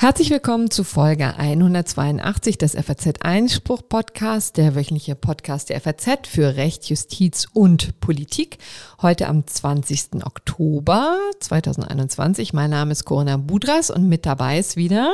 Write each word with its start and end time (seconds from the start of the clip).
Herzlich 0.00 0.30
willkommen 0.30 0.70
zu 0.70 0.84
Folge 0.84 1.36
182 1.36 2.56
des 2.56 2.74
FAZ 2.74 3.20
Einspruch 3.20 3.82
Podcast, 3.88 4.56
der 4.56 4.74
wöchentliche 4.74 5.14
Podcast 5.14 5.70
der 5.70 5.80
FAZ 5.80 6.28
für 6.28 6.56
Recht, 6.56 6.88
Justiz 6.88 7.46
und 7.52 7.98
Politik. 8.00 8.58
Heute 9.02 9.26
am 9.26 9.46
20. 9.46 10.24
Oktober 10.24 11.18
2021. 11.40 12.52
Mein 12.52 12.70
Name 12.70 12.92
ist 12.92 13.04
Corinna 13.04 13.36
Budras 13.36 13.90
und 13.90 14.08
mit 14.08 14.24
dabei 14.24 14.58
ist 14.58 14.76
wieder 14.76 15.12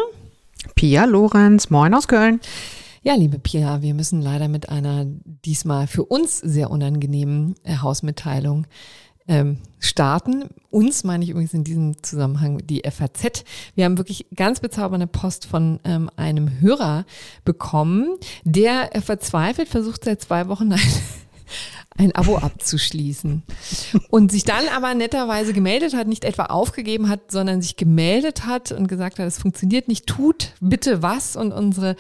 Pia 0.75 1.07
Lorenz. 1.07 1.71
Moin 1.71 1.95
aus 1.95 2.09
Köln. 2.09 2.41
Ja, 3.03 3.15
liebe 3.15 3.39
Pia, 3.39 3.83
wir 3.83 3.95
müssen 3.95 4.23
leider 4.23 4.49
mit 4.49 4.69
einer 4.69 5.07
diesmal 5.07 5.87
für 5.87 6.05
uns 6.05 6.39
sehr 6.39 6.71
unangenehmen 6.71 7.55
äh, 7.63 7.77
Hausmitteilung 7.79 8.67
ähm, 9.29 9.59
starten. 9.79 10.51
Uns 10.71 11.05
meine 11.05 11.25
ich 11.25 11.31
übrigens 11.31 11.55
in 11.55 11.65
diesem 11.65 12.03
Zusammenhang 12.03 12.59
die 12.67 12.83
FAZ. 12.89 13.45
Wir 13.75 13.85
haben 13.85 13.99
wirklich 13.99 14.27
ganz 14.35 14.61
bezaubernde 14.61 15.07
Post 15.07 15.47
von 15.47 15.81
ähm, 15.85 16.11
einem 16.17 16.61
Hörer 16.61 17.07
bekommen, 17.45 18.17
der 18.45 18.91
verzweifelt 19.03 19.69
versucht 19.69 20.05
seit 20.05 20.21
zwei 20.21 20.49
Wochen 20.49 20.73
ein 20.73 20.81
ein 21.97 22.13
Abo 22.13 22.39
abzuschließen. 22.39 23.45
Und 24.11 24.33
sich 24.33 24.45
dann 24.45 24.67
aber 24.75 24.95
netterweise 24.95 25.53
gemeldet 25.53 25.95
hat, 25.95 26.09
nicht 26.09 26.25
etwa 26.25 26.47
aufgegeben 26.47 27.09
hat, 27.09 27.31
sondern 27.31 27.63
sich 27.63 27.77
gemeldet 27.77 28.47
hat 28.47 28.73
und 28.73 28.89
gesagt 28.89 29.19
hat, 29.19 29.27
es 29.27 29.39
funktioniert 29.39 29.87
nicht, 29.87 30.07
tut 30.07 30.55
bitte 30.61 31.03
was. 31.03 31.37
Und 31.37 31.53
unsere 31.53 31.95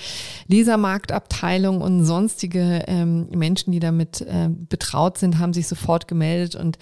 Lesermarktabteilung 0.48 1.80
und 1.80 2.04
sonstige 2.04 2.84
ähm, 2.88 3.28
Menschen, 3.30 3.70
die 3.70 3.80
damit 3.80 4.20
äh, 4.22 4.48
betraut 4.50 5.18
sind, 5.18 5.38
haben 5.38 5.52
sich 5.52 5.68
sofort 5.68 6.08
gemeldet 6.08 6.56
und 6.56 6.78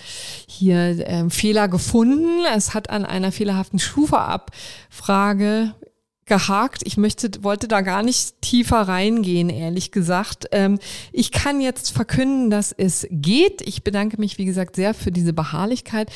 hier 0.46 1.06
äh, 1.06 1.28
Fehler 1.28 1.68
gefunden. 1.68 2.44
Es 2.54 2.72
hat 2.72 2.88
an 2.88 3.04
einer 3.04 3.30
fehlerhaften 3.30 3.78
Schufa-Abfrage 3.78 5.74
gehakt. 6.26 6.82
Ich 6.84 6.96
möchte, 6.96 7.30
wollte 7.42 7.68
da 7.68 7.80
gar 7.80 8.02
nicht 8.02 8.40
tiefer 8.40 8.82
reingehen, 8.82 9.50
ehrlich 9.50 9.90
gesagt. 9.90 10.46
Ähm, 10.52 10.78
ich 11.12 11.32
kann 11.32 11.60
jetzt 11.60 11.90
verkünden, 11.90 12.50
dass 12.50 12.72
es 12.72 13.06
geht. 13.10 13.60
Ich 13.62 13.82
bedanke 13.82 14.18
mich, 14.20 14.38
wie 14.38 14.44
gesagt, 14.44 14.76
sehr 14.76 14.94
für 14.94 15.10
diese 15.10 15.32
Beharrlichkeit. 15.32 16.10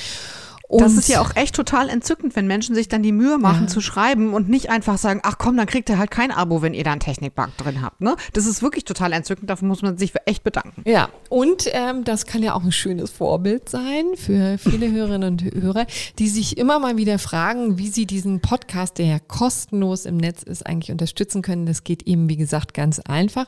Und 0.69 0.81
das 0.81 0.95
ist 0.95 1.09
ja 1.09 1.21
auch 1.21 1.37
echt 1.37 1.55
total 1.55 1.89
entzückend, 1.89 2.35
wenn 2.35 2.47
Menschen 2.49 2.75
sich 2.75 2.89
dann 2.89 3.03
die 3.03 3.13
Mühe 3.13 3.39
machen 3.39 3.63
ja. 3.63 3.67
zu 3.69 3.81
schreiben 3.81 4.35
und 4.35 4.49
nicht 4.49 4.69
einfach 4.69 4.99
sagen, 4.99 5.21
ach 5.23 5.39
komm, 5.39 5.57
dann 5.57 5.67
kriegt 5.67 5.89
ihr 5.89 5.99
halt 5.99 6.11
kein 6.11 6.33
Abo, 6.33 6.61
wenn 6.61 6.75
ihr 6.75 6.83
da 6.83 6.91
einen 6.91 7.01
Technikbug 7.01 7.57
drin 7.57 7.83
habt. 7.83 8.01
Ne? 8.01 8.17
Das 8.33 8.47
ist 8.47 8.63
wirklich 8.63 8.85
total 8.85 9.13
entzückend, 9.13 9.49
dafür 9.49 9.69
muss 9.69 9.83
man 9.83 9.97
sich 9.97 10.13
echt 10.25 10.43
bedanken. 10.43 10.83
Ja, 10.85 11.09
und 11.29 11.69
ähm, 11.73 12.03
das 12.03 12.27
kann 12.27 12.43
ja 12.43 12.55
auch 12.55 12.65
ein 12.65 12.73
schönes 12.73 13.11
Vorbild 13.11 13.69
sein 13.69 14.05
für 14.17 14.59
viele 14.59 14.91
Hörerinnen 14.97 15.33
und 15.33 15.45
Hörer, 15.45 15.87
die 16.19 16.29
sich 16.29 16.59
immer 16.59 16.81
mal 16.81 16.97
wieder 16.97 17.21
fragen, 17.21 17.79
wie 17.79 17.89
sie 17.89 18.07
diesen 18.07 18.41
Podcast, 18.41 18.99
der 18.99 19.07
ja 19.07 19.19
kostenlos 19.21 20.05
im 20.05 20.17
Netz 20.17 20.43
ist, 20.43 20.67
eigentlich 20.67 20.91
unterstützen 20.91 21.43
können. 21.43 21.67
Das 21.67 21.85
geht 21.85 22.03
eben, 22.09 22.29
wie 22.29 22.37
gesagt, 22.37 22.75
ganz 22.75 22.99
einfach 22.99 23.47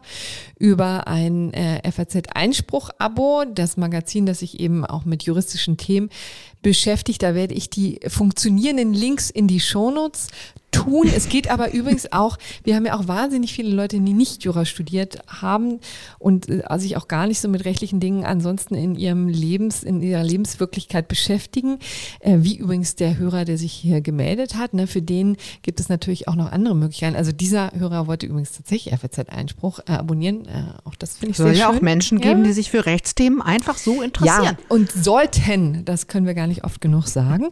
über 0.59 1.09
ein 1.09 1.53
äh, 1.53 1.91
FAZ-Einspruch-Abo, 1.91 3.45
das 3.53 3.77
Magazin, 3.77 4.25
das 4.27 4.39
sich 4.39 4.61
eben 4.61 4.85
auch 4.85 5.05
mit 5.05 5.25
juristischen 5.25 5.77
Themen 5.77 6.11
beschäftigt. 6.63 7.08
Da 7.17 7.35
werde 7.35 7.55
ich 7.55 7.71
die 7.71 8.01
funktionierenden 8.07 8.93
Links 8.93 9.31
in 9.31 9.49
die 9.49 9.61
Shownotes 9.61 10.27
tun. 10.71 11.09
Es 11.15 11.29
geht 11.29 11.51
aber 11.51 11.73
übrigens 11.73 12.13
auch, 12.13 12.37
wir 12.63 12.77
haben 12.77 12.85
ja 12.85 12.99
auch 12.99 13.09
wahnsinnig 13.09 13.53
viele 13.53 13.75
Leute, 13.75 13.99
die 13.99 14.13
nicht 14.13 14.45
Jura 14.45 14.65
studiert 14.65 15.19
haben 15.27 15.81
und 16.19 16.49
äh, 16.49 16.63
sich 16.79 16.97
auch 16.97 17.09
gar 17.09 17.27
nicht 17.27 17.41
so 17.41 17.49
mit 17.49 17.65
rechtlichen 17.65 18.01
Dingen 18.01 18.25
ansonsten 18.25 18.75
in 18.75 18.95
ihrem 18.95 19.29
Lebens, 19.29 19.83
in 19.83 20.03
ihrer 20.03 20.23
Lebenswirklichkeit 20.23 21.09
beschäftigen. 21.09 21.79
Äh, 22.21 22.39
wie 22.41 22.57
übrigens 22.57 22.97
der 22.97 23.19
Hörer, 23.19 23.45
der 23.45 23.59
sich 23.59 23.73
hier 23.73 24.01
gemeldet 24.01 24.57
hat. 24.57 24.75
Ne, 24.75 24.87
für 24.87 25.03
den 25.03 25.37
gibt 25.63 25.81
es 25.81 25.89
natürlich 25.89 26.29
auch 26.29 26.35
noch 26.35 26.53
andere 26.53 26.77
Möglichkeiten. 26.77 27.17
Also 27.17 27.33
dieser 27.33 27.73
Hörer 27.73 28.07
wollte 28.07 28.27
übrigens 28.27 28.53
tatsächlich 28.53 28.95
FZ-Einspruch 28.95 29.81
äh, 29.87 29.93
abonnieren. 29.93 30.47
Auch 30.85 30.95
das 30.95 31.17
finde 31.17 31.33
ich 31.33 31.37
Soll 31.37 31.51
sehr 31.51 31.59
ja 31.59 31.71
auch 31.71 31.81
Menschen 31.81 32.21
geben, 32.21 32.41
ja. 32.41 32.47
die 32.49 32.53
sich 32.53 32.71
für 32.71 32.87
Rechtsthemen 32.87 33.41
einfach 33.43 33.79
so 33.79 34.03
interessieren. 34.03 34.45
Ja, 34.45 34.65
und 34.69 34.91
sollten, 34.93 35.85
das 35.85 36.07
können 36.07 36.27
wir 36.27 36.35
gar 36.35 36.47
nicht 36.47 36.65
oft 36.65 36.81
genug 36.81 37.07
sagen. 37.07 37.49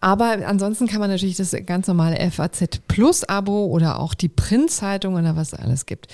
Aber 0.00 0.38
ansonsten 0.46 0.86
kann 0.86 1.00
man 1.00 1.10
natürlich 1.10 1.36
das 1.36 1.54
ganz 1.66 1.86
normale 1.86 2.30
FAZ 2.30 2.53
FAZ 2.54 2.80
Plus 2.88 3.24
Abo 3.24 3.66
oder 3.66 3.98
auch 3.98 4.14
die 4.14 4.28
Printzeitung 4.28 5.14
oder 5.14 5.36
was 5.36 5.52
es 5.52 5.58
alles 5.58 5.84
gibt, 5.86 6.08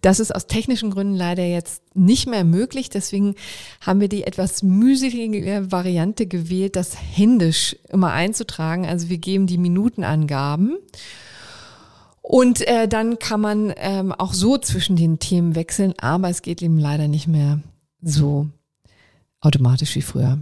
Das 0.00 0.18
ist 0.18 0.34
aus 0.34 0.46
technischen 0.46 0.90
Gründen 0.90 1.14
leider 1.14 1.44
jetzt 1.44 1.82
nicht 1.94 2.26
mehr 2.26 2.44
möglich. 2.44 2.88
Deswegen 2.88 3.34
haben 3.82 4.00
wir 4.00 4.08
die 4.08 4.24
etwas 4.24 4.62
mühselige 4.62 5.70
Variante 5.70 6.26
gewählt, 6.26 6.76
das 6.76 6.96
händisch 6.96 7.76
immer 7.90 8.12
einzutragen. 8.12 8.86
Also 8.86 9.10
wir 9.10 9.18
geben 9.18 9.46
die 9.46 9.58
Minutenangaben. 9.58 10.78
Und 12.22 12.66
äh, 12.66 12.88
dann 12.88 13.18
kann 13.18 13.40
man 13.40 13.74
ähm, 13.76 14.12
auch 14.12 14.32
so 14.32 14.56
zwischen 14.56 14.96
den 14.96 15.18
Themen 15.18 15.54
wechseln, 15.54 15.94
aber 15.98 16.30
es 16.30 16.42
geht 16.42 16.62
eben 16.62 16.78
leider 16.78 17.08
nicht 17.08 17.26
mehr 17.26 17.60
so 18.00 18.48
automatisch 19.40 19.94
wie 19.96 20.02
früher. 20.02 20.38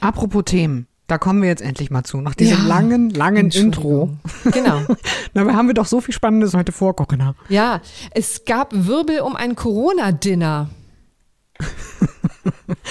Apropos 0.00 0.44
Themen. 0.44 0.86
Da 1.06 1.18
kommen 1.18 1.40
wir 1.40 1.48
jetzt 1.48 1.62
endlich 1.62 1.90
mal 1.90 2.02
zu, 2.02 2.20
nach 2.20 2.34
diesem 2.34 2.58
ja, 2.58 2.66
langen, 2.66 3.10
langen 3.10 3.50
Intro. 3.50 4.16
Genau. 4.50 4.80
Na, 5.34 5.54
haben 5.54 5.68
wir 5.68 5.74
doch 5.74 5.86
so 5.86 6.00
viel 6.00 6.12
Spannendes 6.12 6.52
heute 6.54 6.72
vor, 6.72 6.96
Corinna. 6.96 7.36
Ja, 7.48 7.80
es 8.10 8.44
gab 8.44 8.72
Wirbel 8.74 9.20
um 9.20 9.36
ein 9.36 9.54
Corona-Dinner. 9.54 10.68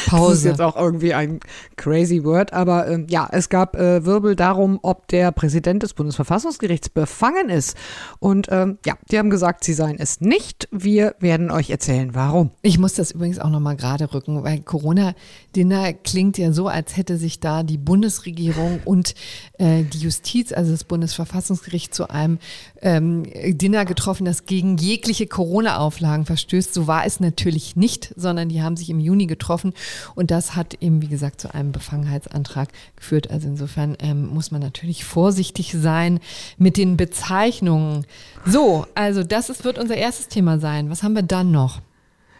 Pause. 0.07 0.25
Das 0.35 0.37
ist 0.39 0.45
jetzt 0.45 0.61
auch 0.61 0.75
irgendwie 0.75 1.13
ein 1.13 1.39
crazy 1.77 2.23
Word, 2.23 2.53
aber 2.53 2.87
äh, 2.87 3.05
ja, 3.09 3.27
es 3.31 3.49
gab 3.49 3.75
äh, 3.75 4.05
Wirbel 4.05 4.35
darum, 4.35 4.79
ob 4.81 5.07
der 5.07 5.31
Präsident 5.31 5.83
des 5.83 5.93
Bundesverfassungsgerichts 5.93 6.89
befangen 6.89 7.49
ist. 7.49 7.77
Und 8.19 8.47
ähm, 8.51 8.77
ja, 8.85 8.95
die 9.11 9.17
haben 9.17 9.29
gesagt, 9.29 9.63
sie 9.63 9.73
seien 9.73 9.97
es 9.99 10.21
nicht. 10.21 10.67
Wir 10.71 11.15
werden 11.19 11.51
euch 11.51 11.69
erzählen, 11.69 12.13
warum. 12.13 12.51
Ich 12.61 12.79
muss 12.79 12.93
das 12.93 13.11
übrigens 13.11 13.39
auch 13.39 13.49
nochmal 13.49 13.75
gerade 13.75 14.13
rücken, 14.13 14.43
weil 14.43 14.61
Corona-Dinner 14.61 15.93
klingt 15.93 16.37
ja 16.37 16.51
so, 16.51 16.67
als 16.67 16.97
hätte 16.97 17.17
sich 17.17 17.39
da 17.39 17.63
die 17.63 17.77
Bundesregierung 17.77 18.81
und 18.85 19.15
äh, 19.57 19.83
die 19.83 19.99
Justiz, 19.99 20.51
also 20.51 20.71
das 20.71 20.83
Bundesverfassungsgericht, 20.83 21.93
zu 21.93 22.09
einem 22.09 22.39
ähm, 22.85 23.23
Dinner 23.57 23.83
getroffen, 23.83 24.25
das 24.25 24.45
gegen 24.45 24.77
jegliche 24.77 25.25
Corona-Auflagen 25.25 26.25
verstößt. 26.25 26.73
So 26.73 26.85
war 26.87 27.05
es 27.05 27.19
natürlich 27.19 27.75
nicht, 27.75 28.13
sondern 28.15 28.47
die 28.47 28.61
haben 28.61 28.77
sich 28.77 28.91
im 28.91 28.99
Juni 28.99 29.25
getroffen 29.25 29.73
und 30.13 30.29
das 30.31 30.55
hat 30.55 30.75
eben, 30.75 31.01
wie 31.01 31.07
gesagt, 31.07 31.41
zu 31.41 31.53
einem 31.53 31.71
Befangenheitsantrag 31.71 32.69
geführt. 32.95 33.31
Also 33.31 33.47
insofern 33.47 33.97
ähm, 33.99 34.27
muss 34.27 34.51
man 34.51 34.61
natürlich 34.61 35.03
vorsichtig 35.03 35.73
sein 35.73 36.19
mit 36.57 36.77
den 36.77 36.95
Bezeichnungen. 36.95 38.05
So, 38.45 38.85
also 38.93 39.23
das 39.23 39.49
ist, 39.49 39.65
wird 39.65 39.79
unser 39.79 39.97
erstes 39.97 40.27
Thema 40.27 40.59
sein. 40.59 40.91
Was 40.91 41.01
haben 41.01 41.15
wir 41.15 41.23
dann 41.23 41.51
noch? 41.51 41.81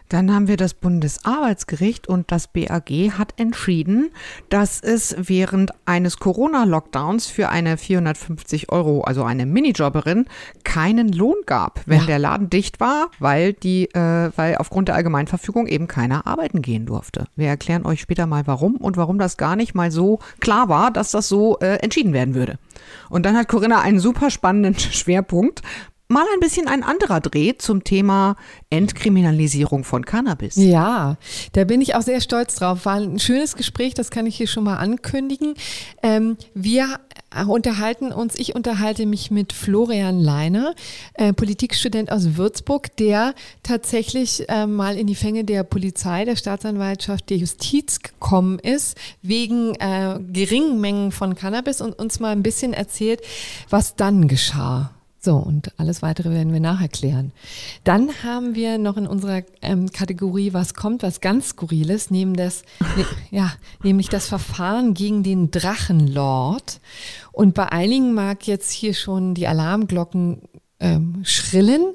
Dann 0.08 0.32
haben 0.32 0.48
wir 0.48 0.56
das 0.56 0.74
Bundesarbeitsgericht 0.74 2.08
und 2.08 2.30
das 2.30 2.48
BAG 2.48 2.90
hat 3.18 3.34
entschieden, 3.36 4.10
dass 4.48 4.80
es 4.80 5.16
während 5.18 5.72
eines 5.84 6.18
Corona-Lockdowns 6.18 7.26
für 7.26 7.48
eine 7.48 7.76
450 7.76 8.70
Euro, 8.70 9.02
also 9.02 9.24
eine 9.24 9.46
Minijobberin, 9.46 10.26
keinen 10.64 11.12
Lohn 11.12 11.36
gab, 11.46 11.80
wenn 11.86 12.00
ja. 12.00 12.06
der 12.06 12.18
Laden 12.18 12.50
dicht 12.50 12.80
war, 12.80 13.10
weil 13.18 13.52
die, 13.52 13.86
äh, 13.94 14.30
weil 14.36 14.56
aufgrund 14.56 14.88
der 14.88 14.94
Allgemeinverfügung 14.94 15.66
eben 15.66 15.88
keiner 15.88 16.26
arbeiten 16.26 16.62
gehen 16.62 16.86
durfte. 16.86 17.26
Wir 17.34 17.48
erklären 17.48 17.86
euch 17.86 18.00
später 18.00 18.26
mal 18.26 18.46
warum 18.46 18.76
und 18.76 18.96
warum 18.96 19.18
das 19.18 19.36
gar 19.36 19.56
nicht 19.56 19.74
mal 19.74 19.90
so 19.90 20.20
klar 20.40 20.68
war, 20.68 20.90
dass 20.90 21.10
das 21.10 21.28
so 21.28 21.58
äh, 21.58 21.76
entschieden 21.76 22.12
werden 22.12 22.34
würde. 22.34 22.58
Und 23.10 23.26
dann 23.26 23.36
hat 23.36 23.48
Corinna 23.48 23.80
einen 23.80 23.98
super 23.98 24.30
spannenden 24.30 24.78
Schwerpunkt 24.78 25.62
mal 26.08 26.24
ein 26.34 26.40
bisschen 26.40 26.68
ein 26.68 26.82
anderer 26.82 27.20
Dreh 27.20 27.54
zum 27.58 27.84
Thema 27.84 28.36
Entkriminalisierung 28.70 29.84
von 29.84 30.04
Cannabis. 30.04 30.56
Ja, 30.56 31.16
da 31.52 31.64
bin 31.64 31.80
ich 31.80 31.94
auch 31.94 32.02
sehr 32.02 32.20
stolz 32.20 32.56
drauf. 32.56 32.84
War 32.84 32.96
ein 32.96 33.18
schönes 33.18 33.56
Gespräch, 33.56 33.94
das 33.94 34.10
kann 34.10 34.26
ich 34.26 34.36
hier 34.36 34.46
schon 34.46 34.64
mal 34.64 34.76
ankündigen. 34.76 35.54
Ähm, 36.02 36.36
wir 36.54 37.00
unterhalten 37.46 38.12
uns, 38.12 38.38
ich 38.38 38.54
unterhalte 38.54 39.04
mich 39.04 39.30
mit 39.30 39.52
Florian 39.52 40.20
Leiner, 40.20 40.74
äh, 41.14 41.32
Politikstudent 41.32 42.10
aus 42.10 42.36
Würzburg, 42.36 42.96
der 42.96 43.34
tatsächlich 43.62 44.48
äh, 44.48 44.66
mal 44.66 44.96
in 44.96 45.06
die 45.06 45.14
Fänge 45.14 45.44
der 45.44 45.64
Polizei, 45.64 46.24
der 46.24 46.36
Staatsanwaltschaft, 46.36 47.28
der 47.28 47.36
Justiz 47.36 48.00
gekommen 48.00 48.58
ist, 48.58 48.96
wegen 49.22 49.74
äh, 49.74 50.18
geringen 50.32 50.80
Mengen 50.80 51.12
von 51.12 51.34
Cannabis 51.34 51.80
und 51.80 51.98
uns 51.98 52.20
mal 52.20 52.30
ein 52.30 52.42
bisschen 52.42 52.72
erzählt, 52.72 53.20
was 53.68 53.96
dann 53.96 54.28
geschah. 54.28 54.95
So, 55.26 55.34
und 55.38 55.72
alles 55.76 56.02
weitere 56.02 56.30
werden 56.30 56.52
wir 56.52 56.60
nachher 56.60 56.86
klären. 56.86 57.32
Dann 57.82 58.22
haben 58.22 58.54
wir 58.54 58.78
noch 58.78 58.96
in 58.96 59.08
unserer 59.08 59.42
ähm, 59.60 59.90
Kategorie 59.90 60.52
Was 60.52 60.74
kommt, 60.74 61.02
was 61.02 61.20
ganz 61.20 61.48
Skurriles, 61.48 62.12
neben 62.12 62.34
das, 62.34 62.62
ne, 62.96 63.04
ja, 63.32 63.52
nämlich 63.82 64.08
das 64.08 64.28
Verfahren 64.28 64.94
gegen 64.94 65.24
den 65.24 65.50
Drachenlord. 65.50 66.78
Und 67.32 67.54
bei 67.54 67.72
einigen 67.72 68.14
mag 68.14 68.46
jetzt 68.46 68.70
hier 68.70 68.94
schon 68.94 69.34
die 69.34 69.48
Alarmglocken 69.48 70.42
ähm, 70.78 71.22
schrillen. 71.24 71.94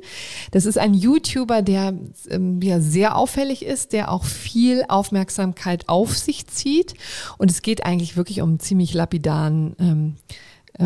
Das 0.51 0.65
ist 0.65 0.77
ein 0.77 0.93
YouTuber, 0.93 1.61
der 1.61 1.93
ähm, 2.29 2.61
ja 2.61 2.81
sehr 2.81 3.15
auffällig 3.15 3.63
ist, 3.63 3.93
der 3.93 4.11
auch 4.11 4.25
viel 4.25 4.83
Aufmerksamkeit 4.89 5.87
auf 5.87 6.17
sich 6.17 6.47
zieht. 6.47 6.95
Und 7.37 7.49
es 7.49 7.61
geht 7.61 7.85
eigentlich 7.85 8.17
wirklich 8.17 8.41
um 8.41 8.59
ziemlich 8.59 8.93
lapidaren 8.93 9.73
ähm, 9.79 10.15
äh, 10.27 10.33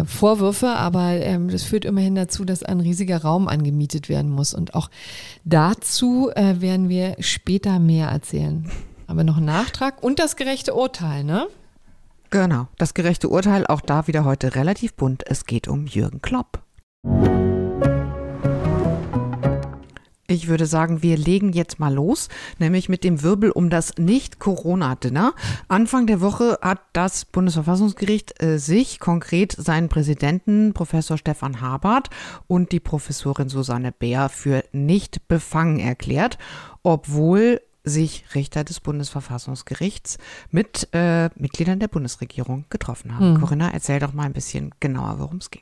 Vorwürfe, 0.05 0.69
aber 0.69 1.11
ähm, 1.11 1.49
das 1.49 1.63
führt 1.63 1.85
immerhin 1.85 2.15
dazu, 2.15 2.43
dass 2.43 2.63
ein 2.63 2.79
riesiger 2.79 3.21
Raum 3.21 3.47
angemietet 3.47 4.09
werden 4.09 4.31
muss. 4.31 4.53
Und 4.53 4.73
auch 4.73 4.89
dazu 5.43 6.31
äh, 6.35 6.59
werden 6.59 6.89
wir 6.89 7.15
später 7.19 7.79
mehr 7.79 8.09
erzählen. 8.09 8.69
Aber 9.07 9.23
noch 9.23 9.37
ein 9.37 9.45
Nachtrag 9.45 10.03
und 10.03 10.19
das 10.19 10.35
gerechte 10.35 10.73
Urteil, 10.73 11.23
ne? 11.23 11.47
Genau, 12.31 12.67
das 12.77 12.93
gerechte 12.93 13.29
Urteil, 13.29 13.65
auch 13.67 13.81
da 13.81 14.07
wieder 14.07 14.25
heute 14.25 14.55
relativ 14.55 14.95
bunt. 14.95 15.23
Es 15.27 15.45
geht 15.45 15.67
um 15.67 15.85
Jürgen 15.85 16.21
Klopp. 16.21 16.63
Ich 20.27 20.47
würde 20.47 20.65
sagen, 20.65 21.03
wir 21.03 21.17
legen 21.17 21.53
jetzt 21.53 21.79
mal 21.79 21.93
los, 21.93 22.29
nämlich 22.57 22.89
mit 22.89 23.03
dem 23.03 23.21
Wirbel 23.21 23.51
um 23.51 23.69
das 23.69 23.97
Nicht-Corona-Dinner. 23.97 25.33
Anfang 25.67 26.07
der 26.07 26.19
Woche 26.19 26.57
hat 26.63 26.79
das 26.93 27.25
Bundesverfassungsgericht 27.25 28.41
äh, 28.41 28.57
sich 28.57 28.99
konkret 28.99 29.51
seinen 29.51 29.87
Präsidenten, 29.87 30.73
Professor 30.73 31.17
Stefan 31.17 31.61
Habart 31.61 32.09
und 32.47 32.71
die 32.71 32.79
Professorin 32.79 33.49
Susanne 33.49 33.91
Bär 33.91 34.29
für 34.29 34.63
nicht 34.71 35.27
befangen 35.27 35.79
erklärt, 35.79 36.39
obwohl 36.81 37.61
sich 37.83 38.25
Richter 38.33 38.63
des 38.63 38.79
Bundesverfassungsgerichts 38.79 40.17
mit 40.49 40.89
äh, 40.91 41.29
Mitgliedern 41.35 41.79
der 41.79 41.87
Bundesregierung 41.87 42.65
getroffen 42.69 43.13
haben. 43.15 43.35
Hm. 43.35 43.41
Corinna, 43.41 43.69
erzähl 43.71 43.99
doch 43.99 44.13
mal 44.13 44.23
ein 44.23 44.33
bisschen 44.33 44.71
genauer, 44.79 45.19
worum 45.19 45.37
es 45.37 45.51
ging. 45.51 45.61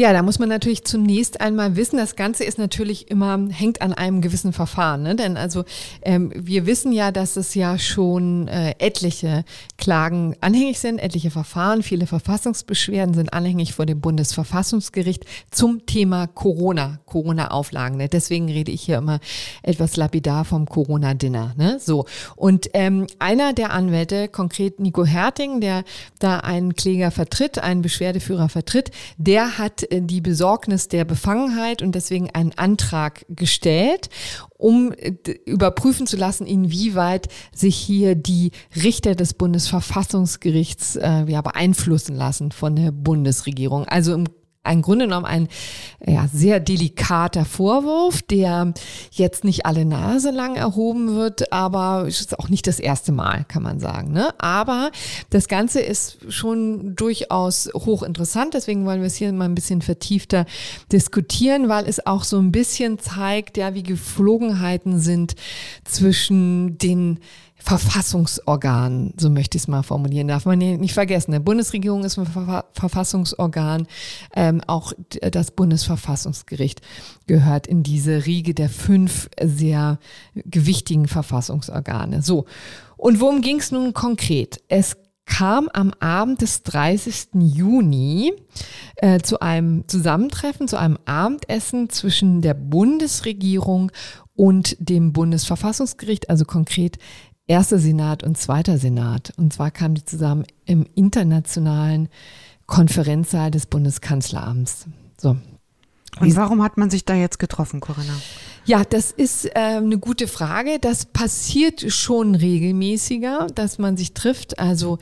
Ja, 0.00 0.12
da 0.12 0.22
muss 0.22 0.38
man 0.38 0.48
natürlich 0.48 0.84
zunächst 0.84 1.40
einmal 1.40 1.74
wissen, 1.74 1.96
das 1.96 2.14
Ganze 2.14 2.44
ist 2.44 2.56
natürlich 2.56 3.10
immer, 3.10 3.36
hängt 3.50 3.82
an 3.82 3.92
einem 3.92 4.20
gewissen 4.20 4.52
Verfahren. 4.52 5.02
Ne? 5.02 5.16
Denn 5.16 5.36
also 5.36 5.64
ähm, 6.02 6.30
wir 6.36 6.66
wissen 6.66 6.92
ja, 6.92 7.10
dass 7.10 7.34
es 7.34 7.56
ja 7.56 7.80
schon 7.80 8.46
äh, 8.46 8.76
etliche 8.78 9.44
Klagen 9.76 10.36
anhängig 10.40 10.78
sind, 10.78 11.00
etliche 11.00 11.32
Verfahren, 11.32 11.82
viele 11.82 12.06
Verfassungsbeschwerden 12.06 13.12
sind 13.12 13.32
anhängig 13.32 13.74
vor 13.74 13.86
dem 13.86 14.00
Bundesverfassungsgericht 14.00 15.24
zum 15.50 15.84
Thema 15.84 16.28
Corona, 16.28 17.00
Corona-Auflagen. 17.04 17.96
Ne? 17.96 18.08
Deswegen 18.08 18.46
rede 18.48 18.70
ich 18.70 18.82
hier 18.82 18.98
immer 18.98 19.18
etwas 19.64 19.96
lapidar 19.96 20.44
vom 20.44 20.66
Corona-Dinner. 20.66 21.54
Ne? 21.56 21.80
So. 21.80 22.04
Und 22.36 22.70
ähm, 22.74 23.08
einer 23.18 23.52
der 23.52 23.72
Anwälte, 23.72 24.28
konkret 24.28 24.78
Nico 24.78 25.04
Herting, 25.04 25.60
der 25.60 25.82
da 26.20 26.38
einen 26.38 26.76
Kläger 26.76 27.10
vertritt, 27.10 27.58
einen 27.58 27.82
Beschwerdeführer 27.82 28.48
vertritt, 28.48 28.92
der 29.16 29.58
hat 29.58 29.87
die 29.90 30.20
Besorgnis 30.20 30.88
der 30.88 31.04
Befangenheit 31.04 31.82
und 31.82 31.94
deswegen 31.94 32.30
einen 32.30 32.52
Antrag 32.56 33.24
gestellt, 33.28 34.08
um 34.56 34.92
äh, 34.92 35.12
überprüfen 35.46 36.06
zu 36.06 36.16
lassen, 36.16 36.46
inwieweit 36.46 37.28
sich 37.54 37.76
hier 37.76 38.14
die 38.14 38.52
Richter 38.76 39.14
des 39.14 39.34
Bundesverfassungsgerichts 39.34 40.96
äh, 40.96 41.24
ja, 41.26 41.42
beeinflussen 41.42 42.16
lassen 42.16 42.52
von 42.52 42.76
der 42.76 42.92
Bundesregierung. 42.92 43.84
Also 43.84 44.14
im 44.14 44.26
ein 44.64 44.82
Grunde 44.82 45.06
genommen 45.06 45.24
ein 45.24 45.48
ja, 46.06 46.28
sehr 46.32 46.60
delikater 46.60 47.44
Vorwurf, 47.44 48.22
der 48.22 48.74
jetzt 49.10 49.44
nicht 49.44 49.64
alle 49.64 49.84
Nase 49.84 50.30
lang 50.30 50.56
erhoben 50.56 51.14
wird, 51.14 51.52
aber 51.52 52.04
ist 52.06 52.38
auch 52.38 52.48
nicht 52.48 52.66
das 52.66 52.78
erste 52.78 53.12
Mal, 53.12 53.44
kann 53.48 53.62
man 53.62 53.80
sagen. 53.80 54.12
Ne? 54.12 54.34
Aber 54.38 54.90
das 55.30 55.48
Ganze 55.48 55.80
ist 55.80 56.18
schon 56.28 56.94
durchaus 56.94 57.70
hochinteressant, 57.74 58.54
deswegen 58.54 58.84
wollen 58.84 59.00
wir 59.00 59.06
es 59.06 59.16
hier 59.16 59.32
mal 59.32 59.46
ein 59.46 59.54
bisschen 59.54 59.80
vertiefter 59.80 60.44
diskutieren, 60.92 61.68
weil 61.68 61.86
es 61.88 62.06
auch 62.06 62.24
so 62.24 62.38
ein 62.38 62.52
bisschen 62.52 62.98
zeigt, 62.98 63.56
ja, 63.56 63.74
wie 63.74 63.82
Geflogenheiten 63.82 64.98
sind 64.98 65.34
zwischen 65.84 66.76
den 66.78 67.20
Verfassungsorgan, 67.60 69.12
so 69.18 69.30
möchte 69.30 69.56
ich 69.56 69.64
es 69.64 69.68
mal 69.68 69.82
formulieren, 69.82 70.28
darf 70.28 70.46
man 70.46 70.58
nicht 70.58 70.94
vergessen. 70.94 71.32
Die 71.32 71.38
Bundesregierung 71.40 72.04
ist 72.04 72.18
ein 72.18 72.26
Verfassungsorgan, 72.72 73.86
ähm, 74.34 74.62
auch 74.66 74.92
das 75.20 75.50
Bundesverfassungsgericht 75.50 76.80
gehört 77.26 77.66
in 77.66 77.82
diese 77.82 78.26
Riege 78.26 78.54
der 78.54 78.68
fünf 78.68 79.28
sehr 79.42 79.98
gewichtigen 80.34 81.08
Verfassungsorgane. 81.08 82.22
So, 82.22 82.46
und 82.96 83.20
worum 83.20 83.42
ging 83.42 83.58
es 83.58 83.72
nun 83.72 83.92
konkret? 83.92 84.60
Es 84.68 84.96
kam 85.28 85.68
am 85.72 85.92
Abend 86.00 86.40
des 86.40 86.62
30. 86.62 87.28
Juni 87.34 88.32
äh, 88.96 89.20
zu 89.20 89.40
einem 89.40 89.86
Zusammentreffen, 89.86 90.68
zu 90.68 90.78
einem 90.78 90.98
Abendessen 91.04 91.90
zwischen 91.90 92.40
der 92.40 92.54
Bundesregierung 92.54 93.92
und 94.34 94.76
dem 94.78 95.12
Bundesverfassungsgericht, 95.12 96.30
also 96.30 96.44
konkret 96.44 96.98
erster 97.48 97.78
Senat 97.78 98.22
und 98.22 98.38
zweiter 98.38 98.78
Senat. 98.78 99.32
Und 99.36 99.52
zwar 99.52 99.72
kamen 99.72 99.96
die 99.96 100.04
zusammen 100.04 100.44
im 100.64 100.86
internationalen 100.94 102.08
Konferenzsaal 102.66 103.50
des 103.50 103.66
Bundeskanzleramts. 103.66 104.86
So. 105.16 105.36
Und 106.20 106.36
warum 106.36 106.62
hat 106.62 106.76
man 106.76 106.90
sich 106.90 107.04
da 107.04 107.14
jetzt 107.14 107.38
getroffen, 107.38 107.80
Corinna? 107.80 108.14
Ja, 108.64 108.84
das 108.84 109.12
ist 109.12 109.46
äh, 109.46 109.50
eine 109.54 109.98
gute 109.98 110.28
Frage. 110.28 110.78
Das 110.78 111.06
passiert 111.06 111.92
schon 111.92 112.34
regelmäßiger, 112.34 113.46
dass 113.54 113.78
man 113.78 113.96
sich 113.96 114.14
trifft. 114.14 114.58
Also 114.58 114.98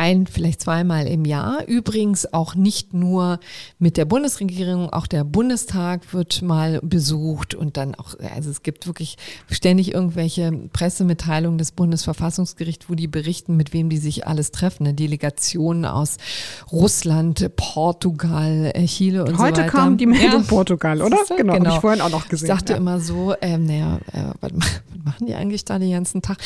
ein, 0.00 0.26
vielleicht 0.26 0.62
zweimal 0.62 1.06
im 1.06 1.26
Jahr. 1.26 1.68
Übrigens 1.68 2.32
auch 2.32 2.54
nicht 2.54 2.94
nur 2.94 3.38
mit 3.78 3.98
der 3.98 4.06
Bundesregierung, 4.06 4.88
auch 4.90 5.06
der 5.06 5.24
Bundestag 5.24 6.14
wird 6.14 6.40
mal 6.40 6.80
besucht 6.82 7.54
und 7.54 7.76
dann 7.76 7.94
auch, 7.94 8.14
also 8.34 8.48
es 8.48 8.62
gibt 8.62 8.86
wirklich 8.86 9.18
ständig 9.50 9.92
irgendwelche 9.92 10.52
Pressemitteilungen 10.72 11.58
des 11.58 11.72
Bundesverfassungsgerichts, 11.72 12.88
wo 12.88 12.94
die 12.94 13.08
berichten, 13.08 13.58
mit 13.58 13.74
wem 13.74 13.90
die 13.90 13.98
sich 13.98 14.26
alles 14.26 14.52
treffen. 14.52 14.86
Eine 14.86 14.94
Delegation 14.94 15.84
aus 15.84 16.16
Russland, 16.72 17.54
Portugal, 17.56 18.72
äh, 18.74 18.86
Chile 18.86 19.24
und 19.24 19.36
Heute 19.36 19.36
so 19.36 19.42
weiter. 19.42 19.62
Heute 19.64 19.70
kam 19.70 19.96
die 19.98 20.06
Meldung 20.06 20.40
ja. 20.40 20.48
Portugal, 20.48 21.02
oder? 21.02 21.18
Genau, 21.28 21.52
genau. 21.52 21.66
habe 21.66 21.68
ich 21.68 21.80
vorhin 21.82 22.00
auch 22.00 22.10
noch 22.10 22.26
gesehen. 22.26 22.48
Ich 22.48 22.54
dachte 22.54 22.72
ja. 22.72 22.78
immer 22.78 23.00
so, 23.00 23.34
ähm, 23.42 23.66
naja, 23.66 23.98
äh, 24.14 24.32
was 24.40 24.52
machen 25.04 25.26
die 25.26 25.34
eigentlich 25.34 25.66
da 25.66 25.78
den 25.78 25.90
ganzen 25.90 26.22
Tag? 26.22 26.38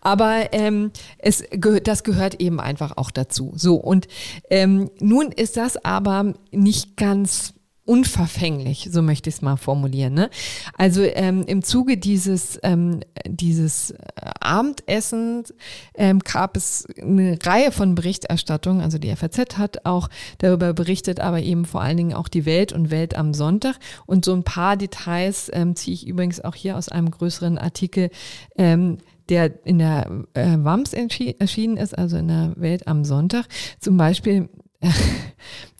Aber 0.00 0.52
ähm, 0.52 0.92
es, 1.18 1.44
das 1.84 2.04
gehört 2.04 2.40
eben 2.40 2.58
einfach 2.58 2.96
auch 2.96 3.01
dazu. 3.10 3.52
So, 3.56 3.76
und 3.76 4.08
ähm, 4.50 4.90
nun 5.00 5.32
ist 5.32 5.56
das 5.56 5.82
aber 5.84 6.34
nicht 6.50 6.96
ganz 6.96 7.54
unverfänglich, 7.84 8.88
so 8.92 9.02
möchte 9.02 9.28
ich 9.28 9.36
es 9.36 9.42
mal 9.42 9.56
formulieren. 9.56 10.14
Ne? 10.14 10.30
Also 10.78 11.02
ähm, 11.02 11.42
im 11.46 11.62
Zuge 11.62 11.96
dieses, 11.96 12.60
ähm, 12.62 13.00
dieses 13.26 13.90
äh, 13.90 13.96
Abendessens 14.40 15.52
ähm, 15.94 16.20
gab 16.20 16.56
es 16.56 16.86
eine 17.00 17.38
Reihe 17.42 17.72
von 17.72 17.96
Berichterstattungen. 17.96 18.82
Also 18.82 18.98
die 18.98 19.14
FAZ 19.14 19.58
hat 19.58 19.84
auch 19.84 20.08
darüber 20.38 20.74
berichtet, 20.74 21.18
aber 21.18 21.40
eben 21.40 21.64
vor 21.64 21.82
allen 21.82 21.96
Dingen 21.96 22.14
auch 22.14 22.28
die 22.28 22.46
Welt 22.46 22.72
und 22.72 22.90
Welt 22.92 23.16
am 23.16 23.34
Sonntag. 23.34 23.76
Und 24.06 24.24
so 24.24 24.32
ein 24.32 24.44
paar 24.44 24.76
Details 24.76 25.50
ähm, 25.52 25.74
ziehe 25.74 25.94
ich 25.94 26.06
übrigens 26.06 26.40
auch 26.40 26.54
hier 26.54 26.76
aus 26.76 26.88
einem 26.88 27.10
größeren 27.10 27.58
Artikel 27.58 28.10
ähm, 28.56 28.98
der 29.28 29.64
in 29.66 29.78
der 29.78 30.24
äh, 30.34 30.56
WAMS 30.58 30.92
erschienen 30.92 31.76
ist, 31.76 31.96
also 31.96 32.16
in 32.16 32.28
der 32.28 32.52
Welt 32.56 32.86
am 32.86 33.04
Sonntag. 33.04 33.46
Zum 33.80 33.96
Beispiel 33.96 34.48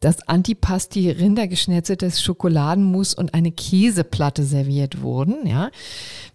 dass 0.01 0.27
Antipasti 0.29 1.11
Rindergeschnetzeltes 1.11 2.23
Schokoladenmus 2.23 3.15
und 3.15 3.35
eine 3.35 3.53
Käseplatte 3.53 4.45
serviert 4.45 5.03
wurden, 5.03 5.47
ja. 5.47 5.71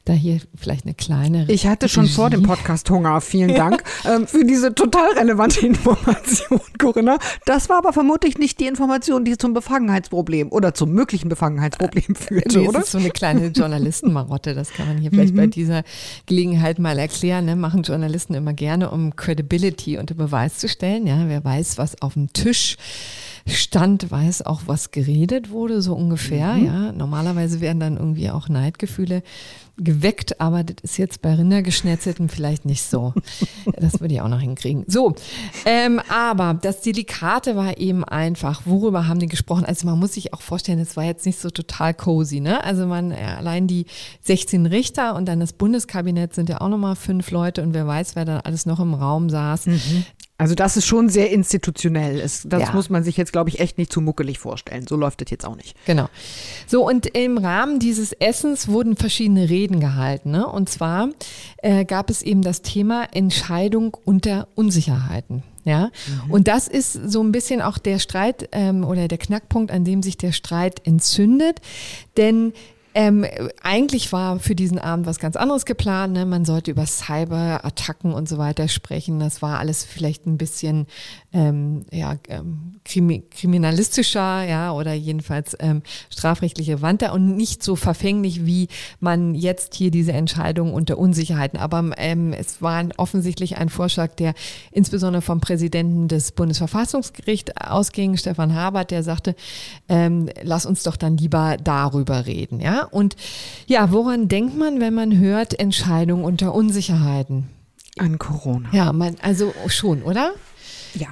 Da 0.07 0.13
hier 0.13 0.39
vielleicht 0.55 0.85
eine 0.85 0.93
kleine. 0.93 1.45
Ich 1.49 1.67
hatte 1.67 1.89
schon 1.89 2.07
vor 2.07 2.29
dem 2.29 2.43
Podcast 2.43 2.89
Hunger. 2.89 3.19
Vielen 3.21 3.55
Dank 3.55 3.83
ähm, 4.05 4.27
für 4.27 4.45
diese 4.45 4.73
total 4.73 5.13
relevante 5.13 5.59
Information, 5.65 6.59
Corinna. 6.79 7.17
Das 7.45 7.69
war 7.69 7.79
aber 7.79 7.93
vermutlich 7.93 8.37
nicht 8.37 8.59
die 8.59 8.67
Information, 8.67 9.25
die 9.25 9.37
zum 9.37 9.53
Befangenheitsproblem 9.53 10.51
oder 10.51 10.73
zum 10.73 10.91
möglichen 10.91 11.29
Befangenheitsproblem 11.29 12.15
führte, 12.15 12.59
nee, 12.59 12.67
oder? 12.67 12.79
Das 12.79 12.87
ist 12.87 12.91
so 12.93 12.97
eine 12.97 13.09
kleine 13.09 13.47
Journalistenmarotte. 13.55 14.53
Das 14.53 14.71
kann 14.71 14.87
man 14.87 14.97
hier 14.97 15.11
vielleicht 15.11 15.35
bei 15.35 15.47
mhm. 15.47 15.51
dieser 15.51 15.83
Gelegenheit 16.25 16.79
mal 16.79 16.97
erklären. 16.97 17.45
Ne? 17.45 17.55
Machen 17.55 17.83
Journalisten 17.83 18.33
immer 18.33 18.53
gerne, 18.53 18.91
um 18.91 19.15
Credibility 19.15 19.97
unter 19.97 20.15
Beweis 20.15 20.57
zu 20.57 20.69
stellen. 20.69 21.07
Ja, 21.07 21.27
wer 21.27 21.43
weiß, 21.43 21.77
was 21.77 22.01
auf 22.01 22.13
dem 22.13 22.31
Tisch 22.33 22.77
stand, 23.45 24.11
weiß 24.11 24.45
auch, 24.45 24.63
was 24.65 24.91
geredet 24.91 25.49
wurde, 25.51 25.81
so 25.81 25.95
ungefähr. 25.95 26.53
Mhm. 26.53 26.65
Ja, 26.65 26.91
normalerweise 26.91 27.61
werden 27.61 27.79
dann 27.79 27.97
irgendwie 27.97 28.29
auch 28.29 28.49
Neidgefühle 28.49 29.23
geweckt, 29.77 30.41
aber 30.41 30.63
das 30.63 30.77
ist 30.83 30.97
jetzt 30.97 31.21
bei 31.21 31.33
Rindergeschnetzelten 31.35 32.29
vielleicht 32.29 32.65
nicht 32.65 32.83
so. 32.83 33.13
Das 33.79 33.99
würde 33.99 34.13
ich 34.13 34.21
auch 34.21 34.27
noch 34.27 34.39
hinkriegen. 34.39 34.85
So, 34.87 35.15
ähm, 35.65 36.01
aber 36.09 36.57
das 36.59 36.81
Delikate 36.81 37.55
war 37.55 37.77
eben 37.77 38.03
einfach, 38.03 38.61
worüber 38.65 39.07
haben 39.07 39.19
die 39.19 39.27
gesprochen? 39.27 39.65
Also 39.65 39.85
man 39.85 39.99
muss 39.99 40.13
sich 40.13 40.33
auch 40.33 40.41
vorstellen, 40.41 40.79
es 40.79 40.97
war 40.97 41.03
jetzt 41.03 41.25
nicht 41.25 41.39
so 41.39 41.49
total 41.49 41.93
cozy, 41.93 42.39
ne? 42.39 42.63
Also 42.63 42.87
man, 42.87 43.11
allein 43.11 43.67
die 43.67 43.85
16 44.23 44.65
Richter 44.65 45.15
und 45.15 45.25
dann 45.27 45.39
das 45.39 45.53
Bundeskabinett 45.53 46.33
sind 46.33 46.49
ja 46.49 46.61
auch 46.61 46.69
nochmal 46.69 46.95
fünf 46.95 47.29
Leute 47.31 47.61
und 47.61 47.73
wer 47.73 47.85
weiß, 47.85 48.15
wer 48.15 48.25
da 48.25 48.39
alles 48.39 48.65
noch 48.65 48.79
im 48.79 48.93
Raum 48.93 49.29
saß. 49.29 49.67
Mhm. 49.67 50.05
Also 50.39 50.53
das 50.53 50.77
ist 50.77 50.85
schon 50.85 51.09
sehr 51.09 51.31
institutionell. 51.31 52.21
Das 52.21 52.45
ja. 52.45 52.71
muss 52.71 52.89
man 52.89 53.03
sich 53.03 53.17
jetzt, 53.17 53.31
glaube 53.31 53.49
ich, 53.49 53.59
echt 53.59 53.79
nicht 53.79 53.91
zu 53.91 54.01
muckelig 54.01 54.37
vorstellen. 54.37 54.85
So 54.87 54.95
läuft 54.95 55.21
es 55.23 55.31
jetzt 55.31 55.45
auch 55.45 55.55
nicht. 55.55 55.75
Genau. 55.85 56.09
So, 56.67 56.87
und 56.87 57.07
im 57.17 57.39
Rahmen 57.39 57.79
dieses 57.79 58.13
Essens 58.13 58.67
wurden 58.67 58.95
verschiedene 58.95 59.49
Reden 59.49 59.79
gehalten. 59.79 60.29
Ne? 60.31 60.45
Und 60.47 60.69
zwar 60.69 61.09
äh, 61.57 61.85
gab 61.85 62.11
es 62.11 62.21
eben 62.21 62.43
das 62.43 62.61
Thema 62.61 63.07
Entscheidung 63.13 63.97
unter 64.05 64.47
Unsicherheiten. 64.53 65.43
Ja, 65.65 65.91
mhm. 66.25 66.31
und 66.31 66.47
das 66.47 66.69
ist 66.69 66.93
so 66.93 67.21
ein 67.21 67.33
bisschen 67.33 67.61
auch 67.61 67.77
der 67.77 67.99
Streit 67.99 68.47
ähm, 68.53 68.85
oder 68.85 69.09
der 69.09 69.17
Knackpunkt, 69.17 69.69
an 69.69 69.83
dem 69.83 70.01
sich 70.01 70.15
der 70.15 70.31
Streit 70.31 70.87
entzündet. 70.87 71.59
Denn 72.15 72.53
ähm, 72.97 73.27
eigentlich 73.61 74.11
war 74.11 74.39
für 74.39 74.55
diesen 74.55 74.79
Abend 74.79 75.05
was 75.05 75.19
ganz 75.19 75.35
anderes 75.35 75.65
geplant. 75.65 76.13
Ne? 76.13 76.25
Man 76.25 76.45
sollte 76.45 76.71
über 76.71 76.87
Cyberattacken 76.87 78.11
und 78.11 78.27
so 78.27 78.39
weiter 78.39 78.67
sprechen. 78.67 79.19
Das 79.19 79.43
war 79.43 79.59
alles 79.59 79.85
vielleicht 79.85 80.25
ein 80.25 80.39
bisschen 80.39 80.87
ähm, 81.37 81.85
ja, 81.91 82.15
ähm, 82.29 82.79
krimi 82.83 83.23
kriminalistischer, 83.29 84.43
ja, 84.43 84.71
oder 84.71 84.93
jedenfalls 84.93 85.55
ähm, 85.59 85.83
strafrechtlich 86.09 86.67
relevanter 86.69 87.13
und 87.13 87.37
nicht 87.37 87.61
so 87.61 87.75
verfänglich, 87.75 88.47
wie 88.47 88.69
man 88.99 89.35
jetzt 89.35 89.75
hier 89.75 89.91
diese 89.91 90.13
Entscheidung 90.13 90.73
unter 90.73 90.97
Unsicherheiten. 90.97 91.59
Aber 91.59 91.91
ähm, 91.97 92.33
es 92.33 92.61
war 92.61 92.83
offensichtlich 92.97 93.57
ein 93.57 93.69
Vorschlag, 93.69 94.15
der 94.15 94.33
insbesondere 94.71 95.21
vom 95.21 95.39
Präsidenten 95.39 96.07
des 96.07 96.31
Bundesverfassungsgerichts 96.31 97.51
ausging, 97.57 98.17
Stefan 98.17 98.55
Habert, 98.55 98.89
der 98.89 99.03
sagte, 99.03 99.35
ähm, 99.89 100.29
lass 100.41 100.65
uns 100.65 100.81
doch 100.81 100.95
dann 100.95 101.17
lieber 101.17 101.57
darüber 101.63 102.25
reden, 102.25 102.59
ja. 102.59 102.83
Und 102.83 103.15
ja, 103.67 103.91
woran 103.91 104.27
denkt 104.27 104.57
man, 104.57 104.79
wenn 104.79 104.95
man 104.95 105.19
hört 105.19 105.59
Entscheidungen 105.59 106.23
unter 106.23 106.55
Unsicherheiten? 106.55 107.49
An 107.99 108.17
Corona. 108.17 108.69
Ja, 108.71 108.91
man, 108.91 109.17
also 109.21 109.53
schon, 109.67 110.01
oder? 110.01 110.31
Ja. 110.95 111.09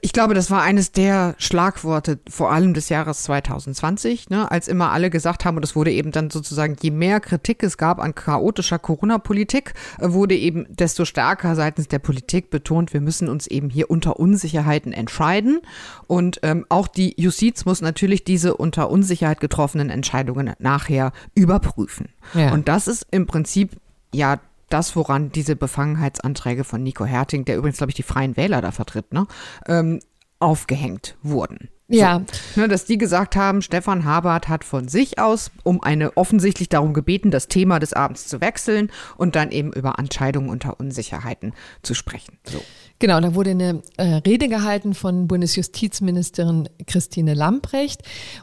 Ich 0.00 0.12
glaube, 0.12 0.34
das 0.34 0.50
war 0.50 0.62
eines 0.62 0.92
der 0.92 1.34
Schlagworte, 1.38 2.18
vor 2.28 2.52
allem 2.52 2.74
des 2.74 2.88
Jahres 2.88 3.22
2020, 3.24 4.30
ne, 4.30 4.50
als 4.50 4.68
immer 4.68 4.90
alle 4.92 5.10
gesagt 5.10 5.44
haben, 5.44 5.56
und 5.56 5.62
das 5.62 5.76
wurde 5.76 5.92
eben 5.92 6.12
dann 6.12 6.30
sozusagen, 6.30 6.76
je 6.80 6.90
mehr 6.90 7.20
Kritik 7.20 7.62
es 7.62 7.76
gab 7.76 8.00
an 8.00 8.14
chaotischer 8.14 8.78
Corona-Politik, 8.78 9.74
äh, 9.98 10.12
wurde 10.12 10.36
eben 10.36 10.66
desto 10.68 11.04
stärker 11.04 11.54
seitens 11.54 11.88
der 11.88 11.98
Politik 11.98 12.50
betont, 12.50 12.92
wir 12.92 13.00
müssen 13.00 13.28
uns 13.28 13.46
eben 13.46 13.70
hier 13.70 13.90
unter 13.90 14.18
Unsicherheiten 14.18 14.92
entscheiden. 14.92 15.60
Und 16.06 16.40
ähm, 16.42 16.66
auch 16.68 16.88
die 16.88 17.14
Justiz 17.20 17.64
muss 17.64 17.80
natürlich 17.80 18.24
diese 18.24 18.56
unter 18.56 18.90
Unsicherheit 18.90 19.40
getroffenen 19.40 19.90
Entscheidungen 19.90 20.52
nachher 20.58 21.12
überprüfen. 21.34 22.08
Ja. 22.34 22.52
Und 22.52 22.68
das 22.68 22.88
ist 22.88 23.06
im 23.10 23.26
Prinzip 23.26 23.76
ja 24.14 24.38
das, 24.72 24.96
woran 24.96 25.30
diese 25.32 25.56
Befangenheitsanträge 25.56 26.64
von 26.64 26.82
Nico 26.82 27.04
Herting, 27.04 27.44
der 27.44 27.56
übrigens, 27.56 27.78
glaube 27.78 27.90
ich, 27.90 27.96
die 27.96 28.02
Freien 28.02 28.36
Wähler 28.36 28.60
da 28.60 28.72
vertritt, 28.72 29.12
ne, 29.12 29.26
ähm, 29.66 30.00
aufgehängt 30.38 31.16
wurden. 31.22 31.68
Ja. 31.88 32.22
So, 32.54 32.60
ne, 32.60 32.68
dass 32.68 32.84
die 32.86 32.96
gesagt 32.96 33.36
haben, 33.36 33.60
Stefan 33.60 34.04
Habert 34.04 34.48
hat 34.48 34.64
von 34.64 34.88
sich 34.88 35.18
aus 35.18 35.50
um 35.62 35.82
eine 35.82 36.16
offensichtlich 36.16 36.68
darum 36.68 36.94
gebeten, 36.94 37.30
das 37.30 37.48
Thema 37.48 37.78
des 37.78 37.92
Abends 37.92 38.28
zu 38.28 38.40
wechseln 38.40 38.90
und 39.16 39.36
dann 39.36 39.50
eben 39.50 39.72
über 39.72 39.98
Entscheidungen 39.98 40.48
unter 40.48 40.80
Unsicherheiten 40.80 41.52
zu 41.82 41.94
sprechen. 41.94 42.38
So. 42.44 42.62
Genau, 43.02 43.18
da 43.18 43.34
wurde 43.34 43.50
eine 43.50 43.82
äh, 43.96 44.04
Rede 44.24 44.46
gehalten 44.46 44.94
von 44.94 45.26
Bundesjustizministerin 45.26 46.68
Christine 46.86 47.34
Lamprecht. 47.34 48.02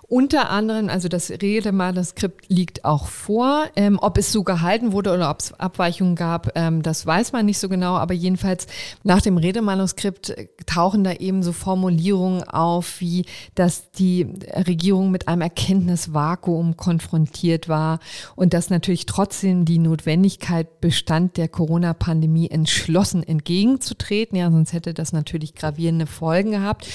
Unter 0.09 0.49
anderem, 0.49 0.89
also 0.89 1.07
das 1.07 1.29
Redemanuskript 1.29 2.49
liegt 2.49 2.83
auch 2.83 3.07
vor. 3.07 3.67
Ähm, 3.77 3.97
ob 4.01 4.17
es 4.17 4.33
so 4.33 4.43
gehalten 4.43 4.91
wurde 4.91 5.13
oder 5.13 5.29
ob 5.29 5.39
es 5.39 5.53
Abweichungen 5.53 6.17
gab, 6.17 6.51
ähm, 6.55 6.81
das 6.83 7.05
weiß 7.05 7.31
man 7.31 7.45
nicht 7.45 7.57
so 7.57 7.69
genau. 7.69 7.95
Aber 7.95 8.13
jedenfalls 8.13 8.67
nach 9.03 9.21
dem 9.21 9.37
Redemanuskript 9.37 10.35
tauchen 10.65 11.05
da 11.05 11.13
eben 11.13 11.41
so 11.41 11.53
Formulierungen 11.53 12.43
auf, 12.43 12.99
wie 12.99 13.23
dass 13.55 13.91
die 13.91 14.27
Regierung 14.67 15.09
mit 15.09 15.29
einem 15.29 15.43
Erkenntnisvakuum 15.43 16.75
konfrontiert 16.75 17.69
war 17.69 17.99
und 18.35 18.53
dass 18.53 18.69
natürlich 18.69 19.05
trotzdem 19.05 19.63
die 19.63 19.79
Notwendigkeit 19.79 20.81
bestand, 20.81 21.37
der 21.37 21.47
Corona-Pandemie 21.47 22.49
entschlossen 22.49 23.23
entgegenzutreten. 23.23 24.37
Ja, 24.37 24.48
sonst 24.51 24.73
hätte 24.73 24.93
das 24.93 25.13
natürlich 25.13 25.55
gravierende 25.55 26.05
Folgen 26.05 26.51
gehabt. 26.51 26.87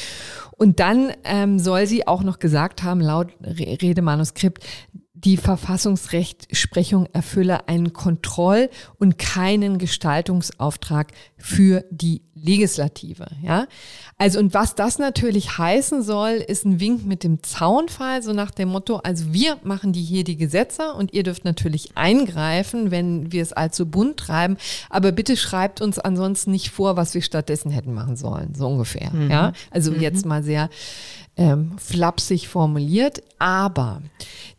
Und 0.52 0.80
dann 0.80 1.12
ähm, 1.24 1.58
soll 1.58 1.86
sie 1.86 2.06
auch 2.06 2.22
noch 2.22 2.38
gesagt 2.38 2.82
haben, 2.82 3.00
laut 3.00 3.28
Redemanuskript, 3.42 4.64
die 5.24 5.36
Verfassungsrechtsprechung 5.38 7.06
erfülle 7.12 7.66
einen 7.68 7.92
Kontroll- 7.92 8.68
und 8.98 9.18
keinen 9.18 9.78
Gestaltungsauftrag 9.78 11.12
für 11.38 11.84
die 11.90 12.22
Legislative. 12.34 13.26
Ja, 13.42 13.66
also 14.18 14.38
und 14.38 14.52
was 14.52 14.74
das 14.74 14.98
natürlich 14.98 15.56
heißen 15.56 16.02
soll, 16.02 16.32
ist 16.32 16.66
ein 16.66 16.78
Wink 16.78 17.06
mit 17.06 17.24
dem 17.24 17.42
Zaunfall, 17.42 18.22
so 18.22 18.32
nach 18.32 18.50
dem 18.50 18.68
Motto: 18.68 18.96
Also 18.96 19.32
wir 19.32 19.56
machen 19.62 19.92
die 19.92 20.02
hier 20.02 20.24
die 20.24 20.36
Gesetze 20.36 20.92
und 20.92 21.14
ihr 21.14 21.22
dürft 21.22 21.44
natürlich 21.44 21.96
eingreifen, 21.96 22.90
wenn 22.90 23.32
wir 23.32 23.42
es 23.42 23.52
allzu 23.52 23.86
bunt 23.86 24.18
treiben, 24.18 24.58
aber 24.90 25.12
bitte 25.12 25.36
schreibt 25.36 25.80
uns 25.80 25.98
ansonsten 25.98 26.50
nicht 26.50 26.70
vor, 26.70 26.96
was 26.96 27.14
wir 27.14 27.22
stattdessen 27.22 27.70
hätten 27.70 27.94
machen 27.94 28.16
sollen, 28.16 28.54
so 28.54 28.68
ungefähr. 28.68 29.10
Mhm. 29.12 29.30
Ja, 29.30 29.52
also 29.70 29.92
mhm. 29.92 30.00
jetzt 30.00 30.26
mal 30.26 30.42
sehr 30.42 30.68
ähm, 31.36 31.72
flapsig 31.78 32.48
formuliert. 32.48 33.22
Aber 33.38 34.02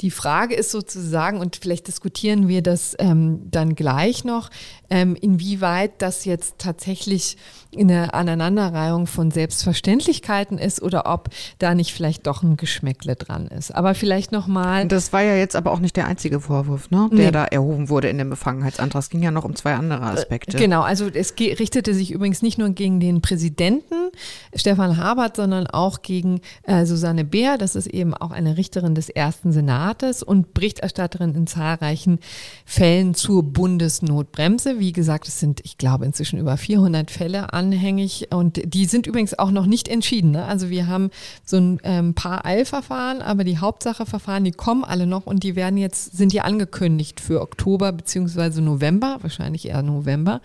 die 0.01 0.11
Frage 0.11 0.55
ist 0.55 0.71
sozusagen, 0.71 1.39
und 1.39 1.55
vielleicht 1.55 1.87
diskutieren 1.87 2.47
wir 2.47 2.61
das 2.61 2.95
ähm, 2.99 3.47
dann 3.49 3.75
gleich 3.75 4.23
noch, 4.23 4.49
ähm, 4.89 5.15
inwieweit 5.15 6.01
das 6.01 6.25
jetzt 6.25 6.55
tatsächlich 6.59 7.37
eine 7.75 8.13
Aneinanderreihung 8.13 9.07
von 9.07 9.31
Selbstverständlichkeiten 9.31 10.57
ist 10.57 10.81
oder 10.81 11.11
ob 11.11 11.29
da 11.59 11.75
nicht 11.75 11.93
vielleicht 11.93 12.27
doch 12.27 12.43
ein 12.43 12.57
Geschmäckle 12.57 13.15
dran 13.15 13.47
ist. 13.47 13.73
Aber 13.73 13.95
vielleicht 13.95 14.31
nochmal. 14.31 14.87
Das 14.87 15.13
war 15.13 15.21
ja 15.23 15.35
jetzt 15.35 15.55
aber 15.55 15.71
auch 15.71 15.79
nicht 15.79 15.95
der 15.95 16.07
einzige 16.07 16.39
Vorwurf, 16.39 16.91
ne, 16.91 17.09
der 17.11 17.25
nee. 17.25 17.31
da 17.31 17.45
erhoben 17.45 17.89
wurde 17.89 18.09
in 18.09 18.17
dem 18.17 18.29
Befangenheitsantrag. 18.29 19.01
Es 19.01 19.09
ging 19.09 19.23
ja 19.23 19.31
noch 19.31 19.43
um 19.43 19.55
zwei 19.55 19.73
andere 19.73 20.03
äh, 20.03 20.09
Aspekte. 20.09 20.57
Genau, 20.57 20.81
also 20.81 21.07
es 21.07 21.33
richtete 21.39 21.93
sich 21.93 22.11
übrigens 22.11 22.41
nicht 22.41 22.57
nur 22.57 22.69
gegen 22.69 22.99
den 22.99 23.21
Präsidenten 23.21 24.11
Stefan 24.53 24.97
Habert, 24.97 25.35
sondern 25.35 25.67
auch 25.67 26.01
gegen 26.01 26.41
äh, 26.65 26.85
Susanne 26.85 27.23
Beer. 27.23 27.57
Das 27.57 27.75
ist 27.75 27.87
eben 27.87 28.13
auch 28.13 28.31
eine 28.31 28.57
Richterin 28.57 28.95
des 28.95 29.09
ersten 29.09 29.51
Senates 29.51 30.23
und 30.23 30.53
Berichterstatterin 30.53 31.35
in 31.35 31.47
zahlreichen 31.47 32.19
Fällen 32.65 33.13
zur 33.13 33.43
Bundesnotbremse. 33.43 34.79
Wie 34.79 34.93
gesagt, 34.93 35.27
es 35.27 35.39
sind, 35.39 35.61
ich 35.63 35.77
glaube, 35.77 36.05
inzwischen 36.05 36.39
über 36.39 36.57
400 36.57 37.11
Fälle 37.11 37.53
anhängig 37.53 38.27
und 38.31 38.61
die 38.65 38.85
sind 38.85 39.07
übrigens 39.07 39.37
auch 39.37 39.51
noch 39.51 39.65
nicht 39.65 39.87
entschieden. 39.87 40.31
Ne? 40.31 40.45
Also 40.45 40.69
wir 40.69 40.87
haben 40.87 41.09
so 41.43 41.57
ein 41.57 41.79
ähm, 41.83 42.13
paar 42.13 42.45
Eilverfahren, 42.45 43.21
aber 43.21 43.43
die 43.43 43.57
Hauptsacheverfahren, 43.57 44.43
die 44.43 44.51
kommen 44.51 44.83
alle 44.83 45.07
noch 45.07 45.25
und 45.25 45.43
die 45.43 45.55
werden 45.55 45.77
jetzt, 45.77 46.17
sind 46.17 46.33
ja 46.33 46.43
angekündigt 46.43 47.19
für 47.19 47.41
Oktober 47.41 47.91
beziehungsweise 47.91 48.61
November, 48.61 49.17
wahrscheinlich 49.21 49.67
eher 49.67 49.83
November. 49.83 50.41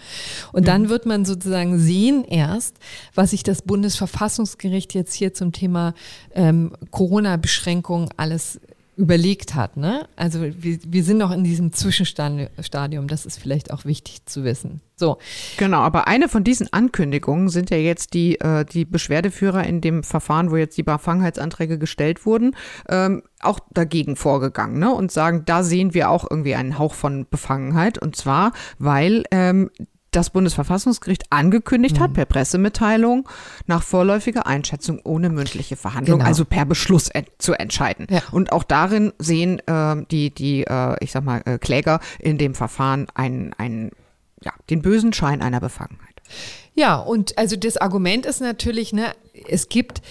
Und 0.53 0.69
dann 0.69 0.89
wird 0.89 1.07
man 1.07 1.25
sozusagen 1.25 1.79
sehen 1.79 2.25
erst, 2.25 2.77
was 3.15 3.31
sich 3.31 3.43
das 3.43 3.63
Bundesverfassungsgericht 3.63 4.95
jetzt 4.95 5.15
hier 5.15 5.35
zum 5.35 5.53
Thema 5.53 5.95
ähm, 6.35 6.73
Corona-Beschränkungen 6.91 8.09
alles 8.17 8.61
überlegt 9.01 9.55
hat. 9.55 9.79
Ne? 9.79 10.07
Also 10.15 10.43
wir, 10.43 10.79
wir 10.87 11.03
sind 11.03 11.19
noch 11.19 11.31
in 11.31 11.43
diesem 11.43 11.73
Zwischenstadium, 11.73 13.09
das 13.09 13.25
ist 13.25 13.39
vielleicht 13.39 13.73
auch 13.73 13.87
wichtig 13.87 14.27
zu 14.27 14.45
wissen. 14.45 14.83
So. 14.95 15.17
Genau, 15.57 15.79
aber 15.79 16.07
eine 16.07 16.29
von 16.29 16.45
diesen 16.45 16.71
Ankündigungen 16.71 17.49
sind 17.49 17.71
ja 17.71 17.79
jetzt 17.79 18.13
die, 18.13 18.39
äh, 18.41 18.67
die 18.67 18.85
Beschwerdeführer 18.85 19.65
in 19.65 19.81
dem 19.81 20.03
Verfahren, 20.03 20.51
wo 20.51 20.57
jetzt 20.57 20.77
die 20.77 20.83
Befangenheitsanträge 20.83 21.79
gestellt 21.79 22.27
wurden, 22.27 22.55
ähm, 22.91 23.23
auch 23.41 23.59
dagegen 23.73 24.17
vorgegangen 24.17 24.79
ne? 24.79 24.93
und 24.93 25.11
sagen, 25.11 25.45
da 25.47 25.63
sehen 25.63 25.95
wir 25.95 26.11
auch 26.11 26.27
irgendwie 26.31 26.55
einen 26.55 26.79
Hauch 26.79 26.93
von 26.93 27.27
Befangenheit. 27.29 27.97
Und 27.97 28.17
zwar, 28.17 28.53
weil 28.79 29.25
ähm, 29.31 29.71
das 30.11 30.31
Bundesverfassungsgericht 30.31 31.25
angekündigt 31.31 31.97
mhm. 31.99 32.01
hat 32.01 32.13
per 32.15 32.25
Pressemitteilung 32.25 33.29
nach 33.67 33.83
vorläufiger 33.83 34.47
Einschätzung 34.47 35.01
ohne 35.05 35.31
mündliche 35.31 35.77
Verhandlung, 35.77 36.19
genau. 36.19 36.29
also 36.29 36.45
per 36.45 36.65
Beschluss 36.65 37.09
en 37.09 37.27
zu 37.39 37.53
entscheiden. 37.55 38.07
Ja. 38.11 38.23
Und 38.33 38.53
auch 38.53 38.65
darin 38.65 39.13
sehen 39.19 39.61
äh, 39.67 39.97
die, 40.11 40.35
die 40.35 40.65
äh, 40.65 40.97
ich 41.01 41.13
sag 41.13 41.25
mal, 41.25 41.43
äh, 41.45 41.59
Kläger 41.59 42.01
in 42.19 42.39
dem 42.39 42.55
Verfahren 42.55 43.07
einen, 43.15 43.53
einen, 43.55 43.91
ja, 44.43 44.53
den 44.69 44.83
bösen 44.83 45.13
Schein 45.13 45.43
einer 45.43 45.61
Befangenheit. 45.61 46.09
Ja, 46.75 46.97
und 46.97 47.37
also 47.39 47.57
das 47.57 47.77
Argument 47.77 48.27
ist 48.27 48.41
natürlich, 48.41 48.93
ne, 48.93 49.13
es 49.49 49.69
gibt 49.69 50.03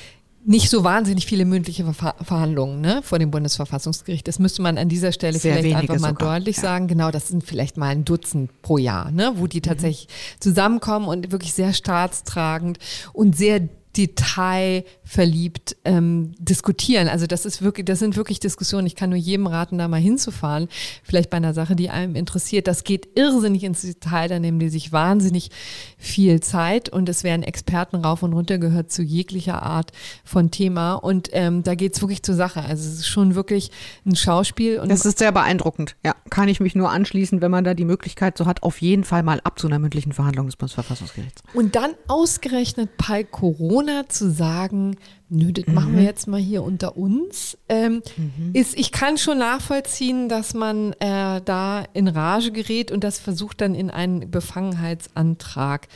nicht 0.46 0.70
so 0.70 0.84
wahnsinnig 0.84 1.26
viele 1.26 1.46
mündliche 1.46 1.84
Ver 1.94 2.16
Verhandlungen 2.22 2.82
ne, 2.82 3.02
vor 3.04 3.20
dem 3.20 3.32
Bundesverfassungsgericht. 3.32 4.28
Das 4.28 4.40
müsste 4.40 4.62
man 4.62 4.78
an 4.78 4.90
dieser 4.90 5.12
Stelle 5.12 5.38
Sehr 5.38 5.58
vielleicht 5.58 5.76
einfach 5.76 6.00
mal 6.00 6.10
sogar. 6.10 6.36
deutlich 6.36 6.58
ja. 6.58 6.62
sagen. 6.64 6.88
Genau, 6.88 7.12
das 7.12 7.28
sind 7.28 7.44
vielleicht 7.44 7.78
mal 7.78 7.90
ein 7.90 8.06
Dutzend 8.06 8.62
pro 8.62 8.78
Jahr, 8.78 9.12
ne, 9.12 9.34
wo 9.36 9.48
die 9.48 9.58
mhm. 9.58 9.64
tatsächlich 9.64 10.08
mhm. 10.08 10.42
zusammenkommen 10.42 11.08
und 11.08 11.32
wirklich 11.32 11.54
sehr 11.54 11.74
staatstragend 11.74 12.80
und 13.14 13.36
sehr 13.36 13.68
detailverliebt 13.98 15.76
ähm, 15.84 16.34
diskutieren. 16.38 17.08
Also 17.08 17.26
das 17.26 17.46
ist 17.46 17.62
wirklich, 17.62 17.86
das 17.86 18.00
sind 18.00 18.16
wirklich 18.16 18.40
Diskussionen. 18.40 18.86
Ich 18.86 18.96
kann 18.96 19.10
nur 19.10 19.18
jedem 19.18 19.48
raten, 19.48 19.78
da 19.80 19.88
mal 19.88 20.00
hinzufahren. 20.00 20.68
Vielleicht 21.04 21.30
bei 21.30 21.38
einer 21.38 21.54
Sache, 21.54 21.76
die 21.76 21.90
einem 21.90 22.16
interessiert. 22.16 22.68
Das 22.68 22.84
geht 22.84 23.18
irrsinnig 23.18 23.64
ins 23.64 23.82
Detail, 23.82 24.28
da 24.28 24.40
nehmen 24.40 24.60
die 24.60 24.70
sich 24.70 24.92
wahnsinnig 24.92 25.50
viel 25.98 26.40
Zeit 26.40 26.90
und 26.90 27.10
es 27.10 27.24
werden 27.24 27.42
Experten 27.42 27.98
rauf 27.98 28.22
und 28.22 28.34
runter 28.34 28.60
gehört 28.60 28.92
zu 28.92 29.02
jeglicher 29.02 29.64
Art 29.64 29.92
von 30.24 30.52
Thema. 30.52 30.94
Und 30.94 31.30
ähm, 31.34 31.64
da 31.64 31.74
geht's 31.74 32.02
wirklich 32.02 32.22
zur 32.22 32.36
Sache. 32.36 32.62
Also 32.62 32.88
es 32.88 33.00
ist 33.00 33.08
schon 33.08 33.34
wirklich 33.34 33.72
ein 34.06 34.16
Schauspiel. 34.16 34.80
Und 34.80 34.90
das 34.90 35.06
ist 35.06 35.18
sehr 35.18 35.32
beeindruckend. 35.32 35.96
Ja, 36.06 36.16
kann 36.30 36.48
ich 36.48 36.60
mich 36.60 36.76
nur 36.76 36.92
anschließen, 36.92 37.42
wenn 37.42 37.52
man 37.52 37.64
da 37.64 37.74
die 37.74 37.86
Möglichkeit 37.86 38.38
so 38.38 38.46
hat, 38.46 38.62
auf 38.62 38.82
jeden 38.82 39.04
Fall 39.04 39.24
mal 39.24 39.42
ab 39.44 39.58
zu 39.58 39.68
einer 39.68 39.80
mündlichen 39.80 40.14
Verhandlung 40.14 40.46
des 40.46 40.58
Bundesverfassungsgerichts. 40.58 41.42
Und 41.54 41.76
dann 41.76 41.96
ausgerechnet 42.08 42.92
bei 42.98 43.24
Corona 43.24 43.79
Corona 43.80 44.10
zu 44.10 44.30
sagen, 44.30 44.98
nö, 45.30 45.54
das 45.54 45.66
mhm. 45.66 45.74
machen 45.74 45.94
wir 45.94 46.02
mhm. 46.02 46.06
jetzt 46.06 46.28
mal 46.28 46.40
hier 46.40 46.64
unter 46.64 46.98
uns, 46.98 47.58
ähm, 47.70 48.02
mhm. 48.18 48.52
ist, 48.54 48.78
ich 48.78 48.92
kann 48.92 49.18
schon 49.18 49.38
nachvollziehen, 49.38 50.28
dass 50.28 50.54
man 50.54 50.92
äh, 51.00 51.42
da 51.44 51.86
in 51.94 52.10
Rage 52.10 52.52
gerät 52.52 52.92
und 52.92 53.06
das 53.06 53.20
versucht 53.20 53.62
dann 53.62 53.76
in 53.76 53.90
einen 53.90 54.30
Befangenheitsantrag 54.30 55.88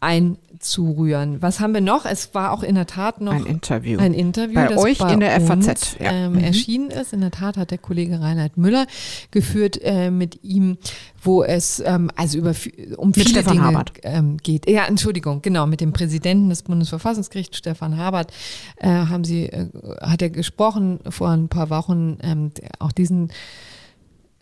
einzurühren. 0.00 1.42
Was 1.42 1.58
haben 1.58 1.74
wir 1.74 1.80
noch? 1.80 2.04
Es 2.04 2.32
war 2.32 2.52
auch 2.52 2.62
in 2.62 2.76
der 2.76 2.86
Tat 2.86 3.20
noch 3.20 3.32
ein 3.32 3.46
Interview, 3.46 3.98
ein 3.98 4.14
Interview 4.14 4.54
bei 4.54 4.76
euch 4.76 4.98
bei 4.98 5.12
in 5.12 5.20
der 5.20 5.40
FAZ 5.40 5.96
ja. 5.98 6.12
ähm, 6.12 6.34
mhm. 6.34 6.38
erschienen 6.38 6.90
ist. 6.90 7.12
In 7.12 7.20
der 7.20 7.32
Tat 7.32 7.56
hat 7.56 7.72
der 7.72 7.78
Kollege 7.78 8.20
Reinhard 8.20 8.56
Müller 8.56 8.86
geführt 9.32 9.80
äh, 9.82 10.10
mit 10.12 10.44
ihm, 10.44 10.78
wo 11.20 11.42
es 11.42 11.82
ähm, 11.84 12.12
also 12.14 12.38
über 12.38 12.54
um 12.96 13.08
mit 13.08 13.16
viele 13.16 13.30
Stefan 13.30 13.56
Dinge 13.56 13.84
ähm, 14.04 14.36
geht. 14.36 14.70
Ja, 14.70 14.84
Entschuldigung, 14.84 15.42
genau 15.42 15.66
mit 15.66 15.80
dem 15.80 15.92
Präsidenten 15.92 16.48
des 16.48 16.62
Bundesverfassungsgerichts 16.62 17.58
Stefan 17.58 17.96
Habert 17.96 18.32
äh, 18.76 18.88
haben 18.88 19.24
sie 19.24 19.46
äh, 19.46 19.66
hat 20.00 20.22
er 20.22 20.30
gesprochen 20.30 21.00
vor 21.08 21.30
ein 21.30 21.48
paar 21.48 21.70
Wochen. 21.70 22.18
Ähm, 22.22 22.52
auch 22.78 22.92
diesen 22.92 23.32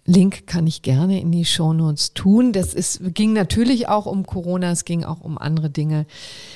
Link 0.06 0.46
kann 0.46 0.66
ich 0.66 0.82
gerne 0.82 1.20
in 1.20 1.32
die 1.32 1.44
Shownotes 1.44 2.14
tun. 2.14 2.52
Das 2.52 2.74
ist, 2.74 3.14
ging 3.14 3.32
natürlich 3.32 3.88
auch 3.88 4.06
um 4.06 4.24
Corona, 4.24 4.70
es 4.70 4.84
ging 4.84 5.04
auch 5.04 5.20
um 5.20 5.36
andere 5.36 5.68
Dinge. 5.68 6.06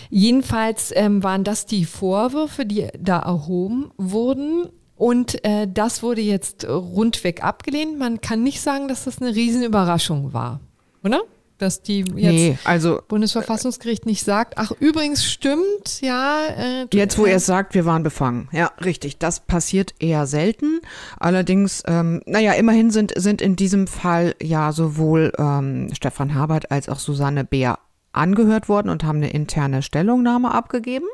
Jedenfalls 0.09 0.92
ähm, 0.95 1.23
waren 1.23 1.45
das 1.45 1.66
die 1.66 1.85
Vorwürfe, 1.85 2.64
die 2.64 2.88
da 2.99 3.19
erhoben 3.19 3.90
wurden. 3.97 4.69
Und 4.97 5.45
äh, 5.45 5.66
das 5.66 6.02
wurde 6.02 6.21
jetzt 6.21 6.69
rundweg 6.69 7.42
abgelehnt. 7.42 7.99
Man 7.99 8.21
kann 8.21 8.42
nicht 8.42 8.61
sagen, 8.61 8.87
dass 8.87 9.04
das 9.04 9.21
eine 9.21 9.35
Riesenüberraschung 9.35 10.33
war, 10.33 10.61
oder? 11.02 11.21
Dass 11.61 11.83
die 11.83 12.00
jetzt 12.00 12.14
nee, 12.14 12.59
also, 12.64 13.00
Bundesverfassungsgericht 13.09 14.07
nicht 14.07 14.25
sagt, 14.25 14.55
ach 14.57 14.73
übrigens 14.81 15.25
stimmt, 15.25 16.00
ja. 16.00 16.47
Äh, 16.47 16.87
jetzt, 16.93 17.19
wo 17.19 17.26
er 17.26 17.37
es 17.37 17.47
sagt, 17.47 17.75
wir 17.75 17.85
waren 17.85 18.02
befangen. 18.02 18.49
Ja, 18.52 18.73
richtig. 18.85 19.19
Das 19.19 19.40
passiert 19.40 19.95
eher 19.99 20.26
selten. 20.26 20.81
Allerdings, 21.19 21.83
ähm, 21.87 22.23
naja, 22.26 22.52
immerhin 22.52 22.90
sind, 22.90 23.12
sind 23.17 23.43
in 23.43 23.57
diesem 23.57 23.87
Fall 23.87 24.35
ja 24.43 24.73
sowohl 24.73 25.33
ähm, 25.38 25.88
Stefan 25.93 26.35
Habert 26.35 26.71
als 26.71 26.88
auch 26.88 26.99
Susanne 26.99 27.45
Beer 27.45 27.79
angehört 28.12 28.69
worden 28.69 28.88
und 28.88 29.05
haben 29.05 29.19
eine 29.19 29.31
interne 29.31 29.83
Stellungnahme 29.83 30.52
abgegeben. 30.52 31.07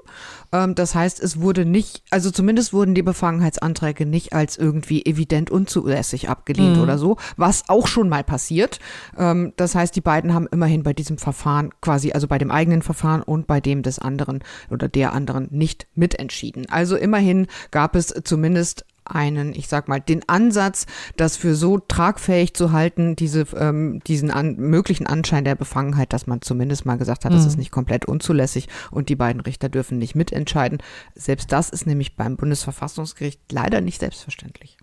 Ähm, 0.52 0.74
das 0.74 0.94
heißt, 0.94 1.20
es 1.20 1.40
wurde 1.40 1.64
nicht, 1.64 2.02
also 2.10 2.30
zumindest 2.30 2.72
wurden 2.72 2.94
die 2.94 3.02
Befangenheitsanträge 3.02 4.06
nicht 4.06 4.32
als 4.32 4.56
irgendwie 4.56 5.04
evident 5.04 5.50
unzulässig 5.50 6.28
abgelehnt 6.28 6.76
mhm. 6.76 6.82
oder 6.82 6.98
so, 6.98 7.16
was 7.36 7.68
auch 7.68 7.86
schon 7.86 8.08
mal 8.08 8.24
passiert. 8.24 8.78
Ähm, 9.16 9.52
das 9.56 9.74
heißt, 9.74 9.94
die 9.94 10.00
beiden 10.00 10.32
haben 10.32 10.46
immerhin 10.50 10.82
bei 10.82 10.94
diesem 10.94 11.18
Verfahren 11.18 11.70
quasi, 11.80 12.12
also 12.12 12.28
bei 12.28 12.38
dem 12.38 12.50
eigenen 12.50 12.82
Verfahren 12.82 13.22
und 13.22 13.46
bei 13.46 13.60
dem 13.60 13.82
des 13.82 13.98
anderen 13.98 14.42
oder 14.70 14.88
der 14.88 15.12
anderen 15.12 15.48
nicht 15.50 15.86
mitentschieden. 15.94 16.66
Also 16.70 16.96
immerhin 16.96 17.46
gab 17.70 17.94
es 17.94 18.14
zumindest 18.24 18.86
einen, 19.10 19.54
ich 19.54 19.68
sag 19.68 19.88
mal, 19.88 20.00
den 20.00 20.28
Ansatz, 20.28 20.86
das 21.16 21.36
für 21.36 21.54
so 21.54 21.78
tragfähig 21.78 22.54
zu 22.54 22.72
halten, 22.72 23.16
diese, 23.16 23.46
ähm, 23.56 24.00
diesen 24.06 24.30
an, 24.30 24.56
möglichen 24.56 25.06
Anschein 25.06 25.44
der 25.44 25.54
Befangenheit, 25.54 26.12
dass 26.12 26.26
man 26.26 26.42
zumindest 26.42 26.86
mal 26.86 26.96
gesagt 26.96 27.24
hat, 27.24 27.32
mhm. 27.32 27.36
das 27.36 27.46
ist 27.46 27.58
nicht 27.58 27.70
komplett 27.70 28.06
unzulässig 28.06 28.68
und 28.90 29.08
die 29.08 29.16
beiden 29.16 29.40
Richter 29.40 29.68
dürfen 29.68 29.98
nicht 29.98 30.14
mitentscheiden. 30.14 30.82
Selbst 31.14 31.52
das 31.52 31.70
ist 31.70 31.86
nämlich 31.86 32.16
beim 32.16 32.36
Bundesverfassungsgericht 32.36 33.40
leider 33.50 33.80
nicht 33.80 34.00
selbstverständlich. 34.00 34.76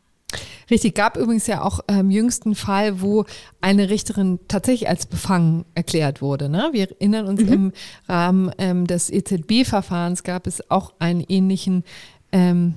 Richtig, 0.69 0.95
gab 0.95 1.17
übrigens 1.17 1.47
ja 1.47 1.61
auch 1.61 1.81
ähm, 1.87 2.09
jüngsten 2.09 2.55
Fall, 2.55 3.01
wo 3.01 3.25
eine 3.61 3.89
Richterin 3.89 4.39
tatsächlich 4.47 4.89
als 4.89 5.05
befangen 5.05 5.65
erklärt 5.75 6.21
wurde. 6.21 6.49
Ne? 6.49 6.69
Wir 6.71 6.89
erinnern 6.91 7.27
uns 7.27 7.41
mhm. 7.41 7.53
im 7.53 7.71
Rahmen 8.07 8.51
ähm, 8.57 8.87
des 8.87 9.09
EZB-Verfahrens 9.09 10.23
gab 10.23 10.47
es 10.47 10.69
auch 10.71 10.93
einen 10.99 11.21
ähnlichen 11.21 11.83
ähm, 12.31 12.75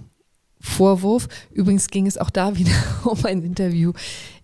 Vorwurf. 0.67 1.29
Übrigens 1.53 1.89
ging 1.89 2.07
es 2.07 2.19
auch 2.19 2.31
da 2.31 2.57
wieder 2.57 2.73
um 3.05 3.25
ein 3.25 3.43
Interview 3.43 3.93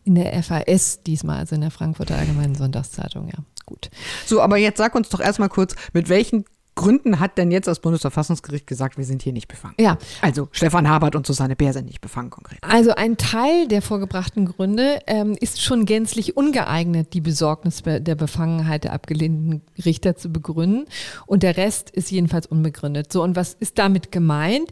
in 0.05 0.15
der 0.15 0.43
FAS 0.43 1.03
diesmal, 1.03 1.39
also 1.41 1.55
in 1.55 1.61
der 1.61 1.71
Frankfurter 1.71 2.17
Allgemeinen 2.17 2.55
Sonntagszeitung, 2.55 3.29
ja. 3.29 3.45
Gut. 3.67 3.91
So, 4.27 4.41
aber 4.41 4.57
jetzt 4.57 4.79
sag 4.79 4.95
uns 4.95 5.09
doch 5.09 5.21
erstmal 5.21 5.49
kurz, 5.49 5.77
mit 5.93 6.09
welchen 6.09 6.45
Gründen 6.75 7.21
hat 7.21 7.37
denn 7.37 7.51
jetzt 7.51 7.67
das 7.67 7.81
Bundesverfassungsgericht 7.81 8.67
gesagt, 8.67 8.97
wir 8.97 9.05
sind 9.05 9.23
hier 9.23 9.33
nicht 9.33 9.47
befangen? 9.47 9.75
Ja. 9.79 9.99
Also 10.23 10.49
Stefan 10.53 10.89
Habert 10.89 11.15
und 11.15 11.27
Susanne 11.27 11.55
Bär 11.55 11.73
sind 11.75 11.87
nicht 11.87 12.01
befangen 12.01 12.31
konkret. 12.31 12.59
Also 12.63 12.95
ein 12.95 13.19
Teil 13.19 13.69
der 13.69 13.83
vorgebrachten 13.83 14.47
Gründe 14.47 15.01
ähm, 15.07 15.37
ist 15.39 15.63
schon 15.63 15.85
gänzlich 15.85 16.37
ungeeignet, 16.37 17.13
die 17.13 17.21
Besorgnis 17.21 17.83
der 17.85 18.15
Befangenheit 18.15 18.85
der 18.85 18.95
abgelehnten 18.95 19.61
Richter 19.85 20.17
zu 20.17 20.33
begründen. 20.33 20.87
Und 21.27 21.43
der 21.43 21.59
Rest 21.59 21.91
ist 21.91 22.11
jedenfalls 22.11 22.47
unbegründet. 22.47 23.13
So, 23.13 23.23
und 23.23 23.37
was 23.37 23.53
ist 23.53 23.79
damit 23.79 24.11
gemeint? 24.11 24.71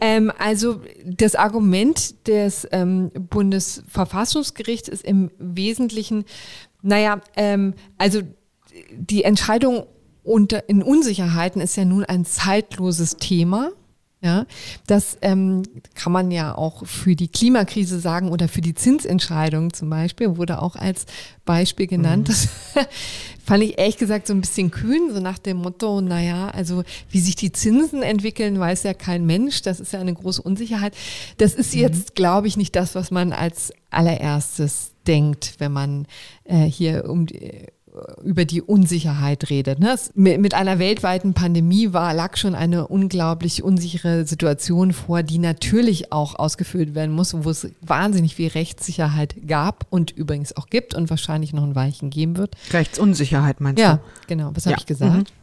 Ähm, 0.00 0.32
also 0.38 0.80
das 1.04 1.34
Argument 1.34 2.26
des 2.28 2.66
ähm, 2.72 3.10
Bundesverfassungsgerichts 3.10 4.88
ist 4.88 5.04
im 5.04 5.30
Wesentlichen, 5.38 6.24
naja, 6.80 7.20
ähm, 7.36 7.74
also 7.98 8.22
die 8.92 9.24
Entscheidung 9.24 9.86
und 10.22 10.52
in 10.52 10.82
Unsicherheiten 10.82 11.60
ist 11.60 11.76
ja 11.76 11.84
nun 11.84 12.04
ein 12.04 12.24
zeitloses 12.24 13.16
Thema. 13.16 13.70
Ja, 14.24 14.46
das 14.86 15.18
ähm, 15.20 15.64
kann 15.96 16.12
man 16.12 16.30
ja 16.30 16.56
auch 16.56 16.86
für 16.86 17.16
die 17.16 17.26
Klimakrise 17.26 17.98
sagen 17.98 18.30
oder 18.30 18.46
für 18.46 18.60
die 18.60 18.72
Zinsentscheidung 18.72 19.72
zum 19.72 19.90
Beispiel, 19.90 20.36
wurde 20.36 20.62
auch 20.62 20.76
als 20.76 21.06
Beispiel 21.44 21.88
genannt. 21.88 22.28
Mhm. 22.28 22.32
Das 22.32 22.48
fand 23.44 23.64
ich 23.64 23.80
ehrlich 23.80 23.96
gesagt 23.96 24.28
so 24.28 24.32
ein 24.32 24.40
bisschen 24.40 24.70
kühn, 24.70 25.12
so 25.12 25.18
nach 25.18 25.38
dem 25.38 25.56
Motto, 25.56 26.00
naja, 26.00 26.50
also 26.50 26.84
wie 27.10 27.18
sich 27.18 27.34
die 27.34 27.50
Zinsen 27.50 28.04
entwickeln, 28.04 28.60
weiß 28.60 28.84
ja 28.84 28.94
kein 28.94 29.26
Mensch. 29.26 29.62
Das 29.62 29.80
ist 29.80 29.92
ja 29.92 29.98
eine 29.98 30.14
große 30.14 30.40
Unsicherheit. 30.40 30.94
Das 31.38 31.54
ist 31.54 31.74
mhm. 31.74 31.80
jetzt, 31.80 32.14
glaube 32.14 32.46
ich, 32.46 32.56
nicht 32.56 32.76
das, 32.76 32.94
was 32.94 33.10
man 33.10 33.32
als 33.32 33.72
allererstes 33.90 34.92
denkt, 35.04 35.54
wenn 35.58 35.72
man 35.72 36.06
äh, 36.44 36.58
hier 36.58 37.08
um 37.08 37.26
die 37.26 37.66
über 38.24 38.44
die 38.44 38.62
Unsicherheit 38.62 39.50
redet. 39.50 39.78
Ne? 39.78 39.96
Mit 40.14 40.54
einer 40.54 40.78
weltweiten 40.78 41.34
Pandemie 41.34 41.92
war, 41.92 42.14
lag 42.14 42.36
schon 42.36 42.54
eine 42.54 42.88
unglaublich 42.88 43.62
unsichere 43.62 44.24
Situation 44.24 44.92
vor, 44.92 45.22
die 45.22 45.38
natürlich 45.38 46.10
auch 46.10 46.34
ausgefüllt 46.36 46.94
werden 46.94 47.12
muss, 47.14 47.34
wo 47.34 47.50
es 47.50 47.68
wahnsinnig 47.82 48.36
viel 48.36 48.48
Rechtssicherheit 48.48 49.34
gab 49.46 49.86
und 49.90 50.10
übrigens 50.10 50.56
auch 50.56 50.68
gibt 50.68 50.94
und 50.94 51.10
wahrscheinlich 51.10 51.52
noch 51.52 51.64
ein 51.64 51.74
Weichen 51.74 52.08
geben 52.08 52.38
wird. 52.38 52.56
Rechtsunsicherheit 52.72 53.60
meinst 53.60 53.80
ja, 53.80 53.94
du? 53.94 53.98
Ja, 53.98 54.02
genau. 54.26 54.50
Was 54.54 54.64
ja. 54.64 54.72
habe 54.72 54.80
ich 54.80 54.86
gesagt? 54.86 55.30
Mhm. 55.30 55.41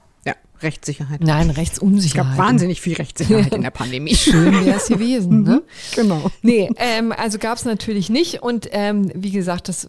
Rechtssicherheit. 0.61 1.21
Nein, 1.21 1.49
Rechtsunsicherheit. 1.49 2.31
Es 2.31 2.37
gab 2.37 2.45
wahnsinnig 2.45 2.81
viel 2.81 2.95
Rechtssicherheit 2.95 3.53
in 3.53 3.61
der 3.61 3.71
Pandemie. 3.71 4.15
Schön 4.15 4.65
wäre 4.65 4.77
es 4.77 4.87
gewesen, 4.87 5.43
ne? 5.43 5.63
Genau. 5.95 6.29
Nee, 6.41 6.69
ähm, 6.77 7.11
also 7.11 7.37
gab 7.37 7.57
es 7.57 7.65
natürlich 7.65 8.09
nicht. 8.09 8.41
Und 8.41 8.67
ähm, 8.71 9.11
wie 9.15 9.31
gesagt, 9.31 9.69
das 9.69 9.87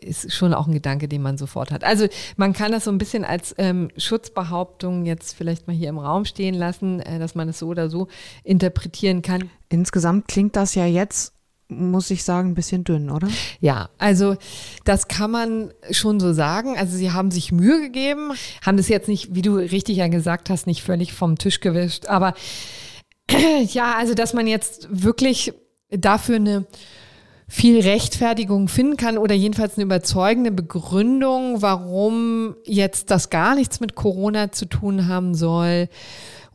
ist 0.00 0.32
schon 0.32 0.54
auch 0.54 0.66
ein 0.66 0.72
Gedanke, 0.72 1.08
den 1.08 1.22
man 1.22 1.38
sofort 1.38 1.70
hat. 1.70 1.84
Also 1.84 2.08
man 2.36 2.52
kann 2.52 2.72
das 2.72 2.84
so 2.84 2.90
ein 2.90 2.98
bisschen 2.98 3.24
als 3.24 3.54
ähm, 3.58 3.90
Schutzbehauptung 3.96 5.04
jetzt 5.04 5.34
vielleicht 5.34 5.66
mal 5.66 5.76
hier 5.76 5.88
im 5.88 5.98
Raum 5.98 6.24
stehen 6.24 6.54
lassen, 6.54 7.00
äh, 7.00 7.18
dass 7.18 7.34
man 7.34 7.48
es 7.48 7.58
so 7.58 7.68
oder 7.68 7.88
so 7.88 8.08
interpretieren 8.44 9.22
kann. 9.22 9.50
Insgesamt 9.68 10.28
klingt 10.28 10.56
das 10.56 10.74
ja 10.74 10.86
jetzt 10.86 11.32
muss 11.78 12.10
ich 12.10 12.24
sagen, 12.24 12.50
ein 12.50 12.54
bisschen 12.54 12.84
dünn, 12.84 13.10
oder? 13.10 13.28
Ja, 13.60 13.90
also 13.98 14.36
das 14.84 15.08
kann 15.08 15.30
man 15.30 15.72
schon 15.90 16.20
so 16.20 16.32
sagen. 16.32 16.76
Also 16.76 16.96
sie 16.96 17.12
haben 17.12 17.30
sich 17.30 17.52
Mühe 17.52 17.80
gegeben, 17.80 18.32
haben 18.64 18.76
das 18.76 18.88
jetzt 18.88 19.08
nicht, 19.08 19.34
wie 19.34 19.42
du 19.42 19.56
richtig 19.56 19.96
ja 19.96 20.08
gesagt 20.08 20.50
hast, 20.50 20.66
nicht 20.66 20.82
völlig 20.82 21.12
vom 21.12 21.38
Tisch 21.38 21.60
gewischt. 21.60 22.06
Aber 22.06 22.34
ja, 23.66 23.94
also 23.96 24.14
dass 24.14 24.34
man 24.34 24.46
jetzt 24.46 24.88
wirklich 24.90 25.52
dafür 25.90 26.36
eine 26.36 26.66
viel 27.48 27.80
Rechtfertigung 27.80 28.68
finden 28.68 28.96
kann 28.96 29.18
oder 29.18 29.34
jedenfalls 29.34 29.76
eine 29.76 29.84
überzeugende 29.84 30.50
Begründung, 30.50 31.60
warum 31.60 32.56
jetzt 32.64 33.10
das 33.10 33.28
gar 33.28 33.54
nichts 33.54 33.78
mit 33.78 33.94
Corona 33.94 34.52
zu 34.52 34.64
tun 34.64 35.06
haben 35.06 35.34
soll 35.34 35.88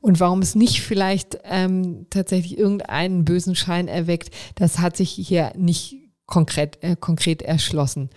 und 0.08 0.22
warum 0.22 0.42
es 0.42 0.56
nicht 0.56 0.82
vielleicht 0.84 1.38
ähm, 1.44 2.06
tatsächlich 2.10 2.58
irgendeinen 2.58 3.26
bösen 3.26 3.56
Schein 3.58 3.90
erweckt, 3.90 4.34
das 4.56 4.80
hat 4.80 4.96
sich 4.96 5.10
hier 5.10 5.52
nicht 5.58 5.98
konkret, 6.26 6.82
äh, 6.82 6.96
konkret 6.96 7.42
erschlossen. 7.42 8.10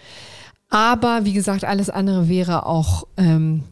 Aber 0.69 1.25
wie 1.25 1.33
gesagt, 1.33 1.65
alles 1.65 1.91
andere 1.91 2.29
wäre 2.29 2.65
auch 2.65 3.09
ähm, 3.17 3.65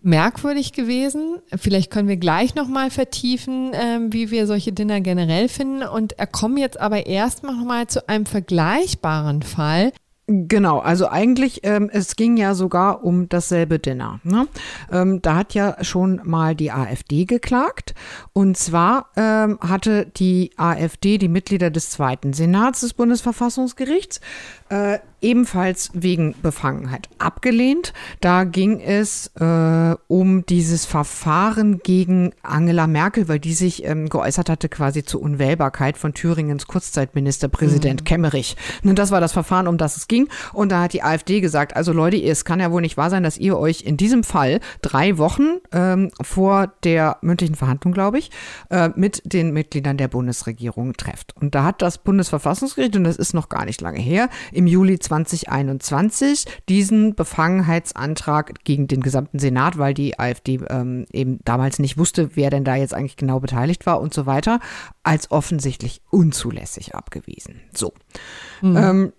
merkwürdig 0.00 0.72
gewesen. 0.72 1.40
Vielleicht 1.54 1.90
können 1.90 2.08
wir 2.08 2.16
gleich 2.16 2.54
nochmal 2.54 2.90
vertiefen, 2.90 3.72
ähm, 3.74 4.14
wie 4.14 4.30
wir 4.30 4.46
solche 4.46 4.72
Dinner 4.72 5.02
generell 5.02 5.50
finden. 5.50 5.82
Und 5.82 6.14
kommen 6.32 6.56
jetzt 6.56 6.80
aber 6.80 7.04
erstmal 7.04 7.54
nochmal 7.54 7.86
zu 7.86 8.08
einem 8.08 8.24
vergleichbaren 8.24 9.42
Fall. 9.42 9.92
Genau, 10.30 10.78
also 10.80 11.08
eigentlich, 11.08 11.60
ähm, 11.62 11.88
es 11.90 12.14
ging 12.14 12.36
ja 12.36 12.52
sogar 12.52 13.02
um 13.02 13.30
dasselbe 13.30 13.78
Dinner. 13.78 14.20
Ne? 14.24 14.46
Ähm, 14.92 15.22
da 15.22 15.36
hat 15.36 15.54
ja 15.54 15.82
schon 15.82 16.20
mal 16.22 16.54
die 16.54 16.70
AfD 16.70 17.24
geklagt. 17.24 17.94
Und 18.34 18.58
zwar 18.58 19.06
ähm, 19.16 19.58
hatte 19.62 20.04
die 20.04 20.50
AfD, 20.58 21.16
die 21.16 21.28
Mitglieder 21.28 21.70
des 21.70 21.88
zweiten 21.88 22.34
Senats 22.34 22.80
des 22.80 22.92
Bundesverfassungsgerichts, 22.92 24.20
äh, 24.70 24.98
ebenfalls 25.20 25.90
wegen 25.94 26.34
Befangenheit 26.42 27.08
abgelehnt. 27.18 27.92
Da 28.20 28.44
ging 28.44 28.80
es 28.80 29.32
äh, 29.38 29.96
um 30.06 30.46
dieses 30.46 30.84
Verfahren 30.84 31.78
gegen 31.78 32.32
Angela 32.42 32.86
Merkel, 32.86 33.28
weil 33.28 33.40
die 33.40 33.52
sich 33.52 33.84
ähm, 33.84 34.08
geäußert 34.08 34.48
hatte 34.48 34.68
quasi 34.68 35.04
zur 35.04 35.22
Unwählbarkeit 35.22 35.98
von 35.98 36.14
Thüringens 36.14 36.66
Kurzzeitministerpräsident 36.66 38.02
mhm. 38.02 38.04
Kemmerich. 38.04 38.56
Und 38.84 38.98
das 38.98 39.10
war 39.10 39.20
das 39.20 39.32
Verfahren, 39.32 39.66
um 39.66 39.76
das 39.76 39.96
es 39.96 40.08
ging. 40.08 40.28
Und 40.52 40.70
da 40.70 40.82
hat 40.82 40.92
die 40.92 41.02
AfD 41.02 41.40
gesagt, 41.40 41.74
also 41.74 41.92
Leute, 41.92 42.22
es 42.22 42.44
kann 42.44 42.60
ja 42.60 42.70
wohl 42.70 42.82
nicht 42.82 42.96
wahr 42.96 43.10
sein, 43.10 43.22
dass 43.22 43.38
ihr 43.38 43.58
euch 43.58 43.82
in 43.82 43.96
diesem 43.96 44.22
Fall 44.22 44.60
drei 44.82 45.18
Wochen 45.18 45.58
ähm, 45.72 46.10
vor 46.22 46.72
der 46.84 47.18
mündlichen 47.22 47.56
Verhandlung, 47.56 47.92
glaube 47.92 48.18
ich, 48.18 48.30
äh, 48.70 48.90
mit 48.94 49.22
den 49.24 49.52
Mitgliedern 49.52 49.96
der 49.96 50.08
Bundesregierung 50.08 50.92
trefft. 50.94 51.36
Und 51.36 51.54
da 51.56 51.64
hat 51.64 51.82
das 51.82 51.98
Bundesverfassungsgericht, 51.98 52.94
und 52.96 53.04
das 53.04 53.16
ist 53.16 53.34
noch 53.34 53.48
gar 53.48 53.64
nicht 53.64 53.80
lange 53.80 53.98
her, 53.98 54.28
im 54.58 54.66
Juli 54.66 54.98
2021 54.98 56.44
diesen 56.68 57.14
Befangenheitsantrag 57.14 58.64
gegen 58.64 58.88
den 58.88 59.02
gesamten 59.02 59.38
Senat, 59.38 59.78
weil 59.78 59.94
die 59.94 60.18
AfD 60.18 60.58
ähm, 60.68 61.06
eben 61.12 61.38
damals 61.44 61.78
nicht 61.78 61.96
wusste, 61.96 62.34
wer 62.34 62.50
denn 62.50 62.64
da 62.64 62.74
jetzt 62.74 62.92
eigentlich 62.92 63.16
genau 63.16 63.38
beteiligt 63.38 63.86
war 63.86 64.00
und 64.00 64.12
so 64.12 64.26
weiter, 64.26 64.58
als 65.04 65.30
offensichtlich 65.30 66.02
unzulässig 66.10 66.96
abgewiesen. 66.96 67.60
So. 67.72 67.92
Mhm. 68.60 68.76
Ähm, 68.76 69.12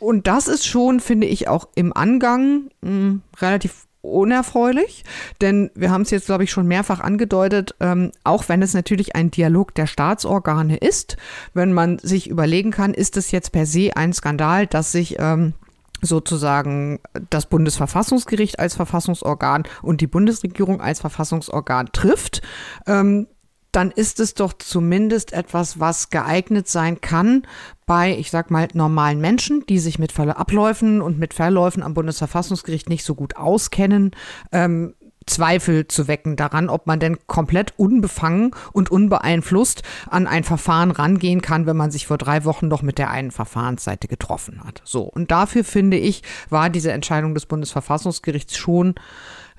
und 0.00 0.26
das 0.26 0.48
ist 0.48 0.66
schon, 0.66 0.98
finde 0.98 1.28
ich, 1.28 1.46
auch 1.46 1.68
im 1.76 1.92
Angang 1.96 2.70
mh, 2.80 2.90
hm, 2.90 3.22
relativ 3.40 3.86
unerfreulich, 4.02 5.04
denn 5.40 5.70
wir 5.74 5.90
haben 5.90 6.02
es 6.02 6.10
jetzt, 6.10 6.26
glaube 6.26 6.44
ich, 6.44 6.50
schon 6.50 6.66
mehrfach 6.66 7.00
angedeutet, 7.00 7.74
ähm, 7.80 8.12
auch 8.24 8.48
wenn 8.48 8.62
es 8.62 8.74
natürlich 8.74 9.14
ein 9.14 9.30
Dialog 9.30 9.74
der 9.74 9.86
Staatsorgane 9.86 10.76
ist, 10.76 11.16
wenn 11.54 11.72
man 11.72 11.98
sich 11.98 12.28
überlegen 12.28 12.70
kann, 12.70 12.94
ist 12.94 13.16
es 13.16 13.30
jetzt 13.30 13.52
per 13.52 13.66
se 13.66 13.90
ein 13.96 14.12
Skandal, 14.12 14.66
dass 14.66 14.92
sich 14.92 15.16
ähm, 15.18 15.54
sozusagen 16.02 17.00
das 17.28 17.46
Bundesverfassungsgericht 17.46 18.58
als 18.58 18.74
Verfassungsorgan 18.74 19.64
und 19.82 20.00
die 20.00 20.06
Bundesregierung 20.06 20.80
als 20.80 21.00
Verfassungsorgan 21.00 21.90
trifft. 21.92 22.42
Ähm, 22.86 23.26
dann 23.72 23.92
ist 23.92 24.18
es 24.18 24.34
doch 24.34 24.52
zumindest 24.54 25.32
etwas, 25.32 25.78
was 25.78 26.10
geeignet 26.10 26.68
sein 26.68 27.00
kann 27.00 27.46
bei, 27.90 28.16
ich 28.16 28.30
sag 28.30 28.52
mal, 28.52 28.68
normalen 28.72 29.20
Menschen, 29.20 29.66
die 29.68 29.80
sich 29.80 29.98
mit 29.98 30.16
Abläufen 30.16 31.02
und 31.02 31.18
mit 31.18 31.34
Verläufen 31.34 31.82
am 31.82 31.92
Bundesverfassungsgericht 31.92 32.88
nicht 32.88 33.04
so 33.04 33.16
gut 33.16 33.34
auskennen, 33.34 34.12
ähm, 34.52 34.94
Zweifel 35.26 35.88
zu 35.88 36.06
wecken 36.06 36.36
daran, 36.36 36.68
ob 36.68 36.86
man 36.86 37.00
denn 37.00 37.18
komplett 37.26 37.74
unbefangen 37.76 38.52
und 38.72 38.92
unbeeinflusst 38.92 39.82
an 40.08 40.28
ein 40.28 40.44
Verfahren 40.44 40.92
rangehen 40.92 41.42
kann, 41.42 41.66
wenn 41.66 41.76
man 41.76 41.90
sich 41.90 42.06
vor 42.06 42.16
drei 42.16 42.44
Wochen 42.44 42.68
noch 42.68 42.82
mit 42.82 42.96
der 42.96 43.10
einen 43.10 43.32
Verfahrensseite 43.32 44.06
getroffen 44.06 44.62
hat. 44.62 44.82
So. 44.84 45.02
Und 45.02 45.32
dafür 45.32 45.64
finde 45.64 45.96
ich, 45.96 46.22
war 46.48 46.70
diese 46.70 46.92
Entscheidung 46.92 47.34
des 47.34 47.46
Bundesverfassungsgerichts 47.46 48.56
schon 48.56 48.94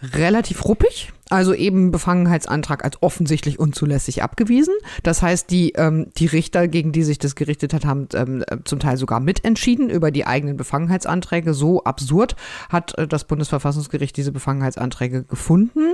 relativ 0.01 0.63
ruppig. 0.63 1.11
Also 1.31 1.53
eben 1.53 1.91
Befangenheitsantrag 1.91 2.83
als 2.83 3.01
offensichtlich 3.01 3.57
unzulässig 3.57 4.21
abgewiesen. 4.21 4.73
Das 5.01 5.21
heißt, 5.21 5.49
die, 5.49 5.71
ähm, 5.77 6.07
die 6.17 6.25
Richter, 6.25 6.67
gegen 6.67 6.91
die 6.91 7.03
sich 7.03 7.19
das 7.19 7.35
gerichtet 7.35 7.73
hat, 7.73 7.85
haben 7.85 8.09
ähm, 8.13 8.43
zum 8.65 8.79
Teil 8.79 8.97
sogar 8.97 9.21
mitentschieden 9.21 9.89
über 9.89 10.11
die 10.11 10.27
eigenen 10.27 10.57
Befangenheitsanträge. 10.57 11.53
So 11.53 11.85
absurd 11.85 12.35
hat 12.67 12.97
äh, 12.97 13.07
das 13.07 13.23
Bundesverfassungsgericht 13.23 14.17
diese 14.17 14.33
Befangenheitsanträge 14.33 15.23
gefunden. 15.23 15.93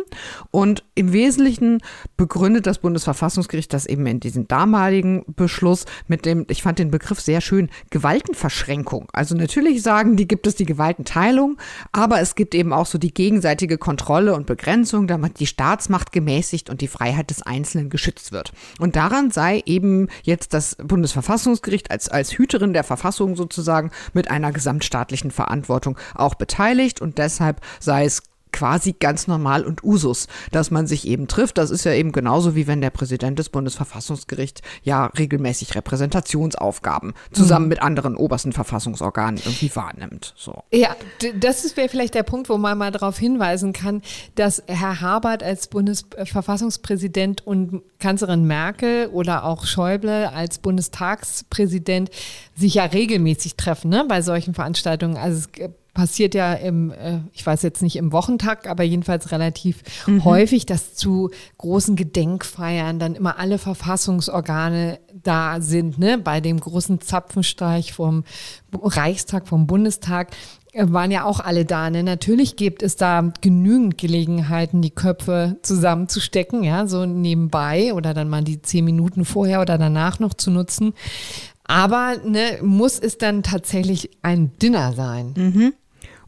Und 0.50 0.84
im 0.96 1.14
Wesentlichen 1.14 1.84
begründet 2.18 2.66
das 2.66 2.80
Bundesverfassungsgericht 2.80 3.72
das 3.72 3.86
eben 3.86 4.08
in 4.08 4.20
diesem 4.20 4.48
damaligen 4.48 5.24
Beschluss 5.36 5.86
mit 6.08 6.26
dem, 6.26 6.48
ich 6.50 6.64
fand 6.64 6.80
den 6.80 6.90
Begriff 6.90 7.20
sehr 7.20 7.42
schön, 7.42 7.70
Gewaltenverschränkung. 7.92 9.10
Also 9.14 9.36
natürlich 9.36 9.84
sagen 9.84 10.16
die, 10.16 10.28
gibt 10.28 10.48
es 10.48 10.56
die 10.56 10.66
Gewaltenteilung, 10.66 11.58
aber 11.92 12.22
es 12.22 12.34
gibt 12.34 12.56
eben 12.56 12.74
auch 12.74 12.88
so 12.88 12.98
die 12.98 13.14
gegenseitige 13.14 13.78
Kontrolle 13.78 14.34
und 14.34 14.48
Begrenzung, 14.48 15.06
damit 15.06 15.27
die 15.30 15.48
Staatsmacht 15.48 16.12
gemäßigt 16.12 16.70
und 16.70 16.82
die 16.82 16.88
Freiheit 16.88 17.30
des 17.30 17.42
Einzelnen 17.42 17.90
geschützt 17.90 18.32
wird. 18.32 18.52
Und 18.80 18.96
daran 18.96 19.32
sei 19.32 19.62
eben 19.66 20.08
jetzt 20.24 20.54
das 20.54 20.76
Bundesverfassungsgericht 20.76 21.92
als, 21.92 22.10
als 22.10 22.38
Hüterin 22.38 22.74
der 22.74 22.84
Verfassung 22.84 23.36
sozusagen 23.36 23.92
mit 24.14 24.30
einer 24.30 24.52
gesamtstaatlichen 24.52 25.32
Verantwortung 25.32 25.98
auch 26.16 26.36
beteiligt 26.36 27.02
und 27.02 27.18
deshalb 27.18 27.62
sei 27.80 28.06
es 28.06 28.24
quasi 28.52 28.94
ganz 28.94 29.28
normal 29.28 29.66
und 29.66 29.84
Usus, 29.84 30.28
dass 30.52 30.72
man 30.72 30.88
sich 30.88 31.08
eben 31.08 31.28
trifft. 31.28 31.58
Das 31.58 31.70
ist 31.72 31.84
ja 31.84 31.94
eben 31.94 32.12
genauso 32.12 32.56
wie 32.56 32.68
wenn 32.68 32.82
der 32.82 32.90
Präsident 32.90 33.40
des 33.40 33.50
Bundesverfassungsgerichts 33.50 34.62
ja 34.84 35.08
regelmäßig 35.08 35.76
Repräsentationsaufgaben 35.76 37.14
zusammen 37.32 37.66
mhm. 37.66 37.70
mit 37.70 37.82
anderen 37.82 38.16
obersten 38.16 38.54
Verfassungsorganen 38.54 39.38
irgendwie 39.38 39.76
wahrnimmt. 39.76 40.34
So. 40.36 40.64
Ja, 40.72 40.96
das 41.40 41.78
wäre 41.78 41.90
vielleicht 41.90 42.16
der 42.16 42.24
Punkt, 42.24 42.50
wo 42.50 42.58
man 42.58 42.78
mal 42.78 42.92
darauf 42.92 43.18
hinweisen 43.18 43.74
kann, 43.74 44.02
dass 44.36 44.64
Herr 44.68 45.02
Habert 45.02 45.44
als 45.44 45.68
Bundesverfassungspräsident 45.68 47.46
und 47.46 47.82
Kanzlerin 48.00 48.46
Merkel 48.46 49.08
oder 49.08 49.44
auch 49.44 49.66
Schäuble 49.66 50.32
als 50.32 50.60
Bundestagspräsident 50.60 52.10
sich 52.56 52.76
ja 52.76 52.86
regelmäßig 52.86 53.56
treffen 53.56 53.90
ne, 53.90 54.06
bei 54.08 54.22
solchen 54.22 54.54
Veranstaltungen. 54.54 55.18
Also 55.18 55.40
es 55.40 55.50
passiert 55.98 56.36
ja 56.36 56.54
im, 56.54 56.92
äh, 56.92 57.22
ich 57.34 57.44
weiß 57.44 57.64
jetzt 57.64 57.82
nicht 57.82 57.96
im 57.96 58.12
Wochentakt, 58.12 58.68
aber 58.68 58.84
jedenfalls 58.84 59.32
relativ 59.32 59.82
mhm. 60.06 60.24
häufig, 60.26 60.68
dass 60.68 60.94
zu 60.94 61.32
großen 61.58 61.96
Gedenkfeiern 61.96 63.00
dann 63.00 63.16
immer 63.16 63.40
alle 63.40 63.58
Verfassungsorgane 63.58 65.00
da 65.12 65.60
sind, 65.60 65.98
ne? 65.98 66.20
Bei 66.20 66.40
dem 66.40 66.60
großen 66.60 67.02
Zapfenstreich 67.02 67.94
vom 67.94 68.26
Reichstag, 68.80 69.48
vom 69.48 69.66
Bundestag 69.66 70.36
äh, 70.72 70.86
waren 70.88 71.10
ja 71.10 71.24
auch 71.24 71.40
alle 71.40 71.66
da. 71.66 71.90
Ne? 71.90 72.04
Natürlich 72.04 72.58
gibt 72.58 72.84
es 72.84 72.96
da 72.96 73.34
genügend 73.42 73.98
Gelegenheiten, 73.98 74.84
die 74.84 74.92
Köpfe 74.92 75.58
zusammenzustecken, 75.64 76.64
ja, 76.64 76.86
so 76.86 77.08
nebenbei 77.08 77.96
oder 77.96 78.14
dann 78.14 78.30
mal 78.30 78.44
die 78.44 78.62
zehn 78.62 78.86
Minuten 78.86 79.26
vorher 79.26 79.62
oder 79.62 79.80
danach 79.80 80.20
noch 80.20 80.36
zu 80.36 80.52
nutzen. 80.52 80.94
Aber 81.64 82.18
ne, 82.24 82.60
muss 82.62 83.00
es 83.00 83.18
dann 83.18 83.42
tatsächlich 83.42 84.12
ein 84.22 84.52
Dinner 84.62 84.94
sein? 84.94 85.34
Mhm. 85.36 85.74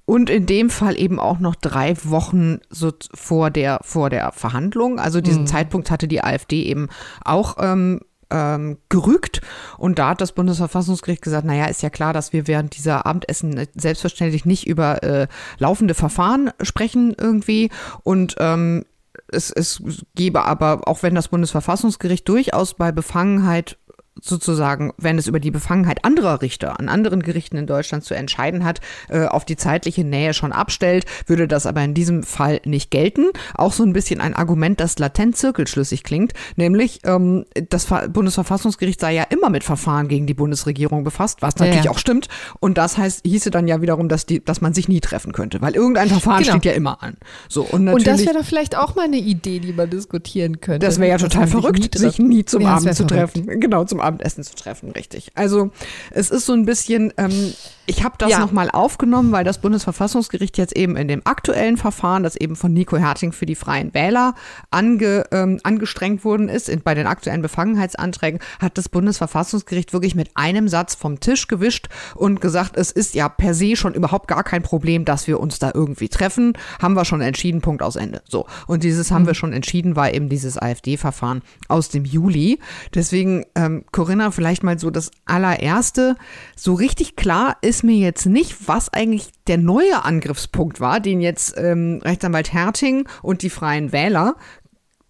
Und 0.09 0.31
in 0.31 0.47
dem 0.47 0.71
Fall 0.71 0.99
eben 0.99 1.19
auch 1.19 1.37
noch 1.37 1.53
drei 1.53 1.93
Wochen 2.03 2.61
so 2.71 2.91
vor 3.13 3.51
der, 3.51 3.79
vor 3.83 4.09
der 4.09 4.31
Verhandlung. 4.31 4.99
Also 4.99 5.21
diesen 5.21 5.43
mhm. 5.43 5.47
Zeitpunkt 5.47 5.91
hatte 5.91 6.07
die 6.07 6.23
AfD 6.23 6.63
eben 6.63 6.89
auch 7.23 7.57
ähm, 7.59 7.99
ähm, 8.31 8.79
gerügt. 8.89 9.41
Und 9.77 9.99
da 9.99 10.09
hat 10.09 10.21
das 10.21 10.31
Bundesverfassungsgericht 10.31 11.21
gesagt, 11.21 11.45
naja, 11.45 11.65
ist 11.65 11.83
ja 11.83 11.91
klar, 11.91 12.11
dass 12.11 12.33
wir 12.33 12.47
während 12.47 12.75
dieser 12.75 13.05
Abendessen 13.05 13.67
selbstverständlich 13.75 14.45
nicht 14.45 14.65
über 14.65 15.03
äh, 15.03 15.27
laufende 15.59 15.93
Verfahren 15.93 16.49
sprechen 16.63 17.13
irgendwie. 17.15 17.69
Und 18.01 18.33
ähm, 18.39 18.85
es, 19.31 19.51
es 19.51 19.83
gebe 20.15 20.43
aber, 20.43 20.87
auch 20.87 21.03
wenn 21.03 21.13
das 21.13 21.27
Bundesverfassungsgericht 21.27 22.27
durchaus 22.27 22.73
bei 22.73 22.91
Befangenheit 22.91 23.77
sozusagen, 24.21 24.93
wenn 24.97 25.17
es 25.17 25.27
über 25.27 25.39
die 25.39 25.51
Befangenheit 25.51 26.05
anderer 26.05 26.41
Richter 26.41 26.79
an 26.79 26.89
anderen 26.89 27.21
Gerichten 27.21 27.57
in 27.57 27.67
Deutschland 27.67 28.03
zu 28.03 28.13
entscheiden 28.13 28.63
hat, 28.63 28.81
äh, 29.09 29.25
auf 29.25 29.45
die 29.45 29.55
zeitliche 29.55 30.03
Nähe 30.03 30.33
schon 30.33 30.51
abstellt, 30.51 31.05
würde 31.27 31.47
das 31.47 31.65
aber 31.65 31.83
in 31.83 31.93
diesem 31.93 32.23
Fall 32.23 32.61
nicht 32.65 32.91
gelten. 32.91 33.27
Auch 33.53 33.73
so 33.73 33.83
ein 33.83 33.93
bisschen 33.93 34.21
ein 34.21 34.33
Argument, 34.33 34.79
das 34.79 34.99
latent 34.99 35.37
zirkelschlüssig 35.37 36.03
klingt, 36.03 36.33
nämlich 36.55 37.01
ähm, 37.03 37.45
das 37.69 37.87
Bundesverfassungsgericht 38.09 38.99
sei 38.99 39.13
ja 39.13 39.23
immer 39.23 39.49
mit 39.49 39.63
Verfahren 39.63 40.07
gegen 40.07 40.27
die 40.27 40.33
Bundesregierung 40.33 41.03
befasst, 41.03 41.41
was 41.41 41.55
natürlich 41.57 41.77
ja, 41.77 41.85
ja. 41.85 41.91
auch 41.91 41.99
stimmt. 41.99 42.27
Und 42.59 42.77
das 42.77 42.97
heißt, 42.97 43.21
hieße 43.25 43.51
dann 43.51 43.67
ja 43.67 43.81
wiederum, 43.81 44.09
dass 44.09 44.25
die, 44.25 44.43
dass 44.43 44.61
man 44.61 44.73
sich 44.73 44.87
nie 44.87 44.99
treffen 44.99 45.31
könnte, 45.31 45.61
weil 45.61 45.75
irgendein 45.75 46.09
Verfahren 46.09 46.43
genau. 46.43 46.53
steht 46.53 46.65
ja 46.65 46.71
immer 46.73 47.01
an. 47.03 47.17
So 47.47 47.63
und, 47.63 47.87
und 47.87 48.05
das 48.07 48.25
wäre 48.25 48.33
doch 48.33 48.45
vielleicht 48.45 48.77
auch 48.77 48.95
mal 48.95 49.05
eine 49.05 49.17
Idee, 49.17 49.59
die 49.59 49.73
man 49.73 49.89
diskutieren 49.89 50.59
könnte. 50.59 50.85
Das 50.85 50.99
wäre 50.99 51.09
ja 51.09 51.17
total 51.17 51.47
verrückt, 51.47 51.97
sich 51.97 52.01
nie, 52.01 52.09
sich 52.09 52.19
nie 52.19 52.45
zum 52.45 52.61
ja, 52.61 52.75
Abend 52.75 52.95
zu 52.95 53.07
verrückt. 53.07 53.33
treffen. 53.33 53.59
Genau 53.59 53.83
zum 53.83 53.99
Abend 53.99 54.08
Abendessen 54.09 54.43
zu 54.43 54.55
treffen, 54.55 54.91
richtig. 54.91 55.31
Also 55.35 55.71
es 56.11 56.29
ist 56.29 56.45
so 56.45 56.53
ein 56.53 56.65
bisschen, 56.65 57.13
ähm, 57.17 57.53
ich 57.89 58.03
habe 58.03 58.15
das 58.19 58.29
ja. 58.29 58.39
nochmal 58.39 58.69
aufgenommen, 58.69 59.31
weil 59.31 59.43
das 59.43 59.57
Bundesverfassungsgericht 59.57 60.59
jetzt 60.59 60.77
eben 60.77 60.95
in 60.95 61.07
dem 61.07 61.21
aktuellen 61.23 61.75
Verfahren, 61.75 62.21
das 62.21 62.35
eben 62.35 62.55
von 62.55 62.71
Nico 62.71 62.97
Herting 62.97 63.31
für 63.31 63.47
die 63.47 63.55
Freien 63.55 63.95
Wähler 63.95 64.35
ange, 64.69 65.25
ähm, 65.31 65.59
angestrengt 65.63 66.23
worden 66.23 66.49
ist, 66.49 66.69
in, 66.69 66.81
bei 66.81 66.93
den 66.93 67.07
aktuellen 67.07 67.41
Befangenheitsanträgen, 67.41 68.39
hat 68.59 68.77
das 68.77 68.89
Bundesverfassungsgericht 68.89 69.91
wirklich 69.91 70.13
mit 70.13 70.29
einem 70.35 70.67
Satz 70.67 70.93
vom 70.93 71.19
Tisch 71.19 71.47
gewischt 71.47 71.87
und 72.13 72.41
gesagt, 72.41 72.77
es 72.77 72.91
ist 72.91 73.15
ja 73.15 73.27
per 73.27 73.55
se 73.55 73.75
schon 73.75 73.95
überhaupt 73.95 74.27
gar 74.27 74.43
kein 74.43 74.61
Problem, 74.61 75.03
dass 75.03 75.25
wir 75.25 75.39
uns 75.39 75.57
da 75.57 75.71
irgendwie 75.73 76.09
treffen. 76.09 76.53
Haben 76.79 76.93
wir 76.93 77.05
schon 77.05 77.21
entschieden, 77.21 77.61
Punkt 77.61 77.81
aus 77.81 77.95
Ende. 77.95 78.21
So. 78.29 78.45
Und 78.67 78.83
dieses 78.83 79.09
mhm. 79.09 79.15
haben 79.15 79.25
wir 79.25 79.33
schon 79.33 79.51
entschieden, 79.51 79.95
war 79.95 80.13
eben 80.13 80.29
dieses 80.29 80.59
AfD-Verfahren 80.59 81.41
aus 81.67 81.89
dem 81.89 82.05
Juli. 82.05 82.59
Deswegen, 82.93 83.45
ähm, 83.55 83.83
Corinna, 83.91 84.29
vielleicht 84.29 84.61
mal 84.61 84.77
so 84.77 84.91
das 84.91 85.09
allererste. 85.25 86.17
So 86.55 86.75
richtig 86.75 87.15
klar 87.15 87.57
ist 87.61 87.78
mir 87.83 87.95
jetzt 87.95 88.25
nicht, 88.25 88.67
was 88.67 88.91
eigentlich 88.93 89.29
der 89.47 89.57
neue 89.57 90.03
Angriffspunkt 90.03 90.79
war, 90.79 90.99
den 90.99 91.21
jetzt 91.21 91.55
ähm, 91.57 92.01
Rechtsanwalt 92.03 92.53
Herting 92.53 93.07
und 93.21 93.41
die 93.41 93.49
Freien 93.49 93.91
Wähler 93.91 94.35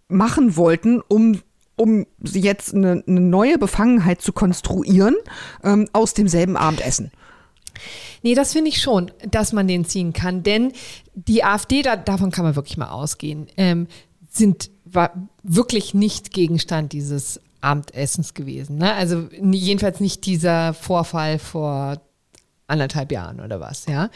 machen 0.08 0.56
wollten, 0.56 1.00
um 1.00 1.40
um 1.76 2.06
jetzt 2.22 2.74
eine, 2.74 3.02
eine 3.06 3.20
neue 3.20 3.56
Befangenheit 3.56 4.20
zu 4.20 4.34
konstruieren 4.34 5.16
ähm, 5.64 5.88
aus 5.94 6.12
demselben 6.12 6.58
Abendessen. 6.58 7.10
Nee, 8.22 8.34
das 8.34 8.52
finde 8.52 8.68
ich 8.68 8.82
schon, 8.82 9.10
dass 9.30 9.54
man 9.54 9.66
den 9.66 9.86
ziehen 9.86 10.12
kann, 10.12 10.42
denn 10.42 10.72
die 11.14 11.42
AfD, 11.42 11.80
da, 11.80 11.96
davon 11.96 12.30
kann 12.30 12.44
man 12.44 12.54
wirklich 12.54 12.76
mal 12.76 12.90
ausgehen, 12.90 13.46
ähm, 13.56 13.86
sind 14.28 14.70
wirklich 15.42 15.94
nicht 15.94 16.32
Gegenstand 16.32 16.92
dieses 16.92 17.40
Abendessens 17.62 18.34
gewesen. 18.34 18.76
Ne? 18.76 18.92
Also 18.92 19.28
jedenfalls 19.40 20.00
nicht 20.00 20.26
dieser 20.26 20.74
Vorfall 20.74 21.38
vor 21.38 22.00
anderthalb 22.70 23.12
Jahren 23.12 23.40
oder 23.40 23.60
was, 23.60 23.86
ja. 23.86 24.10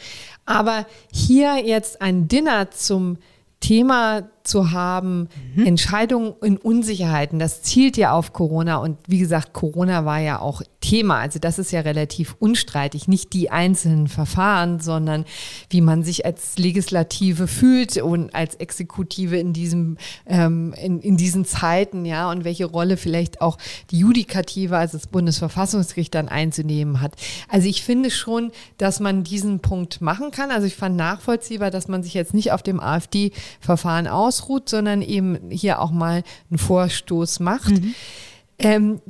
Aber 0.45 0.85
hier 1.11 1.57
jetzt 1.65 2.01
ein 2.01 2.27
Dinner 2.27 2.71
zum 2.71 3.17
Thema 3.59 4.23
zu 4.47 4.71
haben, 4.71 5.27
mhm. 5.55 5.65
Entscheidungen 5.65 6.33
in 6.41 6.57
Unsicherheiten, 6.57 7.39
das 7.39 7.61
zielt 7.61 7.97
ja 7.97 8.13
auf 8.13 8.33
Corona 8.33 8.77
und 8.77 8.97
wie 9.07 9.19
gesagt, 9.19 9.53
Corona 9.53 10.05
war 10.05 10.19
ja 10.19 10.39
auch 10.39 10.61
Thema, 10.81 11.19
also 11.19 11.39
das 11.39 11.59
ist 11.59 11.71
ja 11.71 11.81
relativ 11.81 12.35
unstreitig, 12.39 13.07
nicht 13.07 13.33
die 13.33 13.49
einzelnen 13.49 14.07
Verfahren, 14.07 14.79
sondern 14.79 15.25
wie 15.69 15.81
man 15.81 16.03
sich 16.03 16.25
als 16.25 16.57
Legislative 16.57 17.47
fühlt 17.47 17.97
und 17.97 18.33
als 18.35 18.55
Exekutive 18.55 19.37
in 19.37 19.53
diesem 19.53 19.97
ähm, 20.27 20.73
in, 20.73 20.99
in 20.99 21.17
diesen 21.17 21.45
Zeiten, 21.45 22.05
ja, 22.05 22.29
und 22.29 22.43
welche 22.43 22.65
Rolle 22.65 22.97
vielleicht 22.97 23.41
auch 23.41 23.57
die 23.89 23.99
Judikative, 23.99 24.77
also 24.77 24.97
das 24.97 25.07
Bundesverfassungsgericht 25.07 26.13
dann 26.13 26.29
einzunehmen 26.29 27.01
hat. 27.01 27.15
Also 27.49 27.67
ich 27.67 27.83
finde 27.83 28.11
schon, 28.11 28.51
dass 28.77 28.99
man 28.99 29.23
diesen 29.23 29.59
Punkt 29.59 30.01
machen 30.01 30.31
kann. 30.31 30.51
Also 30.51 30.67
ich 30.67 30.75
fand 30.75 30.95
nachvollziehbar, 30.95 31.71
dass 31.71 31.87
man 31.87 32.03
sich 32.03 32.13
jetzt 32.13 32.33
nicht 32.33 32.51
auf 32.51 32.63
dem 32.63 32.79
AfD-Verfahren 32.79 34.07
aus 34.07 34.34
ausruht, 34.35 34.69
sondern 34.69 35.01
eben 35.01 35.49
hier 35.49 35.81
auch 35.81 35.91
mal 35.91 36.23
einen 36.49 36.57
Vorstoß 36.57 37.39
macht. 37.39 37.69
Mhm. 37.69 37.95
Ähm, 38.57 39.01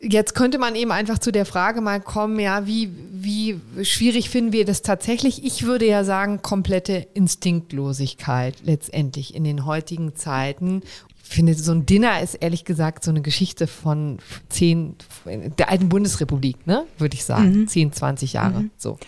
jetzt 0.00 0.34
könnte 0.34 0.58
man 0.58 0.74
eben 0.74 0.92
einfach 0.92 1.18
zu 1.18 1.30
der 1.30 1.46
Frage 1.46 1.80
mal 1.80 2.00
kommen, 2.00 2.38
ja, 2.38 2.66
wie, 2.66 2.90
wie 3.12 3.60
schwierig 3.82 4.30
finden 4.30 4.52
wir 4.52 4.64
das 4.64 4.82
tatsächlich? 4.82 5.44
Ich 5.44 5.64
würde 5.64 5.86
ja 5.86 6.04
sagen, 6.04 6.42
komplette 6.42 7.06
Instinktlosigkeit 7.14 8.56
letztendlich 8.64 9.34
in 9.34 9.44
den 9.44 9.64
heutigen 9.64 10.14
Zeiten. 10.14 10.82
Ich 11.22 11.30
finde, 11.30 11.54
so 11.54 11.72
ein 11.72 11.86
Dinner 11.86 12.20
ist 12.20 12.34
ehrlich 12.34 12.64
gesagt 12.64 13.04
so 13.04 13.10
eine 13.10 13.22
Geschichte 13.22 13.66
von 13.66 14.18
zehn, 14.50 14.96
der 15.58 15.70
alten 15.70 15.88
Bundesrepublik, 15.88 16.66
ne, 16.66 16.84
würde 16.98 17.14
ich 17.14 17.24
sagen. 17.24 17.60
Mhm. 17.60 17.68
Zehn, 17.68 17.92
zwanzig 17.92 18.34
Jahre, 18.34 18.60
mhm. 18.60 18.70
so. 18.76 18.98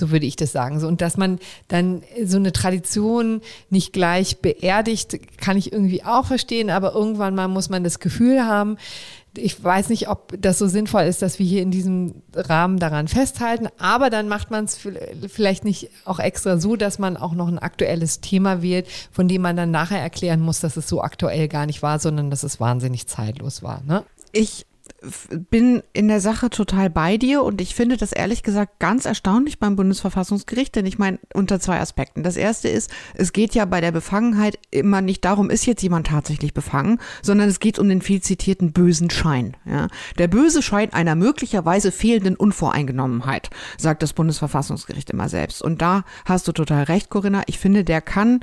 So 0.00 0.10
würde 0.10 0.26
ich 0.26 0.34
das 0.34 0.50
sagen. 0.50 0.80
So, 0.80 0.88
und 0.88 1.00
dass 1.00 1.16
man 1.16 1.38
dann 1.68 2.02
so 2.24 2.38
eine 2.38 2.52
Tradition 2.52 3.40
nicht 3.70 3.92
gleich 3.92 4.38
beerdigt, 4.38 5.38
kann 5.38 5.56
ich 5.56 5.72
irgendwie 5.72 6.02
auch 6.02 6.26
verstehen, 6.26 6.70
aber 6.70 6.94
irgendwann 6.94 7.36
mal 7.36 7.46
muss 7.46 7.70
man 7.70 7.84
das 7.84 8.00
Gefühl 8.00 8.44
haben, 8.44 8.76
ich 9.36 9.62
weiß 9.62 9.90
nicht, 9.90 10.08
ob 10.08 10.34
das 10.40 10.58
so 10.58 10.66
sinnvoll 10.66 11.02
ist, 11.02 11.22
dass 11.22 11.38
wir 11.38 11.46
hier 11.46 11.62
in 11.62 11.70
diesem 11.70 12.22
Rahmen 12.34 12.78
daran 12.78 13.06
festhalten, 13.06 13.68
aber 13.78 14.10
dann 14.10 14.26
macht 14.28 14.50
man 14.50 14.64
es 14.64 14.78
vielleicht 15.28 15.64
nicht 15.64 15.90
auch 16.04 16.18
extra 16.18 16.58
so, 16.58 16.74
dass 16.74 16.98
man 16.98 17.16
auch 17.16 17.34
noch 17.34 17.46
ein 17.46 17.58
aktuelles 17.58 18.20
Thema 18.20 18.62
wählt, 18.62 18.88
von 19.12 19.28
dem 19.28 19.42
man 19.42 19.56
dann 19.56 19.70
nachher 19.70 20.00
erklären 20.00 20.40
muss, 20.40 20.60
dass 20.60 20.76
es 20.76 20.88
so 20.88 21.00
aktuell 21.00 21.46
gar 21.46 21.66
nicht 21.66 21.82
war, 21.82 22.00
sondern 22.00 22.30
dass 22.30 22.42
es 22.42 22.58
wahnsinnig 22.58 23.06
zeitlos 23.06 23.62
war. 23.62 23.82
Ne? 23.86 24.02
Ich 24.32 24.66
bin 25.50 25.82
in 25.92 26.08
der 26.08 26.20
Sache 26.20 26.50
total 26.50 26.90
bei 26.90 27.16
dir 27.16 27.42
und 27.42 27.60
ich 27.60 27.74
finde 27.74 27.96
das 27.96 28.12
ehrlich 28.12 28.42
gesagt 28.42 28.78
ganz 28.78 29.06
erstaunlich 29.06 29.58
beim 29.58 29.76
Bundesverfassungsgericht, 29.76 30.74
denn 30.76 30.86
ich 30.86 30.98
meine 30.98 31.18
unter 31.32 31.60
zwei 31.60 31.80
Aspekten. 31.80 32.22
Das 32.22 32.36
erste 32.36 32.68
ist, 32.68 32.90
es 33.14 33.32
geht 33.32 33.54
ja 33.54 33.64
bei 33.64 33.80
der 33.80 33.92
Befangenheit 33.92 34.58
immer 34.70 35.00
nicht 35.00 35.24
darum, 35.24 35.50
ist 35.50 35.66
jetzt 35.66 35.82
jemand 35.82 36.08
tatsächlich 36.08 36.54
befangen, 36.54 36.98
sondern 37.22 37.48
es 37.48 37.60
geht 37.60 37.78
um 37.78 37.88
den 37.88 38.02
viel 38.02 38.20
zitierten 38.20 38.72
bösen 38.72 39.10
Schein. 39.10 39.56
Ja? 39.64 39.88
Der 40.18 40.28
böse 40.28 40.62
Schein 40.62 40.92
einer 40.92 41.14
möglicherweise 41.14 41.92
fehlenden 41.92 42.36
Unvoreingenommenheit, 42.36 43.50
sagt 43.78 44.02
das 44.02 44.12
Bundesverfassungsgericht 44.12 45.10
immer 45.10 45.28
selbst. 45.28 45.62
Und 45.62 45.80
da 45.80 46.04
hast 46.24 46.46
du 46.46 46.52
total 46.52 46.84
recht, 46.84 47.10
Corinna. 47.10 47.42
Ich 47.46 47.58
finde, 47.58 47.84
der 47.84 48.00
kann 48.00 48.40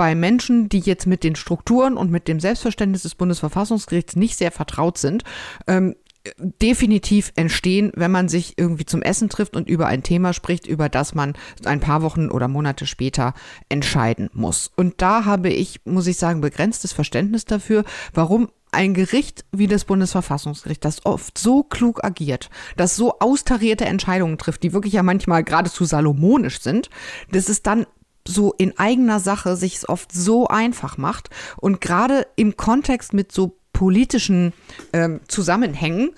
bei 0.00 0.14
Menschen, 0.14 0.70
die 0.70 0.78
jetzt 0.78 1.06
mit 1.06 1.24
den 1.24 1.36
Strukturen 1.36 1.98
und 1.98 2.10
mit 2.10 2.26
dem 2.26 2.40
Selbstverständnis 2.40 3.02
des 3.02 3.14
Bundesverfassungsgerichts 3.16 4.16
nicht 4.16 4.38
sehr 4.38 4.50
vertraut 4.50 4.96
sind, 4.96 5.24
ähm, 5.66 5.94
definitiv 6.38 7.32
entstehen, 7.36 7.92
wenn 7.94 8.10
man 8.10 8.30
sich 8.30 8.54
irgendwie 8.56 8.86
zum 8.86 9.02
Essen 9.02 9.28
trifft 9.28 9.56
und 9.56 9.68
über 9.68 9.88
ein 9.88 10.02
Thema 10.02 10.32
spricht, 10.32 10.66
über 10.66 10.88
das 10.88 11.14
man 11.14 11.34
ein 11.66 11.80
paar 11.80 12.00
Wochen 12.00 12.30
oder 12.30 12.48
Monate 12.48 12.86
später 12.86 13.34
entscheiden 13.68 14.30
muss. 14.32 14.70
Und 14.74 15.02
da 15.02 15.26
habe 15.26 15.50
ich, 15.50 15.82
muss 15.84 16.06
ich 16.06 16.16
sagen, 16.16 16.40
begrenztes 16.40 16.94
Verständnis 16.94 17.44
dafür, 17.44 17.84
warum 18.14 18.48
ein 18.72 18.94
Gericht 18.94 19.44
wie 19.52 19.66
das 19.66 19.84
Bundesverfassungsgericht, 19.84 20.82
das 20.82 21.04
oft 21.04 21.36
so 21.36 21.62
klug 21.62 22.02
agiert, 22.04 22.48
das 22.78 22.96
so 22.96 23.18
austarierte 23.18 23.84
Entscheidungen 23.84 24.38
trifft, 24.38 24.62
die 24.62 24.72
wirklich 24.72 24.94
ja 24.94 25.02
manchmal 25.02 25.44
geradezu 25.44 25.84
salomonisch 25.84 26.62
sind, 26.62 26.88
dass 27.30 27.50
es 27.50 27.62
dann 27.62 27.84
so 28.26 28.54
in 28.58 28.78
eigener 28.78 29.20
Sache 29.20 29.56
sich 29.56 29.76
es 29.76 29.88
oft 29.88 30.12
so 30.12 30.46
einfach 30.48 30.98
macht 30.98 31.30
und 31.56 31.80
gerade 31.80 32.26
im 32.36 32.56
Kontext 32.56 33.12
mit 33.12 33.32
so 33.32 33.56
politischen 33.72 34.52
ähm, 34.92 35.20
Zusammenhängen 35.28 36.10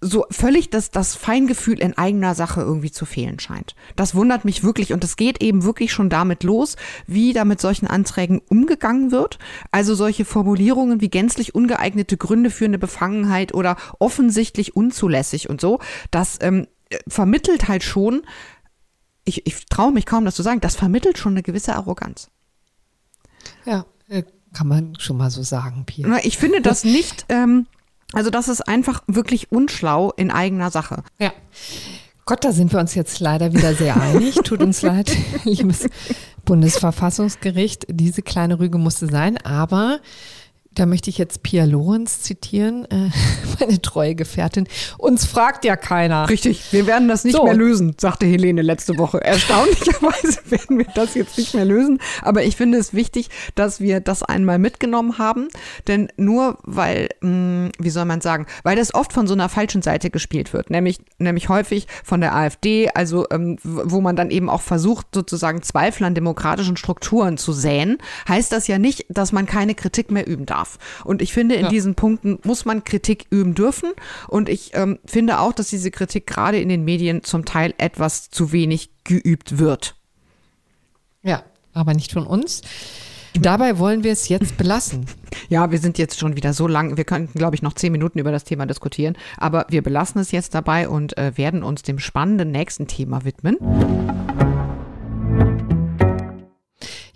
so 0.00 0.26
völlig 0.30 0.70
das, 0.70 0.90
das 0.90 1.14
Feingefühl 1.14 1.80
in 1.80 1.96
eigener 1.96 2.34
Sache 2.34 2.60
irgendwie 2.60 2.90
zu 2.90 3.06
fehlen 3.06 3.38
scheint. 3.38 3.74
Das 3.96 4.14
wundert 4.14 4.44
mich 4.44 4.62
wirklich 4.62 4.92
und 4.92 5.02
es 5.04 5.16
geht 5.16 5.42
eben 5.42 5.64
wirklich 5.64 5.92
schon 5.92 6.10
damit 6.10 6.42
los, 6.42 6.76
wie 7.06 7.32
da 7.32 7.44
mit 7.44 7.60
solchen 7.60 7.86
Anträgen 7.86 8.40
umgegangen 8.48 9.10
wird. 9.10 9.38
Also 9.70 9.94
solche 9.94 10.24
Formulierungen 10.24 11.00
wie 11.00 11.08
gänzlich 11.08 11.54
ungeeignete 11.54 12.16
Gründe 12.16 12.50
für 12.50 12.66
eine 12.66 12.78
Befangenheit 12.78 13.54
oder 13.54 13.76
offensichtlich 13.98 14.76
unzulässig 14.76 15.48
und 15.48 15.60
so, 15.60 15.80
das 16.10 16.38
ähm, 16.42 16.66
vermittelt 17.08 17.68
halt 17.68 17.82
schon, 17.82 18.22
ich, 19.26 19.46
ich 19.46 19.66
traue 19.66 19.92
mich 19.92 20.06
kaum, 20.06 20.24
das 20.24 20.34
zu 20.34 20.42
sagen, 20.42 20.60
das 20.60 20.76
vermittelt 20.76 21.18
schon 21.18 21.34
eine 21.34 21.42
gewisse 21.42 21.74
Arroganz. 21.74 22.30
Ja, 23.66 23.84
äh, 24.08 24.22
kann 24.54 24.68
man 24.68 24.98
schon 24.98 25.18
mal 25.18 25.30
so 25.30 25.42
sagen, 25.42 25.84
Pia. 25.84 26.18
Ich 26.22 26.38
finde 26.38 26.62
das 26.62 26.84
nicht, 26.84 27.26
ähm, 27.28 27.66
also 28.12 28.30
das 28.30 28.48
ist 28.48 28.66
einfach 28.66 29.02
wirklich 29.06 29.52
unschlau 29.52 30.12
in 30.16 30.30
eigener 30.30 30.70
Sache. 30.70 31.02
Ja. 31.18 31.32
Gott, 32.24 32.44
da 32.44 32.52
sind 32.52 32.72
wir 32.72 32.80
uns 32.80 32.94
jetzt 32.94 33.20
leider 33.20 33.52
wieder 33.52 33.74
sehr 33.74 34.00
einig. 34.00 34.34
Tut 34.42 34.60
uns 34.60 34.82
leid, 34.82 35.16
liebes 35.44 35.88
Bundesverfassungsgericht. 36.44 37.86
Diese 37.88 38.22
kleine 38.22 38.58
Rüge 38.58 38.78
musste 38.78 39.06
sein, 39.06 39.36
aber 39.38 40.00
Da 40.76 40.84
möchte 40.84 41.08
ich 41.08 41.16
jetzt 41.16 41.42
Pia 41.42 41.64
Lorenz 41.64 42.20
zitieren, 42.20 42.84
äh, 42.90 43.08
meine 43.60 43.80
treue 43.80 44.14
Gefährtin. 44.14 44.68
Uns 44.98 45.24
fragt 45.24 45.64
ja 45.64 45.74
keiner. 45.74 46.28
Richtig, 46.28 46.70
wir 46.70 46.86
werden 46.86 47.08
das 47.08 47.24
nicht 47.24 47.34
so. 47.34 47.44
mehr 47.44 47.54
lösen, 47.54 47.94
sagte 47.98 48.26
Helene 48.26 48.60
letzte 48.60 48.98
Woche. 48.98 49.22
Erstaunlicherweise 49.22 50.38
werden 50.50 50.78
wir 50.78 50.86
das 50.94 51.14
jetzt 51.14 51.38
nicht 51.38 51.54
mehr 51.54 51.64
lösen. 51.64 51.98
Aber 52.20 52.44
ich 52.44 52.56
finde 52.56 52.76
es 52.76 52.92
wichtig, 52.92 53.30
dass 53.54 53.80
wir 53.80 54.00
das 54.00 54.22
einmal 54.22 54.58
mitgenommen 54.58 55.16
haben. 55.16 55.48
Denn 55.88 56.08
nur 56.18 56.58
weil, 56.64 57.08
mh, 57.22 57.28
hm, 57.30 57.72
wie 57.78 57.90
soll 57.90 58.04
man 58.04 58.20
sagen, 58.20 58.44
weil 58.62 58.76
das 58.76 58.94
oft 58.94 59.14
von 59.14 59.26
so 59.26 59.32
einer 59.32 59.48
falschen 59.48 59.80
Seite 59.80 60.10
gespielt 60.10 60.52
wird, 60.52 60.68
nämlich, 60.68 60.98
nämlich 61.16 61.48
häufig 61.48 61.86
von 62.04 62.20
der 62.20 62.34
AfD, 62.34 62.90
also 62.90 63.24
ähm, 63.30 63.56
wo 63.62 64.02
man 64.02 64.14
dann 64.14 64.30
eben 64.30 64.50
auch 64.50 64.60
versucht, 64.60 65.06
sozusagen 65.14 65.62
Zweifel 65.62 66.04
an 66.04 66.14
demokratischen 66.14 66.76
Strukturen 66.76 67.38
zu 67.38 67.54
säen, 67.54 67.96
heißt 68.28 68.52
das 68.52 68.68
ja 68.68 68.78
nicht, 68.78 69.06
dass 69.08 69.32
man 69.32 69.46
keine 69.46 69.74
Kritik 69.74 70.10
mehr 70.10 70.26
üben 70.26 70.44
darf 70.44 70.65
darf. 70.66 71.04
Und 71.04 71.22
ich 71.22 71.32
finde, 71.32 71.54
in 71.54 71.64
ja. 71.64 71.68
diesen 71.68 71.94
Punkten 71.94 72.38
muss 72.44 72.64
man 72.64 72.84
Kritik 72.84 73.26
üben 73.30 73.54
dürfen. 73.54 73.92
Und 74.28 74.48
ich 74.48 74.72
ähm, 74.74 74.98
finde 75.04 75.40
auch, 75.40 75.52
dass 75.52 75.68
diese 75.68 75.90
Kritik 75.90 76.26
gerade 76.26 76.60
in 76.60 76.68
den 76.68 76.84
Medien 76.84 77.22
zum 77.22 77.44
Teil 77.44 77.74
etwas 77.78 78.30
zu 78.30 78.52
wenig 78.52 78.90
geübt 79.04 79.58
wird. 79.58 79.96
Ja, 81.22 81.42
aber 81.72 81.94
nicht 81.94 82.12
von 82.12 82.26
uns. 82.26 82.62
Dabei 83.38 83.78
wollen 83.78 84.02
wir 84.02 84.12
es 84.12 84.28
jetzt 84.28 84.56
belassen. 84.56 85.06
Ja, 85.48 85.70
wir 85.70 85.78
sind 85.78 85.98
jetzt 85.98 86.18
schon 86.18 86.34
wieder 86.34 86.52
so 86.52 86.66
lang. 86.66 86.96
Wir 86.96 87.04
könnten, 87.04 87.38
glaube 87.38 87.54
ich, 87.54 87.62
noch 87.62 87.74
zehn 87.74 87.92
Minuten 87.92 88.18
über 88.18 88.32
das 88.32 88.42
Thema 88.42 88.66
diskutieren. 88.66 89.16
Aber 89.36 89.66
wir 89.68 89.82
belassen 89.82 90.20
es 90.20 90.32
jetzt 90.32 90.54
dabei 90.54 90.88
und 90.88 91.16
äh, 91.18 91.36
werden 91.36 91.62
uns 91.62 91.82
dem 91.82 92.00
spannenden 92.00 92.50
nächsten 92.50 92.88
Thema 92.88 93.24
widmen. 93.24 93.58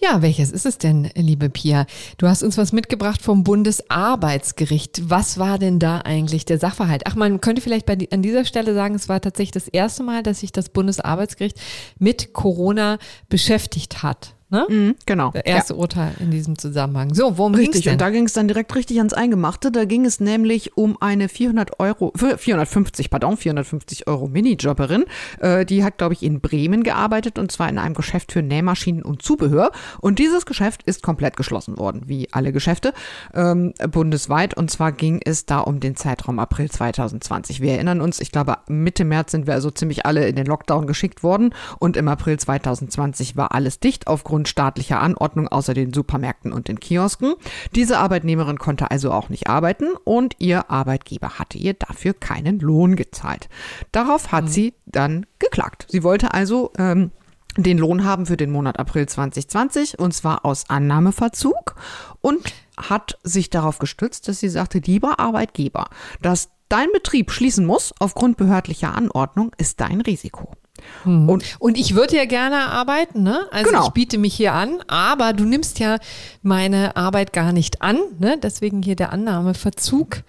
Ja, 0.03 0.23
welches 0.23 0.51
ist 0.51 0.65
es 0.65 0.79
denn, 0.79 1.11
liebe 1.15 1.51
Pia? 1.51 1.85
Du 2.17 2.27
hast 2.27 2.43
uns 2.43 2.57
was 2.57 2.73
mitgebracht 2.73 3.21
vom 3.21 3.45
Bundesarbeitsgericht. 3.45 5.11
Was 5.11 5.37
war 5.37 5.59
denn 5.59 5.79
da 5.79 5.99
eigentlich 5.99 6.47
der 6.47 6.59
Sachverhalt? 6.59 7.03
Ach, 7.05 7.17
man 7.17 7.43
könnte 7.43 7.61
vielleicht 7.61 7.85
bei, 7.85 7.99
an 8.11 8.23
dieser 8.23 8.47
Stelle 8.47 8.73
sagen, 8.73 8.95
es 8.95 9.11
war 9.11 9.21
tatsächlich 9.21 9.51
das 9.51 9.69
erste 9.69 10.03
Mal, 10.03 10.23
dass 10.23 10.41
sich 10.41 10.53
das 10.53 10.71
Bundesarbeitsgericht 10.71 11.61
mit 11.99 12.33
Corona 12.33 12.99
beschäftigt 13.29 14.03
hat. 14.03 14.35
Ne? 14.51 14.67
Mhm, 14.69 14.95
genau. 15.07 15.31
Der 15.31 15.47
erste 15.47 15.75
ja. 15.75 15.79
Urteil 15.79 16.13
in 16.19 16.33
diesem 16.33 16.59
Zusammenhang. 16.59 17.15
So, 17.15 17.39
worum 17.39 17.53
ging 17.53 17.73
es 17.73 17.83
denn? 17.83 17.93
Und 17.93 18.01
da 18.01 18.11
ging 18.11 18.25
es 18.25 18.33
dann 18.33 18.49
direkt 18.49 18.75
richtig 18.75 18.99
ans 18.99 19.13
Eingemachte. 19.13 19.71
Da 19.71 19.85
ging 19.85 20.05
es 20.05 20.19
nämlich 20.19 20.77
um 20.77 21.01
eine 21.01 21.29
400 21.29 21.79
Euro, 21.79 22.13
450, 22.17 23.11
pardon, 23.11 23.37
450 23.37 24.09
Euro 24.09 24.27
Minijobberin. 24.27 25.05
Äh, 25.39 25.65
die 25.65 25.85
hat, 25.85 25.99
glaube 25.99 26.15
ich, 26.15 26.25
in 26.25 26.41
Bremen 26.41 26.83
gearbeitet 26.83 27.39
und 27.39 27.53
zwar 27.53 27.69
in 27.69 27.79
einem 27.79 27.95
Geschäft 27.95 28.33
für 28.33 28.43
Nähmaschinen 28.43 29.03
und 29.03 29.23
Zubehör. 29.23 29.71
Und 30.01 30.19
dieses 30.19 30.47
Geschäft 30.47 30.83
ist 30.83 31.03
komplett 31.03 31.37
geschlossen 31.37 31.79
worden, 31.79 32.03
wie 32.07 32.29
alle 32.33 32.53
Geschäfte 32.53 32.93
ähm, 33.33 33.73
bundesweit. 33.89 34.55
Und 34.55 34.69
zwar 34.73 34.91
ging 34.91 35.21
es 35.25 35.47
da 35.47 35.61
um 35.61 35.79
den 35.79 35.95
Zeitraum 35.95 36.41
April 36.41 36.69
2020. 36.69 37.61
Wir 37.61 37.75
erinnern 37.75 38.01
uns, 38.01 38.19
ich 38.19 38.33
glaube, 38.33 38.59
Mitte 38.67 39.05
März 39.05 39.31
sind 39.31 39.47
wir 39.47 39.55
also 39.55 39.71
ziemlich 39.71 40.07
alle 40.07 40.27
in 40.27 40.35
den 40.35 40.47
Lockdown 40.47 40.89
geschickt 40.89 41.23
worden 41.23 41.55
und 41.79 41.97
im 41.97 42.09
April 42.09 42.37
2020 42.37 43.37
war 43.37 43.55
alles 43.55 43.79
dicht 43.79 44.09
aufgrund 44.09 44.40
aufgrund 44.41 44.49
staatlicher 44.49 45.01
Anordnung 45.01 45.49
außer 45.49 45.75
den 45.75 45.93
Supermärkten 45.93 46.53
und 46.53 46.69
den 46.69 46.81
Kiosken. 46.81 47.35
Diese 47.75 47.99
Arbeitnehmerin 47.99 48.59
konnte 48.59 48.91
also 48.91 49.13
auch 49.13 49.29
nicht 49.29 49.49
arbeiten 49.49 49.95
und 50.05 50.37
ihr 50.39 50.71
Arbeitgeber 50.71 51.39
hatte 51.39 51.59
ihr 51.59 51.75
dafür 51.75 52.15
keinen 52.15 52.59
Lohn 52.59 52.97
gezahlt. 52.97 53.49
Darauf 53.93 54.33
hat 54.33 54.45
mhm. 54.45 54.49
sie 54.49 54.75
dann 54.87 55.27
geklagt. 55.39 55.87
Sie 55.91 56.03
wollte 56.03 56.33
also 56.33 56.73
ähm, 56.79 57.11
den 57.57 57.79
Lohn 57.79 58.05
haben 58.05 58.27
für 58.27 58.37
den 58.37 58.51
Monat 58.51 58.79
April 58.79 59.07
2020 59.07 59.99
und 59.99 60.15
zwar 60.15 60.45
aus 60.45 60.71
Annahmeverzug 60.71 61.75
und 62.23 62.55
hat 62.79 63.19
sich 63.23 63.51
darauf 63.51 63.79
gestützt, 63.79 64.29
dass 64.29 64.41
sie 64.41 64.49
sagte, 64.49 64.79
lieber 64.79 65.21
Arbeitgeber, 65.21 65.89
dass 66.23 66.49
dein 66.69 66.89
Betrieb 66.95 67.31
schließen 67.31 67.67
muss 67.67 67.93
aufgrund 67.99 68.39
behördlicher 68.39 68.95
Anordnung, 68.95 69.53
ist 69.59 69.81
dein 69.81 70.01
Risiko. 70.01 70.55
Mhm. 71.05 71.29
Und, 71.29 71.45
und 71.59 71.79
ich 71.79 71.95
würde 71.95 72.17
ja 72.17 72.25
gerne 72.25 72.57
arbeiten, 72.71 73.23
ne? 73.23 73.47
Also 73.51 73.71
genau. 73.71 73.87
ich 73.87 73.91
biete 73.91 74.19
mich 74.19 74.35
hier 74.35 74.55
an, 74.55 74.81
aber 74.89 75.33
du 75.33 75.45
nimmst 75.45 75.79
ja 75.79 75.99
meine 76.43 76.97
Arbeit 76.97 77.33
gar 77.33 77.53
nicht 77.53 77.83
an, 77.83 77.99
ne? 78.19 78.39
Deswegen 78.43 78.83
hier 78.83 78.97
der 78.97 79.13
Annahmeverzug. 79.13 80.23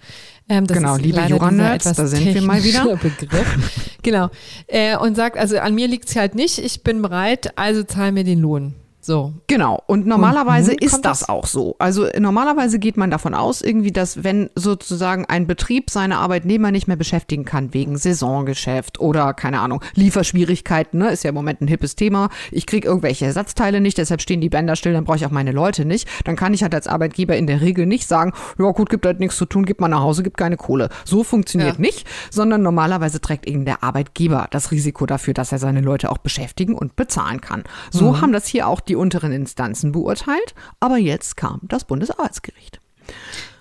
Ähm, 0.48 0.66
genau, 0.66 0.96
liebe 0.96 1.20
Jura-Nerds, 1.20 1.92
da 1.92 2.06
sind 2.06 2.34
wir 2.34 2.42
mal 2.42 2.62
wieder. 2.62 2.96
Begriff. 2.96 3.98
genau. 4.02 4.28
Äh, 4.66 4.96
und 4.96 5.16
sagt, 5.16 5.38
also 5.38 5.58
an 5.58 5.74
mir 5.74 5.88
liegt 5.88 6.08
es 6.08 6.16
halt 6.16 6.34
nicht, 6.34 6.58
ich 6.58 6.82
bin 6.82 7.00
bereit, 7.00 7.56
also 7.56 7.84
zahl 7.84 8.12
mir 8.12 8.24
den 8.24 8.40
Lohn. 8.40 8.74
So. 9.04 9.34
Genau. 9.48 9.82
Und 9.88 10.06
normalerweise 10.06 10.70
und 10.70 10.80
ist 10.80 11.04
das, 11.04 11.20
das 11.20 11.28
auch 11.28 11.46
so. 11.46 11.74
Also 11.80 12.06
normalerweise 12.16 12.78
geht 12.78 12.96
man 12.96 13.10
davon 13.10 13.34
aus, 13.34 13.60
irgendwie, 13.60 13.90
dass 13.90 14.22
wenn 14.22 14.48
sozusagen 14.54 15.24
ein 15.26 15.48
Betrieb 15.48 15.90
seine 15.90 16.18
Arbeitnehmer 16.18 16.70
nicht 16.70 16.86
mehr 16.86 16.96
beschäftigen 16.96 17.44
kann, 17.44 17.74
wegen 17.74 17.98
Saisongeschäft 17.98 19.00
oder 19.00 19.34
keine 19.34 19.58
Ahnung, 19.58 19.82
Lieferschwierigkeiten, 19.96 21.00
ne, 21.00 21.10
ist 21.10 21.24
ja 21.24 21.30
im 21.30 21.34
Moment 21.34 21.60
ein 21.60 21.66
hippes 21.66 21.96
Thema. 21.96 22.28
Ich 22.52 22.64
kriege 22.64 22.86
irgendwelche 22.86 23.26
Ersatzteile 23.26 23.80
nicht, 23.80 23.98
deshalb 23.98 24.22
stehen 24.22 24.40
die 24.40 24.48
Bänder 24.48 24.76
still, 24.76 24.92
dann 24.92 25.04
brauche 25.04 25.16
ich 25.16 25.26
auch 25.26 25.32
meine 25.32 25.50
Leute 25.50 25.84
nicht. 25.84 26.08
Dann 26.24 26.36
kann 26.36 26.54
ich 26.54 26.62
halt 26.62 26.74
als 26.74 26.86
Arbeitgeber 26.86 27.36
in 27.36 27.48
der 27.48 27.60
Regel 27.60 27.86
nicht 27.86 28.06
sagen, 28.06 28.32
ja 28.56 28.70
gut, 28.70 28.88
gibt 28.88 29.04
halt 29.04 29.18
nichts 29.18 29.36
zu 29.36 29.46
tun, 29.46 29.64
gib 29.64 29.80
mal 29.80 29.88
nach 29.88 30.02
Hause, 30.02 30.22
gibt 30.22 30.36
keine 30.36 30.56
Kohle. 30.56 30.90
So 31.04 31.24
funktioniert 31.24 31.74
ja. 31.74 31.80
nicht, 31.80 32.06
sondern 32.30 32.62
normalerweise 32.62 33.20
trägt 33.20 33.48
eben 33.48 33.64
der 33.64 33.82
Arbeitgeber 33.82 34.46
das 34.52 34.70
Risiko 34.70 35.06
dafür, 35.06 35.34
dass 35.34 35.50
er 35.50 35.58
seine 35.58 35.80
Leute 35.80 36.08
auch 36.08 36.18
beschäftigen 36.18 36.76
und 36.76 36.94
bezahlen 36.94 37.40
kann. 37.40 37.64
So 37.90 38.12
mhm. 38.12 38.20
haben 38.20 38.32
das 38.32 38.46
hier 38.46 38.68
auch 38.68 38.78
die 38.78 38.91
die 38.92 38.96
unteren 38.96 39.32
Instanzen 39.32 39.90
beurteilt, 39.90 40.54
aber 40.78 40.98
jetzt 40.98 41.38
kam 41.38 41.60
das 41.62 41.84
Bundesarbeitsgericht. 41.84 42.78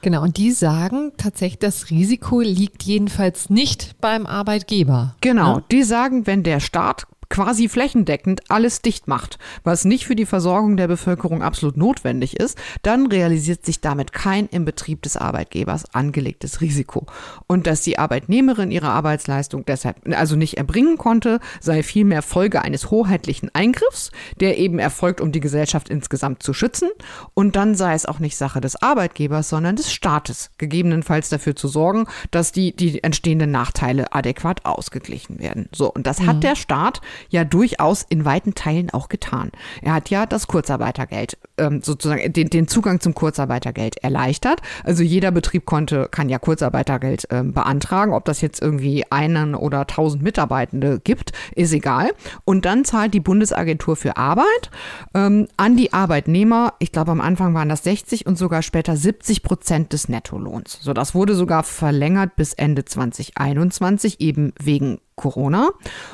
Genau, 0.01 0.23
und 0.23 0.35
die 0.35 0.51
sagen 0.51 1.13
tatsächlich, 1.15 1.59
das 1.59 1.89
Risiko 1.89 2.41
liegt 2.41 2.83
jedenfalls 2.83 3.49
nicht 3.49 3.95
beim 4.01 4.25
Arbeitgeber. 4.25 5.15
Genau, 5.21 5.57
ne? 5.57 5.63
die 5.71 5.83
sagen, 5.83 6.27
wenn 6.27 6.43
der 6.43 6.59
Staat 6.59 7.07
quasi 7.31 7.69
flächendeckend 7.69 8.51
alles 8.51 8.81
dicht 8.81 9.07
macht, 9.07 9.39
was 9.63 9.85
nicht 9.85 10.05
für 10.05 10.15
die 10.15 10.25
Versorgung 10.25 10.77
der 10.77 10.87
Bevölkerung 10.87 11.41
absolut 11.41 11.77
notwendig 11.77 12.37
ist, 12.37 12.59
dann 12.83 13.07
realisiert 13.07 13.65
sich 13.65 13.79
damit 13.79 14.11
kein 14.11 14.47
im 14.47 14.65
Betrieb 14.65 15.01
des 15.01 15.17
Arbeitgebers 15.17 15.95
angelegtes 15.95 16.61
Risiko. 16.61 17.07
Und 17.47 17.65
dass 17.67 17.81
die 17.81 17.97
Arbeitnehmerin 17.97 18.69
ihre 18.69 18.89
Arbeitsleistung 18.89 19.65
deshalb 19.65 19.97
also 20.13 20.35
nicht 20.35 20.57
erbringen 20.57 20.97
konnte, 20.97 21.39
sei 21.61 21.83
vielmehr 21.83 22.21
Folge 22.21 22.61
eines 22.61 22.91
hoheitlichen 22.91 23.49
Eingriffs, 23.55 24.11
der 24.41 24.57
eben 24.57 24.77
erfolgt, 24.77 25.21
um 25.21 25.31
die 25.31 25.39
Gesellschaft 25.39 25.89
insgesamt 25.89 26.43
zu 26.43 26.53
schützen. 26.53 26.89
Und 27.33 27.55
dann 27.55 27.75
sei 27.75 27.93
es 27.93 28.05
auch 28.05 28.19
nicht 28.19 28.35
Sache 28.35 28.59
des 28.59 28.81
Arbeitgebers, 28.81 29.47
sondern 29.47 29.77
des 29.77 29.93
Staates, 29.93 30.51
gegebenenfalls 30.57 31.29
dafür 31.29 31.55
zu 31.55 31.69
sorgen, 31.69 32.07
dass 32.31 32.51
die, 32.51 32.75
die 32.75 33.01
entstehenden 33.01 33.51
Nachteile 33.51 34.11
adäquat 34.11 34.65
ausgeglichen 34.65 35.39
werden. 35.39 35.69
So, 35.73 35.89
und 35.89 36.05
das 36.05 36.19
mhm. 36.19 36.27
hat 36.27 36.43
der 36.43 36.57
Staat 36.57 36.99
ja 37.29 37.43
durchaus 37.43 38.05
in 38.07 38.25
weiten 38.25 38.55
Teilen 38.55 38.89
auch 38.89 39.09
getan. 39.09 39.51
Er 39.81 39.93
hat 39.93 40.09
ja 40.09 40.25
das 40.25 40.47
Kurzarbeitergeld, 40.47 41.37
ähm, 41.57 41.81
sozusagen 41.81 42.31
den, 42.33 42.49
den 42.49 42.67
Zugang 42.67 42.99
zum 42.99 43.13
Kurzarbeitergeld 43.13 43.97
erleichtert. 43.97 44.61
Also 44.83 45.03
jeder 45.03 45.31
Betrieb 45.31 45.65
konnte, 45.65 46.07
kann 46.09 46.29
ja 46.29 46.39
Kurzarbeitergeld 46.39 47.27
ähm, 47.29 47.53
beantragen. 47.53 48.13
Ob 48.13 48.25
das 48.25 48.41
jetzt 48.41 48.61
irgendwie 48.61 49.05
einen 49.11 49.55
oder 49.55 49.87
tausend 49.87 50.23
Mitarbeitende 50.23 50.99
gibt, 51.03 51.31
ist 51.55 51.73
egal. 51.73 52.11
Und 52.45 52.65
dann 52.65 52.85
zahlt 52.85 53.13
die 53.13 53.19
Bundesagentur 53.19 53.95
für 53.95 54.17
Arbeit 54.17 54.71
ähm, 55.13 55.47
an 55.57 55.75
die 55.75 55.93
Arbeitnehmer, 55.93 56.73
ich 56.79 56.91
glaube 56.91 57.11
am 57.11 57.21
Anfang 57.21 57.53
waren 57.53 57.69
das 57.69 57.83
60 57.83 58.25
und 58.25 58.37
sogar 58.37 58.61
später 58.61 58.95
70 58.95 59.43
Prozent 59.43 59.93
des 59.93 60.09
Nettolohns. 60.09 60.79
So, 60.81 60.93
das 60.93 61.15
wurde 61.15 61.35
sogar 61.35 61.63
verlängert 61.63 62.35
bis 62.35 62.53
Ende 62.53 62.85
2021, 62.85 64.21
eben 64.21 64.53
wegen 64.59 64.99
Corona. 65.21 65.69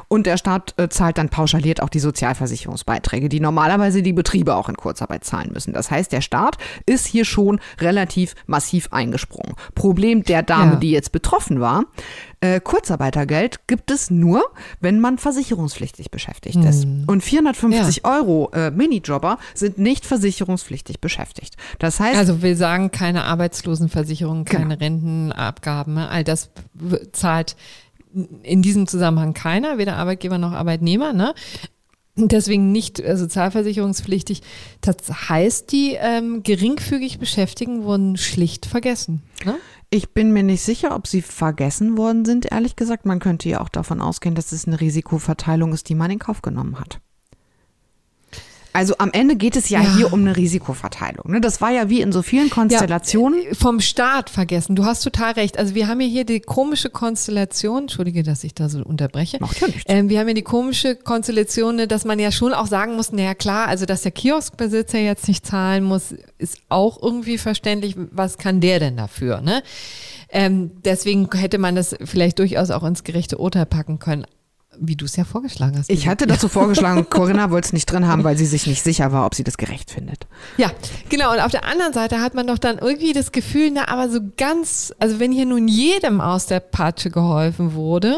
Und 0.08 0.26
der 0.26 0.38
Staat 0.38 0.74
äh, 0.78 0.90
zahlt 0.90 1.18
dann 1.18 1.30
pauschaliert 1.30 1.82
auch 1.82 1.90
die 1.90 2.00
Sozialversicherungsbeiträge, 2.00 3.30
die 3.30 3.40
normalerweise 3.40 4.02
die 4.02 4.14
Betriebe 4.14 4.56
auch 4.56 4.70
in 4.70 4.76
Kurzarbeit 4.76 5.24
zahlen 5.24 5.52
müssen. 5.54 5.74
Das 5.74 5.90
heißt, 5.90 6.12
der 6.12 6.22
Staat 6.22 6.58
ist 6.86 7.08
hier 7.08 7.26
schon 7.26 7.60
relativ 7.80 8.36
massiv 8.46 8.90
eingesprungen. 8.92 9.56
Problem 9.76 10.24
der 10.24 10.44
Dame, 10.44 10.74
ja. 10.74 10.78
die 10.78 10.92
jetzt 10.92 11.12
betroffen 11.12 11.62
war, 11.62 11.86
äh, 12.40 12.60
Kurzarbeitergeld 12.60 13.68
gibt 13.68 13.90
es 13.90 14.12
nur, 14.12 14.44
wenn 14.80 15.00
man 15.00 15.18
versicherungspflichtig 15.18 16.12
beschäftigt 16.12 16.58
ist. 16.58 16.84
Hm. 16.84 17.06
Und 17.08 17.24
450 17.24 18.02
ja. 18.04 18.18
Euro 18.18 18.52
äh, 18.54 18.70
Minijobber 18.70 19.40
sind 19.56 19.80
nicht 19.80 20.06
versicherungspflichtig 20.06 21.02
beschäftigt. 21.02 21.56
Das 21.80 22.00
heißt. 22.00 22.18
Also 22.18 22.44
will 22.44 22.56
sagen, 22.56 22.92
keine 22.92 23.24
Arbeitslosenversicherung, 23.24 24.46
keine 24.46 24.78
genau. 24.78 24.80
Rentenabgaben, 24.80 25.96
ne? 25.96 26.10
all 26.10 26.24
das 26.24 26.52
zahlt 27.12 27.56
in 28.44 28.62
diesem 28.62 28.88
Zusammenhang 28.88 29.34
keiner, 29.34 29.78
weder 29.78 29.98
Arbeitgeber 29.98 30.38
noch 30.38 30.52
Arbeitnehmer. 30.52 31.14
Ne? 31.14 31.34
Deswegen 32.16 32.72
nicht 32.72 33.00
äh, 33.00 33.16
sozialversicherungspflichtig. 33.16 34.42
Das 34.82 35.30
heißt, 35.30 35.72
die 35.72 35.96
ähm, 36.00 36.42
geringfügig 36.42 37.20
Beschäftigten 37.20 37.84
wurden 37.84 38.18
schlicht 38.18 38.66
vergessen. 38.66 39.22
Ne? 39.46 39.56
Ich 39.90 40.10
bin 40.10 40.34
mir 40.34 40.44
nicht 40.44 40.64
sicher, 40.64 40.96
ob 40.96 41.08
sie 41.08 41.22
vergessen 41.22 41.98
worden 41.98 42.26
sind, 42.26 42.52
ehrlich 42.52 42.76
gesagt. 42.76 43.06
Man 43.06 43.20
könnte 43.20 43.48
ja 43.48 43.62
auch 43.62 43.70
davon 43.70 44.02
ausgehen, 44.02 44.36
dass 44.36 44.52
es 44.52 44.68
eine 44.68 44.82
Risikoverteilung 44.82 45.74
ist, 45.74 45.90
die 45.90 45.96
man 45.96 46.12
in 46.12 46.20
Kauf 46.20 46.42
genommen 46.42 46.80
hat. 46.80 47.00
Also 48.78 48.94
am 49.00 49.10
Ende 49.12 49.36
geht 49.36 49.56
es 49.56 49.70
ja, 49.70 49.82
ja. 49.82 49.96
hier 49.96 50.14
um 50.14 50.20
eine 50.20 50.38
Risikoverteilung. 50.38 51.32
Ne? 51.32 51.42
Das 51.42 51.62
war 51.62 51.72
ja 51.72 51.90
wie 51.90 52.02
in 52.02 52.12
so 52.12 52.22
vielen 52.22 52.52
Konstellationen. 52.52 53.42
Ja, 53.42 53.50
äh, 53.50 53.56
vom 53.56 53.80
Staat 53.80 54.30
vergessen. 54.30 54.76
Du 54.76 54.86
hast 54.86 55.02
total 55.02 55.32
recht. 55.32 55.58
Also 55.58 55.74
wir 55.74 55.88
haben 55.88 56.00
ja 56.00 56.06
hier 56.06 56.26
die 56.26 56.42
komische 56.42 56.92
Konstellation, 56.92 57.84
entschuldige, 57.86 58.22
dass 58.22 58.44
ich 58.44 58.54
da 58.54 58.70
so 58.70 58.84
unterbreche. 58.84 59.38
Macht 59.40 59.60
ja 59.62 59.66
nichts. 59.66 59.82
Ähm, 59.88 60.10
wir 60.10 60.20
haben 60.20 60.28
ja 60.28 60.36
die 60.36 60.44
komische 60.44 60.96
Konstellation, 60.96 61.78
ne, 61.78 61.88
dass 61.88 62.06
man 62.06 62.20
ja 62.20 62.32
schon 62.32 62.54
auch 62.54 62.68
sagen 62.68 62.96
muss, 62.96 63.12
naja 63.12 63.34
klar, 63.34 63.68
also 63.68 63.88
dass 63.88 64.04
der 64.04 64.12
Kioskbesitzer 64.12 65.00
jetzt 65.00 65.28
nicht 65.28 65.44
zahlen 65.44 65.84
muss, 65.84 66.14
ist 66.38 66.60
auch 66.70 67.02
irgendwie 67.02 67.40
verständlich. 67.40 67.96
Was 68.12 68.38
kann 68.38 68.62
der 68.62 68.80
denn 68.80 68.96
dafür? 68.96 69.42
Ne? 69.42 69.64
Ähm, 70.30 70.70
deswegen 70.86 71.28
hätte 71.34 71.58
man 71.58 71.74
das 71.74 71.96
vielleicht 72.06 72.38
durchaus 72.38 72.70
auch 72.70 72.84
ins 72.84 73.04
gerechte 73.04 73.40
Urteil 73.40 73.66
packen 73.66 73.98
können 73.98 74.28
wie 74.80 74.96
du 74.96 75.06
es 75.06 75.16
ja 75.16 75.24
vorgeschlagen 75.24 75.78
hast. 75.78 75.90
Ich 75.90 76.08
hatte 76.08 76.28
dazu 76.28 76.48
vorgeschlagen, 76.48 77.08
Corinna 77.10 77.52
wollte 77.52 77.68
es 77.68 77.74
nicht 77.74 77.86
drin 77.86 78.08
haben, 78.08 78.24
weil 78.24 78.38
sie 78.38 78.46
sich 78.46 78.68
nicht 78.68 78.84
sicher 78.84 79.12
war, 79.12 79.26
ob 79.26 79.36
sie 79.36 79.44
das 79.44 79.58
gerecht 79.58 79.92
findet. 79.92 80.28
Ja, 80.58 80.72
genau. 81.10 81.34
Und 81.34 81.40
auf 81.40 81.52
der 81.52 81.66
anderen 81.66 81.94
Seite 81.94 82.22
hat 82.22 82.34
man 82.34 82.48
doch 82.48 82.58
dann 82.58 82.78
irgendwie 82.78 83.14
das 83.14 83.32
Gefühl, 83.32 83.72
na, 83.74 83.88
aber 83.88 84.10
so 84.10 84.20
ganz, 84.38 84.94
also 85.00 85.20
wenn 85.20 85.32
hier 85.32 85.46
nun 85.46 85.68
jedem 85.68 86.22
aus 86.22 86.46
der 86.46 86.60
Patsche 86.60 87.10
geholfen 87.10 87.74
wurde, 87.74 88.18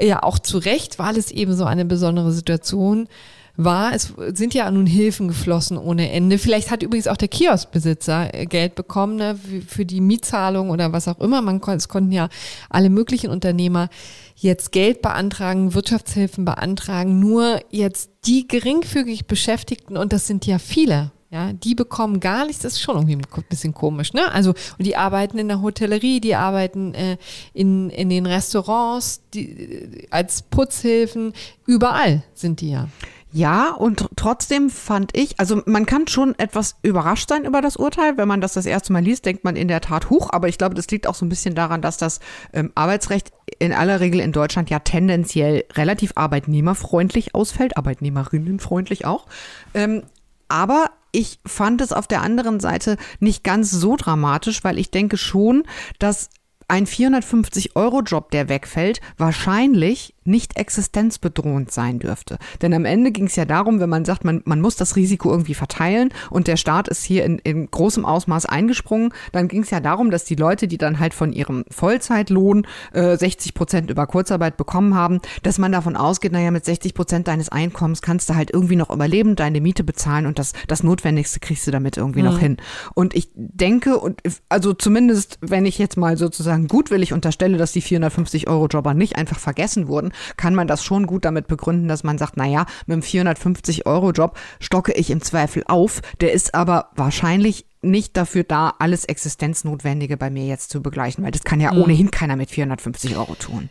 ja 0.00 0.22
auch 0.22 0.38
zu 0.38 0.58
Recht, 0.58 0.98
weil 0.98 1.16
es 1.16 1.30
eben 1.30 1.54
so 1.54 1.64
eine 1.64 1.84
besondere 1.84 2.32
Situation 2.32 3.08
war, 3.56 3.94
es 3.94 4.12
sind 4.34 4.54
ja 4.54 4.70
nun 4.70 4.86
Hilfen 4.86 5.28
geflossen 5.28 5.78
ohne 5.78 6.10
Ende. 6.10 6.38
Vielleicht 6.38 6.70
hat 6.70 6.82
übrigens 6.82 7.08
auch 7.08 7.16
der 7.16 7.28
Kioskbesitzer 7.28 8.34
äh, 8.34 8.46
Geld 8.46 8.74
bekommen 8.74 9.16
ne, 9.16 9.38
für 9.66 9.86
die 9.86 10.00
Mietzahlung 10.00 10.70
oder 10.70 10.92
was 10.92 11.08
auch 11.08 11.20
immer. 11.20 11.40
Man 11.40 11.60
es 11.68 11.88
konnten 11.88 12.12
ja 12.12 12.28
alle 12.68 12.90
möglichen 12.90 13.30
Unternehmer 13.30 13.88
jetzt 14.36 14.70
Geld 14.70 15.02
beantragen, 15.02 15.74
Wirtschaftshilfen 15.74 16.44
beantragen, 16.44 17.18
nur 17.18 17.60
jetzt 17.70 18.10
die 18.26 18.46
geringfügig 18.46 19.26
Beschäftigten, 19.26 19.96
und 19.96 20.12
das 20.12 20.26
sind 20.26 20.46
ja 20.46 20.58
viele, 20.58 21.10
ja, 21.30 21.52
die 21.52 21.74
bekommen 21.74 22.20
gar 22.20 22.46
nichts, 22.46 22.62
das 22.62 22.74
ist 22.74 22.82
schon 22.82 22.96
irgendwie 22.96 23.16
ein 23.16 23.44
bisschen 23.48 23.74
komisch, 23.74 24.12
ne? 24.12 24.30
Also, 24.30 24.50
und 24.50 24.86
die 24.86 24.96
arbeiten 24.96 25.38
in 25.38 25.48
der 25.48 25.62
Hotellerie, 25.62 26.20
die 26.20 26.34
arbeiten 26.34 26.94
äh, 26.94 27.16
in, 27.52 27.90
in 27.90 28.10
den 28.10 28.26
Restaurants, 28.26 29.22
die, 29.34 29.48
äh, 29.48 30.06
als 30.10 30.42
Putzhilfen, 30.42 31.32
überall 31.66 32.22
sind 32.34 32.60
die 32.60 32.70
ja. 32.70 32.88
Ja, 33.32 33.72
und 33.72 34.08
trotzdem 34.16 34.70
fand 34.70 35.16
ich, 35.16 35.38
also 35.38 35.60
man 35.66 35.84
kann 35.84 36.06
schon 36.06 36.38
etwas 36.38 36.76
überrascht 36.82 37.28
sein 37.28 37.44
über 37.44 37.60
das 37.60 37.76
Urteil. 37.76 38.16
Wenn 38.16 38.28
man 38.28 38.40
das 38.40 38.54
das 38.54 38.66
erste 38.66 38.92
Mal 38.92 39.02
liest, 39.02 39.26
denkt 39.26 39.44
man 39.44 39.56
in 39.56 39.68
der 39.68 39.80
Tat 39.80 40.10
hoch. 40.10 40.30
Aber 40.30 40.48
ich 40.48 40.58
glaube, 40.58 40.74
das 40.74 40.88
liegt 40.88 41.06
auch 41.06 41.14
so 41.14 41.26
ein 41.26 41.28
bisschen 41.28 41.54
daran, 41.54 41.82
dass 41.82 41.96
das 41.98 42.20
ähm, 42.52 42.72
Arbeitsrecht 42.74 43.32
in 43.58 43.72
aller 43.72 44.00
Regel 44.00 44.20
in 44.20 44.32
Deutschland 44.32 44.70
ja 44.70 44.78
tendenziell 44.78 45.64
relativ 45.74 46.12
arbeitnehmerfreundlich 46.14 47.34
ausfällt, 47.34 47.76
arbeitnehmerinnenfreundlich 47.76 49.04
auch. 49.04 49.26
Ähm, 49.74 50.04
aber 50.48 50.90
ich 51.12 51.40
fand 51.44 51.80
es 51.80 51.92
auf 51.92 52.06
der 52.06 52.22
anderen 52.22 52.60
Seite 52.60 52.96
nicht 53.20 53.42
ganz 53.42 53.70
so 53.70 53.96
dramatisch, 53.96 54.62
weil 54.64 54.78
ich 54.78 54.90
denke 54.90 55.16
schon, 55.16 55.64
dass 55.98 56.30
ein 56.68 56.86
450-Euro-Job, 56.86 58.30
der 58.30 58.48
wegfällt, 58.48 59.00
wahrscheinlich 59.16 60.15
nicht 60.26 60.56
existenzbedrohend 60.56 61.72
sein 61.72 61.98
dürfte. 61.98 62.38
Denn 62.62 62.72
am 62.74 62.84
Ende 62.84 63.12
ging 63.12 63.26
es 63.26 63.36
ja 63.36 63.44
darum, 63.44 63.80
wenn 63.80 63.88
man 63.88 64.04
sagt, 64.04 64.24
man, 64.24 64.42
man 64.44 64.60
muss 64.60 64.76
das 64.76 64.96
Risiko 64.96 65.30
irgendwie 65.30 65.54
verteilen 65.54 66.10
und 66.30 66.46
der 66.46 66.56
Staat 66.56 66.88
ist 66.88 67.04
hier 67.04 67.24
in, 67.24 67.38
in 67.38 67.70
großem 67.70 68.04
Ausmaß 68.04 68.46
eingesprungen, 68.46 69.12
dann 69.32 69.48
ging 69.48 69.62
es 69.62 69.70
ja 69.70 69.80
darum, 69.80 70.10
dass 70.10 70.24
die 70.24 70.34
Leute, 70.34 70.68
die 70.68 70.78
dann 70.78 70.98
halt 70.98 71.14
von 71.14 71.32
ihrem 71.32 71.64
Vollzeitlohn 71.70 72.66
äh, 72.92 73.16
60 73.16 73.54
Prozent 73.54 73.90
über 73.90 74.06
Kurzarbeit 74.06 74.56
bekommen 74.56 74.94
haben, 74.94 75.20
dass 75.42 75.58
man 75.58 75.72
davon 75.72 75.96
ausgeht, 75.96 76.32
naja, 76.32 76.50
mit 76.50 76.64
60 76.64 76.94
Prozent 76.94 77.28
deines 77.28 77.48
Einkommens 77.48 78.02
kannst 78.02 78.28
du 78.30 78.34
halt 78.34 78.50
irgendwie 78.52 78.76
noch 78.76 78.90
überleben, 78.90 79.36
deine 79.36 79.60
Miete 79.60 79.84
bezahlen 79.84 80.26
und 80.26 80.38
das, 80.38 80.52
das 80.68 80.82
Notwendigste 80.82 81.40
kriegst 81.40 81.66
du 81.66 81.70
damit 81.70 81.96
irgendwie 81.96 82.20
mhm. 82.20 82.26
noch 82.26 82.38
hin. 82.38 82.56
Und 82.94 83.14
ich 83.14 83.30
denke, 83.34 83.98
und 83.98 84.22
also 84.48 84.72
zumindest, 84.72 85.38
wenn 85.40 85.66
ich 85.66 85.78
jetzt 85.78 85.96
mal 85.96 86.16
sozusagen 86.16 86.68
gutwillig 86.68 87.12
unterstelle, 87.12 87.58
dass 87.58 87.72
die 87.72 87.80
450 87.80 88.48
Euro 88.48 88.66
Jobber 88.66 88.94
nicht 88.94 89.16
einfach 89.16 89.38
vergessen 89.38 89.88
wurden, 89.88 90.12
kann 90.36 90.54
man 90.54 90.66
das 90.66 90.84
schon 90.84 91.06
gut 91.06 91.24
damit 91.24 91.46
begründen, 91.46 91.88
dass 91.88 92.04
man 92.04 92.18
sagt, 92.18 92.36
naja, 92.36 92.66
mit 92.86 92.94
einem 92.94 93.02
450-Euro-Job 93.02 94.38
stocke 94.60 94.92
ich 94.92 95.10
im 95.10 95.22
Zweifel 95.22 95.64
auf. 95.66 96.00
Der 96.20 96.32
ist 96.32 96.54
aber 96.54 96.90
wahrscheinlich 96.96 97.66
nicht 97.82 98.16
dafür 98.16 98.44
da, 98.44 98.74
alles 98.78 99.04
Existenznotwendige 99.04 100.16
bei 100.16 100.30
mir 100.30 100.46
jetzt 100.46 100.70
zu 100.70 100.82
begleichen, 100.82 101.24
weil 101.24 101.30
das 101.30 101.44
kann 101.44 101.60
ja 101.60 101.72
mhm. 101.72 101.82
ohnehin 101.82 102.10
keiner 102.10 102.36
mit 102.36 102.50
450 102.50 103.16
Euro 103.16 103.34
tun. 103.34 103.70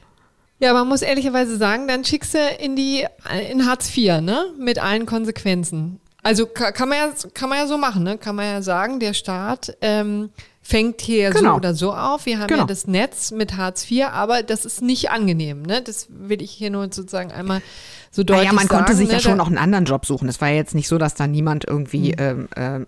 Ja, 0.60 0.74
man 0.74 0.88
muss 0.88 1.02
ehrlicherweise 1.02 1.58
sagen, 1.58 1.88
dann 1.88 2.06
schickst 2.06 2.34
du 2.34 2.39
in 2.60 2.76
die 2.76 3.06
in 3.52 3.66
Hartz 3.66 3.96
IV, 3.96 4.22
ne? 4.22 4.46
Mit 4.58 4.80
allen 4.80 5.06
Konsequenzen. 5.06 6.00
Also 6.24 6.48
kann 6.48 6.89
man 6.89 6.98
ja, 6.98 7.14
kann 7.34 7.50
man 7.50 7.60
ja 7.60 7.68
so 7.68 7.78
machen, 7.78 8.04
ne? 8.04 8.18
Kann 8.18 8.36
man 8.36 8.46
ja 8.46 8.62
sagen, 8.62 9.00
der 9.00 9.14
Staat 9.14 9.78
ähm, 9.82 10.30
fängt 10.68 10.99
hier 10.99 11.30
genau. 11.30 11.51
so 11.51 11.55
oder 11.57 11.74
so 11.76 11.93
auf. 11.93 12.26
Wir 12.26 12.39
haben 12.39 12.47
genau. 12.47 12.61
ja 12.61 12.66
das 12.66 12.88
Netz 12.88 13.30
mit 13.30 13.55
Hartz 13.55 13.89
IV, 13.89 14.07
aber 14.07 14.41
das 14.41 14.66
ist 14.66 14.82
nicht 14.82 15.11
angenehm. 15.11 15.61
Ne? 15.61 15.84
Das 15.84 16.07
will 16.09 16.41
ich 16.41 16.49
hier 16.49 16.72
nur 16.72 16.86
sozusagen 16.86 17.32
einmal 17.32 17.61
so 18.09 18.24
deutlich 18.24 18.47
sagen. 18.47 18.47
Naja, 18.47 18.53
man 18.53 18.68
sagen, 18.68 18.86
konnte 18.86 18.95
sich 18.95 19.07
ne? 19.07 19.13
ja 19.13 19.20
schon 19.20 19.38
noch 19.38 19.45
einen 19.45 19.59
anderen 19.59 19.86
Job 19.86 20.07
suchen. 20.07 20.28
Es 20.28 20.41
war 20.41 20.49
ja 20.49 20.55
jetzt 20.55 20.74
nicht 20.74 20.88
so, 20.88 20.97
dass 20.97 21.13
da 21.13 21.28
niemand 21.28 21.66
irgendwie 21.68 22.13
mhm. 22.13 22.47
ähm, 22.55 22.86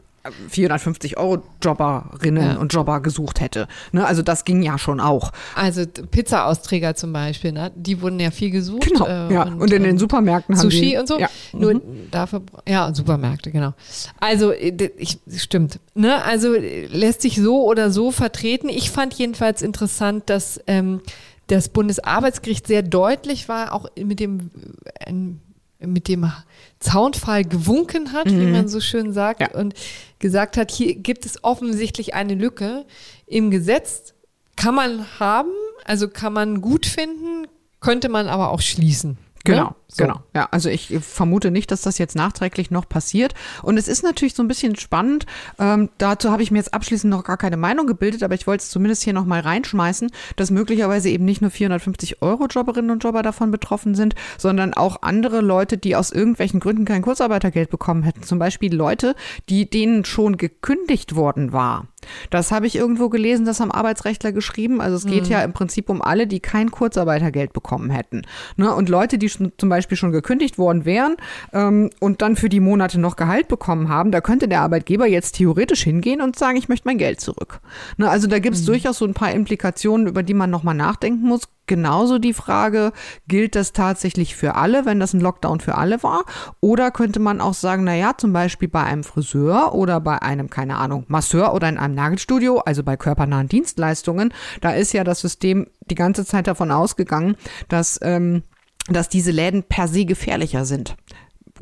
450 0.50 1.18
Euro 1.18 1.44
Jobberinnen 1.62 2.52
ja. 2.52 2.58
und 2.58 2.74
Jobber 2.74 3.02
gesucht 3.02 3.42
hätte. 3.42 3.68
Ne, 3.92 4.06
also 4.06 4.22
das 4.22 4.46
ging 4.46 4.62
ja 4.62 4.78
schon 4.78 5.00
auch. 5.00 5.32
Also 5.56 5.84
Pizza-Austräger 5.86 6.96
zum 6.96 7.14
Beispiel, 7.14 7.52
ne? 7.52 7.72
die 7.76 8.02
wurden 8.02 8.20
ja 8.20 8.32
viel 8.32 8.52
gesucht. 8.52 8.88
Genau, 8.88 9.06
äh, 9.06 9.34
ja. 9.34 9.44
Und, 9.44 9.62
und, 9.62 9.74
in 9.74 9.84
den 9.84 9.92
ähm, 9.92 10.00
Supermärkten 10.00 10.56
haben 10.56 10.62
Sushi 10.62 10.92
die, 10.92 10.98
und 10.98 11.08
so. 11.08 11.20
Ja. 11.20 11.30
Nur 11.54 11.76
mhm. 11.76 12.12
dafür, 12.12 12.42
ja, 12.68 12.94
Supermärkte, 12.94 13.52
genau. 13.52 13.74
Also 14.20 14.52
äh, 14.52 14.92
ich, 14.98 15.20
stimmt. 15.36 15.80
Ne? 15.94 16.24
Also 16.24 16.54
lässt 16.54 17.22
sich 17.22 17.36
so 17.38 17.66
oder 17.66 17.92
so 17.92 18.12
vertreten. 18.12 18.70
Ich 18.70 18.92
fand 18.92 19.14
jedenfalls 19.14 19.62
interessant, 19.62 20.30
dass 20.30 20.60
ähm, 20.68 21.02
das 21.48 21.70
Bundesarbeitsgericht 21.70 22.68
sehr 22.68 22.84
deutlich 22.84 23.50
war, 23.50 23.74
auch 23.74 23.90
mit 23.98 24.20
dem, 24.20 24.52
äh, 25.00 25.14
mit 25.80 26.08
dem 26.08 26.32
Zaunfall 26.80 27.44
gewunken 27.44 28.14
hat, 28.14 28.26
mhm. 28.28 28.40
wie 28.40 28.46
man 28.52 28.68
so 28.68 28.80
schön 28.80 29.14
sagt, 29.14 29.42
ja. 29.42 29.52
und 29.54 29.74
gesagt 30.20 30.58
hat, 30.58 30.72
hier 30.72 30.96
gibt 30.96 31.26
es 31.26 31.44
offensichtlich 31.44 32.14
eine 32.14 32.36
Lücke 32.36 32.86
im 33.26 33.52
Gesetz. 33.52 34.14
Kann 34.56 34.76
man 34.76 35.06
haben, 35.20 35.52
also 35.86 36.08
kann 36.08 36.34
man 36.34 36.62
gut 36.62 36.86
finden, 36.86 37.48
könnte 37.80 38.10
man 38.10 38.28
aber 38.28 38.50
auch 38.52 38.62
schließen. 38.62 39.18
Genau, 39.48 39.76
so. 39.88 40.04
genau. 40.04 40.20
Ja, 40.36 40.48
also 40.52 40.70
ich 40.70 40.98
vermute 41.02 41.52
nicht, 41.52 41.72
dass 41.72 41.82
das 41.82 41.98
jetzt 41.98 42.16
nachträglich 42.16 42.72
noch 42.72 42.88
passiert. 42.88 43.34
Und 43.64 43.78
es 43.78 43.88
ist 43.88 44.04
natürlich 44.04 44.36
so 44.36 44.44
ein 44.44 44.48
bisschen 44.48 44.76
spannend. 44.76 45.26
Ähm, 45.60 45.90
dazu 45.98 46.32
habe 46.32 46.44
ich 46.44 46.52
mir 46.52 46.60
jetzt 46.60 46.74
abschließend 46.74 47.10
noch 47.10 47.24
gar 47.24 47.38
keine 47.38 47.58
Meinung 47.58 47.88
gebildet, 47.88 48.24
aber 48.24 48.36
ich 48.36 48.48
wollte 48.48 48.64
es 48.64 48.70
zumindest 48.70 49.04
hier 49.04 49.14
noch 49.14 49.26
mal 49.26 49.40
reinschmeißen, 49.40 50.12
dass 50.36 50.52
möglicherweise 50.52 51.10
eben 51.10 51.26
nicht 51.26 51.42
nur 51.42 51.52
450 51.52 52.22
Euro 52.22 52.48
Jobberinnen 52.48 52.92
und 52.92 53.04
Jobber 53.04 53.24
davon 53.24 53.52
betroffen 53.52 53.96
sind, 53.96 54.16
sondern 54.38 54.74
auch 54.74 55.02
andere 55.02 55.42
Leute, 55.42 55.78
die 55.78 55.96
aus 55.96 56.12
irgendwelchen 56.12 56.60
Gründen 56.60 56.86
kein 56.86 57.02
Kurzarbeitergeld 57.02 57.70
bekommen 57.70 58.04
hätten. 58.04 58.24
Zum 58.24 58.40
Beispiel 58.40 58.74
Leute, 58.74 59.16
die 59.50 59.70
denen 59.70 60.06
schon 60.06 60.38
gekündigt 60.38 61.16
worden 61.16 61.52
war. 61.52 61.88
Das 62.30 62.52
habe 62.52 62.68
ich 62.68 62.76
irgendwo 62.76 63.10
gelesen, 63.10 63.46
das 63.46 63.60
haben 63.60 63.72
Arbeitsrechtler 63.72 64.32
geschrieben. 64.32 64.82
Also 64.82 64.98
es 64.98 65.06
geht 65.06 65.26
mhm. 65.26 65.32
ja 65.32 65.44
im 65.44 65.54
Prinzip 65.54 65.90
um 65.90 66.02
alle, 66.02 66.28
die 66.28 66.40
kein 66.40 66.72
Kurzarbeitergeld 66.72 67.54
bekommen 67.54 67.90
hätten. 67.90 68.24
Ne? 68.56 68.74
Und 68.74 68.90
Leute, 68.90 69.18
die 69.18 69.30
schon, 69.30 69.52
zum 69.58 69.70
Beispiel 69.70 69.98
schon 69.98 70.12
gekündigt 70.12 70.58
worden 70.58 70.86
wären 70.86 71.18
ähm, 71.54 71.90
und 72.00 72.22
dann 72.22 72.36
für 72.36 72.50
die 72.50 72.60
Monate 72.60 73.00
noch 73.00 73.16
Gehalt 73.16 73.48
bekommen 73.48 73.90
haben, 73.90 74.12
da 74.12 74.22
könnte 74.22 74.48
der 74.48 74.62
Arbeitgeber 74.62 75.08
jetzt 75.08 75.34
theoretisch 75.34 75.84
hingehen 75.84 76.22
und 76.22 76.38
sagen, 76.38 76.58
ich 76.58 76.70
möchte 76.70 76.88
mein 76.88 76.98
Geld 76.98 77.22
zurück. 77.22 77.60
Ne? 77.98 78.10
Also 78.10 78.28
da 78.28 78.40
gibt 78.40 78.56
es 78.56 78.64
mhm. 78.64 78.68
durchaus 78.68 78.98
so 78.98 79.06
ein 79.06 79.14
paar 79.14 79.32
Implikationen, 79.32 80.08
über 80.08 80.24
die 80.24 80.34
man 80.34 80.50
nochmal 80.50 80.76
nachdenken 80.76 81.28
muss 81.28 81.48
genauso 81.68 82.18
die 82.18 82.34
Frage, 82.34 82.92
gilt 83.28 83.56
das 83.56 83.74
tatsächlich 83.74 84.36
für 84.36 84.56
alle, 84.56 84.86
wenn 84.86 85.00
das 85.00 85.14
ein 85.14 85.22
Lockdown 85.22 85.60
für 85.60 85.76
alle 85.76 86.02
war? 86.04 86.26
Oder 86.62 86.92
könnte 86.92 87.20
man 87.20 87.42
auch 87.42 87.54
sagen, 87.54 87.84
na 87.84 87.96
ja, 87.96 88.14
zum 88.18 88.34
Beispiel 88.34 88.68
bei 88.68 88.84
einem 88.84 89.04
Friseur 89.04 89.76
oder 89.76 90.00
bei 90.00 90.22
einem, 90.22 90.50
keine 90.50 90.78
Ahnung, 90.78 91.06
Masseur 91.08 91.54
oder 91.54 91.70
in 91.70 91.78
einem 91.78 91.96
Nagelstudio, 91.96 92.60
also 92.60 92.84
bei 92.84 92.98
körpernahen 92.98 93.48
Dienstleistungen, 93.48 94.34
da 94.62 94.72
ist 94.72 94.94
ja 94.94 95.04
das 95.04 95.20
System 95.20 95.68
die 95.90 95.96
ganze 95.96 96.26
Zeit 96.26 96.48
davon 96.48 96.72
ausgegangen, 96.72 97.36
dass, 97.68 98.00
ähm, 98.02 98.44
dass 98.88 99.10
diese 99.10 99.32
Läden 99.32 99.64
per 99.64 99.88
se 99.88 100.06
gefährlicher 100.06 100.66
sind. 100.66 100.96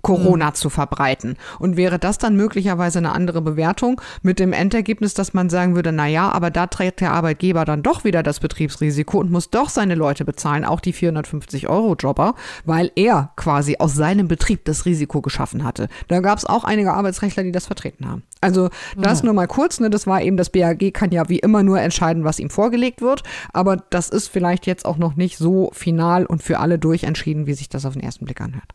Corona 0.01 0.49
mhm. 0.49 0.53
zu 0.55 0.69
verbreiten. 0.69 1.35
Und 1.59 1.77
wäre 1.77 1.99
das 1.99 2.17
dann 2.17 2.35
möglicherweise 2.35 2.99
eine 2.99 3.11
andere 3.11 3.41
Bewertung 3.41 4.01
mit 4.21 4.39
dem 4.39 4.53
Endergebnis, 4.53 5.13
dass 5.13 5.33
man 5.33 5.49
sagen 5.49 5.75
würde, 5.75 5.91
na 5.91 6.07
ja, 6.07 6.31
aber 6.31 6.51
da 6.51 6.67
trägt 6.67 7.01
der 7.01 7.11
Arbeitgeber 7.11 7.65
dann 7.65 7.83
doch 7.83 8.03
wieder 8.03 8.23
das 8.23 8.39
Betriebsrisiko 8.39 9.19
und 9.19 9.31
muss 9.31 9.49
doch 9.49 9.69
seine 9.69 9.95
Leute 9.95 10.25
bezahlen, 10.25 10.65
auch 10.65 10.79
die 10.79 10.93
450 10.93 11.67
Euro 11.67 11.95
Jobber, 11.95 12.35
weil 12.65 12.91
er 12.95 13.31
quasi 13.35 13.77
aus 13.79 13.93
seinem 13.95 14.27
Betrieb 14.27 14.65
das 14.65 14.85
Risiko 14.85 15.21
geschaffen 15.21 15.63
hatte. 15.63 15.87
Da 16.07 16.19
gab 16.19 16.37
es 16.37 16.45
auch 16.45 16.63
einige 16.63 16.93
Arbeitsrechtler, 16.93 17.43
die 17.43 17.51
das 17.51 17.65
vertreten 17.65 18.07
haben. 18.07 18.23
Also 18.41 18.69
das 18.95 19.19
ja. 19.19 19.25
nur 19.25 19.33
mal 19.33 19.47
kurz, 19.47 19.79
ne, 19.79 19.89
das 19.89 20.05
war 20.05 20.21
eben, 20.21 20.37
das 20.37 20.49
BAG 20.49 20.93
kann 20.93 21.11
ja 21.11 21.29
wie 21.29 21.39
immer 21.39 21.63
nur 21.63 21.79
entscheiden, 21.79 22.23
was 22.23 22.39
ihm 22.39 22.49
vorgelegt 22.49 23.01
wird, 23.01 23.23
aber 23.53 23.77
das 23.89 24.09
ist 24.09 24.27
vielleicht 24.27 24.67
jetzt 24.67 24.85
auch 24.85 24.97
noch 24.97 25.15
nicht 25.15 25.37
so 25.37 25.71
final 25.73 26.25
und 26.25 26.43
für 26.43 26.59
alle 26.59 26.77
durchentschieden, 26.77 27.47
wie 27.47 27.53
sich 27.53 27.69
das 27.69 27.85
auf 27.85 27.93
den 27.93 28.03
ersten 28.03 28.25
Blick 28.25 28.41
anhört. 28.41 28.73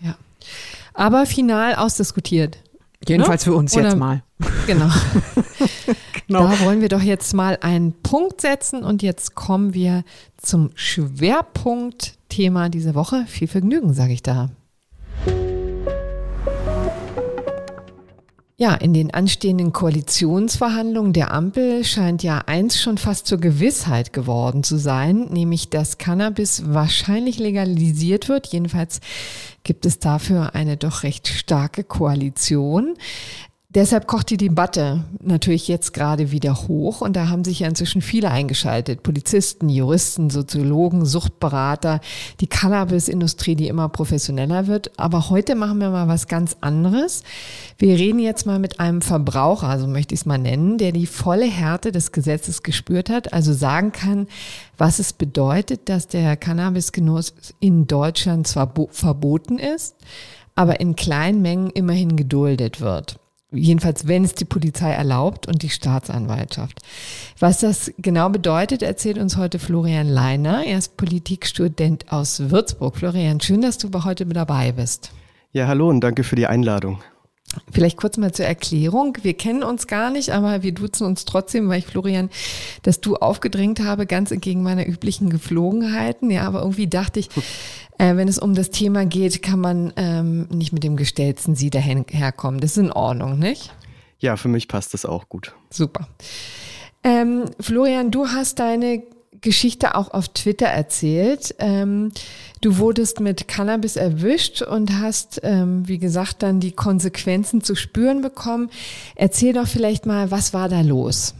Ja. 0.00 0.16
Aber 0.94 1.26
final 1.26 1.74
ausdiskutiert. 1.74 2.58
Jedenfalls 3.06 3.44
ne? 3.46 3.52
für 3.52 3.56
uns 3.56 3.74
Oder, 3.74 3.84
jetzt 3.84 3.96
mal. 3.96 4.22
Genau. 4.66 4.90
genau. 6.26 6.48
Da 6.48 6.60
wollen 6.60 6.80
wir 6.80 6.88
doch 6.88 7.00
jetzt 7.00 7.32
mal 7.34 7.58
einen 7.60 7.92
Punkt 8.02 8.40
setzen 8.40 8.82
und 8.82 9.02
jetzt 9.02 9.34
kommen 9.34 9.74
wir 9.74 10.04
zum 10.36 10.70
Schwerpunktthema 10.74 12.68
dieser 12.68 12.94
Woche. 12.94 13.24
Viel 13.28 13.48
Vergnügen, 13.48 13.94
sage 13.94 14.12
ich 14.12 14.22
da. 14.22 14.50
Ja, 18.58 18.74
in 18.74 18.94
den 18.94 19.12
anstehenden 19.12 19.74
Koalitionsverhandlungen 19.74 21.12
der 21.12 21.30
Ampel 21.30 21.84
scheint 21.84 22.22
ja 22.22 22.38
eins 22.46 22.80
schon 22.80 22.96
fast 22.96 23.26
zur 23.26 23.36
Gewissheit 23.36 24.14
geworden 24.14 24.62
zu 24.62 24.78
sein, 24.78 25.26
nämlich 25.28 25.68
dass 25.68 25.98
Cannabis 25.98 26.62
wahrscheinlich 26.64 27.38
legalisiert 27.38 28.30
wird. 28.30 28.46
Jedenfalls 28.46 29.00
gibt 29.62 29.84
es 29.84 29.98
dafür 29.98 30.54
eine 30.54 30.78
doch 30.78 31.02
recht 31.02 31.28
starke 31.28 31.84
Koalition. 31.84 32.94
Deshalb 33.76 34.06
kocht 34.06 34.30
die 34.30 34.38
Debatte 34.38 35.04
natürlich 35.20 35.68
jetzt 35.68 35.92
gerade 35.92 36.30
wieder 36.30 36.66
hoch 36.66 37.02
und 37.02 37.14
da 37.14 37.28
haben 37.28 37.44
sich 37.44 37.60
ja 37.60 37.68
inzwischen 37.68 38.00
viele 38.00 38.30
eingeschaltet. 38.30 39.02
Polizisten, 39.02 39.68
Juristen, 39.68 40.30
Soziologen, 40.30 41.04
Suchtberater, 41.04 42.00
die 42.40 42.46
Cannabis-Industrie, 42.46 43.54
die 43.54 43.68
immer 43.68 43.90
professioneller 43.90 44.66
wird. 44.66 44.98
Aber 44.98 45.28
heute 45.28 45.56
machen 45.56 45.76
wir 45.76 45.90
mal 45.90 46.08
was 46.08 46.26
ganz 46.26 46.56
anderes. 46.62 47.22
Wir 47.76 47.98
reden 47.98 48.18
jetzt 48.18 48.46
mal 48.46 48.58
mit 48.58 48.80
einem 48.80 49.02
Verbraucher, 49.02 49.78
so 49.78 49.86
möchte 49.86 50.14
ich 50.14 50.20
es 50.20 50.26
mal 50.26 50.38
nennen, 50.38 50.78
der 50.78 50.92
die 50.92 51.06
volle 51.06 51.44
Härte 51.44 51.92
des 51.92 52.12
Gesetzes 52.12 52.62
gespürt 52.62 53.10
hat, 53.10 53.34
also 53.34 53.52
sagen 53.52 53.92
kann, 53.92 54.26
was 54.78 55.00
es 55.00 55.12
bedeutet, 55.12 55.90
dass 55.90 56.08
der 56.08 56.38
Cannabisgenuss 56.38 57.34
in 57.60 57.86
Deutschland 57.86 58.46
zwar 58.46 58.72
verboten 58.88 59.58
ist, 59.58 59.96
aber 60.54 60.80
in 60.80 60.96
kleinen 60.96 61.42
Mengen 61.42 61.68
immerhin 61.68 62.16
geduldet 62.16 62.80
wird. 62.80 63.18
Jedenfalls, 63.52 64.08
wenn 64.08 64.24
es 64.24 64.34
die 64.34 64.44
Polizei 64.44 64.90
erlaubt 64.90 65.46
und 65.46 65.62
die 65.62 65.68
Staatsanwaltschaft. 65.68 66.80
Was 67.38 67.60
das 67.60 67.92
genau 67.98 68.28
bedeutet, 68.28 68.82
erzählt 68.82 69.18
uns 69.18 69.36
heute 69.36 69.60
Florian 69.60 70.08
Leiner. 70.08 70.64
Er 70.64 70.78
ist 70.78 70.96
Politikstudent 70.96 72.12
aus 72.12 72.50
Würzburg. 72.50 72.96
Florian, 72.96 73.40
schön, 73.40 73.62
dass 73.62 73.78
du 73.78 73.88
heute 74.04 74.24
mit 74.24 74.36
dabei 74.36 74.72
bist. 74.72 75.12
Ja, 75.52 75.68
hallo 75.68 75.88
und 75.88 76.00
danke 76.00 76.24
für 76.24 76.36
die 76.36 76.46
Einladung. 76.46 76.98
Vielleicht 77.70 77.96
kurz 77.96 78.16
mal 78.16 78.32
zur 78.32 78.44
Erklärung. 78.44 79.16
Wir 79.22 79.34
kennen 79.34 79.62
uns 79.62 79.86
gar 79.86 80.10
nicht, 80.10 80.30
aber 80.30 80.62
wir 80.62 80.72
duzen 80.72 81.06
uns 81.06 81.24
trotzdem, 81.24 81.68
weil 81.68 81.78
ich 81.78 81.86
Florian, 81.86 82.28
dass 82.82 83.00
du 83.00 83.16
aufgedrängt 83.16 83.80
habe, 83.80 84.04
ganz 84.06 84.32
entgegen 84.32 84.62
meiner 84.62 84.86
üblichen 84.86 85.30
Geflogenheiten. 85.30 86.30
Ja, 86.30 86.42
aber 86.42 86.60
irgendwie 86.60 86.88
dachte 86.88 87.20
ich, 87.20 87.28
äh, 87.98 88.16
wenn 88.16 88.28
es 88.28 88.38
um 88.38 88.54
das 88.54 88.70
Thema 88.70 89.06
geht, 89.06 89.42
kann 89.42 89.60
man 89.60 89.92
ähm, 89.96 90.48
nicht 90.50 90.72
mit 90.72 90.84
dem 90.84 90.96
gestellten 90.96 91.54
Sie 91.54 91.70
daherkommen. 91.70 92.60
Das 92.60 92.72
ist 92.72 92.78
in 92.78 92.92
Ordnung, 92.92 93.38
nicht? 93.38 93.72
Ja, 94.18 94.36
für 94.36 94.48
mich 94.48 94.68
passt 94.68 94.94
das 94.94 95.04
auch 95.04 95.28
gut. 95.28 95.54
Super. 95.70 96.08
Ähm, 97.04 97.44
Florian, 97.60 98.10
du 98.10 98.28
hast 98.28 98.58
deine 98.58 99.02
Geschichte 99.40 99.94
auch 99.94 100.12
auf 100.12 100.28
Twitter 100.28 100.66
erzählt. 100.66 101.54
Ähm, 101.58 102.10
du 102.62 102.78
wurdest 102.78 103.20
mit 103.20 103.48
Cannabis 103.48 103.96
erwischt 103.96 104.62
und 104.62 104.98
hast, 104.98 105.40
ähm, 105.42 105.86
wie 105.86 105.98
gesagt, 105.98 106.42
dann 106.42 106.60
die 106.60 106.72
Konsequenzen 106.72 107.62
zu 107.62 107.74
spüren 107.74 108.22
bekommen. 108.22 108.70
Erzähl 109.14 109.52
doch 109.52 109.68
vielleicht 109.68 110.06
mal, 110.06 110.30
was 110.30 110.52
war 110.52 110.68
da 110.68 110.80
los? 110.80 111.34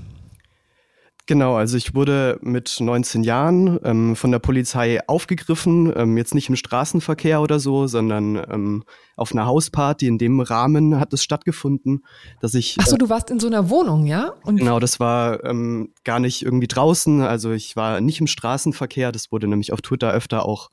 Genau, 1.28 1.56
also 1.56 1.76
ich 1.76 1.92
wurde 1.96 2.38
mit 2.40 2.76
19 2.78 3.24
Jahren 3.24 3.80
ähm, 3.82 4.14
von 4.14 4.30
der 4.30 4.38
Polizei 4.38 5.00
aufgegriffen, 5.08 5.92
ähm, 5.96 6.16
jetzt 6.16 6.36
nicht 6.36 6.48
im 6.48 6.54
Straßenverkehr 6.54 7.40
oder 7.40 7.58
so, 7.58 7.88
sondern 7.88 8.36
ähm, 8.36 8.84
auf 9.16 9.32
einer 9.32 9.44
Hausparty. 9.44 10.06
In 10.06 10.18
dem 10.18 10.38
Rahmen 10.38 11.00
hat 11.00 11.12
es 11.12 11.24
stattgefunden, 11.24 12.04
dass 12.40 12.54
ich. 12.54 12.76
Ach 12.78 12.86
so, 12.86 12.96
du 12.96 13.08
warst 13.08 13.30
in 13.30 13.40
so 13.40 13.48
einer 13.48 13.70
Wohnung, 13.70 14.06
ja? 14.06 14.34
Und 14.44 14.58
genau, 14.58 14.78
das 14.78 15.00
war 15.00 15.42
ähm, 15.44 15.92
gar 16.04 16.20
nicht 16.20 16.42
irgendwie 16.42 16.68
draußen. 16.68 17.20
Also 17.22 17.50
ich 17.50 17.74
war 17.74 18.00
nicht 18.00 18.20
im 18.20 18.28
Straßenverkehr. 18.28 19.10
Das 19.10 19.32
wurde 19.32 19.48
nämlich 19.48 19.72
auf 19.72 19.82
Twitter 19.82 20.12
öfter 20.12 20.46
auch 20.46 20.70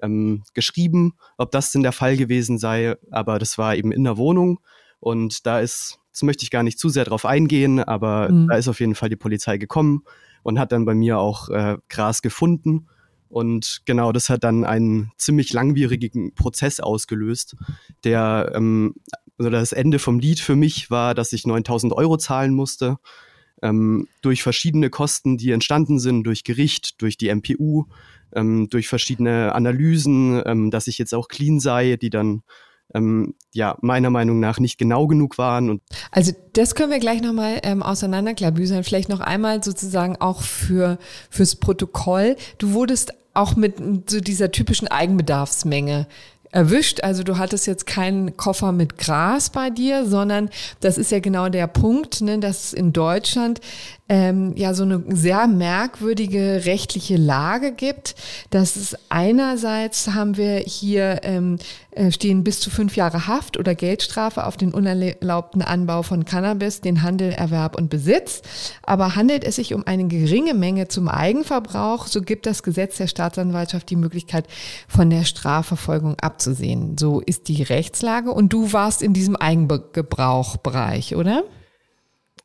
ähm, 0.00 0.44
geschrieben, 0.54 1.14
ob 1.36 1.50
das 1.50 1.72
denn 1.72 1.82
der 1.82 1.92
Fall 1.92 2.16
gewesen 2.16 2.58
sei. 2.58 2.94
Aber 3.10 3.40
das 3.40 3.58
war 3.58 3.74
eben 3.74 3.90
in 3.90 4.04
der 4.04 4.16
Wohnung 4.16 4.60
und 5.00 5.46
da 5.46 5.60
ist 5.60 5.98
das 6.16 6.22
möchte 6.22 6.44
ich 6.44 6.50
gar 6.50 6.62
nicht 6.62 6.78
zu 6.78 6.88
sehr 6.88 7.04
drauf 7.04 7.26
eingehen, 7.26 7.78
aber 7.78 8.32
mhm. 8.32 8.48
da 8.48 8.56
ist 8.56 8.68
auf 8.68 8.80
jeden 8.80 8.94
Fall 8.94 9.10
die 9.10 9.16
Polizei 9.16 9.58
gekommen 9.58 10.02
und 10.42 10.58
hat 10.58 10.72
dann 10.72 10.86
bei 10.86 10.94
mir 10.94 11.18
auch 11.18 11.50
äh, 11.50 11.76
Gras 11.90 12.22
gefunden. 12.22 12.86
Und 13.28 13.82
genau, 13.84 14.12
das 14.12 14.30
hat 14.30 14.42
dann 14.42 14.64
einen 14.64 15.12
ziemlich 15.18 15.52
langwierigen 15.52 16.32
Prozess 16.32 16.80
ausgelöst, 16.80 17.56
der, 18.02 18.50
ähm, 18.54 18.94
also 19.36 19.50
das 19.50 19.72
Ende 19.74 19.98
vom 19.98 20.18
Lied 20.18 20.40
für 20.40 20.56
mich 20.56 20.90
war, 20.90 21.14
dass 21.14 21.34
ich 21.34 21.46
9000 21.46 21.92
Euro 21.92 22.16
zahlen 22.16 22.54
musste, 22.54 22.96
ähm, 23.60 24.08
durch 24.22 24.42
verschiedene 24.42 24.88
Kosten, 24.88 25.36
die 25.36 25.50
entstanden 25.50 25.98
sind, 25.98 26.22
durch 26.24 26.44
Gericht, 26.44 27.02
durch 27.02 27.18
die 27.18 27.28
MPU, 27.28 27.84
ähm, 28.32 28.70
durch 28.70 28.88
verschiedene 28.88 29.54
Analysen, 29.54 30.42
ähm, 30.46 30.70
dass 30.70 30.86
ich 30.86 30.96
jetzt 30.96 31.14
auch 31.14 31.28
clean 31.28 31.60
sei, 31.60 31.96
die 31.96 32.10
dann 32.10 32.42
ähm, 32.94 33.34
ja 33.52 33.76
meiner 33.80 34.10
Meinung 34.10 34.40
nach 34.40 34.58
nicht 34.58 34.78
genau 34.78 35.06
genug 35.06 35.38
waren. 35.38 35.70
Und 35.70 35.82
also 36.10 36.32
das 36.52 36.74
können 36.74 36.90
wir 36.90 36.98
gleich 36.98 37.22
nochmal 37.22 37.60
ähm, 37.62 37.82
auseinanderklabüsern. 37.82 38.84
Vielleicht 38.84 39.08
noch 39.08 39.20
einmal 39.20 39.62
sozusagen 39.62 40.16
auch 40.16 40.42
für 40.42 40.98
fürs 41.30 41.56
Protokoll. 41.56 42.36
Du 42.58 42.72
wurdest 42.72 43.12
auch 43.34 43.56
mit 43.56 44.10
so 44.10 44.20
dieser 44.20 44.50
typischen 44.50 44.88
Eigenbedarfsmenge 44.88 46.06
erwischt. 46.56 47.02
Also 47.02 47.22
du 47.22 47.36
hattest 47.38 47.66
jetzt 47.66 47.86
keinen 47.86 48.36
Koffer 48.36 48.72
mit 48.72 48.96
Gras 48.96 49.50
bei 49.50 49.68
dir, 49.68 50.06
sondern 50.06 50.48
das 50.80 50.96
ist 50.96 51.12
ja 51.12 51.20
genau 51.20 51.48
der 51.50 51.66
Punkt, 51.66 52.22
ne, 52.22 52.38
dass 52.38 52.72
in 52.72 52.92
Deutschland 52.92 53.60
ähm, 54.08 54.52
ja 54.56 54.72
so 54.72 54.84
eine 54.84 55.02
sehr 55.08 55.46
merkwürdige 55.46 56.62
rechtliche 56.64 57.16
Lage 57.16 57.72
gibt. 57.72 58.14
Das 58.50 58.76
ist 58.76 58.96
einerseits 59.08 60.14
haben 60.14 60.36
wir 60.36 60.58
hier 60.58 61.20
ähm, 61.24 61.58
äh, 61.90 62.12
stehen 62.12 62.44
bis 62.44 62.60
zu 62.60 62.70
fünf 62.70 62.96
Jahre 62.96 63.26
Haft 63.26 63.56
oder 63.56 63.74
Geldstrafe 63.74 64.46
auf 64.46 64.56
den 64.56 64.72
unerlaubten 64.72 65.62
Anbau 65.62 66.02
von 66.02 66.24
Cannabis, 66.24 66.80
den 66.80 67.02
Handel, 67.02 67.32
Erwerb 67.32 67.76
und 67.76 67.90
Besitz. 67.90 68.42
Aber 68.82 69.16
handelt 69.16 69.42
es 69.42 69.56
sich 69.56 69.74
um 69.74 69.86
eine 69.86 70.06
geringe 70.06 70.54
Menge 70.54 70.86
zum 70.88 71.08
Eigenverbrauch, 71.08 72.06
so 72.06 72.22
gibt 72.22 72.46
das 72.46 72.62
Gesetz 72.62 72.98
der 72.98 73.08
Staatsanwaltschaft 73.08 73.90
die 73.90 73.96
Möglichkeit, 73.96 74.46
von 74.86 75.10
der 75.10 75.24
Strafverfolgung 75.24 76.16
abzusehen. 76.20 76.96
So 76.96 77.20
ist 77.20 77.48
die 77.48 77.62
Rechtslage. 77.62 78.30
Und 78.30 78.52
du 78.52 78.72
warst 78.72 79.02
in 79.02 79.12
diesem 79.12 79.34
Eigengebrauchbereich, 79.34 81.16
oder? 81.16 81.42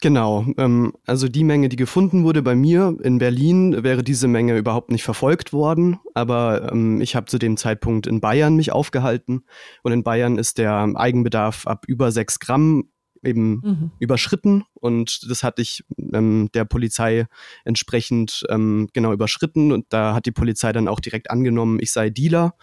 Genau, 0.02 0.48
ähm, 0.58 0.94
also 1.06 1.28
die 1.28 1.44
Menge, 1.44 1.70
die 1.70 1.76
gefunden 1.76 2.24
wurde 2.24 2.42
bei 2.42 2.56
mir 2.56 2.98
in 3.04 3.20
Berlin, 3.20 3.84
wäre 3.84 4.04
diese 4.04 4.28
Menge 4.28 4.58
überhaupt 4.58 4.90
nicht 4.90 5.04
verfolgt 5.04 5.54
worden. 5.54 6.00
Aber 6.16 6.72
ähm, 6.72 7.02
ich 7.02 7.16
habe 7.16 7.28
zu 7.28 7.38
dem 7.38 7.56
Zeitpunkt 7.56 8.08
in 8.08 8.20
Bayern 8.20 8.56
mich 8.56 8.72
aufgehalten 8.72 9.44
und 9.84 9.92
in 9.92 10.04
Bayern 10.04 10.40
ist 10.40 10.58
der 10.58 10.92
Eigenbedarf 10.96 11.68
ab 11.68 11.86
über 11.88 12.12
sechs 12.12 12.40
Gramm 12.40 12.90
eben 13.24 13.62
mhm. 13.64 13.92
überschritten 14.00 14.64
und 14.74 15.30
das 15.30 15.44
hatte 15.44 15.62
ich 15.62 15.84
ähm, 16.12 16.50
der 16.56 16.66
Polizei 16.66 17.28
entsprechend 17.64 18.44
ähm, 18.50 18.90
genau 18.94 19.14
überschritten 19.14 19.72
und 19.72 19.86
da 19.90 20.16
hat 20.16 20.26
die 20.26 20.32
Polizei 20.32 20.72
dann 20.72 20.88
auch 20.88 21.00
direkt 21.00 21.30
angenommen, 21.30 21.78
ich 21.80 21.92
sei 21.92 22.10
Dealer 22.10 22.56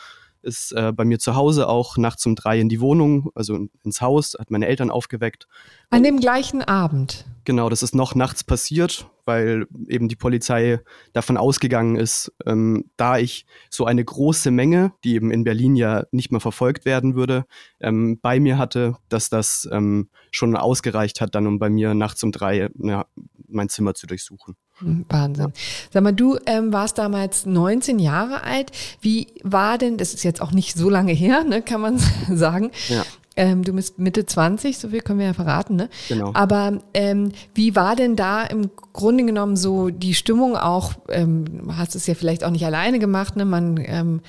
ist 0.43 0.73
äh, 0.73 0.93
bei 0.93 1.05
mir 1.05 1.19
zu 1.19 1.35
Hause 1.35 1.69
auch 1.69 1.97
nachts 1.97 2.25
um 2.27 2.35
drei 2.35 2.61
in 2.61 2.69
die 2.69 2.81
Wohnung, 2.81 3.31
also 3.35 3.69
ins 3.85 4.01
Haus, 4.01 4.37
hat 4.39 4.51
meine 4.51 4.67
Eltern 4.67 4.91
aufgeweckt. 4.91 5.47
An 5.91 6.03
dem 6.03 6.21
gleichen 6.21 6.63
Abend? 6.63 7.27
Genau, 7.45 7.69
das 7.71 7.83
ist 7.83 7.95
noch 7.95 8.15
nachts 8.15 8.45
passiert, 8.45 9.09
weil 9.25 9.67
eben 9.89 10.09
die 10.09 10.17
Polizei 10.17 10.81
davon 11.13 11.37
ausgegangen 11.37 11.97
ist, 11.97 12.33
ähm, 12.45 12.91
da 12.97 13.19
ich 13.19 13.47
so 13.71 13.87
eine 13.87 14.05
große 14.05 14.51
Menge, 14.51 14.93
die 15.03 15.15
eben 15.15 15.31
in 15.31 15.45
Berlin 15.45 15.75
ja 15.75 16.05
nicht 16.11 16.31
mehr 16.31 16.41
verfolgt 16.41 16.85
werden 16.85 17.15
würde, 17.15 17.47
ähm, 17.81 18.19
bei 18.21 18.39
mir 18.39 18.59
hatte, 18.59 18.97
dass 19.09 19.31
das 19.31 19.69
ähm, 19.73 20.11
schon 20.31 20.57
ausgereicht 20.57 21.21
hat, 21.21 21.35
dann 21.35 21.47
um 21.47 21.59
bei 21.59 21.71
mir 21.71 21.95
nachts 21.95 22.23
um 22.23 22.33
drei 22.33 22.69
ja, 22.83 23.07
mein 23.49 23.69
Zimmer 23.69 23.95
zu 23.95 24.07
durchsuchen. 24.07 24.57
Wahnsinn. 24.81 25.53
Sag 25.93 26.03
mal, 26.03 26.13
du 26.13 26.39
ähm, 26.47 26.73
warst 26.73 26.99
damals 26.99 27.47
19 27.47 27.99
Jahre 27.99 28.45
alt. 28.45 28.71
Wie 29.01 29.29
war 29.43 29.79
denn, 29.79 29.97
das 29.97 30.15
ist 30.15 30.25
jetzt 30.25 30.41
auch 30.41 30.53
nicht 30.53 30.77
so 30.77 30.89
lange 30.89 31.13
her, 31.13 31.45
ne, 31.45 31.63
kann 31.63 31.81
man 31.81 31.99
sagen. 32.33 32.71
Ja. 32.89 33.05
Ähm, 33.37 33.63
du 33.63 33.73
bist 33.73 34.01
Mitte 34.01 34.27
20, 34.27 34.79
so 34.79 34.89
viel 34.89 35.01
können 35.01 35.21
wir 35.21 35.27
ja 35.27 35.33
verraten, 35.33 35.77
ne? 35.77 35.89
Genau. 36.09 36.33
Aber 36.35 36.81
ähm, 36.93 37.31
wie 37.55 37.77
war 37.77 37.95
denn 37.95 38.17
da 38.17 38.43
im 38.43 38.69
Grunde 38.93 39.25
genommen 39.25 39.57
so 39.57 39.91
die 39.91 40.15
Stimmung 40.15 40.57
auch, 40.57 40.95
ähm, 41.09 41.45
hast 41.77 41.95
es 41.95 42.09
ja 42.09 42.15
vielleicht 42.15 42.43
auch 42.43 42.51
nicht 42.51 42.67
alleine 42.67 42.99
gemacht, 42.99 43.37
ne? 43.37 43.45
Man 43.45 43.81
ähm, 43.87 44.23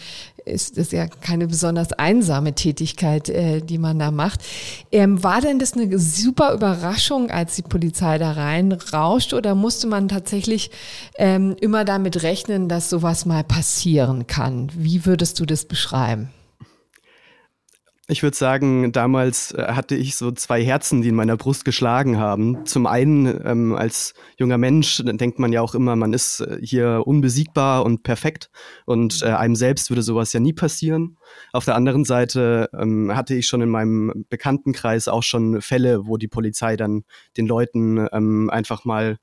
ist 0.49 0.77
das 0.77 0.91
ja 0.91 1.07
keine 1.07 1.47
besonders 1.47 1.93
einsame 1.93 2.53
Tätigkeit, 2.53 3.29
äh, 3.29 3.61
die 3.61 3.77
man 3.77 3.99
da 3.99 4.11
macht. 4.11 4.41
Ähm, 4.91 5.23
war 5.23 5.41
denn 5.41 5.59
das 5.59 5.73
eine 5.73 5.97
super 5.99 6.53
Überraschung, 6.53 7.31
als 7.31 7.55
die 7.55 7.61
Polizei 7.61 8.17
da 8.17 8.31
reinrauscht 8.31 9.33
oder 9.33 9.55
musste 9.55 9.87
man 9.87 10.07
tatsächlich 10.07 10.71
ähm, 11.17 11.55
immer 11.59 11.85
damit 11.85 12.23
rechnen, 12.23 12.69
dass 12.69 12.89
sowas 12.89 13.25
mal 13.25 13.43
passieren 13.43 14.27
kann? 14.27 14.69
Wie 14.75 15.05
würdest 15.05 15.39
du 15.39 15.45
das 15.45 15.65
beschreiben? 15.65 16.29
Ich 18.11 18.23
würde 18.23 18.35
sagen, 18.35 18.91
damals 18.91 19.51
äh, 19.51 19.67
hatte 19.67 19.95
ich 19.95 20.15
so 20.15 20.31
zwei 20.31 20.63
Herzen, 20.63 21.03
die 21.03 21.09
in 21.09 21.15
meiner 21.15 21.37
Brust 21.37 21.63
geschlagen 21.63 22.17
haben. 22.17 22.65
Zum 22.65 22.87
einen 22.87 23.27
ähm, 23.45 23.75
als 23.75 24.15
junger 24.35 24.57
Mensch 24.57 25.03
denkt 25.05 25.37
man 25.37 25.53
ja 25.53 25.61
auch 25.61 25.75
immer, 25.75 25.95
man 25.95 26.13
ist 26.13 26.39
äh, 26.39 26.57
hier 26.59 27.03
unbesiegbar 27.05 27.85
und 27.85 28.01
perfekt 28.01 28.49
und 28.87 29.21
äh, 29.21 29.27
einem 29.27 29.55
selbst 29.55 29.91
würde 29.91 30.01
sowas 30.01 30.33
ja 30.33 30.39
nie 30.39 30.53
passieren. 30.53 31.17
Auf 31.53 31.65
der 31.65 31.75
anderen 31.75 32.03
Seite 32.03 32.71
ähm, 32.73 33.15
hatte 33.15 33.35
ich 33.35 33.45
schon 33.45 33.61
in 33.61 33.69
meinem 33.69 34.25
Bekanntenkreis 34.27 35.07
auch 35.07 35.21
schon 35.21 35.61
Fälle, 35.61 36.07
wo 36.07 36.17
die 36.17 36.27
Polizei 36.27 36.77
dann 36.77 37.03
den 37.37 37.45
Leuten 37.45 38.07
ähm, 38.11 38.49
einfach 38.49 38.85
mal 38.85 39.19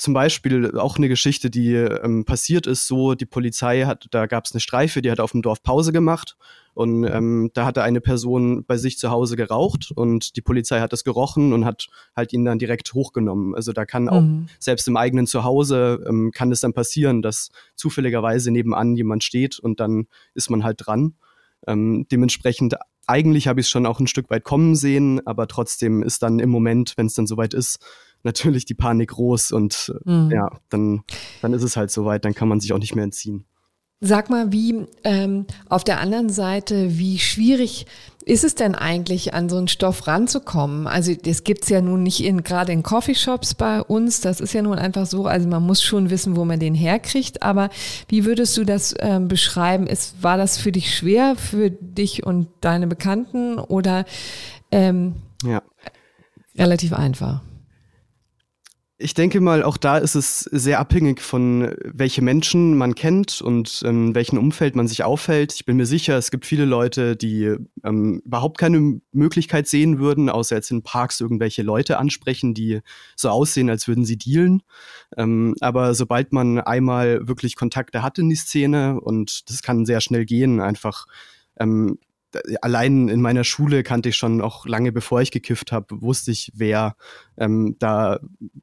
zum 0.00 0.14
Beispiel 0.14 0.78
auch 0.78 0.96
eine 0.96 1.08
Geschichte, 1.08 1.50
die 1.50 1.74
ähm, 1.74 2.24
passiert 2.24 2.66
ist, 2.66 2.86
so 2.86 3.14
die 3.14 3.26
Polizei 3.26 3.84
hat, 3.84 4.06
da 4.10 4.26
gab 4.26 4.46
es 4.46 4.52
eine 4.52 4.60
Streife, 4.60 5.02
die 5.02 5.10
hat 5.10 5.20
auf 5.20 5.32
dem 5.32 5.42
Dorf 5.42 5.62
Pause 5.62 5.92
gemacht 5.92 6.36
und 6.72 7.04
ähm, 7.04 7.50
da 7.52 7.66
hatte 7.66 7.82
eine 7.82 8.00
Person 8.00 8.64
bei 8.64 8.78
sich 8.78 8.98
zu 8.98 9.10
Hause 9.10 9.36
geraucht 9.36 9.92
und 9.94 10.36
die 10.36 10.40
Polizei 10.40 10.80
hat 10.80 10.94
das 10.94 11.04
gerochen 11.04 11.52
und 11.52 11.66
hat 11.66 11.88
halt 12.16 12.32
ihn 12.32 12.44
dann 12.44 12.58
direkt 12.58 12.94
hochgenommen. 12.94 13.54
Also 13.54 13.72
da 13.72 13.84
kann 13.84 14.08
auch 14.08 14.22
mhm. 14.22 14.46
selbst 14.58 14.88
im 14.88 14.96
eigenen 14.96 15.26
Zuhause 15.26 16.02
ähm, 16.08 16.30
kann 16.32 16.50
es 16.50 16.60
dann 16.60 16.72
passieren, 16.72 17.20
dass 17.20 17.50
zufälligerweise 17.74 18.50
nebenan 18.50 18.96
jemand 18.96 19.22
steht 19.22 19.58
und 19.58 19.80
dann 19.80 20.06
ist 20.34 20.48
man 20.48 20.64
halt 20.64 20.86
dran. 20.86 21.14
Ähm, 21.66 22.06
dementsprechend 22.10 22.76
eigentlich 23.06 23.48
habe 23.48 23.60
ich 23.60 23.66
es 23.66 23.70
schon 23.70 23.86
auch 23.86 23.98
ein 23.98 24.06
Stück 24.06 24.30
weit 24.30 24.44
kommen 24.44 24.76
sehen, 24.76 25.26
aber 25.26 25.48
trotzdem 25.48 26.02
ist 26.02 26.22
dann 26.22 26.38
im 26.38 26.48
Moment, 26.48 26.94
wenn 26.96 27.06
es 27.06 27.14
dann 27.14 27.26
soweit 27.26 27.54
ist, 27.54 27.80
natürlich 28.22 28.64
die 28.64 28.74
Panik 28.74 29.10
groß 29.10 29.52
und 29.52 29.92
mhm. 30.04 30.30
ja, 30.32 30.50
dann, 30.68 31.02
dann 31.42 31.52
ist 31.52 31.62
es 31.62 31.76
halt 31.76 31.90
soweit, 31.90 32.24
dann 32.24 32.34
kann 32.34 32.48
man 32.48 32.60
sich 32.60 32.72
auch 32.72 32.78
nicht 32.78 32.94
mehr 32.94 33.04
entziehen. 33.04 33.44
Sag 34.02 34.30
mal, 34.30 34.50
wie 34.50 34.86
ähm, 35.04 35.44
auf 35.68 35.84
der 35.84 36.00
anderen 36.00 36.30
Seite, 36.30 36.98
wie 36.98 37.18
schwierig 37.18 37.84
ist 38.24 38.44
es 38.44 38.54
denn 38.54 38.74
eigentlich, 38.74 39.34
an 39.34 39.50
so 39.50 39.58
einen 39.58 39.68
Stoff 39.68 40.06
ranzukommen? 40.06 40.86
Also 40.86 41.14
das 41.14 41.44
gibt's 41.44 41.68
ja 41.68 41.82
nun 41.82 42.02
nicht 42.02 42.24
in 42.24 42.42
gerade 42.42 42.72
in 42.72 42.82
Coffeeshops 42.82 43.54
bei 43.54 43.82
uns. 43.82 44.22
Das 44.22 44.40
ist 44.40 44.54
ja 44.54 44.62
nun 44.62 44.78
einfach 44.78 45.04
so. 45.04 45.26
Also 45.26 45.48
man 45.48 45.66
muss 45.66 45.82
schon 45.82 46.08
wissen, 46.08 46.34
wo 46.36 46.46
man 46.46 46.58
den 46.58 46.74
herkriegt. 46.74 47.42
Aber 47.42 47.68
wie 48.08 48.24
würdest 48.24 48.56
du 48.56 48.64
das 48.64 48.94
ähm, 49.00 49.28
beschreiben? 49.28 49.86
Ist, 49.86 50.22
war 50.22 50.38
das 50.38 50.56
für 50.56 50.72
dich 50.72 50.94
schwer, 50.94 51.36
für 51.36 51.70
dich 51.70 52.24
und 52.24 52.48
deine 52.62 52.86
Bekannten 52.86 53.58
oder 53.58 54.06
ähm, 54.72 55.16
ja. 55.44 55.60
relativ 56.56 56.94
einfach? 56.94 57.42
Ich 59.02 59.14
denke 59.14 59.40
mal, 59.40 59.62
auch 59.62 59.78
da 59.78 59.96
ist 59.96 60.14
es 60.14 60.40
sehr 60.40 60.78
abhängig 60.78 61.22
von 61.22 61.74
welche 61.84 62.20
Menschen 62.20 62.76
man 62.76 62.94
kennt 62.94 63.40
und 63.40 63.80
in 63.80 63.88
ähm, 64.08 64.14
welchem 64.14 64.36
Umfeld 64.36 64.76
man 64.76 64.88
sich 64.88 65.04
aufhält. 65.04 65.54
Ich 65.54 65.64
bin 65.64 65.78
mir 65.78 65.86
sicher, 65.86 66.18
es 66.18 66.30
gibt 66.30 66.44
viele 66.44 66.66
Leute, 66.66 67.16
die 67.16 67.56
ähm, 67.82 68.20
überhaupt 68.26 68.58
keine 68.58 69.00
Möglichkeit 69.12 69.68
sehen 69.68 70.00
würden, 70.00 70.28
außer 70.28 70.54
jetzt 70.54 70.70
in 70.70 70.82
Parks 70.82 71.18
irgendwelche 71.18 71.62
Leute 71.62 71.96
ansprechen, 71.96 72.52
die 72.52 72.80
so 73.16 73.30
aussehen, 73.30 73.70
als 73.70 73.88
würden 73.88 74.04
sie 74.04 74.18
dealen. 74.18 74.62
Ähm, 75.16 75.54
aber 75.62 75.94
sobald 75.94 76.34
man 76.34 76.60
einmal 76.60 77.26
wirklich 77.26 77.56
Kontakte 77.56 78.02
hat 78.02 78.18
in 78.18 78.28
die 78.28 78.36
Szene 78.36 79.00
und 79.00 79.48
das 79.48 79.62
kann 79.62 79.86
sehr 79.86 80.02
schnell 80.02 80.26
gehen, 80.26 80.60
einfach 80.60 81.06
ähm, 81.58 81.98
allein 82.62 83.08
in 83.08 83.20
meiner 83.20 83.44
Schule 83.44 83.82
kannte 83.82 84.10
ich 84.10 84.16
schon 84.16 84.40
auch 84.40 84.66
lange 84.66 84.92
bevor 84.92 85.20
ich 85.20 85.30
gekifft 85.30 85.72
habe, 85.72 86.00
wusste 86.00 86.30
ich, 86.30 86.52
wer 86.54 86.96
ähm, 87.36 87.76
da 87.78 88.20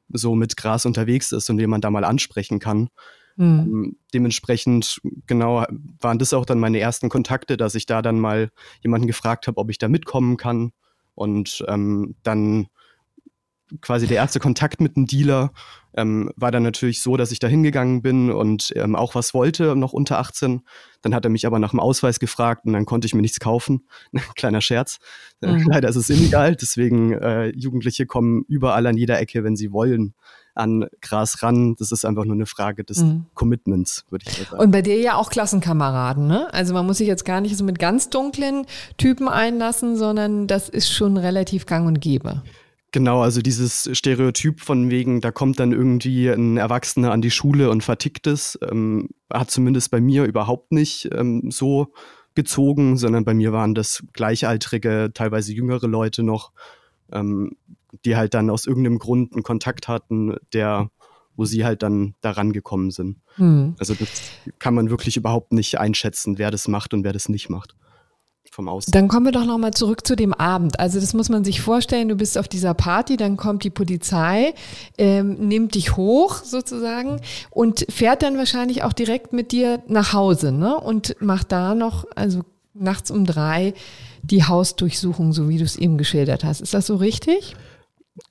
so 0.08 0.34
mit 0.34 0.56
Gras 0.56 0.86
unterwegs 0.86 1.32
ist 1.32 1.50
und 1.50 1.58
wen 1.58 1.70
man 1.70 1.80
da 1.80 1.90
mal 1.90 2.04
ansprechen 2.04 2.58
kann. 2.58 2.88
Mhm. 3.36 3.46
Ähm, 3.46 3.96
dementsprechend, 4.12 5.00
genau, 5.26 5.64
waren 6.00 6.18
das 6.18 6.32
auch 6.32 6.44
dann 6.44 6.58
meine 6.58 6.80
ersten 6.80 7.08
Kontakte, 7.08 7.56
dass 7.56 7.74
ich 7.74 7.86
da 7.86 8.02
dann 8.02 8.18
mal 8.18 8.50
jemanden 8.82 9.06
gefragt 9.06 9.46
habe, 9.46 9.58
ob 9.58 9.70
ich 9.70 9.78
da 9.78 9.88
mitkommen 9.88 10.36
kann. 10.36 10.72
Und 11.14 11.64
ähm, 11.68 12.14
dann 12.22 12.68
quasi 13.80 14.06
der 14.06 14.16
erste 14.16 14.40
Kontakt 14.40 14.80
mit 14.80 14.96
einem 14.96 15.06
Dealer 15.06 15.52
ähm, 15.94 16.30
war 16.36 16.50
dann 16.50 16.62
natürlich 16.62 17.02
so, 17.02 17.16
dass 17.16 17.32
ich 17.32 17.38
da 17.38 17.48
hingegangen 17.48 18.02
bin 18.02 18.30
und 18.30 18.72
ähm, 18.76 18.94
auch 18.94 19.14
was 19.14 19.34
wollte, 19.34 19.74
noch 19.74 19.92
unter 19.92 20.18
18. 20.18 20.62
Dann 21.02 21.14
hat 21.14 21.24
er 21.24 21.30
mich 21.30 21.46
aber 21.46 21.58
nach 21.58 21.70
dem 21.70 21.80
Ausweis 21.80 22.20
gefragt 22.20 22.66
und 22.66 22.72
dann 22.72 22.86
konnte 22.86 23.06
ich 23.06 23.14
mir 23.14 23.22
nichts 23.22 23.40
kaufen. 23.40 23.86
Kleiner 24.36 24.60
Scherz. 24.60 24.98
Äh, 25.40 25.52
mhm. 25.52 25.68
Leider 25.68 25.88
ist 25.88 25.96
es 25.96 26.10
illegal, 26.10 26.56
deswegen 26.56 27.12
äh, 27.12 27.48
Jugendliche 27.48 28.06
kommen 28.06 28.44
überall 28.48 28.86
an 28.86 28.96
jeder 28.96 29.18
Ecke, 29.18 29.44
wenn 29.44 29.56
sie 29.56 29.72
wollen, 29.72 30.14
an 30.54 30.86
Gras 31.00 31.42
ran. 31.42 31.76
Das 31.78 31.92
ist 31.92 32.04
einfach 32.04 32.24
nur 32.24 32.34
eine 32.34 32.46
Frage 32.46 32.84
des 32.84 32.98
mhm. 32.98 33.26
Commitments, 33.34 34.04
würde 34.10 34.26
ich 34.28 34.48
sagen. 34.48 34.62
Und 34.62 34.70
bei 34.70 34.82
dir 34.82 35.00
ja 35.00 35.16
auch 35.16 35.30
Klassenkameraden, 35.30 36.26
ne? 36.26 36.52
Also 36.52 36.74
man 36.74 36.86
muss 36.86 36.98
sich 36.98 37.08
jetzt 37.08 37.24
gar 37.24 37.40
nicht 37.40 37.56
so 37.56 37.64
mit 37.64 37.78
ganz 37.78 38.10
dunklen 38.10 38.66
Typen 38.98 39.28
einlassen, 39.28 39.96
sondern 39.96 40.46
das 40.46 40.68
ist 40.68 40.92
schon 40.92 41.16
relativ 41.16 41.66
gang 41.66 41.86
und 41.86 42.00
gäbe. 42.00 42.42
Genau, 42.90 43.20
also 43.20 43.42
dieses 43.42 43.88
Stereotyp 43.92 44.60
von 44.60 44.90
wegen, 44.90 45.20
da 45.20 45.30
kommt 45.30 45.60
dann 45.60 45.72
irgendwie 45.72 46.28
ein 46.28 46.56
Erwachsener 46.56 47.12
an 47.12 47.20
die 47.20 47.30
Schule 47.30 47.70
und 47.70 47.84
vertickt 47.84 48.26
es, 48.26 48.58
ähm, 48.62 49.10
hat 49.30 49.50
zumindest 49.50 49.90
bei 49.90 50.00
mir 50.00 50.24
überhaupt 50.24 50.72
nicht 50.72 51.08
ähm, 51.12 51.50
so 51.50 51.92
gezogen, 52.34 52.96
sondern 52.96 53.24
bei 53.24 53.34
mir 53.34 53.52
waren 53.52 53.74
das 53.74 54.04
gleichaltrige, 54.14 55.10
teilweise 55.12 55.52
jüngere 55.52 55.86
Leute 55.86 56.22
noch, 56.22 56.52
ähm, 57.12 57.56
die 58.06 58.16
halt 58.16 58.32
dann 58.32 58.48
aus 58.48 58.66
irgendeinem 58.66 58.98
Grund 58.98 59.34
einen 59.34 59.42
Kontakt 59.42 59.86
hatten, 59.86 60.36
der, 60.54 60.90
wo 61.36 61.44
sie 61.44 61.66
halt 61.66 61.82
dann 61.82 62.14
daran 62.22 62.52
gekommen 62.52 62.90
sind. 62.90 63.18
Mhm. 63.36 63.74
Also 63.78 63.94
das 63.94 64.08
kann 64.58 64.74
man 64.74 64.88
wirklich 64.88 65.18
überhaupt 65.18 65.52
nicht 65.52 65.78
einschätzen, 65.78 66.38
wer 66.38 66.50
das 66.50 66.68
macht 66.68 66.94
und 66.94 67.04
wer 67.04 67.12
das 67.12 67.28
nicht 67.28 67.50
macht 67.50 67.74
vom 68.50 68.68
Außen. 68.68 68.90
Dann 68.90 69.08
kommen 69.08 69.26
wir 69.26 69.32
doch 69.32 69.44
nochmal 69.44 69.72
zurück 69.72 70.06
zu 70.06 70.16
dem 70.16 70.34
Abend. 70.34 70.80
Also 70.80 71.00
das 71.00 71.14
muss 71.14 71.28
man 71.28 71.44
sich 71.44 71.60
vorstellen, 71.60 72.08
du 72.08 72.16
bist 72.16 72.38
auf 72.38 72.48
dieser 72.48 72.74
Party, 72.74 73.16
dann 73.16 73.36
kommt 73.36 73.64
die 73.64 73.70
Polizei, 73.70 74.54
ähm, 74.96 75.48
nimmt 75.48 75.74
dich 75.74 75.96
hoch 75.96 76.42
sozusagen 76.42 77.20
und 77.50 77.86
fährt 77.88 78.22
dann 78.22 78.36
wahrscheinlich 78.36 78.82
auch 78.82 78.92
direkt 78.92 79.32
mit 79.32 79.52
dir 79.52 79.82
nach 79.86 80.12
Hause 80.12 80.52
ne? 80.52 80.78
und 80.78 81.16
macht 81.20 81.52
da 81.52 81.74
noch, 81.74 82.04
also 82.14 82.42
nachts 82.74 83.10
um 83.10 83.24
drei, 83.24 83.74
die 84.22 84.44
Hausdurchsuchung, 84.44 85.32
so 85.32 85.48
wie 85.48 85.58
du 85.58 85.64
es 85.64 85.76
eben 85.76 85.98
geschildert 85.98 86.44
hast. 86.44 86.60
Ist 86.60 86.74
das 86.74 86.86
so 86.86 86.96
richtig? 86.96 87.56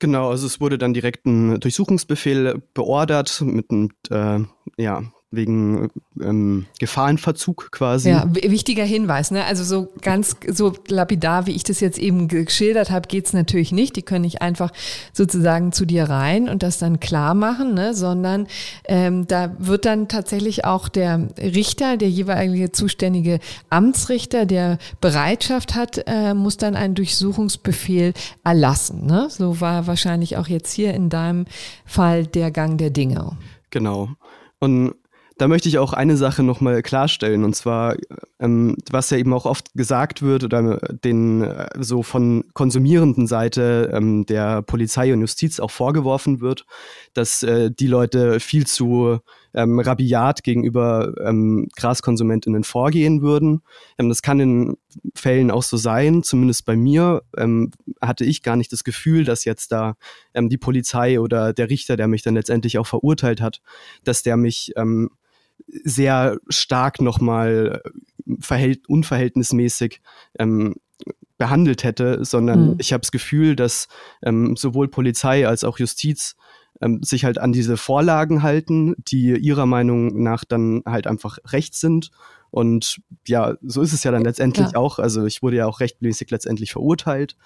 Genau, 0.00 0.30
also 0.30 0.46
es 0.46 0.60
wurde 0.60 0.78
dann 0.78 0.94
direkt 0.94 1.26
ein 1.26 1.60
Durchsuchungsbefehl 1.60 2.62
beordert 2.74 3.40
mit 3.40 3.70
einem 3.70 3.90
äh, 4.10 4.40
ja, 4.82 5.02
wegen 5.30 5.90
ähm, 6.22 6.66
Gefahrenverzug 6.78 7.70
quasi. 7.70 8.08
Ja, 8.08 8.26
wichtiger 8.32 8.84
Hinweis, 8.84 9.30
ne? 9.30 9.44
Also 9.44 9.62
so 9.62 9.92
ganz 10.00 10.36
so 10.48 10.72
lapidar, 10.88 11.46
wie 11.46 11.52
ich 11.52 11.64
das 11.64 11.80
jetzt 11.80 11.98
eben 11.98 12.28
geschildert 12.28 12.90
habe, 12.90 13.08
geht's 13.08 13.34
natürlich 13.34 13.70
nicht. 13.70 13.96
Die 13.96 14.02
können 14.02 14.22
nicht 14.22 14.40
einfach 14.40 14.72
sozusagen 15.12 15.72
zu 15.72 15.84
dir 15.84 16.04
rein 16.04 16.48
und 16.48 16.62
das 16.62 16.78
dann 16.78 16.98
klar 16.98 17.34
machen, 17.34 17.74
ne? 17.74 17.92
sondern 17.92 18.46
ähm, 18.84 19.26
da 19.26 19.54
wird 19.58 19.84
dann 19.84 20.08
tatsächlich 20.08 20.64
auch 20.64 20.88
der 20.88 21.28
Richter, 21.38 21.98
der 21.98 22.08
jeweilige 22.08 22.72
zuständige 22.72 23.38
Amtsrichter, 23.68 24.46
der 24.46 24.78
Bereitschaft 25.02 25.74
hat, 25.74 26.04
äh, 26.06 26.32
muss 26.32 26.56
dann 26.56 26.74
einen 26.74 26.94
Durchsuchungsbefehl 26.94 28.14
erlassen. 28.44 29.04
Ne? 29.04 29.28
So 29.28 29.60
war 29.60 29.86
wahrscheinlich 29.86 30.38
auch 30.38 30.48
jetzt 30.48 30.72
hier 30.72 30.94
in 30.94 31.10
deinem 31.10 31.44
Fall 31.84 32.26
der 32.26 32.50
Gang 32.50 32.78
der 32.78 32.90
Dinge. 32.90 33.36
Genau. 33.70 34.08
Und 34.58 34.94
da 35.38 35.48
möchte 35.48 35.68
ich 35.68 35.78
auch 35.78 35.92
eine 35.92 36.16
Sache 36.16 36.42
nochmal 36.42 36.82
klarstellen, 36.82 37.44
und 37.44 37.54
zwar, 37.54 37.96
ähm, 38.40 38.76
was 38.90 39.10
ja 39.10 39.18
eben 39.18 39.32
auch 39.32 39.46
oft 39.46 39.72
gesagt 39.74 40.20
wird 40.20 40.44
oder 40.44 40.78
den 41.04 41.42
äh, 41.42 41.68
so 41.78 42.02
von 42.02 42.44
konsumierenden 42.54 43.26
Seite 43.26 43.90
ähm, 43.94 44.26
der 44.26 44.62
Polizei 44.62 45.12
und 45.12 45.20
Justiz 45.20 45.60
auch 45.60 45.70
vorgeworfen 45.70 46.40
wird, 46.40 46.66
dass 47.14 47.42
äh, 47.44 47.70
die 47.70 47.86
Leute 47.86 48.40
viel 48.40 48.66
zu 48.66 49.20
ähm, 49.54 49.80
rabiat 49.80 50.42
gegenüber 50.42 51.14
ähm, 51.24 51.68
Graskonsumentinnen 51.76 52.64
vorgehen 52.64 53.22
würden. 53.22 53.62
Ähm, 53.98 54.08
das 54.08 54.22
kann 54.22 54.40
in 54.40 54.76
Fällen 55.14 55.50
auch 55.50 55.62
so 55.62 55.76
sein, 55.76 56.22
zumindest 56.22 56.64
bei 56.64 56.76
mir 56.76 57.22
ähm, 57.36 57.70
hatte 58.00 58.24
ich 58.24 58.42
gar 58.42 58.56
nicht 58.56 58.72
das 58.72 58.84
Gefühl, 58.84 59.24
dass 59.24 59.44
jetzt 59.44 59.72
da 59.72 59.96
ähm, 60.34 60.48
die 60.48 60.58
Polizei 60.58 61.20
oder 61.20 61.52
der 61.52 61.70
Richter, 61.70 61.96
der 61.96 62.08
mich 62.08 62.22
dann 62.22 62.34
letztendlich 62.34 62.78
auch 62.78 62.86
verurteilt 62.86 63.40
hat, 63.40 63.60
dass 64.04 64.22
der 64.22 64.36
mich 64.36 64.72
ähm, 64.76 65.10
sehr 65.66 66.38
stark 66.48 67.00
nochmal 67.00 67.80
äh, 67.84 67.90
verhält, 68.40 68.88
unverhältnismäßig 68.88 70.00
ähm, 70.38 70.76
behandelt 71.38 71.84
hätte, 71.84 72.24
sondern 72.24 72.70
mhm. 72.70 72.76
ich 72.78 72.92
habe 72.92 73.02
das 73.02 73.12
Gefühl, 73.12 73.56
dass 73.56 73.88
ähm, 74.22 74.56
sowohl 74.56 74.88
Polizei 74.88 75.46
als 75.46 75.64
auch 75.64 75.78
Justiz 75.78 76.36
ähm, 76.80 77.02
sich 77.02 77.24
halt 77.24 77.38
an 77.38 77.52
diese 77.52 77.76
Vorlagen 77.76 78.42
halten, 78.42 78.94
die 78.98 79.36
ihrer 79.36 79.66
Meinung 79.66 80.22
nach 80.22 80.44
dann 80.44 80.82
halt 80.84 81.06
einfach 81.06 81.38
recht 81.46 81.74
sind. 81.74 82.10
Und 82.50 83.00
ja, 83.26 83.56
so 83.62 83.82
ist 83.82 83.92
es 83.92 84.04
ja 84.04 84.10
dann 84.10 84.24
letztendlich 84.24 84.72
ja. 84.72 84.78
auch. 84.78 84.98
Also 84.98 85.26
ich 85.26 85.42
wurde 85.42 85.56
ja 85.56 85.66
auch 85.66 85.80
rechtmäßig 85.80 86.30
letztendlich 86.30 86.72
verurteilt. 86.72 87.36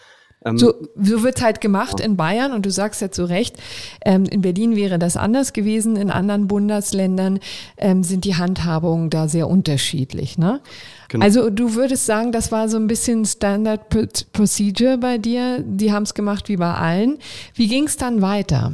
Ähm, 0.44 0.58
so, 0.58 0.74
so 0.96 1.22
wird 1.22 1.42
halt 1.42 1.60
gemacht 1.60 2.00
ja. 2.00 2.06
in 2.06 2.16
Bayern 2.16 2.52
und 2.52 2.66
du 2.66 2.70
sagst 2.70 3.00
ja 3.00 3.10
zu 3.10 3.24
Recht, 3.24 3.56
ähm, 4.04 4.24
in 4.24 4.42
Berlin 4.42 4.76
wäre 4.76 4.98
das 4.98 5.16
anders 5.16 5.52
gewesen, 5.52 5.96
in 5.96 6.10
anderen 6.10 6.48
Bundesländern 6.48 7.40
ähm, 7.76 8.02
sind 8.02 8.24
die 8.24 8.36
Handhabungen 8.36 9.10
da 9.10 9.28
sehr 9.28 9.48
unterschiedlich. 9.48 10.38
Ne? 10.38 10.60
Genau. 11.08 11.24
Also 11.24 11.50
du 11.50 11.74
würdest 11.74 12.06
sagen, 12.06 12.32
das 12.32 12.52
war 12.52 12.68
so 12.68 12.76
ein 12.76 12.86
bisschen 12.86 13.24
Standard 13.24 13.88
Procedure 14.32 14.98
bei 14.98 15.18
dir, 15.18 15.62
die 15.64 15.92
haben 15.92 16.04
es 16.04 16.14
gemacht 16.14 16.48
wie 16.48 16.56
bei 16.56 16.72
allen. 16.72 17.18
Wie 17.54 17.68
ging 17.68 17.84
es 17.84 17.96
dann 17.96 18.22
weiter? 18.22 18.72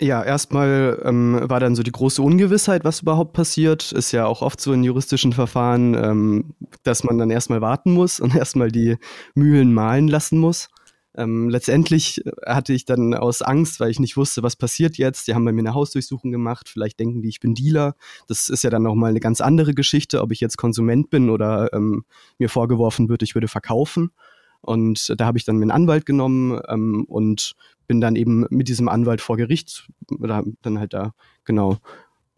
Ja, 0.00 0.22
erstmal 0.22 1.02
ähm, 1.04 1.40
war 1.42 1.58
dann 1.58 1.74
so 1.74 1.82
die 1.82 1.90
große 1.90 2.22
Ungewissheit, 2.22 2.84
was 2.84 3.02
überhaupt 3.02 3.32
passiert. 3.32 3.90
Ist 3.90 4.12
ja 4.12 4.26
auch 4.26 4.42
oft 4.42 4.60
so 4.60 4.72
in 4.72 4.84
juristischen 4.84 5.32
Verfahren, 5.32 5.94
ähm, 5.94 6.54
dass 6.84 7.02
man 7.02 7.18
dann 7.18 7.30
erstmal 7.30 7.60
warten 7.60 7.92
muss 7.92 8.20
und 8.20 8.34
erstmal 8.36 8.70
die 8.70 8.96
Mühlen 9.34 9.74
mahlen 9.74 10.06
lassen 10.06 10.38
muss. 10.38 10.68
Ähm, 11.16 11.48
letztendlich 11.48 12.22
hatte 12.46 12.72
ich 12.72 12.84
dann 12.84 13.12
aus 13.12 13.42
Angst, 13.42 13.80
weil 13.80 13.90
ich 13.90 13.98
nicht 13.98 14.16
wusste, 14.16 14.44
was 14.44 14.54
passiert 14.54 14.98
jetzt. 14.98 15.26
Die 15.26 15.34
haben 15.34 15.44
bei 15.44 15.50
mir 15.50 15.62
eine 15.62 15.74
Hausdurchsuchung 15.74 16.30
gemacht. 16.30 16.68
Vielleicht 16.68 17.00
denken 17.00 17.20
die, 17.20 17.28
ich 17.30 17.40
bin 17.40 17.56
Dealer. 17.56 17.96
Das 18.28 18.48
ist 18.48 18.62
ja 18.62 18.70
dann 18.70 18.84
nochmal 18.84 19.10
eine 19.10 19.18
ganz 19.18 19.40
andere 19.40 19.74
Geschichte, 19.74 20.22
ob 20.22 20.30
ich 20.30 20.38
jetzt 20.38 20.58
Konsument 20.58 21.10
bin 21.10 21.28
oder 21.28 21.72
ähm, 21.72 22.04
mir 22.38 22.48
vorgeworfen 22.48 23.08
wird, 23.08 23.24
ich 23.24 23.34
würde 23.34 23.48
verkaufen. 23.48 24.12
Und 24.60 25.14
da 25.18 25.26
habe 25.26 25.38
ich 25.38 25.44
dann 25.44 25.56
mir 25.56 25.64
einen 25.64 25.70
Anwalt 25.70 26.06
genommen 26.06 26.60
ähm, 26.68 27.04
und 27.04 27.54
bin 27.86 28.00
dann 28.00 28.16
eben 28.16 28.46
mit 28.50 28.68
diesem 28.68 28.88
Anwalt 28.88 29.20
vor 29.20 29.36
Gericht 29.36 29.88
oder 30.10 30.44
dann 30.62 30.78
halt 30.78 30.94
da 30.94 31.14
genau 31.44 31.78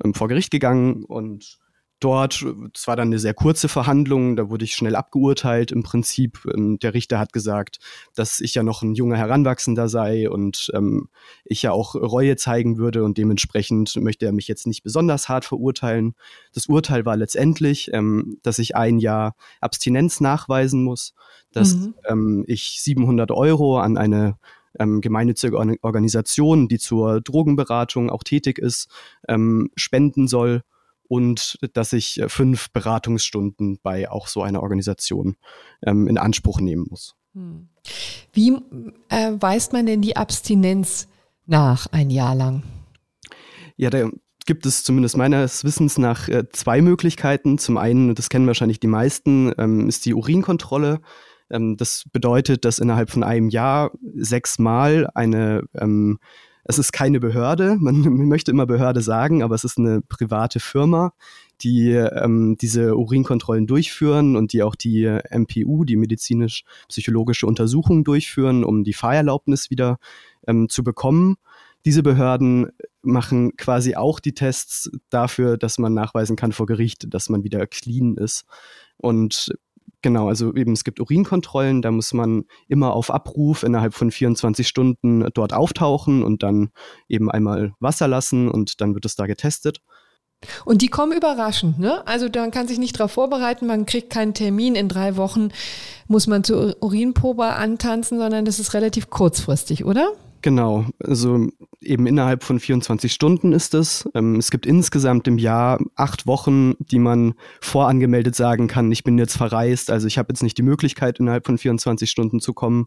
ähm, 0.04 0.14
vor 0.14 0.28
Gericht 0.28 0.50
gegangen 0.50 1.04
und 1.04 1.59
dort, 2.01 2.44
es 2.74 2.86
war 2.86 2.96
dann 2.96 3.09
eine 3.09 3.18
sehr 3.18 3.34
kurze 3.34 3.68
Verhandlung, 3.68 4.34
da 4.34 4.48
wurde 4.48 4.64
ich 4.64 4.74
schnell 4.74 4.96
abgeurteilt. 4.96 5.70
Im 5.70 5.82
Prinzip, 5.82 6.40
ähm, 6.53 6.78
der 6.78 6.94
Richter 6.94 7.18
hat 7.18 7.32
gesagt, 7.32 7.78
dass 8.14 8.40
ich 8.40 8.55
ja 8.55 8.62
noch 8.62 8.82
ein 8.82 8.94
junger 8.94 9.16
Heranwachsender 9.16 9.88
sei 9.88 10.28
und 10.28 10.70
ähm, 10.74 11.09
ich 11.44 11.62
ja 11.62 11.72
auch 11.72 11.94
Reue 11.94 12.36
zeigen 12.36 12.78
würde 12.78 13.05
und 13.05 13.18
dementsprechend 13.18 13.96
möchte 13.96 14.26
er 14.26 14.32
mich 14.32 14.48
jetzt 14.48 14.66
nicht 14.66 14.82
besonders 14.82 15.28
hart 15.28 15.44
verurteilen. 15.44 16.14
Das 16.55 16.66
Urteil 16.66 17.05
war 17.05 17.16
letztendlich, 17.16 17.90
ähm, 17.92 18.38
dass 18.42 18.59
ich 18.59 18.74
ein 18.74 18.98
Jahr 18.98 19.36
Abstinenz 19.61 20.20
nachweisen 20.20 20.82
muss, 20.82 21.14
dass 21.53 21.76
mhm. 21.76 21.94
ähm, 22.09 22.44
ich 22.46 22.80
700 22.82 23.30
Euro 23.30 23.78
an 23.78 23.98
eine 23.98 24.38
ähm, 24.78 25.01
gemeinnützige 25.01 25.59
Organisation, 25.82 26.68
die 26.68 26.78
zur 26.78 27.20
Drogenberatung 27.20 28.09
auch 28.09 28.22
tätig 28.22 28.59
ist, 28.59 28.88
ähm, 29.28 29.70
spenden 29.76 30.28
soll 30.28 30.62
und 31.11 31.58
dass 31.72 31.92
ich 31.92 32.20
äh, 32.20 32.28
fünf 32.28 32.70
Beratungsstunden 32.70 33.80
bei 33.82 34.08
auch 34.08 34.28
so 34.28 34.42
einer 34.42 34.62
Organisation 34.62 35.34
ähm, 35.84 36.06
in 36.06 36.18
Anspruch 36.18 36.61
nehmen 36.61 36.86
muss. 36.88 37.16
Hm. 37.34 37.68
Wie 38.32 38.52
äh, 39.08 39.32
weist 39.40 39.72
man 39.72 39.86
denn 39.86 40.02
die 40.02 40.16
Abstinenz 40.16 41.08
nach 41.46 41.88
ein 41.90 42.11
Jahr 42.11 42.36
lang? 42.36 42.62
Ja, 43.76 43.90
da 43.90 44.08
gibt 44.46 44.66
es 44.66 44.84
zumindest 44.84 45.16
meines 45.16 45.64
Wissens 45.64 45.98
nach 45.98 46.28
äh, 46.28 46.48
zwei 46.52 46.80
Möglichkeiten. 46.80 47.58
Zum 47.58 47.76
einen, 47.76 48.14
das 48.14 48.28
kennen 48.28 48.46
wahrscheinlich 48.46 48.78
die 48.78 48.86
meisten, 48.86 49.52
ähm, 49.58 49.88
ist 49.88 50.06
die 50.06 50.14
Urinkontrolle. 50.14 51.00
Ähm, 51.50 51.76
das 51.76 52.04
bedeutet, 52.12 52.64
dass 52.64 52.78
innerhalb 52.78 53.11
von 53.11 53.24
einem 53.24 53.48
Jahr 53.48 53.90
sechsmal 54.14 55.11
eine 55.12 55.64
ähm, 55.74 56.20
es 56.70 56.78
ist 56.78 56.92
keine 56.92 57.20
Behörde, 57.20 57.76
man, 57.78 58.00
möchte 58.28 58.50
immer 58.50 58.66
Behörde 58.66 59.02
sagen, 59.02 59.42
aber 59.42 59.54
es 59.54 59.64
ist 59.64 59.78
eine 59.78 60.00
private 60.00 60.60
Firma, 60.60 61.12
die 61.60 61.90
ähm, 61.90 62.56
diese 62.58 62.96
Urinkontrollen 62.96 63.66
durchführen 63.66 64.36
und 64.36 64.54
die 64.54 64.62
auch 64.62 64.74
die 64.74 65.04
MPU, 65.30 65.84
die 65.84 65.96
medizinisch-psychologische 65.96 67.46
Untersuchung 67.46 68.04
durchführen, 68.04 68.64
um 68.64 68.84
die 68.84 68.94
Fahrerlaubnis 68.94 69.68
wieder 69.68 69.98
ähm, 70.46 70.70
zu 70.70 70.82
bekommen. 70.82 71.36
Diese 71.84 72.02
Behörden 72.02 72.70
machen 73.02 73.56
quasi 73.56 73.96
auch 73.96 74.20
die 74.20 74.34
Tests 74.34 74.90
dafür, 75.10 75.56
dass 75.56 75.78
man 75.78 75.94
nachweisen 75.94 76.36
kann 76.36 76.52
vor 76.52 76.66
Gericht, 76.66 77.12
dass 77.12 77.28
man 77.28 77.44
wieder 77.44 77.66
clean 77.66 78.16
ist. 78.16 78.44
Und 78.96 79.50
Genau, 80.03 80.28
also 80.28 80.55
eben 80.55 80.72
es 80.72 80.84
gibt 80.84 80.98
Urinkontrollen, 80.98 81.82
da 81.82 81.90
muss 81.90 82.14
man 82.14 82.44
immer 82.68 82.94
auf 82.94 83.11
Abruf 83.11 83.62
innerhalb 83.62 83.92
von 83.94 84.11
24 84.11 84.66
Stunden 84.66 85.28
dort 85.34 85.53
auftauchen 85.53 86.22
und 86.22 86.42
dann 86.42 86.70
eben 87.09 87.30
einmal 87.30 87.74
Wasser 87.80 88.09
lassen 88.09 88.48
und 88.48 88.80
dann 88.80 88.94
wird 88.94 89.05
es 89.05 89.14
da 89.14 89.26
getestet. 89.26 89.80
Und 90.64 90.80
die 90.80 90.88
kommen 90.88 91.12
überraschend, 91.12 91.78
ne? 91.78 92.07
Also 92.07 92.28
man 92.34 92.51
kann 92.51 92.66
sich 92.66 92.78
nicht 92.78 92.98
darauf 92.98 93.12
vorbereiten, 93.12 93.66
man 93.66 93.84
kriegt 93.84 94.09
keinen 94.09 94.32
Termin, 94.32 94.74
in 94.74 94.88
drei 94.88 95.16
Wochen 95.16 95.51
muss 96.07 96.26
man 96.26 96.44
zur 96.44 96.76
Urinprobe 96.80 97.44
antanzen, 97.44 98.18
sondern 98.18 98.46
das 98.46 98.59
ist 98.59 98.72
relativ 98.72 99.11
kurzfristig, 99.11 99.84
oder? 99.84 100.12
Genau, 100.43 100.86
also 101.03 101.49
eben 101.82 102.07
innerhalb 102.07 102.45
von 102.45 102.61
24 102.61 103.12
Stunden 103.12 103.53
ist 103.53 103.74
es. 103.74 104.09
Ähm, 104.14 104.36
es 104.36 104.51
gibt 104.51 104.64
insgesamt 104.64 105.28
im 105.28 105.38
Jahr 105.38 105.78
acht 105.97 106.26
Wochen, 106.26 106.74
die 106.78 106.99
man 106.99 107.34
vorangemeldet 107.61 108.34
sagen 108.34 108.66
kann, 108.66 108.91
ich 108.91 109.05
bin 109.05 109.18
jetzt 109.18 109.36
verreist, 109.36 109.91
also 109.91 110.07
ich 110.07 110.18
habe 110.18 110.28
jetzt 110.30 110.43
nicht 110.43 110.57
die 110.57 110.62
Möglichkeit, 110.62 111.18
innerhalb 111.18 111.47
von 111.47 111.59
24 111.59 112.11
Stunden 112.11 112.41
zu 112.41 112.55
kommen. 112.55 112.86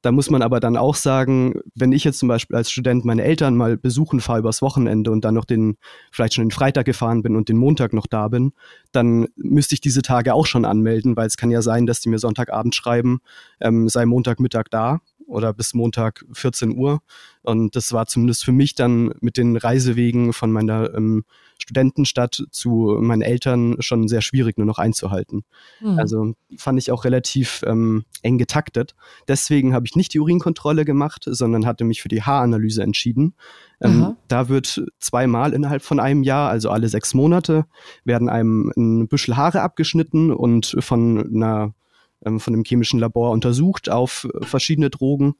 Da 0.00 0.12
muss 0.12 0.30
man 0.30 0.42
aber 0.42 0.60
dann 0.60 0.76
auch 0.76 0.94
sagen, 0.94 1.60
wenn 1.74 1.92
ich 1.92 2.04
jetzt 2.04 2.18
zum 2.18 2.28
Beispiel 2.28 2.56
als 2.56 2.70
Student 2.70 3.04
meine 3.04 3.24
Eltern 3.24 3.56
mal 3.56 3.76
besuchen 3.76 4.20
fahre 4.20 4.40
übers 4.40 4.62
Wochenende 4.62 5.10
und 5.10 5.24
dann 5.24 5.34
noch 5.34 5.44
den, 5.44 5.76
vielleicht 6.12 6.34
schon 6.34 6.44
den 6.44 6.50
Freitag 6.50 6.86
gefahren 6.86 7.22
bin 7.22 7.36
und 7.36 7.48
den 7.48 7.56
Montag 7.56 7.92
noch 7.92 8.06
da 8.06 8.28
bin, 8.28 8.52
dann 8.92 9.26
müsste 9.36 9.74
ich 9.74 9.80
diese 9.80 10.02
Tage 10.02 10.34
auch 10.34 10.46
schon 10.46 10.64
anmelden, 10.64 11.16
weil 11.16 11.26
es 11.26 11.36
kann 11.36 11.50
ja 11.50 11.62
sein, 11.62 11.86
dass 11.86 12.00
die 12.00 12.08
mir 12.08 12.18
Sonntagabend 12.18 12.74
schreiben, 12.74 13.20
ähm, 13.60 13.88
sei 13.88 14.06
Montagmittag 14.06 14.66
da 14.70 15.00
oder 15.26 15.52
bis 15.52 15.74
Montag 15.74 16.24
14 16.32 16.76
Uhr. 16.76 17.00
Und 17.42 17.76
das 17.76 17.92
war 17.92 18.06
zumindest 18.06 18.44
für 18.44 18.52
mich 18.52 18.74
dann 18.74 19.12
mit 19.20 19.36
den 19.36 19.56
Reisewegen 19.56 20.32
von 20.32 20.50
meiner 20.50 20.94
ähm, 20.94 21.24
Studentenstadt 21.58 22.44
zu 22.50 22.98
meinen 23.00 23.22
Eltern 23.22 23.76
schon 23.80 24.08
sehr 24.08 24.20
schwierig 24.20 24.58
nur 24.58 24.66
noch 24.66 24.78
einzuhalten. 24.78 25.44
Mhm. 25.80 25.98
Also 25.98 26.34
fand 26.56 26.78
ich 26.78 26.90
auch 26.90 27.04
relativ 27.04 27.62
ähm, 27.66 28.04
eng 28.22 28.38
getaktet. 28.38 28.94
Deswegen 29.28 29.74
habe 29.74 29.86
ich 29.86 29.96
nicht 29.96 30.12
die 30.14 30.20
Urinkontrolle 30.20 30.84
gemacht, 30.84 31.24
sondern 31.26 31.66
hatte 31.66 31.84
mich 31.84 32.02
für 32.02 32.08
die 32.08 32.22
Haaranalyse 32.22 32.82
entschieden. 32.82 33.34
Ähm, 33.80 34.16
da 34.28 34.48
wird 34.48 34.84
zweimal 34.98 35.52
innerhalb 35.52 35.82
von 35.82 36.00
einem 36.00 36.22
Jahr, 36.22 36.50
also 36.50 36.70
alle 36.70 36.88
sechs 36.88 37.14
Monate, 37.14 37.66
werden 38.04 38.28
einem 38.28 38.72
ein 38.76 39.08
Büschel 39.08 39.36
Haare 39.36 39.60
abgeschnitten 39.60 40.32
und 40.32 40.76
von 40.80 41.34
einer 41.34 41.74
ähm, 42.24 42.40
von 42.40 42.54
einem 42.54 42.64
chemischen 42.64 43.00
Labor 43.00 43.30
untersucht 43.30 43.90
auf 43.90 44.26
äh, 44.32 44.44
verschiedene 44.44 44.90
Drogen. 44.90 45.34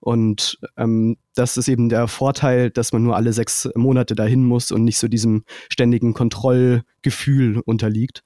Und 0.00 0.58
ähm, 0.76 1.16
das 1.34 1.56
ist 1.56 1.68
eben 1.68 1.88
der 1.88 2.06
Vorteil, 2.06 2.70
dass 2.70 2.92
man 2.92 3.02
nur 3.02 3.16
alle 3.16 3.32
sechs 3.32 3.68
Monate 3.74 4.14
dahin 4.14 4.44
muss 4.44 4.70
und 4.70 4.84
nicht 4.84 4.98
so 4.98 5.08
diesem 5.08 5.44
ständigen 5.68 6.14
Kontrollgefühl 6.14 7.60
unterliegt. 7.64 8.22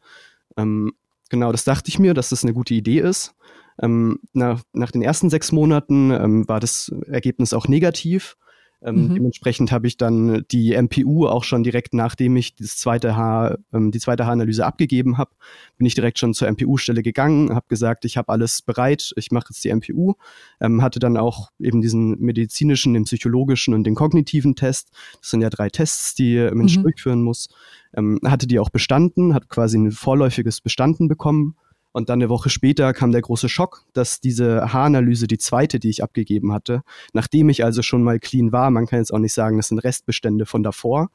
Ähm, 0.56 0.92
genau, 1.30 1.50
das 1.50 1.64
dachte 1.64 1.88
ich 1.88 1.98
mir, 1.98 2.12
dass 2.12 2.28
das 2.28 2.42
eine 2.44 2.52
gute 2.52 2.74
Idee 2.74 2.98
ist. 2.98 3.34
Ähm, 3.80 4.20
nach, 4.34 4.62
nach 4.74 4.90
den 4.90 5.00
ersten 5.00 5.30
sechs 5.30 5.50
Monaten 5.50 6.10
ähm, 6.10 6.46
war 6.46 6.60
das 6.60 6.92
Ergebnis 7.06 7.54
auch 7.54 7.68
negativ. 7.68 8.36
Ähm, 8.84 9.08
mhm. 9.08 9.14
Dementsprechend 9.14 9.70
habe 9.70 9.86
ich 9.86 9.96
dann 9.96 10.44
die 10.50 10.74
MPU 10.74 11.26
auch 11.26 11.44
schon 11.44 11.62
direkt 11.62 11.94
nachdem 11.94 12.36
ich 12.36 12.56
das 12.56 12.76
zweite 12.76 13.16
Haar, 13.16 13.58
ähm, 13.72 13.90
die 13.90 14.00
zweite 14.00 14.24
Haaranalyse 14.24 14.66
abgegeben 14.66 15.18
habe, 15.18 15.30
bin 15.76 15.86
ich 15.86 15.94
direkt 15.94 16.18
schon 16.18 16.34
zur 16.34 16.48
MPU-Stelle 16.50 17.02
gegangen, 17.02 17.54
habe 17.54 17.66
gesagt, 17.68 18.04
ich 18.04 18.16
habe 18.16 18.30
alles 18.30 18.62
bereit, 18.62 19.12
ich 19.16 19.30
mache 19.30 19.48
jetzt 19.50 19.64
die 19.64 19.72
MPU, 19.72 20.14
ähm, 20.60 20.82
hatte 20.82 20.98
dann 20.98 21.16
auch 21.16 21.50
eben 21.58 21.80
diesen 21.80 22.18
medizinischen, 22.18 22.94
den 22.94 23.04
psychologischen 23.04 23.74
und 23.74 23.84
den 23.84 23.94
kognitiven 23.94 24.56
Test. 24.56 24.90
Das 25.20 25.30
sind 25.30 25.42
ja 25.42 25.50
drei 25.50 25.68
Tests, 25.68 26.14
die 26.14 26.38
ein 26.38 26.56
Mensch 26.56 26.76
mhm. 26.76 26.82
durchführen 26.82 27.22
muss. 27.22 27.48
Ähm, 27.94 28.20
hatte 28.24 28.46
die 28.46 28.58
auch 28.58 28.70
bestanden, 28.70 29.34
hat 29.34 29.48
quasi 29.48 29.78
ein 29.78 29.92
vorläufiges 29.92 30.60
Bestanden 30.60 31.08
bekommen 31.08 31.56
und 31.92 32.08
dann 32.08 32.20
eine 32.20 32.28
Woche 32.28 32.50
später 32.50 32.92
kam 32.92 33.12
der 33.12 33.22
große 33.22 33.48
Schock, 33.48 33.84
dass 33.92 34.20
diese 34.20 34.72
Haaranalyse, 34.72 35.26
die 35.26 35.38
zweite, 35.38 35.78
die 35.78 35.90
ich 35.90 36.02
abgegeben 36.02 36.52
hatte, 36.52 36.82
nachdem 37.12 37.48
ich 37.48 37.64
also 37.64 37.82
schon 37.82 38.02
mal 38.02 38.18
clean 38.18 38.52
war, 38.52 38.70
man 38.70 38.86
kann 38.86 38.98
jetzt 38.98 39.12
auch 39.12 39.18
nicht 39.18 39.34
sagen, 39.34 39.58
das 39.58 39.68
sind 39.68 39.78
Restbestände 39.78 40.46
von 40.46 40.62
davor, 40.62 41.10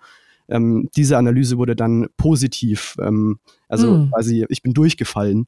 ähm, 0.49 0.89
diese 0.95 1.17
Analyse 1.17 1.57
wurde 1.57 1.75
dann 1.75 2.07
positiv. 2.17 2.95
Ähm, 3.01 3.39
also 3.67 3.89
hm. 3.89 4.11
quasi, 4.11 4.45
ich 4.49 4.61
bin 4.61 4.73
durchgefallen. 4.73 5.47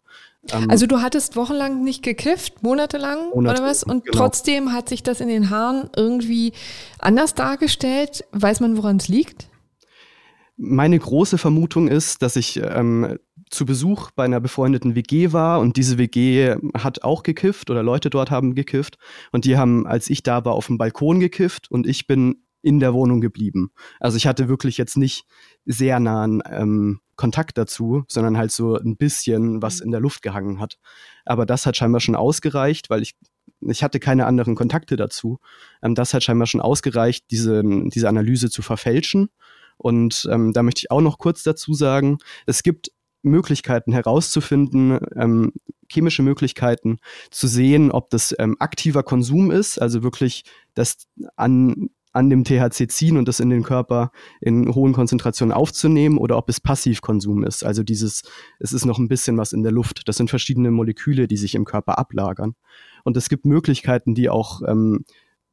Ähm, 0.51 0.69
also 0.69 0.87
du 0.87 1.01
hattest 1.01 1.35
wochenlang 1.35 1.83
nicht 1.83 2.03
gekifft, 2.03 2.63
monatelang 2.63 3.29
Monate, 3.33 3.61
oder 3.61 3.69
was? 3.69 3.83
Und 3.83 4.05
genau. 4.05 4.17
trotzdem 4.17 4.73
hat 4.73 4.89
sich 4.89 5.03
das 5.03 5.21
in 5.21 5.29
den 5.29 5.49
Haaren 5.49 5.89
irgendwie 5.95 6.53
anders 6.99 7.33
dargestellt. 7.33 8.25
Weiß 8.31 8.59
man, 8.59 8.77
woran 8.77 8.97
es 8.97 9.07
liegt? 9.07 9.47
Meine 10.57 10.99
große 10.99 11.37
Vermutung 11.37 11.87
ist, 11.87 12.21
dass 12.21 12.35
ich 12.35 12.61
ähm, 12.61 13.17
zu 13.49 13.65
Besuch 13.65 14.11
bei 14.11 14.25
einer 14.25 14.39
befreundeten 14.39 14.95
WG 14.95 15.31
war 15.33 15.59
und 15.59 15.77
diese 15.77 15.97
WG 15.97 16.55
hat 16.77 17.03
auch 17.03 17.23
gekifft 17.23 17.69
oder 17.69 17.83
Leute 17.83 18.09
dort 18.09 18.31
haben 18.31 18.55
gekifft 18.55 18.97
und 19.31 19.45
die 19.45 19.57
haben, 19.57 19.87
als 19.87 20.09
ich 20.09 20.23
da 20.23 20.45
war, 20.45 20.53
auf 20.53 20.67
dem 20.67 20.77
Balkon 20.77 21.19
gekifft 21.19 21.69
und 21.71 21.87
ich 21.87 22.07
bin 22.07 22.43
in 22.61 22.79
der 22.79 22.93
Wohnung 22.93 23.21
geblieben. 23.21 23.71
Also 23.99 24.17
ich 24.17 24.27
hatte 24.27 24.49
wirklich 24.49 24.77
jetzt 24.77 24.97
nicht 24.97 25.25
sehr 25.65 25.99
nahen 25.99 26.43
ähm, 26.49 26.99
Kontakt 27.15 27.57
dazu, 27.57 28.03
sondern 28.07 28.37
halt 28.37 28.51
so 28.51 28.75
ein 28.75 28.97
bisschen 28.97 29.61
was 29.61 29.79
mhm. 29.79 29.85
in 29.85 29.91
der 29.91 30.01
Luft 30.01 30.21
gehangen 30.21 30.59
hat. 30.59 30.77
Aber 31.25 31.45
das 31.45 31.65
hat 31.65 31.77
scheinbar 31.77 32.01
schon 32.01 32.15
ausgereicht, 32.15 32.89
weil 32.89 33.01
ich 33.01 33.15
ich 33.61 33.83
hatte 33.83 33.99
keine 33.99 34.25
anderen 34.25 34.55
Kontakte 34.55 34.95
dazu. 34.95 35.39
Ähm, 35.81 35.95
das 35.95 36.13
hat 36.13 36.23
scheinbar 36.23 36.47
schon 36.47 36.61
ausgereicht, 36.61 37.25
diese, 37.31 37.61
diese 37.65 38.07
Analyse 38.07 38.49
zu 38.49 38.61
verfälschen. 38.61 39.29
Und 39.77 40.27
ähm, 40.31 40.53
da 40.53 40.63
möchte 40.63 40.79
ich 40.79 40.91
auch 40.91 41.01
noch 41.01 41.17
kurz 41.17 41.43
dazu 41.43 41.73
sagen, 41.73 42.19
es 42.45 42.63
gibt 42.63 42.91
Möglichkeiten 43.21 43.91
herauszufinden, 43.91 44.99
ähm, 45.15 45.53
chemische 45.91 46.23
Möglichkeiten 46.23 46.99
zu 47.31 47.47
sehen, 47.47 47.91
ob 47.91 48.09
das 48.09 48.35
ähm, 48.37 48.55
aktiver 48.59 49.03
Konsum 49.03 49.51
ist, 49.51 49.81
also 49.81 50.03
wirklich 50.03 50.43
das 50.73 51.07
an 51.35 51.89
an 52.11 52.29
dem 52.29 52.43
THC 52.43 52.87
ziehen 52.89 53.17
und 53.17 53.27
das 53.27 53.39
in 53.39 53.49
den 53.49 53.63
Körper 53.63 54.11
in 54.41 54.73
hohen 54.73 54.93
Konzentrationen 54.93 55.53
aufzunehmen 55.53 56.17
oder 56.17 56.37
ob 56.37 56.49
es 56.49 56.59
Passivkonsum 56.59 57.43
ist. 57.43 57.63
Also 57.63 57.83
dieses, 57.83 58.23
es 58.59 58.73
ist 58.73 58.85
noch 58.85 58.97
ein 58.97 59.07
bisschen 59.07 59.37
was 59.37 59.53
in 59.53 59.61
der 59.61 59.71
Luft. 59.71 60.07
Das 60.07 60.17
sind 60.17 60.29
verschiedene 60.29 60.71
Moleküle, 60.71 61.27
die 61.27 61.37
sich 61.37 61.53
im 61.53 61.65
Körper 61.65 61.99
ablagern. 61.99 62.55
Und 63.03 63.15
es 63.15 63.29
gibt 63.29 63.45
Möglichkeiten, 63.45 64.15
die 64.15 64.29
auch 64.29 64.61
ähm, 64.67 65.05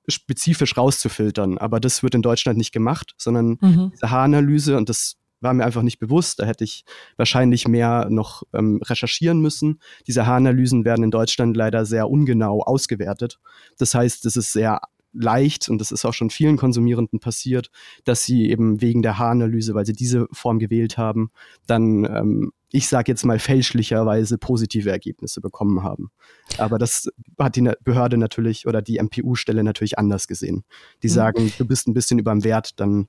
spezifisch 0.08 0.76
rauszufiltern. 0.76 1.58
Aber 1.58 1.78
das 1.78 2.02
wird 2.02 2.14
in 2.14 2.22
Deutschland 2.22 2.56
nicht 2.56 2.72
gemacht, 2.72 3.14
sondern 3.18 3.58
mhm. 3.60 3.90
diese 3.92 4.10
Haaranalyse 4.10 4.76
und 4.78 4.88
das 4.88 5.16
war 5.40 5.54
mir 5.54 5.64
einfach 5.64 5.82
nicht 5.82 5.98
bewusst. 5.98 6.40
Da 6.40 6.46
hätte 6.46 6.64
ich 6.64 6.84
wahrscheinlich 7.16 7.68
mehr 7.68 8.08
noch 8.10 8.42
ähm, 8.52 8.80
recherchieren 8.82 9.40
müssen. 9.40 9.80
Diese 10.06 10.26
Haaranalysen 10.26 10.84
werden 10.84 11.04
in 11.04 11.10
Deutschland 11.10 11.56
leider 11.56 11.84
sehr 11.84 12.08
ungenau 12.10 12.62
ausgewertet. 12.62 13.38
Das 13.78 13.94
heißt, 13.94 14.24
es 14.26 14.36
ist 14.36 14.52
sehr 14.52 14.80
leicht, 15.18 15.68
und 15.68 15.78
das 15.78 15.90
ist 15.90 16.04
auch 16.04 16.12
schon 16.12 16.30
vielen 16.30 16.56
Konsumierenden 16.56 17.20
passiert, 17.20 17.70
dass 18.04 18.24
sie 18.24 18.50
eben 18.50 18.80
wegen 18.80 19.02
der 19.02 19.18
Haaranalyse, 19.18 19.74
weil 19.74 19.86
sie 19.86 19.92
diese 19.92 20.26
Form 20.32 20.58
gewählt 20.58 20.98
haben, 20.98 21.30
dann, 21.66 22.04
ähm, 22.04 22.52
ich 22.70 22.88
sage 22.88 23.10
jetzt 23.10 23.24
mal 23.24 23.38
fälschlicherweise 23.38 24.38
positive 24.38 24.90
Ergebnisse 24.90 25.40
bekommen 25.40 25.82
haben. 25.82 26.10
Aber 26.58 26.78
das 26.78 27.08
hat 27.38 27.56
die 27.56 27.70
Behörde 27.82 28.18
natürlich 28.18 28.66
oder 28.66 28.82
die 28.82 28.98
MPU-Stelle 28.98 29.64
natürlich 29.64 29.98
anders 29.98 30.26
gesehen. 30.26 30.64
Die 31.02 31.08
mhm. 31.08 31.12
sagen, 31.12 31.52
du 31.56 31.64
bist 31.64 31.88
ein 31.88 31.94
bisschen 31.94 32.18
über 32.18 32.32
dem 32.32 32.44
Wert, 32.44 32.78
dann 32.80 33.08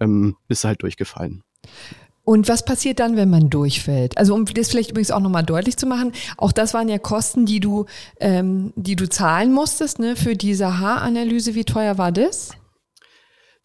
ähm, 0.00 0.36
bist 0.48 0.64
du 0.64 0.68
halt 0.68 0.82
durchgefallen. 0.82 1.44
Und 2.24 2.48
was 2.48 2.64
passiert 2.64 3.00
dann, 3.00 3.16
wenn 3.16 3.28
man 3.28 3.50
durchfällt? 3.50 4.16
Also 4.16 4.34
um 4.34 4.46
das 4.46 4.70
vielleicht 4.70 4.90
übrigens 4.90 5.10
auch 5.10 5.20
nochmal 5.20 5.44
deutlich 5.44 5.76
zu 5.76 5.86
machen, 5.86 6.12
auch 6.38 6.52
das 6.52 6.72
waren 6.72 6.88
ja 6.88 6.98
Kosten, 6.98 7.44
die 7.44 7.60
du, 7.60 7.84
ähm, 8.18 8.72
die 8.76 8.96
du 8.96 9.08
zahlen 9.08 9.52
musstest 9.52 9.98
ne, 9.98 10.16
für 10.16 10.34
diese 10.34 10.78
Haaranalyse. 10.78 11.54
Wie 11.54 11.64
teuer 11.64 11.98
war 11.98 12.12
das? 12.12 12.52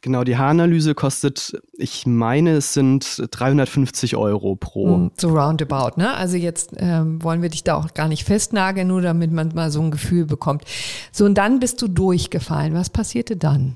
Genau, 0.02 0.24
die 0.24 0.38
Haaranalyse 0.38 0.96
kostet, 0.96 1.60
ich 1.74 2.06
meine, 2.06 2.52
es 2.52 2.74
sind 2.74 3.22
350 3.32 4.16
Euro 4.16 4.56
pro. 4.56 4.96
Hm, 4.96 5.12
so 5.18 5.30
roundabout, 5.30 5.98
ne? 5.98 6.14
Also 6.14 6.38
jetzt 6.38 6.72
ähm, 6.78 7.22
wollen 7.22 7.42
wir 7.42 7.50
dich 7.50 7.66
da 7.66 7.76
auch 7.76 7.94
gar 7.94 8.08
nicht 8.08 8.24
festnageln, 8.24 8.88
nur 8.88 9.02
damit 9.02 9.32
man 9.32 9.52
mal 9.54 9.72
so 9.72 9.82
ein 9.82 9.92
Gefühl 9.92 10.26
bekommt. 10.26 10.64
So, 11.12 11.26
und 11.26 11.36
dann 11.36 11.60
bist 11.60 11.82
du 11.82 11.90
durchgefallen. 11.90 12.74
Was 12.74 12.90
passierte 12.90 13.36
dann? 13.36 13.76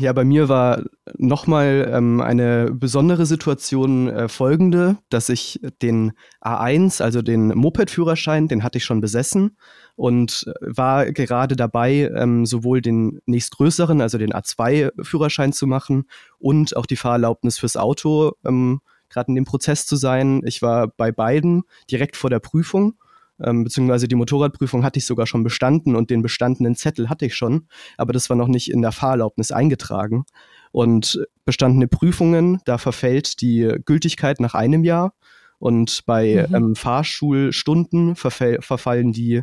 Ja, 0.00 0.12
bei 0.12 0.24
mir 0.24 0.48
war 0.48 0.82
nochmal 1.18 1.88
ähm, 1.94 2.20
eine 2.20 2.72
besondere 2.72 3.26
Situation 3.26 4.08
äh, 4.08 4.28
folgende, 4.28 4.98
dass 5.08 5.28
ich 5.28 5.60
den 5.82 6.12
A1, 6.42 7.00
also 7.00 7.22
den 7.22 7.48
Moped-Führerschein, 7.48 8.48
den 8.48 8.64
hatte 8.64 8.78
ich 8.78 8.84
schon 8.84 9.00
besessen 9.00 9.56
und 9.94 10.52
war 10.60 11.06
gerade 11.12 11.54
dabei, 11.54 12.10
ähm, 12.16 12.44
sowohl 12.44 12.80
den 12.80 13.20
nächstgrößeren, 13.26 14.00
also 14.00 14.18
den 14.18 14.32
A2-Führerschein 14.32 15.52
zu 15.52 15.68
machen 15.68 16.06
und 16.38 16.76
auch 16.76 16.86
die 16.86 16.96
Fahrerlaubnis 16.96 17.58
fürs 17.58 17.76
Auto 17.76 18.32
ähm, 18.44 18.80
gerade 19.08 19.28
in 19.28 19.36
dem 19.36 19.44
Prozess 19.44 19.86
zu 19.86 19.94
sein. 19.94 20.42
Ich 20.44 20.60
war 20.60 20.88
bei 20.88 21.12
beiden 21.12 21.62
direkt 21.90 22.16
vor 22.16 22.30
der 22.30 22.40
Prüfung 22.40 22.94
ähm, 23.42 23.64
beziehungsweise 23.64 24.08
die 24.08 24.14
Motorradprüfung 24.14 24.84
hatte 24.84 24.98
ich 24.98 25.06
sogar 25.06 25.26
schon 25.26 25.44
bestanden 25.44 25.96
und 25.96 26.10
den 26.10 26.22
bestandenen 26.22 26.74
Zettel 26.76 27.08
hatte 27.08 27.26
ich 27.26 27.34
schon, 27.34 27.66
aber 27.96 28.12
das 28.12 28.28
war 28.30 28.36
noch 28.36 28.48
nicht 28.48 28.70
in 28.70 28.82
der 28.82 28.92
Fahrerlaubnis 28.92 29.50
eingetragen. 29.50 30.24
Und 30.70 31.26
bestandene 31.44 31.88
Prüfungen, 31.88 32.60
da 32.66 32.76
verfällt 32.78 33.40
die 33.40 33.74
Gültigkeit 33.84 34.38
nach 34.38 34.54
einem 34.54 34.84
Jahr 34.84 35.14
und 35.58 36.04
bei 36.06 36.46
mhm. 36.48 36.54
ähm, 36.54 36.76
Fahrschulstunden 36.76 38.16
verfallen 38.16 39.12
die 39.12 39.42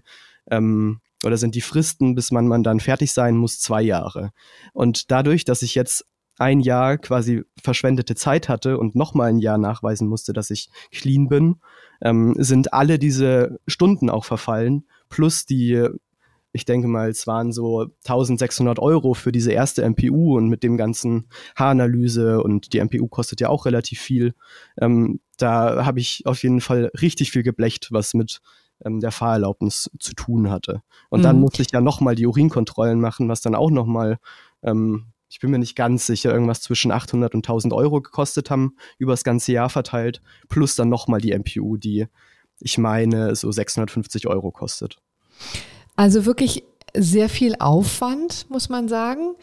ähm, 0.49 1.01
oder 1.23 1.37
sind 1.37 1.55
die 1.55 1.61
Fristen, 1.61 2.13
bis 2.13 2.31
man, 2.31 2.47
man 2.47 2.63
dann 2.63 2.79
fertig 2.79 3.11
sein 3.11 3.35
muss, 3.35 3.59
zwei 3.59 3.81
Jahre. 3.81 4.31
Und 4.73 5.09
dadurch, 5.11 5.43
dass 5.43 5.63
ich 5.63 5.73
jetzt 5.73 6.05
ein 6.37 6.59
Jahr 6.59 6.97
quasi 6.97 7.43
verschwendete 7.61 8.15
Zeit 8.15 8.49
hatte 8.49 8.77
und 8.77 8.95
nochmal 8.95 9.29
ein 9.29 9.39
Jahr 9.39 9.57
nachweisen 9.57 10.07
musste, 10.07 10.33
dass 10.33 10.49
ich 10.49 10.69
clean 10.91 11.27
bin, 11.27 11.57
ähm, 12.01 12.35
sind 12.37 12.73
alle 12.73 12.99
diese 12.99 13.59
Stunden 13.67 14.09
auch 14.09 14.25
verfallen, 14.25 14.85
plus 15.09 15.45
die, 15.45 15.87
ich 16.51 16.65
denke 16.65 16.87
mal, 16.87 17.09
es 17.09 17.25
waren 17.27 17.51
so 17.51 17.87
1600 18.03 18.79
Euro 18.79 19.13
für 19.13 19.31
diese 19.31 19.51
erste 19.51 19.87
MPU 19.89 20.37
und 20.37 20.49
mit 20.49 20.63
dem 20.63 20.77
ganzen 20.77 21.29
Haaranalyse 21.55 22.41
und 22.41 22.73
die 22.73 22.79
MPU 22.79 23.07
kostet 23.07 23.39
ja 23.39 23.49
auch 23.49 23.65
relativ 23.65 23.99
viel. 23.99 24.33
Ähm, 24.79 25.21
da 25.37 25.85
habe 25.85 25.99
ich 25.99 26.23
auf 26.25 26.43
jeden 26.43 26.61
Fall 26.61 26.91
richtig 26.99 27.31
viel 27.31 27.43
geblecht, 27.43 27.89
was 27.91 28.13
mit 28.13 28.41
ähm, 28.83 28.99
der 28.99 29.11
Fahrerlaubnis 29.11 29.89
zu 29.99 30.13
tun 30.13 30.49
hatte. 30.49 30.81
Und 31.09 31.19
mhm. 31.19 31.23
dann 31.23 31.39
musste 31.39 31.61
ich 31.61 31.71
ja 31.71 31.79
nochmal 31.79 32.15
die 32.15 32.27
Urinkontrollen 32.27 32.99
machen, 32.99 33.29
was 33.29 33.41
dann 33.41 33.55
auch 33.55 33.71
nochmal 33.71 34.17
ähm, 34.63 35.05
ich 35.35 35.41
bin 35.41 35.51
mir 35.51 35.59
nicht 35.59 35.75
ganz 35.75 36.05
sicher, 36.05 36.31
irgendwas 36.31 36.61
zwischen 36.61 36.93
800 36.93 37.35
und 37.35 37.39
1000 37.39 37.73
Euro 37.73 38.01
gekostet 38.01 38.49
haben, 38.49 38.77
über 38.97 39.11
das 39.11 39.25
ganze 39.25 39.51
Jahr 39.51 39.69
verteilt, 39.69 40.21
plus 40.47 40.77
dann 40.77 40.87
nochmal 40.87 41.19
die 41.19 41.37
MPU, 41.37 41.75
die 41.75 42.07
ich 42.61 42.77
meine 42.77 43.35
so 43.35 43.51
650 43.51 44.27
Euro 44.27 44.51
kostet. 44.51 44.95
Also 45.97 46.25
wirklich 46.25 46.63
sehr 46.97 47.29
viel 47.29 47.55
Aufwand, 47.59 48.45
muss 48.49 48.69
man 48.69 48.87
sagen. 48.87 49.35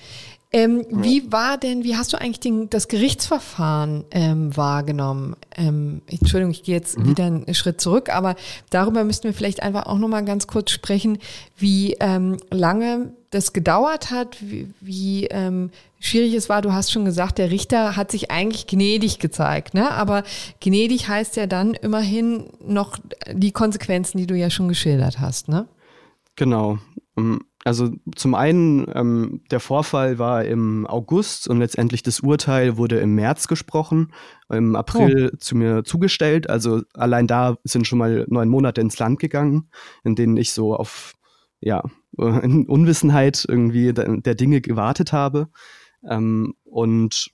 Ähm, 0.55 0.85
ja. 0.91 1.03
Wie 1.03 1.33
war 1.33 1.57
denn, 1.57 1.83
wie 1.83 1.97
hast 1.97 2.13
du 2.13 2.21
eigentlich 2.21 2.41
den, 2.41 2.69
das 2.69 2.89
Gerichtsverfahren 2.89 4.05
ähm, 4.11 4.55
wahrgenommen? 4.55 5.35
Ähm, 5.57 6.03
Entschuldigung, 6.07 6.51
ich 6.51 6.63
gehe 6.63 6.75
jetzt 6.75 6.99
mhm. 6.99 7.09
wieder 7.09 7.25
einen 7.25 7.55
Schritt 7.55 7.81
zurück, 7.81 8.15
aber 8.15 8.37
darüber 8.69 9.03
müssten 9.05 9.25
wir 9.25 9.35
vielleicht 9.35 9.63
einfach 9.63 9.87
auch 9.87 9.99
nochmal 9.99 10.25
ganz 10.25 10.47
kurz 10.47 10.71
sprechen, 10.71 11.19
wie 11.57 11.97
ähm, 12.01 12.37
lange 12.51 13.15
das 13.31 13.55
gedauert 13.55 14.11
hat, 14.11 14.43
wie, 14.43 14.69
wie 14.83 15.25
ähm, 15.29 15.71
schwierig 16.01 16.35
es 16.35 16.51
war. 16.51 16.61
Du 16.61 16.75
hast 16.75 16.93
schon 16.93 17.07
gesagt, 17.07 17.39
der 17.39 17.51
Richter 17.51 17.97
hat 17.97 18.11
sich 18.11 18.31
eigentlich 18.31 18.67
gnädig 18.67 19.21
gezeigt, 19.21 19.73
ne? 19.73 19.91
Aber 19.91 20.23
gnädig 20.61 21.09
heißt 21.09 21.37
ja 21.37 21.47
dann 21.47 21.73
immerhin 21.73 22.45
noch 22.63 22.99
die 23.33 23.53
Konsequenzen, 23.53 24.19
die 24.19 24.27
du 24.27 24.37
ja 24.37 24.51
schon 24.51 24.69
geschildert 24.69 25.19
hast, 25.19 25.49
ne? 25.49 25.67
Genau. 26.37 26.79
Ähm, 27.17 27.41
also 27.65 27.91
zum 28.17 28.35
einen, 28.35 28.87
ähm, 28.95 29.43
der 29.51 29.61
Vorfall 29.61 30.19
war 30.19 30.45
im 30.45 30.87
August 30.87 31.49
und 31.49 31.59
letztendlich 31.59 32.03
das 32.03 32.21
Urteil 32.21 32.77
wurde 32.77 32.99
im 32.99 33.15
März 33.15 33.47
gesprochen, 33.47 34.13
im 34.49 34.75
April 34.75 35.31
oh. 35.33 35.37
zu 35.37 35.57
mir 35.57 35.85
zugestellt. 35.85 36.51
Also 36.51 36.83
allein 36.95 37.27
da 37.27 37.57
sind 37.65 37.87
schon 37.87 37.99
mal 37.99 38.27
neun 38.29 38.49
Monate 38.49 38.81
ins 38.81 38.99
Land 38.99 39.21
gegangen, 39.21 39.69
in 40.03 40.17
denen 40.17 40.37
ich 40.37 40.53
so 40.53 40.75
auf 40.75 41.15
ja, 41.61 41.85
in 42.19 42.67
Unwissenheit 42.67 43.45
irgendwie 43.49 43.93
der, 43.93 44.17
der 44.17 44.35
Dinge 44.35 44.61
gewartet 44.61 45.13
habe. 45.13 45.49
Ähm, 46.09 46.55
und 46.65 47.31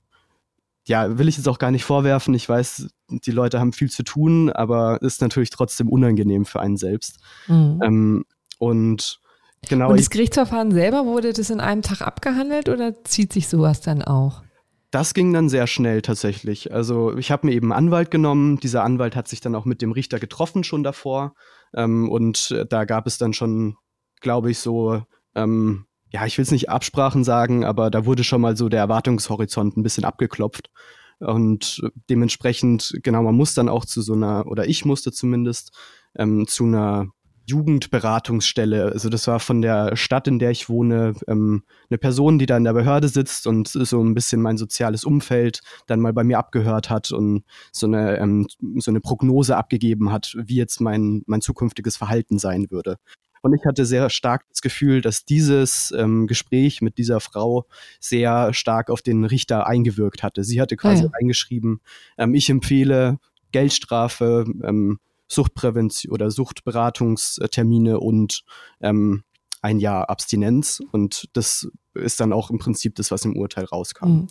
ja, 0.87 1.19
will 1.19 1.29
ich 1.29 1.37
jetzt 1.37 1.49
auch 1.49 1.59
gar 1.59 1.71
nicht 1.71 1.85
vorwerfen. 1.85 2.35
Ich 2.35 2.49
weiß, 2.49 2.89
die 3.11 3.31
Leute 3.31 3.61
haben 3.61 3.73
viel 3.73 3.91
zu 3.91 4.03
tun, 4.05 4.51
aber 4.51 5.03
ist 5.03 5.21
natürlich 5.21 5.51
trotzdem 5.51 5.89
unangenehm 5.89 6.45
für 6.45 6.61
einen 6.61 6.77
selbst. 6.77 7.19
Mhm. 7.47 7.81
Ähm, 7.83 8.25
und 8.59 9.21
genau. 9.69 9.91
Und 9.91 9.99
das 9.99 10.11
Gerichtsverfahren 10.11 10.73
selber, 10.73 11.07
wurde 11.07 11.33
das 11.33 11.51
in 11.51 11.61
einem 11.61 11.83
Tag 11.83 12.03
abgehandelt 12.03 12.69
oder 12.69 13.05
zieht 13.05 13.33
sich 13.33 13.49
sowas 13.49 13.81
dann 13.81 14.03
auch? 14.03 14.43
Das 14.91 15.13
ging 15.13 15.33
dann 15.33 15.49
sehr 15.49 15.67
schnell 15.67 16.01
tatsächlich. 16.01 16.73
Also 16.73 17.17
ich 17.17 17.31
habe 17.31 17.47
mir 17.47 17.53
eben 17.53 17.73
einen 17.73 17.87
Anwalt 17.87 18.11
genommen. 18.11 18.59
Dieser 18.59 18.85
Anwalt 18.85 19.17
hat 19.17 19.29
sich 19.29 19.41
dann 19.41 19.55
auch 19.55 19.67
mit 19.67 19.83
dem 19.83 19.93
Richter 19.93 20.19
getroffen 20.19 20.65
schon 20.65 20.83
davor. 20.83 21.35
Ähm, 21.75 22.09
und 22.09 22.65
da 22.71 22.85
gab 22.87 23.07
es 23.07 23.19
dann 23.19 23.35
schon, 23.35 23.77
glaube 24.21 24.51
ich, 24.51 24.59
so 24.59 25.03
ähm, 25.35 25.85
ja, 26.11 26.25
ich 26.27 26.39
will 26.39 26.43
es 26.43 26.51
nicht 26.51 26.71
Absprachen 26.71 27.25
sagen, 27.25 27.65
aber 27.65 27.91
da 27.91 28.07
wurde 28.07 28.25
schon 28.25 28.41
mal 28.41 28.57
so 28.57 28.69
der 28.69 28.81
Erwartungshorizont 28.81 29.77
ein 29.77 29.83
bisschen 29.83 30.05
abgeklopft. 30.05 30.71
Und 31.19 31.83
dementsprechend, 32.09 32.99
genau, 33.03 33.23
man 33.23 33.35
muss 33.35 33.55
dann 33.55 33.69
auch 33.69 33.85
zu 33.85 34.03
so 34.03 34.15
einer, 34.15 34.47
oder 34.47 34.67
ich 34.69 34.85
musste 34.85 35.13
zumindest, 35.13 35.77
ähm, 36.17 36.47
zu 36.47 36.65
einer 36.65 37.09
Jugendberatungsstelle. 37.49 38.93
Also 38.93 39.09
das 39.09 39.27
war 39.27 39.41
von 39.41 39.63
der 39.63 39.97
Stadt, 39.97 40.29
in 40.29 40.39
der 40.39 40.51
ich 40.51 40.69
wohne, 40.69 41.15
ähm, 41.27 41.63
eine 41.89 41.99
Person, 41.99 42.39
die 42.39 42.47
da 42.47 42.57
in 42.57 42.65
der 42.65 42.75
Behörde 42.75 43.09
sitzt 43.09 43.47
und 43.47 43.69
so 43.69 44.03
ein 44.03 44.15
bisschen 44.15 44.43
mein 44.43 44.59
soziales 44.59 45.05
Umfeld 45.05 45.61
dann 45.87 46.01
mal 46.01 46.13
bei 46.13 46.25
mir 46.25 46.39
abgehört 46.39 46.91
hat 46.91 47.11
und 47.11 47.45
so 47.73 47.87
eine, 47.87 48.19
ähm, 48.19 48.47
so 48.77 48.91
eine 48.91 49.01
Prognose 49.01 49.57
abgegeben 49.57 50.13
hat, 50.13 50.35
wie 50.39 50.57
jetzt 50.57 50.81
mein, 50.81 51.23
mein 51.27 51.41
zukünftiges 51.41 51.97
Verhalten 51.97 52.39
sein 52.39 52.71
würde. 52.71 52.97
Und 53.41 53.55
ich 53.55 53.65
hatte 53.65 53.87
sehr 53.87 54.11
stark 54.11 54.45
das 54.51 54.61
Gefühl, 54.61 55.01
dass 55.01 55.25
dieses 55.25 55.93
ähm, 55.97 56.27
Gespräch 56.27 56.83
mit 56.83 56.99
dieser 56.99 57.21
Frau 57.21 57.67
sehr 58.01 58.53
stark 58.53 58.91
auf 58.91 59.01
den 59.01 59.25
Richter 59.25 59.67
eingewirkt 59.67 60.23
hatte. 60.23 60.45
Sie 60.45 60.61
hatte 60.61 60.77
quasi 60.77 61.05
ah, 61.05 61.07
ja. 61.07 61.13
eingeschrieben, 61.21 61.81
ähm, 62.19 62.35
ich 62.35 62.51
empfehle 62.51 63.19
Geldstrafe, 63.53 64.45
ähm, 64.65 64.99
Suchtprävention 65.29 66.13
oder 66.13 66.31
Suchtberatungstermine 66.31 68.01
und 68.01 68.43
ähm, 68.81 69.25
ein 69.63 69.79
Jahr 69.79 70.09
Abstinenz. 70.09 70.81
Und 70.93 71.29
das 71.33 71.69
ist 71.95 72.21
dann 72.21 72.33
auch 72.33 72.51
im 72.51 72.59
Prinzip 72.59 72.95
das, 72.95 73.11
was 73.11 73.25
im 73.25 73.37
Urteil 73.37 73.65
rauskam. 73.65 74.07
Mhm. 74.07 74.29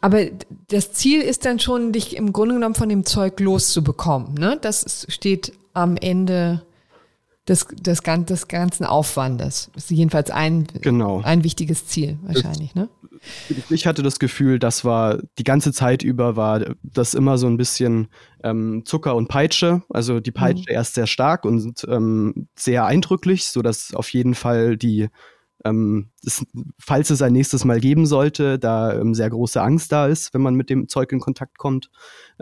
Aber 0.00 0.26
das 0.68 0.92
Ziel 0.92 1.20
ist 1.22 1.44
dann 1.44 1.58
schon, 1.58 1.92
dich 1.92 2.16
im 2.16 2.32
Grunde 2.32 2.56
genommen 2.56 2.74
von 2.74 2.88
dem 2.88 3.06
Zeug 3.06 3.40
loszubekommen. 3.40 4.34
Ne? 4.34 4.58
Das 4.60 5.06
steht 5.08 5.52
am 5.72 5.96
Ende 5.96 6.62
des, 7.48 7.66
des, 7.66 8.00
des 8.00 8.48
ganzen 8.48 8.84
Aufwandes. 8.84 9.70
Das 9.74 9.84
ist 9.84 9.90
jedenfalls 9.90 10.30
ein, 10.30 10.66
genau. 10.80 11.20
ein 11.22 11.44
wichtiges 11.44 11.86
Ziel 11.86 12.18
wahrscheinlich, 12.22 12.72
das, 12.72 12.84
ne? 12.84 12.88
Ich 13.70 13.86
hatte 13.86 14.02
das 14.02 14.18
Gefühl, 14.18 14.58
das 14.58 14.84
war 14.84 15.18
die 15.38 15.44
ganze 15.44 15.72
Zeit 15.72 16.02
über 16.02 16.36
war 16.36 16.60
das 16.82 17.14
immer 17.14 17.38
so 17.38 17.46
ein 17.46 17.56
bisschen 17.56 18.08
ähm, 18.42 18.82
Zucker 18.84 19.14
und 19.14 19.28
Peitsche. 19.28 19.82
Also 19.88 20.20
die 20.20 20.32
Peitsche 20.32 20.64
mhm. 20.68 20.74
erst 20.74 20.94
sehr 20.94 21.06
stark 21.06 21.44
und 21.44 21.86
ähm, 21.88 22.48
sehr 22.54 22.84
eindrücklich, 22.84 23.46
sodass 23.46 23.94
auf 23.94 24.12
jeden 24.12 24.34
Fall 24.34 24.76
die 24.76 25.08
ähm, 25.64 26.10
das, 26.22 26.44
falls 26.78 27.10
es 27.10 27.22
ein 27.22 27.32
nächstes 27.32 27.64
Mal 27.64 27.80
geben 27.80 28.06
sollte, 28.06 28.58
da 28.58 28.98
ähm, 28.98 29.14
sehr 29.14 29.30
große 29.30 29.60
Angst 29.60 29.92
da 29.92 30.06
ist, 30.06 30.34
wenn 30.34 30.42
man 30.42 30.54
mit 30.54 30.70
dem 30.70 30.88
Zeug 30.88 31.10
in 31.12 31.20
Kontakt 31.20 31.58
kommt. 31.58 31.90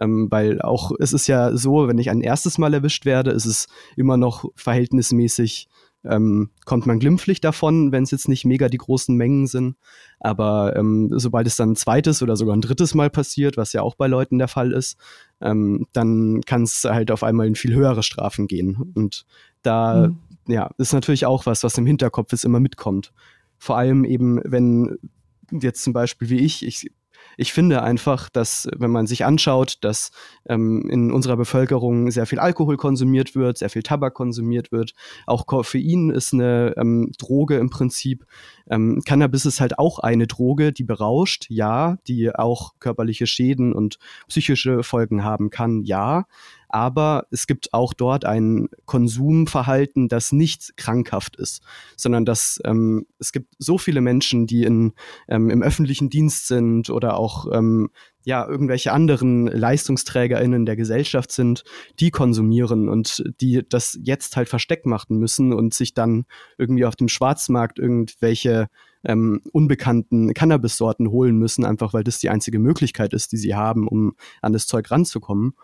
Ähm, 0.00 0.28
weil 0.30 0.60
auch 0.60 0.92
es 0.98 1.12
ist 1.12 1.26
ja 1.26 1.56
so, 1.56 1.88
wenn 1.88 1.98
ich 1.98 2.10
ein 2.10 2.20
erstes 2.20 2.58
Mal 2.58 2.74
erwischt 2.74 3.04
werde, 3.04 3.30
ist 3.30 3.46
es 3.46 3.68
immer 3.96 4.16
noch 4.16 4.44
verhältnismäßig 4.56 5.68
ähm, 6.04 6.50
kommt 6.64 6.86
man 6.86 6.98
glimpflich 6.98 7.40
davon, 7.40 7.92
wenn 7.92 8.02
es 8.02 8.10
jetzt 8.10 8.28
nicht 8.28 8.44
mega 8.44 8.68
die 8.68 8.78
großen 8.78 9.16
Mengen 9.16 9.46
sind. 9.46 9.76
Aber 10.18 10.74
ähm, 10.76 11.10
sobald 11.12 11.46
es 11.46 11.56
dann 11.56 11.72
ein 11.72 11.76
zweites 11.76 12.22
oder 12.22 12.36
sogar 12.36 12.56
ein 12.56 12.60
drittes 12.60 12.94
Mal 12.94 13.10
passiert, 13.10 13.56
was 13.56 13.72
ja 13.72 13.82
auch 13.82 13.94
bei 13.94 14.08
Leuten 14.08 14.38
der 14.38 14.48
Fall 14.48 14.72
ist, 14.72 14.96
ähm, 15.40 15.86
dann 15.92 16.40
kann 16.42 16.64
es 16.64 16.84
halt 16.84 17.10
auf 17.10 17.22
einmal 17.22 17.46
in 17.46 17.54
viel 17.54 17.74
höhere 17.74 18.02
Strafen 18.02 18.46
gehen. 18.46 18.92
Und 18.94 19.24
da 19.62 20.08
mhm 20.08 20.18
ja, 20.46 20.70
ist 20.78 20.92
natürlich 20.92 21.26
auch 21.26 21.46
was, 21.46 21.62
was 21.62 21.78
im 21.78 21.86
Hinterkopf 21.86 22.32
ist, 22.32 22.44
immer 22.44 22.60
mitkommt. 22.60 23.12
Vor 23.58 23.76
allem 23.76 24.04
eben, 24.04 24.40
wenn 24.44 24.98
jetzt 25.50 25.84
zum 25.84 25.92
Beispiel 25.92 26.30
wie 26.30 26.38
ich, 26.38 26.66
ich 26.66 26.90
ich 27.36 27.52
finde 27.52 27.82
einfach, 27.82 28.28
dass 28.28 28.68
wenn 28.76 28.90
man 28.90 29.06
sich 29.06 29.24
anschaut, 29.24 29.78
dass 29.80 30.10
ähm, 30.48 30.88
in 30.90 31.12
unserer 31.12 31.36
Bevölkerung 31.36 32.10
sehr 32.10 32.26
viel 32.26 32.38
Alkohol 32.38 32.76
konsumiert 32.76 33.34
wird, 33.34 33.58
sehr 33.58 33.70
viel 33.70 33.82
Tabak 33.82 34.14
konsumiert 34.14 34.72
wird, 34.72 34.92
auch 35.26 35.46
Koffein 35.46 36.10
ist 36.10 36.34
eine 36.34 36.74
ähm, 36.76 37.12
Droge 37.18 37.56
im 37.56 37.70
Prinzip. 37.70 38.26
Ähm, 38.68 39.02
Cannabis 39.06 39.46
ist 39.46 39.60
halt 39.60 39.78
auch 39.78 39.98
eine 40.00 40.26
Droge, 40.26 40.72
die 40.72 40.84
berauscht, 40.84 41.46
ja, 41.48 41.96
die 42.06 42.34
auch 42.34 42.72
körperliche 42.80 43.26
Schäden 43.26 43.72
und 43.72 43.98
psychische 44.28 44.82
Folgen 44.82 45.24
haben 45.24 45.50
kann, 45.50 45.82
ja 45.84 46.26
aber 46.72 47.26
es 47.30 47.46
gibt 47.46 47.74
auch 47.74 47.92
dort 47.92 48.24
ein 48.24 48.68
Konsumverhalten, 48.86 50.08
das 50.08 50.32
nicht 50.32 50.76
krankhaft 50.76 51.36
ist, 51.36 51.62
sondern 51.96 52.24
dass 52.24 52.60
ähm, 52.64 53.06
es 53.18 53.32
gibt 53.32 53.54
so 53.58 53.78
viele 53.78 54.00
Menschen, 54.00 54.46
die 54.46 54.64
in, 54.64 54.92
ähm, 55.28 55.50
im 55.50 55.62
öffentlichen 55.62 56.08
Dienst 56.08 56.48
sind 56.48 56.88
oder 56.88 57.18
auch 57.18 57.46
ähm, 57.52 57.90
ja, 58.24 58.46
irgendwelche 58.46 58.92
anderen 58.92 59.48
LeistungsträgerInnen 59.48 60.64
der 60.64 60.76
Gesellschaft 60.76 61.32
sind, 61.32 61.64
die 62.00 62.10
konsumieren 62.10 62.88
und 62.88 63.22
die 63.40 63.62
das 63.68 63.98
jetzt 64.02 64.36
halt 64.36 64.48
versteckt 64.48 64.86
machen 64.86 65.18
müssen 65.18 65.52
und 65.52 65.74
sich 65.74 65.92
dann 65.92 66.24
irgendwie 66.56 66.84
auf 66.84 66.96
dem 66.96 67.08
Schwarzmarkt 67.08 67.78
irgendwelche 67.78 68.68
ähm, 69.04 69.42
unbekannten 69.52 70.32
Cannabis-Sorten 70.34 71.10
holen 71.10 71.36
müssen, 71.36 71.64
einfach 71.64 71.92
weil 71.92 72.04
das 72.04 72.20
die 72.20 72.30
einzige 72.30 72.58
Möglichkeit 72.58 73.12
ist, 73.12 73.32
die 73.32 73.36
sie 73.36 73.54
haben, 73.54 73.88
um 73.88 74.14
an 74.40 74.52
das 74.52 74.66
Zeug 74.66 74.90
ranzukommen. 74.90 75.54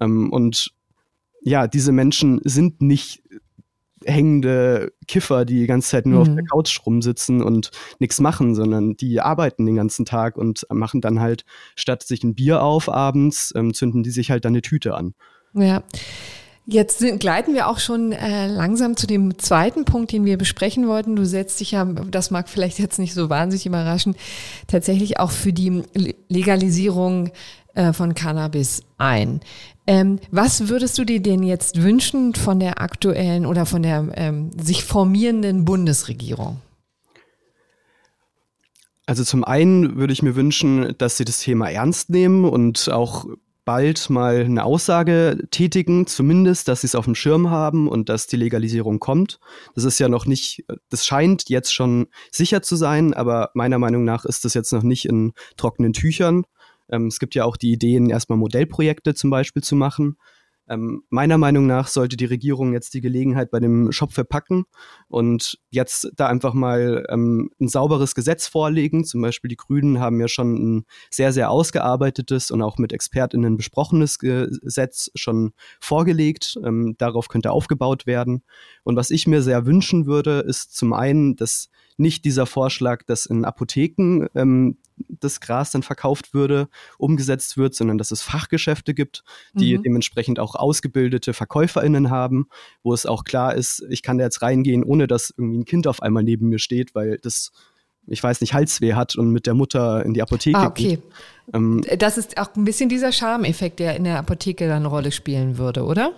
Ähm, 0.00 0.32
und 0.32 0.72
ja, 1.42 1.66
diese 1.66 1.92
Menschen 1.92 2.40
sind 2.44 2.82
nicht 2.82 3.22
hängende 4.04 4.92
Kiffer, 5.08 5.44
die 5.44 5.60
die 5.60 5.66
ganze 5.66 5.90
Zeit 5.90 6.06
nur 6.06 6.16
mhm. 6.16 6.20
auf 6.20 6.28
der 6.28 6.42
mhm. 6.42 6.46
Couch 6.48 6.80
rumsitzen 6.86 7.42
und 7.42 7.70
nichts 7.98 8.20
machen, 8.20 8.54
sondern 8.54 8.96
die 8.96 9.20
arbeiten 9.20 9.66
den 9.66 9.76
ganzen 9.76 10.04
Tag 10.04 10.36
und 10.36 10.66
machen 10.72 11.00
dann 11.00 11.20
halt, 11.20 11.44
statt 11.74 12.02
sich 12.02 12.22
ein 12.22 12.34
Bier 12.34 12.62
auf 12.62 12.88
abends, 12.88 13.52
ähm, 13.56 13.74
zünden 13.74 14.02
die 14.02 14.10
sich 14.10 14.30
halt 14.30 14.44
dann 14.44 14.52
eine 14.52 14.62
Tüte 14.62 14.94
an. 14.94 15.14
Ja. 15.54 15.82
Jetzt 16.68 16.98
sind, 16.98 17.20
gleiten 17.20 17.54
wir 17.54 17.68
auch 17.68 17.78
schon 17.78 18.10
äh, 18.10 18.48
langsam 18.48 18.96
zu 18.96 19.06
dem 19.06 19.38
zweiten 19.38 19.84
Punkt, 19.84 20.10
den 20.10 20.24
wir 20.24 20.36
besprechen 20.36 20.88
wollten. 20.88 21.14
Du 21.14 21.24
setzt 21.24 21.60
dich 21.60 21.70
ja, 21.70 21.84
das 21.84 22.32
mag 22.32 22.48
vielleicht 22.48 22.80
jetzt 22.80 22.98
nicht 22.98 23.14
so 23.14 23.30
wahnsinnig 23.30 23.66
überraschen, 23.66 24.16
tatsächlich 24.66 25.20
auch 25.20 25.30
für 25.30 25.52
die 25.52 25.84
Legalisierung 26.28 27.30
äh, 27.74 27.92
von 27.92 28.14
Cannabis 28.14 28.82
ein. 28.98 29.40
Ähm, 29.86 30.18
was 30.30 30.68
würdest 30.68 30.98
du 30.98 31.04
dir 31.04 31.20
denn 31.22 31.42
jetzt 31.42 31.82
wünschen 31.82 32.34
von 32.34 32.58
der 32.58 32.80
aktuellen 32.80 33.46
oder 33.46 33.66
von 33.66 33.82
der 33.82 34.08
ähm, 34.14 34.50
sich 34.58 34.84
formierenden 34.84 35.64
Bundesregierung? 35.64 36.60
Also 39.06 39.22
zum 39.22 39.44
einen 39.44 39.96
würde 39.96 40.12
ich 40.12 40.22
mir 40.22 40.34
wünschen, 40.34 40.94
dass 40.98 41.16
sie 41.16 41.24
das 41.24 41.38
Thema 41.38 41.70
ernst 41.70 42.10
nehmen 42.10 42.44
und 42.44 42.90
auch 42.90 43.26
bald 43.66 44.10
mal 44.10 44.44
eine 44.44 44.64
Aussage 44.64 45.38
tätigen, 45.50 46.06
zumindest, 46.06 46.68
dass 46.68 46.80
sie 46.80 46.86
es 46.86 46.94
auf 46.94 47.04
dem 47.04 47.14
Schirm 47.14 47.50
haben 47.50 47.88
und 47.88 48.08
dass 48.08 48.28
die 48.28 48.36
Legalisierung 48.36 49.00
kommt. 49.00 49.38
Das 49.74 49.84
ist 49.84 49.98
ja 49.98 50.08
noch 50.08 50.24
nicht, 50.24 50.64
das 50.88 51.04
scheint 51.04 51.48
jetzt 51.48 51.74
schon 51.74 52.06
sicher 52.30 52.62
zu 52.62 52.76
sein, 52.76 53.12
aber 53.12 53.50
meiner 53.54 53.78
Meinung 53.78 54.04
nach 54.04 54.24
ist 54.24 54.44
das 54.44 54.54
jetzt 54.54 54.72
noch 54.72 54.84
nicht 54.84 55.04
in 55.04 55.32
trockenen 55.56 55.92
Tüchern. 55.92 56.44
Ähm, 56.90 57.06
es 57.06 57.18
gibt 57.18 57.34
ja 57.34 57.44
auch 57.44 57.56
die 57.56 57.72
Ideen, 57.72 58.10
erstmal 58.10 58.38
Modellprojekte 58.38 59.14
zum 59.14 59.30
Beispiel 59.30 59.62
zu 59.62 59.76
machen. 59.76 60.16
Ähm, 60.68 61.04
meiner 61.10 61.38
Meinung 61.38 61.66
nach 61.66 61.86
sollte 61.86 62.16
die 62.16 62.24
Regierung 62.24 62.72
jetzt 62.72 62.92
die 62.94 63.00
Gelegenheit 63.00 63.50
bei 63.50 63.60
dem 63.60 63.92
Shop 63.92 64.12
verpacken 64.12 64.64
und 65.08 65.58
jetzt 65.70 66.10
da 66.16 66.26
einfach 66.26 66.54
mal 66.54 67.06
ähm, 67.08 67.50
ein 67.60 67.68
sauberes 67.68 68.14
Gesetz 68.16 68.48
vorlegen. 68.48 69.04
Zum 69.04 69.22
Beispiel 69.22 69.48
die 69.48 69.56
Grünen 69.56 70.00
haben 70.00 70.20
ja 70.20 70.26
schon 70.26 70.54
ein 70.54 70.84
sehr, 71.10 71.32
sehr 71.32 71.50
ausgearbeitetes 71.50 72.50
und 72.50 72.62
auch 72.62 72.78
mit 72.78 72.92
ExpertInnen 72.92 73.56
besprochenes 73.56 74.18
Gesetz 74.18 75.10
schon 75.14 75.52
vorgelegt. 75.80 76.58
Ähm, 76.64 76.96
darauf 76.98 77.28
könnte 77.28 77.52
aufgebaut 77.52 78.06
werden. 78.06 78.42
Und 78.82 78.96
was 78.96 79.10
ich 79.10 79.28
mir 79.28 79.42
sehr 79.42 79.66
wünschen 79.66 80.06
würde, 80.06 80.40
ist 80.40 80.76
zum 80.76 80.92
einen, 80.92 81.36
dass 81.36 81.68
nicht 81.96 82.24
dieser 82.24 82.46
Vorschlag, 82.46 83.02
dass 83.04 83.26
in 83.26 83.44
Apotheken 83.44 84.26
ähm, 84.34 84.78
das 84.96 85.40
Gras 85.40 85.70
dann 85.70 85.82
verkauft 85.82 86.34
würde, 86.34 86.68
umgesetzt 86.98 87.56
wird, 87.56 87.74
sondern 87.74 87.98
dass 87.98 88.10
es 88.10 88.22
Fachgeschäfte 88.22 88.94
gibt, 88.94 89.24
die 89.54 89.76
mhm. 89.76 89.82
dementsprechend 89.82 90.38
auch 90.38 90.54
ausgebildete 90.54 91.34
VerkäuferInnen 91.34 92.10
haben, 92.10 92.48
wo 92.82 92.92
es 92.94 93.06
auch 93.06 93.24
klar 93.24 93.54
ist, 93.54 93.84
ich 93.90 94.02
kann 94.02 94.18
da 94.18 94.24
jetzt 94.24 94.42
reingehen, 94.42 94.84
ohne 94.84 95.06
dass 95.06 95.34
irgendwie 95.36 95.58
ein 95.58 95.64
Kind 95.64 95.86
auf 95.86 96.02
einmal 96.02 96.22
neben 96.22 96.48
mir 96.48 96.58
steht, 96.58 96.94
weil 96.94 97.18
das 97.18 97.52
ich 98.08 98.22
weiß 98.22 98.40
nicht, 98.40 98.54
Halsweh 98.54 98.94
hat 98.94 99.16
und 99.16 99.30
mit 99.32 99.46
der 99.46 99.54
Mutter 99.54 100.04
in 100.04 100.14
die 100.14 100.22
Apotheke 100.22 100.58
ah, 100.58 100.66
okay. 100.66 100.88
geht. 100.88 101.02
Ähm, 101.52 101.84
das 101.98 102.18
ist 102.18 102.38
auch 102.38 102.54
ein 102.54 102.64
bisschen 102.64 102.88
dieser 102.88 103.10
Charmeffekt, 103.12 103.80
der 103.80 103.96
in 103.96 104.04
der 104.04 104.18
Apotheke 104.18 104.68
dann 104.68 104.78
eine 104.78 104.88
Rolle 104.88 105.12
spielen 105.12 105.58
würde, 105.58 105.84
oder? 105.84 106.12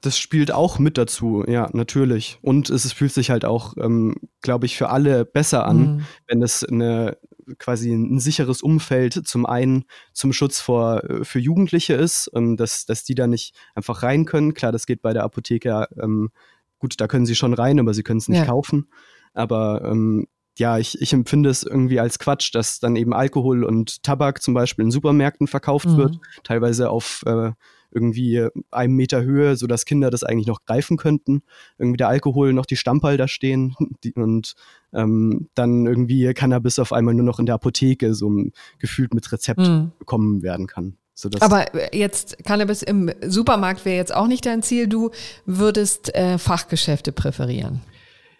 Das 0.00 0.18
spielt 0.18 0.50
auch 0.50 0.78
mit 0.78 0.96
dazu, 0.96 1.44
ja, 1.46 1.68
natürlich. 1.72 2.38
Und 2.42 2.70
es, 2.70 2.84
es 2.84 2.92
fühlt 2.92 3.12
sich 3.12 3.30
halt 3.30 3.44
auch, 3.44 3.74
ähm, 3.78 4.14
glaube 4.40 4.66
ich, 4.66 4.76
für 4.76 4.88
alle 4.88 5.24
besser 5.24 5.66
an, 5.66 5.78
mhm. 5.78 6.06
wenn 6.26 6.42
es 6.42 6.64
eine 6.64 7.18
quasi 7.58 7.92
ein 7.92 8.20
sicheres 8.20 8.62
Umfeld 8.62 9.26
zum 9.26 9.44
einen 9.44 9.84
zum 10.12 10.32
Schutz 10.32 10.60
vor 10.60 11.04
äh, 11.04 11.24
für 11.24 11.38
Jugendliche 11.38 11.94
ist, 11.94 12.30
ähm, 12.34 12.56
dass, 12.56 12.86
dass 12.86 13.04
die 13.04 13.14
da 13.14 13.26
nicht 13.26 13.54
einfach 13.74 14.02
rein 14.02 14.24
können. 14.24 14.54
Klar, 14.54 14.72
das 14.72 14.86
geht 14.86 15.02
bei 15.02 15.12
der 15.12 15.24
Apotheke, 15.24 15.88
ähm, 16.00 16.30
gut, 16.78 17.00
da 17.00 17.08
können 17.08 17.26
sie 17.26 17.34
schon 17.34 17.54
rein, 17.54 17.80
aber 17.80 17.92
sie 17.92 18.02
können 18.02 18.18
es 18.18 18.28
nicht 18.28 18.38
ja. 18.38 18.46
kaufen. 18.46 18.88
Aber 19.34 19.82
ähm, 19.84 20.26
ja, 20.58 20.78
ich, 20.78 21.00
ich 21.00 21.12
empfinde 21.12 21.50
es 21.50 21.62
irgendwie 21.62 22.00
als 22.00 22.18
Quatsch, 22.18 22.54
dass 22.54 22.80
dann 22.80 22.96
eben 22.96 23.12
Alkohol 23.12 23.64
und 23.64 24.02
Tabak 24.02 24.42
zum 24.42 24.54
Beispiel 24.54 24.84
in 24.84 24.90
Supermärkten 24.90 25.46
verkauft 25.46 25.86
mhm. 25.86 25.96
wird, 25.96 26.18
teilweise 26.44 26.90
auf 26.90 27.22
äh, 27.26 27.52
irgendwie 27.90 28.46
einem 28.70 28.94
Meter 28.94 29.22
Höhe, 29.22 29.56
sodass 29.56 29.84
Kinder 29.84 30.10
das 30.10 30.24
eigentlich 30.24 30.46
noch 30.46 30.64
greifen 30.64 30.96
könnten. 30.96 31.42
Irgendwie 31.78 31.98
der 31.98 32.08
Alkohol 32.08 32.52
noch 32.52 32.66
die 32.66 32.76
Stammball 32.76 33.16
da 33.16 33.28
stehen 33.28 33.74
die, 34.04 34.12
und 34.12 34.54
ähm, 34.92 35.48
dann 35.54 35.86
irgendwie 35.86 36.32
Cannabis 36.34 36.78
auf 36.78 36.92
einmal 36.92 37.14
nur 37.14 37.24
noch 37.24 37.38
in 37.38 37.46
der 37.46 37.54
Apotheke 37.56 38.14
so 38.14 38.30
gefühlt 38.78 39.14
mit 39.14 39.30
Rezept 39.32 39.60
mhm. 39.60 39.92
bekommen 39.98 40.42
werden 40.42 40.66
kann. 40.66 40.96
Aber 41.40 41.94
jetzt 41.94 42.38
Cannabis 42.44 42.82
im 42.82 43.10
Supermarkt 43.26 43.84
wäre 43.84 43.96
jetzt 43.96 44.14
auch 44.14 44.26
nicht 44.26 44.46
dein 44.46 44.62
Ziel. 44.62 44.88
Du 44.88 45.10
würdest 45.44 46.14
äh, 46.14 46.38
Fachgeschäfte 46.38 47.12
präferieren. 47.12 47.82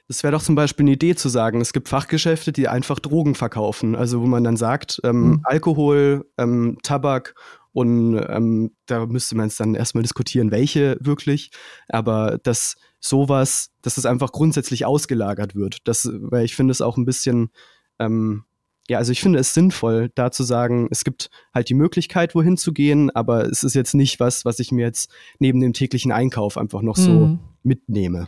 Es 0.09 0.25
wäre 0.25 0.33
doch 0.33 0.43
zum 0.43 0.57
Beispiel 0.57 0.85
eine 0.85 0.93
Idee 0.93 1.15
zu 1.15 1.29
sagen, 1.29 1.61
es 1.61 1.73
gibt 1.73 1.89
Fachgeschäfte, 1.89 2.51
die 2.51 2.67
einfach 2.67 2.99
Drogen 2.99 3.37
verkaufen. 3.37 3.95
Also 3.95 4.21
wo 4.21 4.27
man 4.27 4.43
dann 4.43 4.57
sagt, 4.57 5.01
ähm, 5.05 5.23
mhm. 5.23 5.41
Alkohol, 5.45 6.27
ähm, 6.37 6.79
Tabak 6.83 7.35
Und 7.73 8.19
ähm, 8.29 8.73
da 8.87 9.07
müsste 9.07 9.37
man 9.37 9.47
es 9.47 9.57
dann 9.57 9.75
erstmal 9.75 10.03
diskutieren, 10.03 10.51
welche 10.51 10.97
wirklich. 11.01 11.51
Aber 11.89 12.39
dass 12.43 12.77
sowas, 13.01 13.71
dass 13.83 13.97
es 13.97 14.07
einfach 14.07 14.33
grundsätzlich 14.33 14.85
ausgelagert 14.85 15.55
wird. 15.55 15.79
Das, 15.85 16.09
weil 16.13 16.45
ich 16.45 16.55
finde 16.55 16.73
es 16.73 16.81
auch 16.81 16.97
ein 16.97 17.07
bisschen, 17.07 17.51
ähm, 17.99 18.45
ja, 18.89 18.99
also 18.99 19.13
ich 19.13 19.21
finde 19.21 19.39
es 19.39 19.55
sinnvoll, 19.55 20.11
da 20.15 20.31
zu 20.31 20.43
sagen, 20.43 20.89
es 20.91 21.05
gibt 21.05 21.31
halt 21.55 21.69
die 21.69 21.75
Möglichkeit, 21.75 22.35
wohin 22.35 22.57
zu 22.57 22.73
gehen, 22.73 23.11
aber 23.11 23.47
es 23.47 23.63
ist 23.65 23.75
jetzt 23.75 23.95
nicht 23.95 24.21
was, 24.21 24.45
was 24.45 24.59
ich 24.59 24.73
mir 24.73 24.85
jetzt 24.85 25.11
neben 25.39 25.61
dem 25.61 25.73
täglichen 25.73 26.13
Einkauf 26.13 26.59
einfach 26.59 26.83
noch 26.83 26.97
so 26.97 27.11
mhm. 27.11 27.39
mitnehme. 27.63 28.27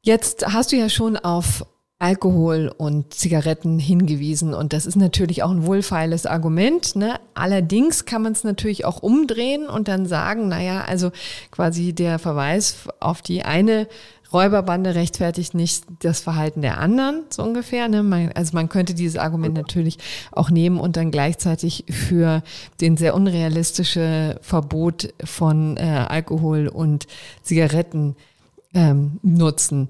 Jetzt 0.00 0.46
hast 0.46 0.72
du 0.72 0.76
ja 0.76 0.88
schon 0.88 1.16
auf 1.16 1.66
Alkohol 2.00 2.72
und 2.76 3.12
Zigaretten 3.12 3.80
hingewiesen. 3.80 4.54
Und 4.54 4.72
das 4.72 4.86
ist 4.86 4.94
natürlich 4.94 5.42
auch 5.42 5.50
ein 5.50 5.66
wohlfeiles 5.66 6.26
Argument. 6.26 6.94
Ne? 6.94 7.18
Allerdings 7.34 8.04
kann 8.04 8.22
man 8.22 8.32
es 8.32 8.44
natürlich 8.44 8.84
auch 8.84 9.02
umdrehen 9.02 9.66
und 9.66 9.88
dann 9.88 10.06
sagen, 10.06 10.46
naja, 10.46 10.84
also 10.86 11.10
quasi 11.50 11.92
der 11.92 12.20
Verweis 12.20 12.88
auf 13.00 13.20
die 13.20 13.42
eine 13.42 13.88
Räuberbande 14.32 14.94
rechtfertigt 14.94 15.54
nicht 15.54 15.84
das 16.00 16.20
Verhalten 16.20 16.60
der 16.60 16.78
anderen, 16.78 17.24
so 17.30 17.42
ungefähr. 17.42 17.88
Ne? 17.88 18.02
Man, 18.02 18.30
also 18.32 18.54
man 18.54 18.68
könnte 18.68 18.94
dieses 18.94 19.18
Argument 19.18 19.54
natürlich 19.54 19.98
auch 20.30 20.50
nehmen 20.50 20.78
und 20.78 20.96
dann 20.96 21.10
gleichzeitig 21.10 21.84
für 21.90 22.42
den 22.80 22.96
sehr 22.96 23.14
unrealistische 23.14 24.38
Verbot 24.42 25.14
von 25.24 25.78
äh, 25.78 25.80
Alkohol 26.08 26.68
und 26.68 27.06
Zigaretten 27.42 28.16
ähm, 28.74 29.18
nutzen. 29.22 29.88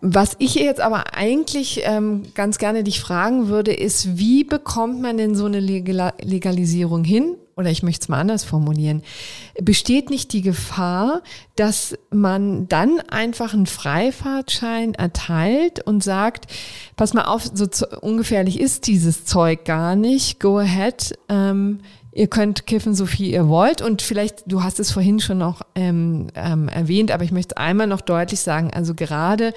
Was 0.00 0.36
ich 0.38 0.54
jetzt 0.54 0.80
aber 0.80 1.14
eigentlich 1.14 1.80
ähm, 1.84 2.22
ganz 2.34 2.58
gerne 2.58 2.84
dich 2.84 3.00
fragen 3.00 3.48
würde, 3.48 3.72
ist, 3.72 4.16
wie 4.16 4.44
bekommt 4.44 5.02
man 5.02 5.16
denn 5.16 5.34
so 5.34 5.46
eine 5.46 5.58
Legalisierung 5.60 7.02
hin? 7.02 7.34
Oder 7.56 7.70
ich 7.70 7.82
möchte 7.82 8.04
es 8.04 8.08
mal 8.08 8.20
anders 8.20 8.44
formulieren. 8.44 9.02
Besteht 9.60 10.10
nicht 10.10 10.32
die 10.32 10.42
Gefahr, 10.42 11.22
dass 11.56 11.98
man 12.10 12.68
dann 12.68 13.00
einfach 13.08 13.52
einen 13.52 13.66
Freifahrtschein 13.66 14.94
erteilt 14.94 15.84
und 15.84 16.04
sagt, 16.04 16.46
pass 16.94 17.14
mal 17.14 17.24
auf, 17.24 17.50
so 17.52 17.66
ungefährlich 18.00 18.60
ist 18.60 18.86
dieses 18.86 19.24
Zeug 19.24 19.64
gar 19.64 19.96
nicht, 19.96 20.38
go 20.38 20.58
ahead, 20.58 21.18
ähm, 21.28 21.80
Ihr 22.18 22.26
könnt 22.26 22.66
kiffen, 22.66 22.96
so 22.96 23.06
viel 23.06 23.28
ihr 23.28 23.46
wollt. 23.46 23.80
Und 23.80 24.02
vielleicht, 24.02 24.42
du 24.50 24.64
hast 24.64 24.80
es 24.80 24.90
vorhin 24.90 25.20
schon 25.20 25.38
noch 25.38 25.62
ähm, 25.76 26.26
ähm, 26.34 26.66
erwähnt, 26.66 27.12
aber 27.12 27.22
ich 27.22 27.30
möchte 27.30 27.56
einmal 27.58 27.86
noch 27.86 28.00
deutlich 28.00 28.40
sagen, 28.40 28.72
also 28.74 28.96
gerade 28.96 29.54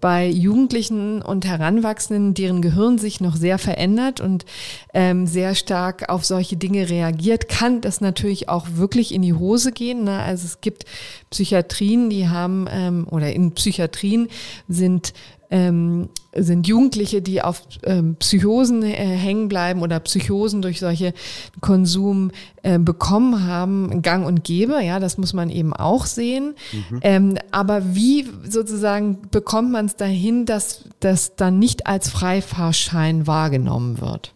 bei 0.00 0.28
Jugendlichen 0.28 1.22
und 1.22 1.44
Heranwachsenden, 1.44 2.32
deren 2.34 2.62
Gehirn 2.62 2.98
sich 2.98 3.20
noch 3.20 3.34
sehr 3.34 3.58
verändert 3.58 4.20
und 4.20 4.44
ähm, 4.92 5.26
sehr 5.26 5.56
stark 5.56 6.08
auf 6.08 6.24
solche 6.24 6.56
Dinge 6.56 6.88
reagiert, 6.88 7.48
kann 7.48 7.80
das 7.80 8.00
natürlich 8.00 8.48
auch 8.48 8.68
wirklich 8.76 9.12
in 9.12 9.22
die 9.22 9.34
Hose 9.34 9.72
gehen. 9.72 10.04
Ne? 10.04 10.20
Also 10.20 10.46
es 10.46 10.60
gibt 10.60 10.84
Psychiatrien, 11.30 12.10
die 12.10 12.28
haben, 12.28 12.68
ähm, 12.70 13.08
oder 13.10 13.32
in 13.32 13.50
Psychiatrien 13.54 14.28
sind 14.68 15.14
ähm, 15.50 16.08
sind 16.34 16.66
Jugendliche, 16.66 17.22
die 17.22 17.42
auf 17.42 17.62
ähm, 17.84 18.16
Psychosen 18.16 18.82
äh, 18.82 18.94
hängen 18.94 19.48
bleiben 19.48 19.82
oder 19.82 20.00
Psychosen 20.00 20.62
durch 20.62 20.80
solche 20.80 21.14
Konsum 21.60 22.30
äh, 22.62 22.78
bekommen 22.78 23.46
haben, 23.46 24.02
gang 24.02 24.26
und 24.26 24.44
gäbe. 24.44 24.82
Ja, 24.82 25.00
das 25.00 25.18
muss 25.18 25.32
man 25.32 25.50
eben 25.50 25.72
auch 25.72 26.06
sehen. 26.06 26.54
Mhm. 26.72 27.00
Ähm, 27.02 27.38
aber 27.50 27.94
wie 27.94 28.26
sozusagen 28.48 29.22
bekommt 29.30 29.70
man 29.70 29.86
es 29.86 29.96
dahin, 29.96 30.46
dass 30.46 30.84
das 31.00 31.36
dann 31.36 31.58
nicht 31.58 31.86
als 31.86 32.08
Freifahrschein 32.08 33.26
wahrgenommen 33.26 34.00
wird? 34.00 34.34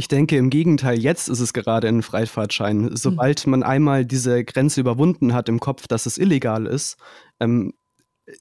Ich 0.00 0.06
denke 0.06 0.36
im 0.36 0.48
Gegenteil, 0.48 0.96
jetzt 0.96 1.28
ist 1.28 1.40
es 1.40 1.52
gerade 1.52 1.88
ein 1.88 2.02
Freifahrtschein. 2.02 2.94
Sobald 2.94 3.48
man 3.48 3.64
einmal 3.64 4.06
diese 4.06 4.44
Grenze 4.44 4.80
überwunden 4.80 5.34
hat 5.34 5.48
im 5.48 5.58
Kopf, 5.58 5.88
dass 5.88 6.06
es 6.06 6.18
illegal 6.18 6.66
ist, 6.66 6.98
ähm, 7.40 7.72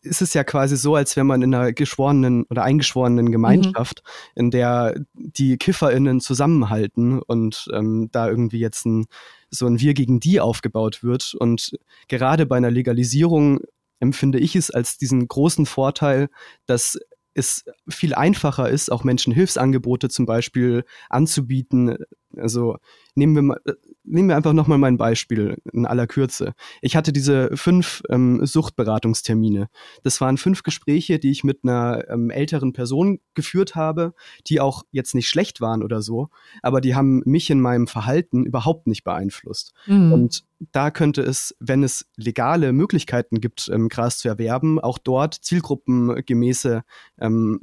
ist 0.01 0.21
es 0.21 0.33
ja 0.33 0.43
quasi 0.43 0.77
so, 0.77 0.95
als 0.95 1.15
wenn 1.15 1.27
man 1.27 1.41
in 1.41 1.53
einer 1.53 1.73
geschworenen 1.73 2.45
oder 2.49 2.63
eingeschworenen 2.63 3.31
Gemeinschaft, 3.31 4.03
mhm. 4.03 4.39
in 4.39 4.51
der 4.51 4.99
die 5.13 5.57
KifferInnen 5.57 6.19
zusammenhalten 6.19 7.21
und 7.21 7.67
ähm, 7.73 8.09
da 8.11 8.27
irgendwie 8.27 8.59
jetzt 8.59 8.85
ein, 8.85 9.05
so 9.49 9.65
ein 9.65 9.79
Wir 9.79 9.93
gegen 9.93 10.19
die 10.19 10.39
aufgebaut 10.39 11.03
wird. 11.03 11.35
Und 11.39 11.77
gerade 12.07 12.45
bei 12.45 12.57
einer 12.57 12.71
Legalisierung 12.71 13.59
empfinde 13.99 14.39
ich 14.39 14.55
es 14.55 14.71
als 14.71 14.97
diesen 14.97 15.27
großen 15.27 15.65
Vorteil, 15.65 16.29
dass 16.65 16.99
es 17.33 17.65
viel 17.87 18.15
einfacher 18.15 18.69
ist, 18.69 18.91
auch 18.91 19.03
Menschen 19.03 19.31
Hilfsangebote 19.31 20.09
zum 20.09 20.25
Beispiel 20.25 20.83
anzubieten. 21.09 21.97
Also 22.35 22.77
nehmen 23.13 23.35
wir 23.35 23.41
mal, 23.43 23.61
nehmen 24.07 24.29
wir 24.29 24.35
einfach 24.35 24.53
nochmal 24.53 24.77
mein 24.77 24.97
Beispiel 24.97 25.57
in 25.71 25.85
aller 25.85 26.07
Kürze. 26.07 26.53
Ich 26.81 26.95
hatte 26.95 27.13
diese 27.13 27.55
fünf 27.55 28.01
ähm, 28.09 28.45
Suchtberatungstermine. 28.45 29.69
Das 30.03 30.21
waren 30.21 30.37
fünf 30.37 30.63
Gespräche, 30.63 31.19
die 31.19 31.31
ich 31.31 31.43
mit 31.43 31.59
einer 31.63 32.05
ähm, 32.09 32.29
älteren 32.29 32.73
Person 32.73 33.19
geführt 33.33 33.75
habe, 33.75 34.13
die 34.47 34.59
auch 34.59 34.83
jetzt 34.91 35.15
nicht 35.15 35.27
schlecht 35.27 35.61
waren 35.61 35.83
oder 35.83 36.01
so, 36.01 36.29
aber 36.61 36.81
die 36.81 36.95
haben 36.95 37.21
mich 37.25 37.49
in 37.49 37.61
meinem 37.61 37.87
Verhalten 37.87 38.45
überhaupt 38.45 38.87
nicht 38.87 39.03
beeinflusst. 39.03 39.73
Mhm. 39.85 40.13
Und 40.13 40.43
da 40.71 40.89
könnte 40.89 41.21
es, 41.21 41.55
wenn 41.59 41.83
es 41.83 42.07
legale 42.15 42.73
Möglichkeiten 42.73 43.39
gibt, 43.39 43.69
ähm, 43.71 43.89
Gras 43.89 44.17
zu 44.19 44.27
erwerben, 44.27 44.79
auch 44.79 44.97
dort 44.97 45.35
zielgruppengemäße 45.35 46.83
ähm, 47.19 47.61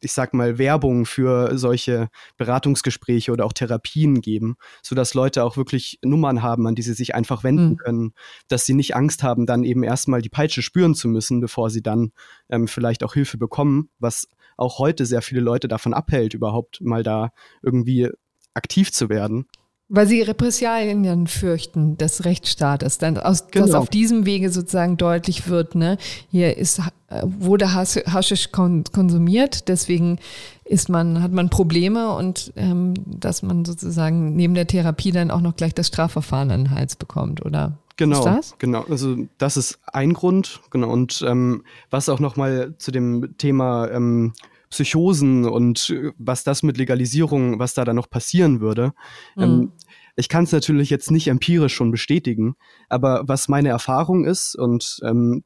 ich 0.00 0.12
sag 0.12 0.34
mal, 0.34 0.58
Werbung 0.58 1.06
für 1.06 1.56
solche 1.56 2.08
Beratungsgespräche 2.36 3.32
oder 3.32 3.44
auch 3.44 3.52
Therapien 3.52 4.20
geben, 4.20 4.56
sodass 4.82 5.14
Leute 5.14 5.44
auch 5.44 5.56
wirklich 5.56 5.98
Nummern 6.02 6.42
haben, 6.42 6.66
an 6.66 6.74
die 6.74 6.82
sie 6.82 6.94
sich 6.94 7.14
einfach 7.14 7.44
wenden 7.44 7.70
mhm. 7.70 7.76
können, 7.76 8.12
dass 8.48 8.66
sie 8.66 8.74
nicht 8.74 8.96
Angst 8.96 9.22
haben, 9.22 9.46
dann 9.46 9.64
eben 9.64 9.82
erstmal 9.82 10.22
die 10.22 10.28
Peitsche 10.28 10.62
spüren 10.62 10.94
zu 10.94 11.08
müssen, 11.08 11.40
bevor 11.40 11.70
sie 11.70 11.82
dann 11.82 12.12
ähm, 12.48 12.68
vielleicht 12.68 13.04
auch 13.04 13.14
Hilfe 13.14 13.38
bekommen, 13.38 13.90
was 13.98 14.28
auch 14.56 14.78
heute 14.78 15.06
sehr 15.06 15.22
viele 15.22 15.40
Leute 15.40 15.68
davon 15.68 15.94
abhält, 15.94 16.34
überhaupt 16.34 16.80
mal 16.80 17.02
da 17.02 17.30
irgendwie 17.62 18.10
aktiv 18.54 18.92
zu 18.92 19.08
werden. 19.08 19.46
Weil 19.94 20.08
sie 20.08 20.22
Repressalien 20.22 21.04
dann 21.04 21.28
fürchten 21.28 21.96
des 21.96 22.24
Rechtsstaates, 22.24 22.98
dann 22.98 23.16
aus, 23.16 23.46
genau. 23.48 23.66
dass 23.66 23.74
auf 23.76 23.88
diesem 23.88 24.26
Wege 24.26 24.50
sozusagen 24.50 24.96
deutlich 24.96 25.48
wird, 25.48 25.76
ne, 25.76 25.98
hier 26.30 26.56
ist, 26.56 26.80
äh, 27.08 27.22
wurde 27.24 27.74
Haschisch 27.74 28.50
konsumiert, 28.50 29.68
deswegen 29.68 30.18
ist 30.64 30.88
man, 30.88 31.22
hat 31.22 31.30
man 31.30 31.48
Probleme 31.48 32.14
und 32.16 32.52
ähm, 32.56 32.94
dass 33.06 33.42
man 33.42 33.64
sozusagen 33.64 34.34
neben 34.34 34.54
der 34.54 34.66
Therapie 34.66 35.12
dann 35.12 35.30
auch 35.30 35.40
noch 35.40 35.54
gleich 35.54 35.74
das 35.74 35.86
Strafverfahren 35.86 36.50
an 36.50 36.64
den 36.64 36.70
Hals 36.70 36.96
bekommt, 36.96 37.44
oder? 37.44 37.78
Genau, 37.96 38.24
das? 38.24 38.56
genau. 38.58 38.84
Also 38.90 39.16
das 39.38 39.56
ist 39.56 39.78
ein 39.92 40.14
Grund, 40.14 40.60
genau. 40.70 40.90
Und 40.90 41.24
ähm, 41.24 41.62
was 41.90 42.08
auch 42.08 42.18
nochmal 42.18 42.74
zu 42.78 42.90
dem 42.90 43.36
Thema 43.38 43.88
ähm, 43.92 44.32
Psychosen 44.74 45.44
und 45.44 45.90
äh, 45.90 46.10
was 46.18 46.42
das 46.42 46.64
mit 46.64 46.76
Legalisierung, 46.78 47.60
was 47.60 47.74
da 47.74 47.84
dann 47.84 47.94
noch 47.94 48.10
passieren 48.10 48.60
würde. 48.60 48.92
Mhm. 49.36 49.42
Ähm, 49.42 49.72
ich 50.16 50.28
kann 50.28 50.44
es 50.44 50.52
natürlich 50.52 50.90
jetzt 50.90 51.10
nicht 51.10 51.28
empirisch 51.28 51.74
schon 51.74 51.90
bestätigen, 51.90 52.54
aber 52.88 53.24
was 53.26 53.48
meine 53.48 53.68
Erfahrung 53.68 54.24
ist 54.24 54.56
und 54.56 55.00
ähm, 55.02 55.44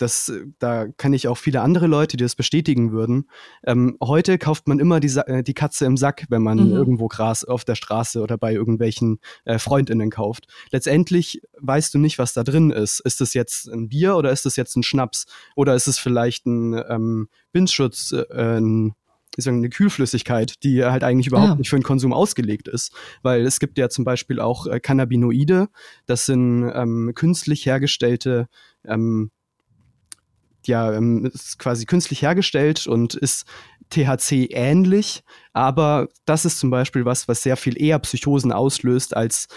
das, 0.00 0.32
da 0.58 0.86
kann 0.96 1.12
ich 1.12 1.28
auch 1.28 1.36
viele 1.36 1.60
andere 1.60 1.86
Leute, 1.86 2.16
die 2.16 2.24
das 2.24 2.34
bestätigen 2.34 2.92
würden. 2.92 3.28
Ähm, 3.64 3.96
heute 4.02 4.38
kauft 4.38 4.66
man 4.66 4.78
immer 4.78 5.00
die, 5.00 5.14
äh, 5.26 5.42
die 5.42 5.54
Katze 5.54 5.84
im 5.84 5.96
Sack, 5.96 6.26
wenn 6.30 6.42
man 6.42 6.58
mhm. 6.58 6.72
irgendwo 6.72 7.08
Gras 7.08 7.44
auf 7.44 7.64
der 7.64 7.74
Straße 7.74 8.22
oder 8.22 8.38
bei 8.38 8.52
irgendwelchen 8.52 9.18
äh, 9.44 9.58
Freundinnen 9.58 10.10
kauft. 10.10 10.46
Letztendlich 10.70 11.42
weißt 11.58 11.92
du 11.92 11.98
nicht, 11.98 12.18
was 12.18 12.32
da 12.32 12.44
drin 12.44 12.70
ist. 12.70 13.00
Ist 13.00 13.20
es 13.20 13.34
jetzt 13.34 13.68
ein 13.68 13.88
Bier 13.88 14.16
oder 14.16 14.30
ist 14.30 14.46
es 14.46 14.56
jetzt 14.56 14.76
ein 14.76 14.82
Schnaps? 14.82 15.26
Oder 15.54 15.74
ist 15.74 15.86
es 15.86 15.98
vielleicht 15.98 16.46
ein 16.46 16.82
ähm, 16.88 17.28
Windschutz, 17.52 18.12
äh, 18.12 18.58
ein 18.58 18.94
ist 19.36 19.48
eine 19.48 19.68
Kühlflüssigkeit, 19.68 20.54
die 20.62 20.84
halt 20.84 21.04
eigentlich 21.04 21.28
überhaupt 21.28 21.52
ah. 21.52 21.54
nicht 21.56 21.70
für 21.70 21.78
den 21.78 21.84
Konsum 21.84 22.12
ausgelegt 22.12 22.68
ist. 22.68 22.92
Weil 23.22 23.46
es 23.46 23.60
gibt 23.60 23.78
ja 23.78 23.88
zum 23.88 24.04
Beispiel 24.04 24.40
auch 24.40 24.66
äh, 24.66 24.80
Cannabinoide, 24.80 25.68
das 26.06 26.26
sind 26.26 26.70
ähm, 26.74 27.12
künstlich 27.14 27.66
hergestellte 27.66 28.48
ähm, 28.84 29.30
ja, 30.66 30.92
ähm, 30.92 31.24
ist 31.26 31.58
quasi 31.58 31.86
künstlich 31.86 32.22
hergestellt 32.22 32.86
und 32.86 33.14
ist 33.14 33.44
THC 33.90 34.48
ähnlich, 34.50 35.22
aber 35.52 36.08
das 36.24 36.44
ist 36.44 36.58
zum 36.58 36.70
Beispiel 36.70 37.04
was, 37.04 37.28
was 37.28 37.42
sehr 37.42 37.56
viel 37.56 37.80
eher 37.80 37.98
Psychosen 37.98 38.52
auslöst 38.52 39.16
als 39.16 39.48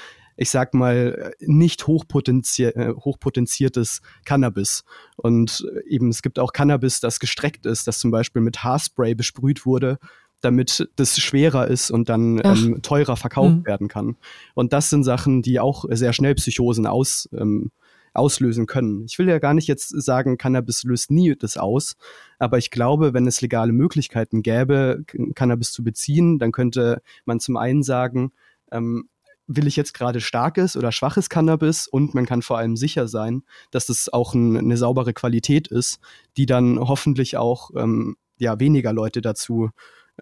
ich 0.43 0.49
sag 0.49 0.73
mal, 0.73 1.33
nicht 1.39 1.87
hochpotenzi 1.87 2.65
äh, 2.65 2.93
hochpotenziertes 2.93 4.01
Cannabis. 4.25 4.83
Und 5.15 5.65
eben 5.87 6.09
es 6.09 6.21
gibt 6.21 6.37
auch 6.37 6.53
Cannabis, 6.53 6.99
das 6.99 7.19
gestreckt 7.19 7.65
ist, 7.65 7.87
das 7.87 7.99
zum 7.99 8.11
Beispiel 8.11 8.41
mit 8.41 8.63
Haarspray 8.63 9.15
besprüht 9.15 9.65
wurde, 9.65 9.97
damit 10.41 10.89
das 10.97 11.17
schwerer 11.17 11.67
ist 11.67 11.89
und 11.89 12.09
dann 12.09 12.41
ähm, 12.43 12.81
teurer 12.81 13.15
verkauft 13.15 13.55
mhm. 13.55 13.65
werden 13.65 13.87
kann. 13.87 14.17
Und 14.53 14.73
das 14.73 14.89
sind 14.89 15.05
Sachen, 15.05 15.41
die 15.41 15.59
auch 15.59 15.85
sehr 15.89 16.11
schnell 16.11 16.35
Psychosen 16.35 16.85
aus, 16.85 17.29
ähm, 17.33 17.71
auslösen 18.13 18.65
können. 18.65 19.05
Ich 19.05 19.17
will 19.17 19.29
ja 19.29 19.39
gar 19.39 19.53
nicht 19.53 19.67
jetzt 19.67 19.89
sagen, 19.89 20.37
Cannabis 20.37 20.83
löst 20.83 21.09
nie 21.09 21.35
das 21.35 21.55
aus, 21.55 21.95
aber 22.37 22.57
ich 22.57 22.69
glaube, 22.69 23.13
wenn 23.13 23.25
es 23.25 23.41
legale 23.41 23.71
Möglichkeiten 23.71 24.43
gäbe, 24.43 25.05
Cannabis 25.33 25.71
zu 25.71 25.83
beziehen, 25.83 26.37
dann 26.37 26.51
könnte 26.51 27.01
man 27.25 27.39
zum 27.39 27.55
einen 27.55 27.81
sagen, 27.81 28.33
ähm, 28.71 29.07
will 29.47 29.67
ich 29.67 29.75
jetzt 29.75 29.93
gerade 29.93 30.21
starkes 30.21 30.77
oder 30.77 30.91
schwaches 30.91 31.29
Cannabis 31.29 31.87
und 31.87 32.13
man 32.13 32.25
kann 32.25 32.41
vor 32.41 32.57
allem 32.57 32.77
sicher 32.77 33.07
sein, 33.07 33.43
dass 33.71 33.89
es 33.89 34.11
auch 34.11 34.33
ein, 34.33 34.57
eine 34.57 34.77
saubere 34.77 35.13
Qualität 35.13 35.67
ist, 35.67 35.99
die 36.37 36.45
dann 36.45 36.79
hoffentlich 36.79 37.37
auch 37.37 37.71
ähm, 37.75 38.15
ja, 38.37 38.59
weniger 38.59 38.93
Leute 38.93 39.21
dazu 39.21 39.69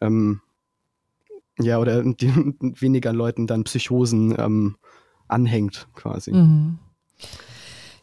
ähm, 0.02 0.42
ja, 1.60 1.80
oder 1.80 2.04
die, 2.06 2.56
weniger 2.60 3.14
Leuten 3.14 3.48
dann 3.48 3.64
Psychosen 3.64 4.36
ähm, 4.38 4.78
anhängt, 5.28 5.88
quasi. 5.94 6.32
Mhm. 6.34 6.80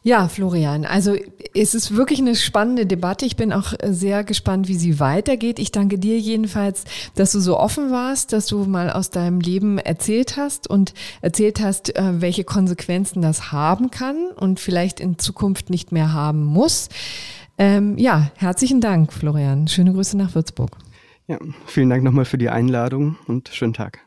Ja, 0.09 0.27
Florian, 0.29 0.87
also 0.87 1.17
es 1.55 1.75
ist 1.75 1.95
wirklich 1.95 2.19
eine 2.19 2.35
spannende 2.35 2.87
Debatte. 2.87 3.27
Ich 3.27 3.37
bin 3.37 3.53
auch 3.53 3.75
sehr 3.85 4.25
gespannt, 4.25 4.67
wie 4.67 4.75
sie 4.75 5.01
weitergeht. 5.01 5.59
Ich 5.59 5.71
danke 5.71 5.99
dir 5.99 6.19
jedenfalls, 6.19 6.85
dass 7.15 7.33
du 7.33 7.41
so 7.41 7.59
offen 7.59 7.91
warst, 7.91 8.33
dass 8.33 8.47
du 8.47 8.65
mal 8.65 8.89
aus 8.89 9.11
deinem 9.11 9.39
Leben 9.39 9.77
erzählt 9.77 10.39
hast 10.39 10.67
und 10.67 10.95
erzählt 11.21 11.61
hast, 11.61 11.95
äh, 11.95 12.23
welche 12.23 12.45
Konsequenzen 12.45 13.21
das 13.21 13.53
haben 13.53 13.91
kann 13.91 14.31
und 14.35 14.61
vielleicht 14.61 14.99
in 14.99 15.19
Zukunft 15.19 15.69
nicht 15.69 15.93
mehr 15.93 16.11
haben 16.15 16.43
muss. 16.43 16.89
Ähm, 17.59 17.99
ja, 17.99 18.31
herzlichen 18.37 18.81
Dank, 18.81 19.13
Florian. 19.13 19.69
Schöne 19.69 19.93
Grüße 19.93 20.17
nach 20.17 20.35
Würzburg. 20.35 20.71
Ja, 21.27 21.37
vielen 21.67 21.91
Dank 21.91 22.03
nochmal 22.03 22.25
für 22.25 22.39
die 22.39 22.49
Einladung 22.49 23.19
und 23.27 23.51
schönen 23.53 23.75
Tag. 23.75 23.99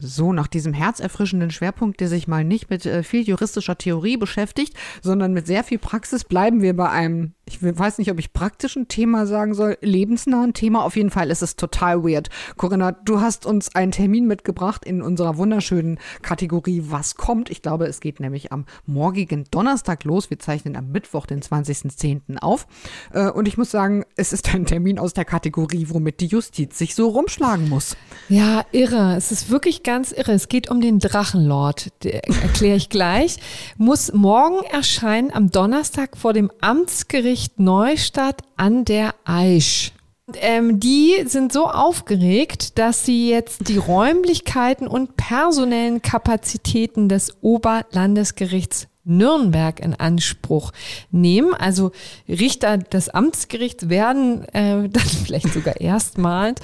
So, 0.00 0.32
nach 0.32 0.46
diesem 0.46 0.74
herzerfrischenden 0.74 1.50
Schwerpunkt, 1.50 2.00
der 2.00 2.08
sich 2.08 2.28
mal 2.28 2.44
nicht 2.44 2.70
mit 2.70 2.86
äh, 2.86 3.02
viel 3.02 3.22
juristischer 3.22 3.76
Theorie 3.76 4.16
beschäftigt, 4.16 4.74
sondern 5.02 5.32
mit 5.32 5.46
sehr 5.46 5.64
viel 5.64 5.78
Praxis, 5.78 6.24
bleiben 6.24 6.62
wir 6.62 6.76
bei 6.76 6.88
einem 6.88 7.34
ich 7.48 7.62
weiß 7.62 7.96
nicht, 7.96 8.10
ob 8.10 8.18
ich 8.18 8.34
praktischen 8.34 8.88
Thema 8.88 9.26
sagen 9.26 9.54
soll, 9.54 9.78
lebensnahen 9.80 10.52
Thema. 10.52 10.84
Auf 10.84 10.96
jeden 10.96 11.10
Fall 11.10 11.30
ist 11.30 11.42
es 11.42 11.56
total 11.56 12.04
weird. 12.04 12.28
Corinna, 12.58 12.92
du 12.92 13.22
hast 13.22 13.46
uns 13.46 13.74
einen 13.74 13.90
Termin 13.90 14.26
mitgebracht 14.26 14.84
in 14.84 15.00
unserer 15.00 15.38
wunderschönen 15.38 15.98
Kategorie 16.20 16.84
Was 16.88 17.14
kommt. 17.14 17.48
Ich 17.48 17.62
glaube, 17.62 17.86
es 17.86 18.00
geht 18.00 18.20
nämlich 18.20 18.52
am 18.52 18.66
morgigen 18.84 19.44
Donnerstag 19.50 20.04
los. 20.04 20.28
Wir 20.28 20.38
zeichnen 20.38 20.76
am 20.76 20.92
Mittwoch, 20.92 21.24
den 21.24 21.40
20.10. 21.40 22.38
auf. 22.38 22.66
Äh, 23.12 23.30
und 23.30 23.48
ich 23.48 23.56
muss 23.56 23.70
sagen, 23.70 24.04
es 24.16 24.34
ist 24.34 24.54
ein 24.54 24.66
Termin 24.66 24.98
aus 24.98 25.14
der 25.14 25.24
Kategorie, 25.24 25.86
womit 25.88 26.20
die 26.20 26.26
Justiz 26.26 26.76
sich 26.76 26.94
so 26.94 27.08
rumschlagen 27.08 27.68
muss. 27.68 27.96
Ja, 28.28 28.66
irre. 28.72 29.16
Es 29.16 29.32
ist 29.32 29.48
wirklich 29.48 29.82
ganz 29.82 30.12
irre. 30.12 30.32
Es 30.32 30.48
geht 30.48 30.70
um 30.70 30.82
den 30.82 30.98
Drachenlord. 30.98 31.92
Erkläre 32.04 32.76
ich 32.76 32.90
gleich. 32.90 33.38
Muss 33.78 34.12
morgen 34.12 34.62
erscheinen 34.70 35.32
am 35.32 35.50
Donnerstag 35.50 36.18
vor 36.18 36.34
dem 36.34 36.50
Amtsgericht 36.60 37.37
Gericht 37.38 37.60
Neustadt 37.60 38.42
an 38.56 38.84
der 38.84 39.14
Aisch. 39.24 39.92
Ähm, 40.40 40.80
die 40.80 41.22
sind 41.26 41.52
so 41.52 41.68
aufgeregt, 41.68 42.80
dass 42.80 43.06
sie 43.06 43.30
jetzt 43.30 43.68
die 43.68 43.76
Räumlichkeiten 43.76 44.88
und 44.88 45.16
personellen 45.16 46.02
Kapazitäten 46.02 47.08
des 47.08 47.36
Oberlandesgerichts 47.40 48.88
Nürnberg 49.04 49.78
in 49.78 49.94
Anspruch 49.94 50.72
nehmen. 51.12 51.54
Also 51.54 51.92
Richter 52.28 52.76
des 52.76 53.08
Amtsgerichts 53.08 53.88
werden 53.88 54.42
äh, 54.52 54.88
dann 54.88 55.06
vielleicht 55.24 55.52
sogar 55.52 55.80
erstmals 55.80 56.60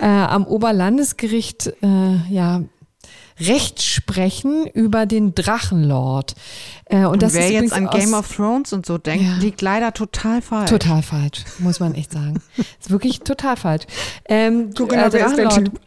äh, 0.00 0.06
am 0.06 0.46
Oberlandesgericht 0.46 1.72
äh, 1.82 2.32
ja 2.32 2.62
Recht 3.40 3.82
sprechen 3.82 4.66
über 4.66 5.06
den 5.06 5.34
Drachenlord. 5.34 6.34
Äh, 6.86 6.98
und, 6.98 7.06
und 7.06 7.22
das 7.22 7.34
wer 7.34 7.46
ist 7.46 7.52
jetzt 7.52 7.72
an 7.72 7.88
Game 7.88 8.14
of 8.14 8.34
Thrones 8.34 8.72
und 8.72 8.86
so 8.86 8.98
denkt, 8.98 9.24
ja. 9.24 9.36
liegt 9.38 9.60
leider 9.60 9.92
total 9.92 10.42
falsch. 10.42 10.70
Total 10.70 11.02
falsch, 11.02 11.44
muss 11.58 11.80
man 11.80 11.94
echt 11.94 12.12
sagen. 12.12 12.40
ist 12.56 12.90
wirklich 12.90 13.20
total 13.20 13.56
falsch. 13.56 13.84
Ähm, 14.26 14.70
Guck 14.76 14.92
mal, 14.92 15.08
äh, 15.08 15.12
wer 15.12 15.26
ist 15.26 15.36
der 15.36 15.48
Typ? 15.48 15.80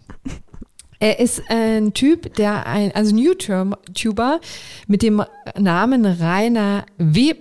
Er 1.00 1.20
ist 1.20 1.44
ein 1.50 1.94
Typ, 1.94 2.34
der 2.36 2.66
ein, 2.66 2.92
also 2.96 3.14
ein 3.14 3.20
YouTuber 3.20 4.42
mit 4.88 5.04
dem 5.04 5.24
Namen 5.56 6.06
Rainer 6.06 6.86
W. 6.98 7.36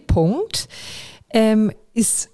Ähm, 1.31 1.73
ist 1.95 2.31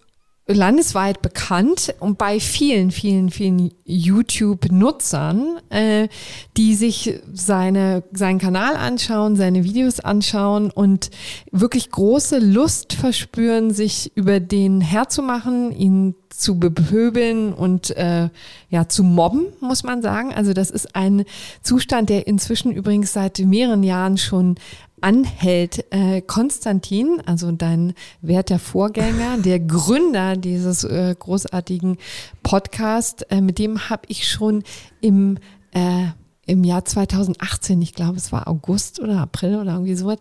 landesweit 0.52 1.22
bekannt 1.22 1.94
und 2.00 2.18
bei 2.18 2.40
vielen, 2.40 2.90
vielen, 2.90 3.30
vielen 3.30 3.72
YouTube-Nutzern, 3.84 5.58
äh, 5.70 6.08
die 6.56 6.74
sich 6.74 7.20
seine, 7.32 8.04
seinen 8.12 8.38
Kanal 8.38 8.76
anschauen, 8.76 9.36
seine 9.36 9.64
Videos 9.64 10.00
anschauen 10.00 10.70
und 10.70 11.10
wirklich 11.50 11.90
große 11.90 12.38
Lust 12.38 12.92
verspüren, 12.94 13.72
sich 13.72 14.12
über 14.14 14.40
den 14.40 14.80
herzumachen, 14.80 15.72
ihn 15.72 16.14
zu 16.30 16.58
bepöbeln 16.58 17.52
und 17.52 17.96
äh, 17.96 18.28
ja 18.68 18.88
zu 18.88 19.04
mobben, 19.04 19.46
muss 19.60 19.84
man 19.84 20.02
sagen. 20.02 20.32
Also 20.34 20.52
das 20.52 20.70
ist 20.70 20.96
ein 20.96 21.24
Zustand, 21.62 22.08
der 22.08 22.26
inzwischen 22.26 22.72
übrigens 22.72 23.12
seit 23.12 23.38
mehreren 23.38 23.82
Jahren 23.82 24.18
schon 24.18 24.56
anhält. 25.02 25.84
Äh, 25.90 26.22
Konstantin, 26.22 27.20
also 27.26 27.52
dein 27.52 27.94
werter 28.20 28.58
Vorgänger, 28.58 29.38
der 29.44 29.60
Gründer 29.60 30.36
dieses 30.36 30.84
äh, 30.84 31.14
großartigen 31.18 31.98
Podcast, 32.42 33.26
äh, 33.30 33.40
mit 33.40 33.58
dem 33.58 33.90
habe 33.90 34.02
ich 34.08 34.28
schon 34.28 34.62
im 35.00 35.38
äh, 35.72 36.06
im 36.44 36.64
Jahr 36.64 36.84
2018, 36.84 37.80
ich 37.82 37.94
glaube, 37.94 38.16
es 38.16 38.32
war 38.32 38.48
August 38.48 38.98
oder 39.00 39.20
April 39.20 39.60
oder 39.60 39.74
irgendwie 39.74 39.94
sowas. 39.94 40.18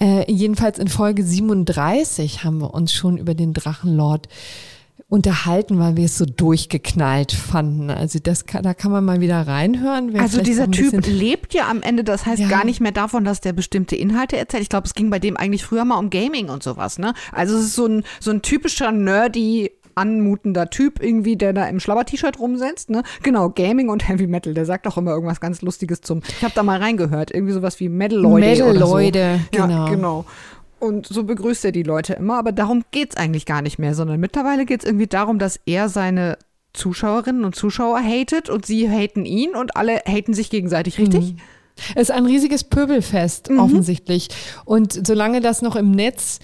Äh, 0.00 0.30
jedenfalls 0.30 0.78
in 0.78 0.88
Folge 0.88 1.24
37 1.24 2.42
haben 2.42 2.60
wir 2.60 2.74
uns 2.74 2.92
schon 2.92 3.16
über 3.16 3.34
den 3.34 3.52
Drachenlord 3.52 4.28
unterhalten, 5.12 5.78
weil 5.78 5.94
wir 5.98 6.06
es 6.06 6.16
so 6.16 6.24
durchgeknallt 6.24 7.32
fanden. 7.32 7.90
Also 7.90 8.18
das 8.18 8.46
kann, 8.46 8.62
da 8.62 8.72
kann 8.72 8.90
man 8.90 9.04
mal 9.04 9.20
wieder 9.20 9.46
reinhören. 9.46 10.18
Also 10.18 10.40
dieser 10.40 10.70
Typ 10.70 11.06
lebt 11.06 11.52
ja 11.52 11.68
am 11.68 11.82
Ende, 11.82 12.02
das 12.02 12.24
heißt 12.24 12.40
ja. 12.40 12.48
gar 12.48 12.64
nicht 12.64 12.80
mehr 12.80 12.92
davon, 12.92 13.22
dass 13.22 13.42
der 13.42 13.52
bestimmte 13.52 13.94
Inhalte 13.94 14.38
erzählt. 14.38 14.62
Ich 14.62 14.70
glaube, 14.70 14.86
es 14.86 14.94
ging 14.94 15.10
bei 15.10 15.18
dem 15.18 15.36
eigentlich 15.36 15.66
früher 15.66 15.84
mal 15.84 15.98
um 15.98 16.08
Gaming 16.08 16.48
und 16.48 16.62
sowas, 16.62 16.98
ne? 16.98 17.12
Also 17.30 17.58
es 17.58 17.64
ist 17.64 17.74
so 17.74 17.84
ein, 17.84 18.04
so 18.20 18.30
ein 18.30 18.40
typischer 18.40 18.90
nerdy 18.90 19.72
anmutender 19.94 20.70
Typ 20.70 21.02
irgendwie, 21.02 21.36
der 21.36 21.52
da 21.52 21.66
im 21.66 21.78
Schlabber-T-Shirt 21.78 22.38
rumsetzt, 22.38 22.88
ne? 22.88 23.02
Genau, 23.22 23.50
Gaming 23.50 23.90
und 23.90 24.08
Heavy 24.08 24.26
Metal. 24.26 24.54
Der 24.54 24.64
sagt 24.64 24.86
auch 24.86 24.96
immer 24.96 25.10
irgendwas 25.10 25.42
ganz 25.42 25.60
Lustiges 25.60 26.00
zum. 26.00 26.22
Ich 26.26 26.42
habe 26.42 26.54
da 26.54 26.62
mal 26.62 26.78
reingehört, 26.78 27.34
irgendwie 27.34 27.52
sowas 27.52 27.78
wie 27.80 27.90
Metal-Leute. 27.90 28.46
Metal-Leute, 28.46 29.40
so. 29.52 29.60
genau. 29.60 29.84
Ja, 29.84 29.90
genau. 29.90 30.24
Und 30.82 31.06
so 31.06 31.22
begrüßt 31.22 31.64
er 31.64 31.70
die 31.70 31.84
Leute 31.84 32.14
immer, 32.14 32.38
aber 32.38 32.50
darum 32.50 32.82
geht 32.90 33.10
es 33.10 33.16
eigentlich 33.16 33.46
gar 33.46 33.62
nicht 33.62 33.78
mehr, 33.78 33.94
sondern 33.94 34.18
mittlerweile 34.18 34.66
geht 34.66 34.80
es 34.80 34.86
irgendwie 34.86 35.06
darum, 35.06 35.38
dass 35.38 35.60
er 35.64 35.88
seine 35.88 36.36
Zuschauerinnen 36.72 37.44
und 37.44 37.54
Zuschauer 37.54 38.00
hatet 38.00 38.50
und 38.50 38.66
sie 38.66 38.90
haten 38.90 39.24
ihn 39.24 39.54
und 39.54 39.76
alle 39.76 40.02
haten 40.08 40.34
sich 40.34 40.50
gegenseitig, 40.50 40.98
richtig? 40.98 41.34
Mhm. 41.34 41.36
Es 41.94 42.08
ist 42.08 42.10
ein 42.10 42.26
riesiges 42.26 42.64
Pöbelfest, 42.64 43.48
mhm. 43.48 43.60
offensichtlich. 43.60 44.26
Und 44.64 45.06
solange 45.06 45.40
das 45.40 45.62
noch 45.62 45.76
im 45.76 45.92
Netz 45.92 46.40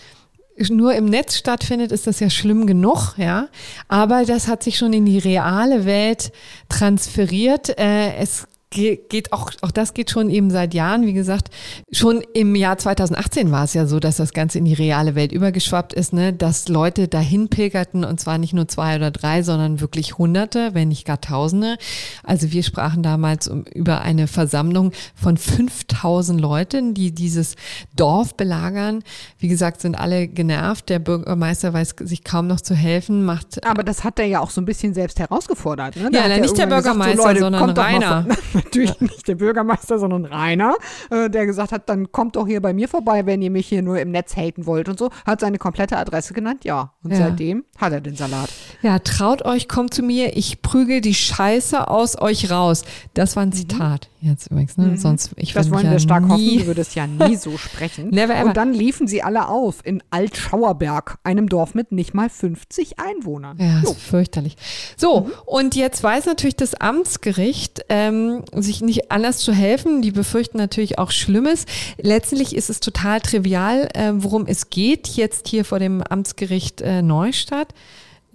nur 0.70 0.94
im 0.94 1.06
Netz 1.06 1.36
stattfindet, 1.36 1.90
ist 1.90 2.06
das 2.06 2.20
ja 2.20 2.30
schlimm 2.30 2.68
genug, 2.68 3.14
ja. 3.16 3.48
Aber 3.88 4.24
das 4.24 4.46
hat 4.46 4.62
sich 4.62 4.78
schon 4.78 4.92
in 4.92 5.04
die 5.04 5.18
reale 5.18 5.84
Welt 5.84 6.30
transferiert. 6.68 7.76
Äh, 7.76 8.14
es 8.18 8.46
geht 8.70 9.32
auch, 9.32 9.50
auch 9.62 9.70
das 9.70 9.94
geht 9.94 10.10
schon 10.10 10.28
eben 10.28 10.50
seit 10.50 10.74
Jahren. 10.74 11.06
Wie 11.06 11.14
gesagt, 11.14 11.48
schon 11.90 12.22
im 12.34 12.54
Jahr 12.54 12.76
2018 12.76 13.50
war 13.50 13.64
es 13.64 13.74
ja 13.74 13.86
so, 13.86 13.98
dass 13.98 14.16
das 14.16 14.32
Ganze 14.32 14.58
in 14.58 14.66
die 14.66 14.74
reale 14.74 15.14
Welt 15.14 15.32
übergeschwappt 15.32 15.94
ist, 15.94 16.12
ne? 16.12 16.32
dass 16.32 16.68
Leute 16.68 17.08
dahin 17.08 17.48
pilgerten 17.48 18.04
und 18.04 18.20
zwar 18.20 18.38
nicht 18.38 18.52
nur 18.52 18.68
zwei 18.68 18.96
oder 18.96 19.10
drei, 19.10 19.42
sondern 19.42 19.80
wirklich 19.80 20.18
Hunderte, 20.18 20.74
wenn 20.74 20.88
nicht 20.88 21.06
gar 21.06 21.20
Tausende. 21.20 21.76
Also 22.22 22.52
wir 22.52 22.62
sprachen 22.62 23.02
damals 23.02 23.48
um, 23.48 23.64
über 23.64 24.02
eine 24.02 24.26
Versammlung 24.26 24.92
von 25.14 25.36
5000 25.36 26.40
Leuten, 26.40 26.94
die 26.94 27.12
dieses 27.12 27.56
Dorf 27.96 28.34
belagern. 28.34 29.02
Wie 29.38 29.48
gesagt, 29.48 29.80
sind 29.80 29.94
alle 29.94 30.28
genervt. 30.28 30.90
Der 30.90 30.98
Bürgermeister 30.98 31.72
weiß 31.72 31.96
sich 32.00 32.22
kaum 32.22 32.46
noch 32.46 32.60
zu 32.60 32.74
helfen, 32.74 33.24
macht. 33.24 33.64
Aber 33.66 33.82
das 33.82 34.04
hat 34.04 34.18
er 34.18 34.26
ja 34.26 34.40
auch 34.40 34.50
so 34.50 34.60
ein 34.60 34.64
bisschen 34.64 34.94
selbst 34.94 35.18
herausgefordert. 35.18 35.96
Ne? 35.96 36.10
Ja, 36.12 36.28
nicht 36.38 36.56
der 36.58 36.66
Bürgermeister, 36.66 37.16
gesagt, 37.16 37.38
so, 37.38 37.44
Leute, 37.44 37.56
sondern 37.56 37.70
Rainer. 37.70 38.26
Natürlich 38.64 39.00
nicht 39.00 39.26
der 39.28 39.36
Bürgermeister, 39.36 39.98
sondern 39.98 40.24
Rainer, 40.24 40.74
äh, 41.10 41.30
der 41.30 41.46
gesagt 41.46 41.72
hat, 41.72 41.88
dann 41.88 42.12
kommt 42.12 42.36
doch 42.36 42.46
hier 42.46 42.60
bei 42.60 42.72
mir 42.72 42.88
vorbei, 42.88 43.26
wenn 43.26 43.42
ihr 43.42 43.50
mich 43.50 43.68
hier 43.68 43.82
nur 43.82 43.98
im 44.00 44.10
Netz 44.10 44.36
haten 44.36 44.66
wollt 44.66 44.88
und 44.88 44.98
so. 44.98 45.10
Hat 45.26 45.40
seine 45.40 45.58
komplette 45.58 45.96
Adresse 45.96 46.34
genannt, 46.34 46.64
ja. 46.64 46.92
Und 47.02 47.12
ja. 47.12 47.18
seitdem 47.18 47.64
hat 47.76 47.92
er 47.92 48.00
den 48.00 48.16
Salat. 48.16 48.50
Ja, 48.82 48.98
traut 48.98 49.44
euch, 49.44 49.68
kommt 49.68 49.94
zu 49.94 50.02
mir, 50.02 50.36
ich 50.36 50.62
prügel 50.62 51.00
die 51.00 51.14
Scheiße 51.14 51.88
aus 51.88 52.20
euch 52.20 52.50
raus. 52.50 52.84
Das 53.14 53.36
war 53.36 53.42
ein 53.44 53.50
mhm. 53.50 53.54
Zitat 53.54 54.08
mhm. 54.20 54.28
jetzt 54.28 54.50
übrigens, 54.50 54.76
ne? 54.76 54.86
Mhm. 54.86 54.96
Sonst, 54.96 55.32
ich 55.36 55.52
Das 55.52 55.70
wollen 55.70 55.84
wir 55.84 55.92
ja 55.92 55.98
stark 55.98 56.28
hoffen, 56.28 56.58
du 56.58 56.66
würdest 56.66 56.94
ja 56.94 57.06
nie 57.06 57.36
so 57.36 57.56
sprechen. 57.56 58.08
Never 58.10 58.34
ever. 58.34 58.46
Und 58.46 58.56
dann 58.56 58.72
liefen 58.72 59.06
sie 59.06 59.22
alle 59.22 59.48
auf 59.48 59.84
in 59.84 60.02
Altschauerberg, 60.10 61.18
einem 61.24 61.48
Dorf 61.48 61.74
mit 61.74 61.92
nicht 61.92 62.14
mal 62.14 62.28
50 62.28 62.98
Einwohnern. 62.98 63.58
Ja, 63.60 63.80
so. 63.84 63.92
ist 63.92 64.00
fürchterlich. 64.00 64.56
So, 64.96 65.20
mhm. 65.20 65.32
und 65.46 65.76
jetzt 65.76 66.02
weiß 66.02 66.26
natürlich 66.26 66.56
das 66.56 66.74
Amtsgericht, 66.74 67.84
ähm, 67.88 68.42
sich 68.52 68.80
nicht 68.80 69.10
anders 69.10 69.38
zu 69.38 69.52
helfen. 69.52 70.02
Die 70.02 70.10
befürchten 70.10 70.58
natürlich 70.58 70.98
auch 70.98 71.10
Schlimmes. 71.10 71.66
Letztlich 72.00 72.54
ist 72.54 72.70
es 72.70 72.80
total 72.80 73.20
trivial, 73.20 73.88
äh, 73.94 74.12
worum 74.14 74.46
es 74.46 74.70
geht, 74.70 75.08
jetzt 75.08 75.48
hier 75.48 75.64
vor 75.64 75.78
dem 75.78 76.02
Amtsgericht 76.02 76.80
äh, 76.80 77.02
Neustadt. 77.02 77.68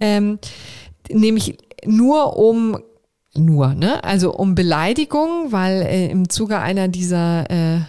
Ähm, 0.00 0.38
nämlich 1.10 1.58
nur 1.84 2.36
um 2.36 2.78
nur, 3.36 3.74
ne? 3.74 4.02
Also 4.04 4.32
um 4.32 4.54
Beleidigung, 4.54 5.50
weil 5.50 5.82
äh, 5.82 6.08
im 6.08 6.28
Zuge 6.28 6.60
einer 6.60 6.88
dieser 6.88 7.50
äh, 7.50 7.80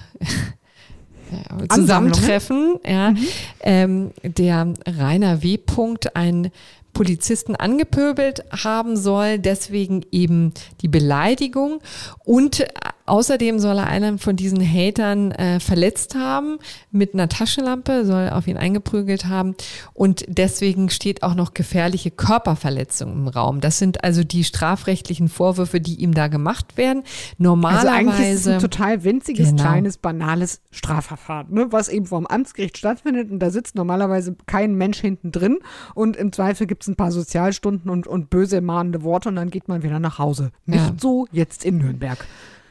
Zusammentreffen, 1.69 2.80
ja, 2.85 3.11
mhm. 3.11 3.27
ähm, 3.61 4.11
der 4.23 4.73
Rainer 4.88 5.43
W. 5.43 5.57
Punkt 5.57 6.15
ein 6.15 6.52
Polizisten 6.95 7.55
angepöbelt 7.55 8.43
haben 8.63 8.95
soll, 8.95 9.38
deswegen 9.38 10.01
eben 10.11 10.53
die 10.81 10.88
Beleidigung 10.88 11.81
und 12.23 12.65
außerdem 13.05 13.59
soll 13.59 13.77
er 13.77 13.88
einen 13.88 14.17
von 14.17 14.35
diesen 14.35 14.61
Hatern 14.61 15.31
äh, 15.31 15.59
verletzt 15.59 16.15
haben 16.15 16.57
mit 16.91 17.13
einer 17.13 17.30
Taschenlampe, 17.30 18.05
soll 18.05 18.30
auf 18.30 18.47
ihn 18.47 18.57
eingeprügelt 18.57 19.26
haben 19.26 19.55
und 19.93 20.26
deswegen 20.27 20.89
steht 20.89 21.22
auch 21.22 21.35
noch 21.35 21.53
gefährliche 21.53 22.11
Körperverletzung 22.11 23.11
im 23.11 23.27
Raum. 23.27 23.61
Das 23.61 23.77
sind 23.77 24.03
also 24.03 24.23
die 24.23 24.43
strafrechtlichen 24.43 25.27
Vorwürfe, 25.27 25.80
die 25.80 25.95
ihm 25.95 26.13
da 26.13 26.27
gemacht 26.30 26.77
werden. 26.77 27.03
Normalerweise 27.38 27.91
also 27.91 28.09
eigentlich 28.09 28.30
ist 28.31 28.39
es 28.41 28.47
ein 28.47 28.59
total 28.59 29.03
winziges, 29.03 29.49
genau. 29.49 29.63
kleines, 29.63 29.97
banales 29.97 30.61
Strafverfahren, 30.72 31.53
ne, 31.53 31.67
was 31.72 31.89
eben 31.89 32.05
vom 32.05 32.26
Amtsgericht 32.26 32.77
stattfindet 32.77 33.30
und 33.30 33.39
da 33.39 33.51
sitzt 33.51 33.76
normalerweise 33.76 34.35
kein 34.45 34.76
Mensch 34.76 34.99
hinten 34.99 35.31
drin 35.31 35.59
und 35.93 36.15
im 36.15 36.31
Zweifel 36.31 36.65
gibt 36.65 36.85
es 36.86 36.88
ein 36.88 36.95
paar 36.95 37.12
Sozialstunden 37.12 37.90
und, 37.90 38.07
und 38.07 38.30
böse 38.30 38.62
mahnende 38.62 39.03
Worte 39.03 39.30
und 39.30 39.36
dann 39.36 39.49
geht 39.49 39.68
man 39.68 39.84
wieder 39.84 39.99
nach 39.99 40.20
Hause. 40.20 40.52
Nicht 40.66 40.86
ja. 40.86 40.95
so 40.99 41.28
jetzt 41.32 41.66
in 41.66 41.80
Nürnberg. 41.80 42.26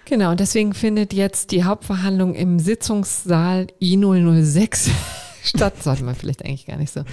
Genau, 0.06 0.30
und 0.30 0.40
deswegen 0.40 0.74
findet 0.74 1.12
jetzt 1.12 1.50
die 1.50 1.64
Hauptverhandlung 1.64 2.34
im 2.34 2.58
Sitzungssaal 2.58 3.68
I006 3.80 4.90
statt. 5.42 5.82
Sollte 5.82 6.04
man 6.04 6.14
vielleicht 6.14 6.44
eigentlich 6.44 6.66
gar 6.66 6.76
nicht 6.76 6.92
so 6.92 7.04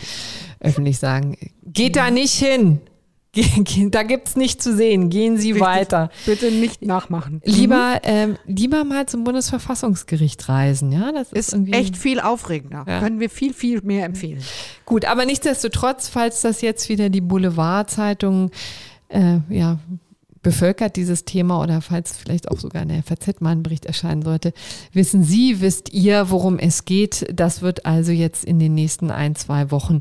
öffentlich 0.59 0.99
sagen. 0.99 1.37
Geht 1.63 1.95
da 1.95 2.11
nicht 2.11 2.33
hin. 2.33 2.81
Da 3.91 4.03
gibt's 4.03 4.35
nicht 4.35 4.61
zu 4.61 4.75
sehen. 4.75 5.09
Gehen 5.09 5.37
Sie 5.37 5.51
Richtig. 5.51 5.65
weiter. 5.65 6.09
Bitte 6.25 6.51
nicht 6.51 6.81
nachmachen. 6.81 7.41
Lieber, 7.45 7.93
mhm. 7.93 7.99
ähm, 8.03 8.37
lieber 8.45 8.83
mal 8.83 9.07
zum 9.07 9.23
Bundesverfassungsgericht 9.23 10.49
reisen. 10.49 10.91
Ja, 10.91 11.11
das 11.11 11.31
ist, 11.31 11.53
ist 11.53 11.73
echt 11.73 11.95
viel 11.95 12.19
aufregender. 12.19 12.83
Ja. 12.87 12.99
Können 12.99 13.19
wir 13.19 13.29
viel, 13.29 13.53
viel 13.53 13.81
mehr 13.83 14.05
empfehlen. 14.05 14.43
Gut, 14.85 15.05
aber 15.05 15.25
nichtsdestotrotz, 15.25 16.09
falls 16.09 16.41
das 16.41 16.61
jetzt 16.61 16.89
wieder 16.89 17.09
die 17.09 17.21
Boulevardzeitung 17.21 18.51
äh, 19.07 19.39
ja, 19.49 19.79
bevölkert 20.41 20.95
dieses 20.95 21.25
Thema 21.25 21.61
oder 21.61 21.81
falls 21.81 22.17
vielleicht 22.17 22.49
auch 22.49 22.59
sogar 22.59 22.81
in 22.81 22.89
der 22.89 23.03
FAZ 23.03 23.41
mal 23.41 23.51
ein 23.51 23.63
Bericht 23.63 23.85
erscheinen 23.85 24.21
sollte, 24.21 24.53
wissen 24.93 25.23
Sie, 25.23 25.61
wisst 25.61 25.93
ihr, 25.93 26.29
worum 26.29 26.57
es 26.57 26.85
geht. 26.85 27.27
Das 27.33 27.61
wird 27.61 27.85
also 27.85 28.11
jetzt 28.11 28.43
in 28.43 28.59
den 28.59 28.73
nächsten 28.73 29.11
ein, 29.11 29.35
zwei 29.35 29.71
Wochen 29.71 29.99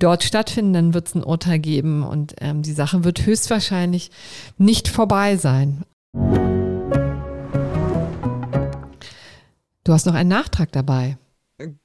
dort 0.00 0.24
stattfinden. 0.24 0.72
Dann 0.72 0.94
wird 0.94 1.08
es 1.08 1.14
ein 1.14 1.24
Urteil 1.24 1.58
geben 1.58 2.02
und 2.02 2.34
ähm, 2.40 2.62
die 2.62 2.72
Sache 2.72 3.04
wird 3.04 3.26
höchstwahrscheinlich 3.26 4.10
nicht 4.58 4.88
vorbei 4.88 5.36
sein. 5.36 5.84
Du 9.84 9.92
hast 9.92 10.06
noch 10.06 10.14
einen 10.14 10.28
Nachtrag 10.28 10.70
dabei. 10.72 11.18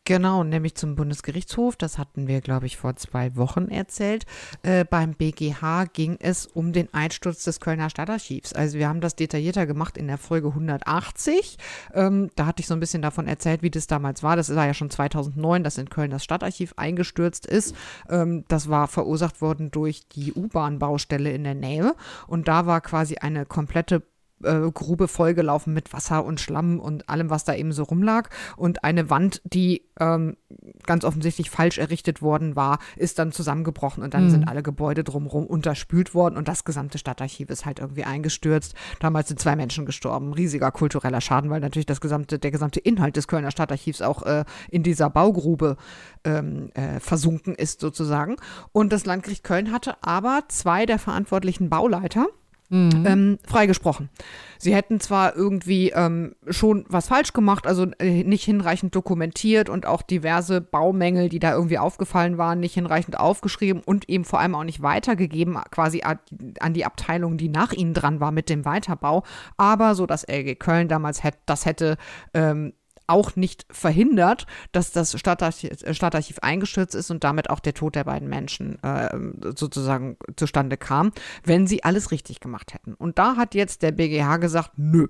Genau, 0.03 0.43
nämlich 0.43 0.75
zum 0.75 0.95
Bundesgerichtshof. 0.95 1.75
Das 1.75 1.97
hatten 1.97 2.27
wir, 2.27 2.41
glaube 2.41 2.65
ich, 2.65 2.77
vor 2.77 2.95
zwei 2.95 3.35
Wochen 3.35 3.67
erzählt. 3.67 4.25
Äh, 4.63 4.85
beim 4.85 5.13
BGH 5.13 5.85
ging 5.85 6.17
es 6.19 6.45
um 6.45 6.73
den 6.73 6.93
Einsturz 6.93 7.43
des 7.43 7.59
Kölner 7.59 7.89
Stadtarchivs. 7.89 8.53
Also 8.53 8.77
wir 8.77 8.87
haben 8.87 9.01
das 9.01 9.15
detaillierter 9.15 9.65
gemacht 9.65 9.97
in 9.97 10.07
der 10.07 10.17
Folge 10.17 10.49
180. 10.49 11.57
Ähm, 11.93 12.29
da 12.35 12.45
hatte 12.45 12.61
ich 12.61 12.67
so 12.67 12.73
ein 12.73 12.79
bisschen 12.79 13.01
davon 13.01 13.27
erzählt, 13.27 13.61
wie 13.61 13.69
das 13.69 13.87
damals 13.87 14.23
war. 14.23 14.35
Das 14.35 14.53
war 14.55 14.65
ja 14.65 14.73
schon 14.73 14.89
2009, 14.89 15.63
dass 15.63 15.77
in 15.77 15.89
Köln 15.89 16.11
das 16.11 16.23
Stadtarchiv 16.23 16.73
eingestürzt 16.77 17.45
ist. 17.45 17.75
Ähm, 18.09 18.45
das 18.47 18.69
war 18.69 18.87
verursacht 18.87 19.41
worden 19.41 19.71
durch 19.71 20.07
die 20.07 20.33
U-Bahn-Baustelle 20.33 21.31
in 21.31 21.43
der 21.43 21.55
Nähe. 21.55 21.95
Und 22.27 22.47
da 22.47 22.65
war 22.65 22.81
quasi 22.81 23.17
eine 23.17 23.45
komplette 23.45 24.03
äh, 24.43 24.71
Grube 24.71 25.07
vollgelaufen 25.07 25.73
mit 25.73 25.93
Wasser 25.93 26.25
und 26.25 26.39
Schlamm 26.39 26.79
und 26.79 27.09
allem, 27.09 27.29
was 27.29 27.43
da 27.43 27.53
eben 27.55 27.71
so 27.71 27.83
rumlag. 27.83 28.29
Und 28.55 28.83
eine 28.83 29.09
Wand, 29.09 29.41
die 29.43 29.83
ähm, 29.99 30.37
ganz 30.85 31.03
offensichtlich 31.03 31.49
falsch 31.49 31.77
errichtet 31.77 32.21
worden 32.21 32.55
war, 32.55 32.79
ist 32.95 33.19
dann 33.19 33.31
zusammengebrochen 33.31 34.03
und 34.03 34.13
dann 34.13 34.25
mhm. 34.25 34.29
sind 34.29 34.47
alle 34.47 34.63
Gebäude 34.63 35.03
drumherum 35.03 35.45
unterspült 35.45 36.13
worden 36.13 36.37
und 36.37 36.47
das 36.47 36.63
gesamte 36.63 36.97
Stadtarchiv 36.97 37.49
ist 37.49 37.65
halt 37.65 37.79
irgendwie 37.79 38.03
eingestürzt. 38.03 38.75
Damals 38.99 39.27
sind 39.27 39.39
zwei 39.39 39.55
Menschen 39.55 39.85
gestorben. 39.85 40.33
Riesiger 40.33 40.71
kultureller 40.71 41.21
Schaden, 41.21 41.49
weil 41.49 41.59
natürlich 41.59 41.85
das 41.85 42.01
gesamte, 42.01 42.39
der 42.39 42.51
gesamte 42.51 42.79
Inhalt 42.79 43.15
des 43.15 43.27
Kölner 43.27 43.51
Stadtarchivs 43.51 44.01
auch 44.01 44.23
äh, 44.23 44.45
in 44.69 44.83
dieser 44.83 45.09
Baugrube 45.09 45.77
ähm, 46.23 46.69
äh, 46.73 46.99
versunken 46.99 47.55
ist 47.55 47.81
sozusagen. 47.81 48.37
Und 48.71 48.93
das 48.93 49.05
Landgericht 49.05 49.43
Köln 49.43 49.71
hatte 49.71 49.95
aber 50.01 50.43
zwei 50.47 50.85
der 50.85 50.99
verantwortlichen 50.99 51.69
Bauleiter, 51.69 52.27
Mhm. 52.69 53.03
Ähm, 53.05 53.39
freigesprochen. 53.47 54.09
Sie 54.57 54.75
hätten 54.75 54.99
zwar 54.99 55.35
irgendwie 55.35 55.91
ähm, 55.91 56.35
schon 56.49 56.83
was 56.89 57.07
falsch 57.07 57.31
gemacht, 57.31 57.65
also 57.65 57.85
äh, 57.99 58.23
nicht 58.23 58.43
hinreichend 58.43 58.93
dokumentiert 58.93 59.69
und 59.69 59.85
auch 59.85 60.01
diverse 60.01 60.59
Baumängel, 60.59 61.29
die 61.29 61.39
da 61.39 61.53
irgendwie 61.53 61.77
aufgefallen 61.77 62.37
waren, 62.37 62.59
nicht 62.59 62.73
hinreichend 62.73 63.19
aufgeschrieben 63.19 63.81
und 63.85 64.09
eben 64.09 64.25
vor 64.25 64.39
allem 64.39 64.55
auch 64.55 64.65
nicht 64.65 64.81
weitergegeben, 64.81 65.57
quasi 65.71 66.01
an 66.01 66.73
die 66.73 66.85
Abteilung, 66.85 67.37
die 67.37 67.49
nach 67.49 67.71
ihnen 67.71 67.93
dran 67.93 68.19
war 68.19 68.31
mit 68.31 68.49
dem 68.49 68.65
Weiterbau. 68.65 69.23
Aber 69.55 69.95
so 69.95 70.05
dass 70.05 70.27
LG 70.27 70.55
Köln 70.55 70.89
damals 70.89 71.23
hätte, 71.23 71.39
das 71.45 71.65
hätte 71.65 71.97
ähm, 72.33 72.73
auch 73.07 73.35
nicht 73.35 73.65
verhindert, 73.71 74.45
dass 74.71 74.91
das 74.91 75.17
Stadtarchiv, 75.17 75.71
äh, 75.83 75.93
Stadtarchiv 75.93 76.39
eingestürzt 76.39 76.95
ist 76.95 77.09
und 77.09 77.23
damit 77.23 77.49
auch 77.49 77.59
der 77.59 77.73
Tod 77.73 77.95
der 77.95 78.03
beiden 78.03 78.29
Menschen 78.29 78.81
äh, 78.83 79.17
sozusagen 79.55 80.17
zustande 80.35 80.77
kam, 80.77 81.11
wenn 81.43 81.67
sie 81.67 81.83
alles 81.83 82.11
richtig 82.11 82.39
gemacht 82.39 82.73
hätten. 82.73 82.93
Und 82.93 83.17
da 83.17 83.35
hat 83.37 83.55
jetzt 83.55 83.81
der 83.81 83.91
BGH 83.91 84.37
gesagt, 84.37 84.71
nö, 84.75 85.07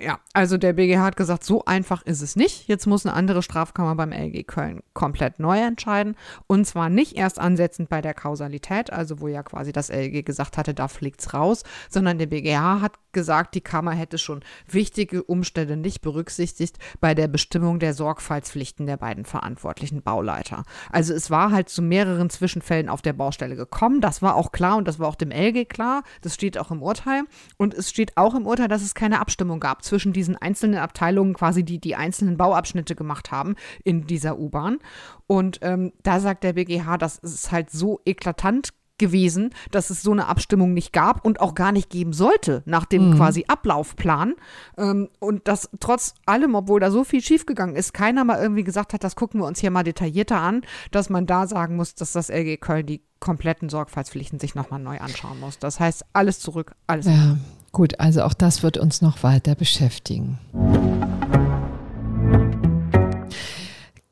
ja, 0.00 0.18
also 0.32 0.56
der 0.56 0.72
BGH 0.72 1.02
hat 1.02 1.16
gesagt, 1.16 1.44
so 1.44 1.64
einfach 1.64 2.02
ist 2.02 2.22
es 2.22 2.34
nicht. 2.34 2.68
Jetzt 2.68 2.86
muss 2.86 3.04
eine 3.04 3.14
andere 3.14 3.42
Strafkammer 3.42 3.94
beim 3.94 4.12
LG 4.12 4.44
Köln 4.46 4.80
komplett 4.94 5.38
neu 5.38 5.58
entscheiden. 5.58 6.16
Und 6.46 6.66
zwar 6.66 6.88
nicht 6.88 7.16
erst 7.16 7.38
ansetzend 7.38 7.88
bei 7.88 8.00
der 8.00 8.14
Kausalität, 8.14 8.92
also 8.92 9.20
wo 9.20 9.28
ja 9.28 9.42
quasi 9.42 9.72
das 9.72 9.90
LG 9.90 10.24
gesagt 10.24 10.56
hatte, 10.56 10.74
da 10.74 10.88
fliegt's 10.88 11.34
raus, 11.34 11.64
sondern 11.88 12.18
der 12.18 12.26
BGH 12.26 12.80
hat 12.80 12.92
gesagt, 13.12 13.54
die 13.54 13.60
Kammer 13.60 13.92
hätte 13.92 14.18
schon 14.18 14.42
wichtige 14.66 15.22
Umstände 15.22 15.76
nicht 15.76 16.00
berücksichtigt 16.00 16.78
bei 17.00 17.14
der 17.14 17.28
Bestimmung 17.28 17.78
der 17.78 17.92
Sorgfaltspflichten 17.92 18.86
der 18.86 18.96
beiden 18.96 19.24
verantwortlichen 19.24 20.02
Bauleiter. 20.02 20.64
Also 20.90 21.12
es 21.12 21.30
war 21.30 21.50
halt 21.50 21.68
zu 21.68 21.82
mehreren 21.82 22.30
Zwischenfällen 22.30 22.88
auf 22.88 23.02
der 23.02 23.12
Baustelle 23.12 23.56
gekommen. 23.56 24.00
Das 24.00 24.22
war 24.22 24.36
auch 24.36 24.52
klar 24.52 24.76
und 24.76 24.88
das 24.88 24.98
war 24.98 25.08
auch 25.08 25.16
dem 25.16 25.30
LG 25.30 25.68
klar. 25.68 26.02
Das 26.22 26.34
steht 26.34 26.56
auch 26.56 26.70
im 26.70 26.82
Urteil. 26.82 27.24
Und 27.56 27.74
es 27.74 27.90
steht 27.90 28.16
auch 28.16 28.34
im 28.34 28.46
Urteil, 28.46 28.68
dass 28.68 28.82
es 28.82 28.94
keine 28.94 29.20
Abstimmung 29.20 29.60
gab 29.60 29.84
zwischen 29.90 30.12
diesen 30.12 30.36
einzelnen 30.36 30.78
Abteilungen, 30.78 31.34
quasi 31.34 31.64
die 31.64 31.80
die 31.80 31.96
einzelnen 31.96 32.36
Bauabschnitte 32.36 32.94
gemacht 32.94 33.30
haben 33.30 33.56
in 33.84 34.06
dieser 34.06 34.38
U-Bahn. 34.38 34.78
Und 35.26 35.58
ähm, 35.62 35.92
da 36.02 36.20
sagt 36.20 36.44
der 36.44 36.54
BGH, 36.54 36.96
das 36.96 37.18
ist 37.18 37.52
halt 37.52 37.70
so 37.70 38.00
eklatant 38.04 38.70
gewesen, 38.98 39.50
dass 39.72 39.90
es 39.90 40.02
so 40.02 40.12
eine 40.12 40.28
Abstimmung 40.28 40.74
nicht 40.74 40.92
gab 40.92 41.24
und 41.24 41.40
auch 41.40 41.54
gar 41.54 41.72
nicht 41.72 41.90
geben 41.90 42.12
sollte 42.12 42.62
nach 42.66 42.84
dem 42.84 43.10
mhm. 43.10 43.16
quasi 43.16 43.46
Ablaufplan. 43.48 44.34
Ähm, 44.78 45.08
und 45.18 45.48
dass 45.48 45.70
trotz 45.80 46.14
allem, 46.26 46.54
obwohl 46.54 46.78
da 46.78 46.92
so 46.92 47.02
viel 47.02 47.22
schiefgegangen 47.22 47.74
ist, 47.74 47.92
keiner 47.92 48.24
mal 48.24 48.40
irgendwie 48.40 48.62
gesagt 48.62 48.92
hat, 48.92 49.02
das 49.02 49.16
gucken 49.16 49.40
wir 49.40 49.46
uns 49.46 49.58
hier 49.58 49.72
mal 49.72 49.82
detaillierter 49.82 50.38
an, 50.38 50.62
dass 50.92 51.10
man 51.10 51.26
da 51.26 51.48
sagen 51.48 51.74
muss, 51.74 51.96
dass 51.96 52.12
das 52.12 52.28
LG 52.28 52.58
Köln 52.60 52.86
die 52.86 53.02
kompletten 53.18 53.68
Sorgfaltspflichten 53.68 54.38
sich 54.38 54.54
nochmal 54.54 54.80
neu 54.80 54.98
anschauen 54.98 55.40
muss. 55.40 55.58
Das 55.58 55.80
heißt, 55.80 56.04
alles 56.12 56.38
zurück, 56.38 56.76
alles. 56.86 57.06
Ja, 57.06 57.36
gut, 57.72 57.98
also 58.00 58.22
auch 58.22 58.34
das 58.34 58.62
wird 58.62 58.76
uns 58.78 59.02
noch 59.02 59.22
weiter 59.22 59.54
beschäftigen. 59.54 60.38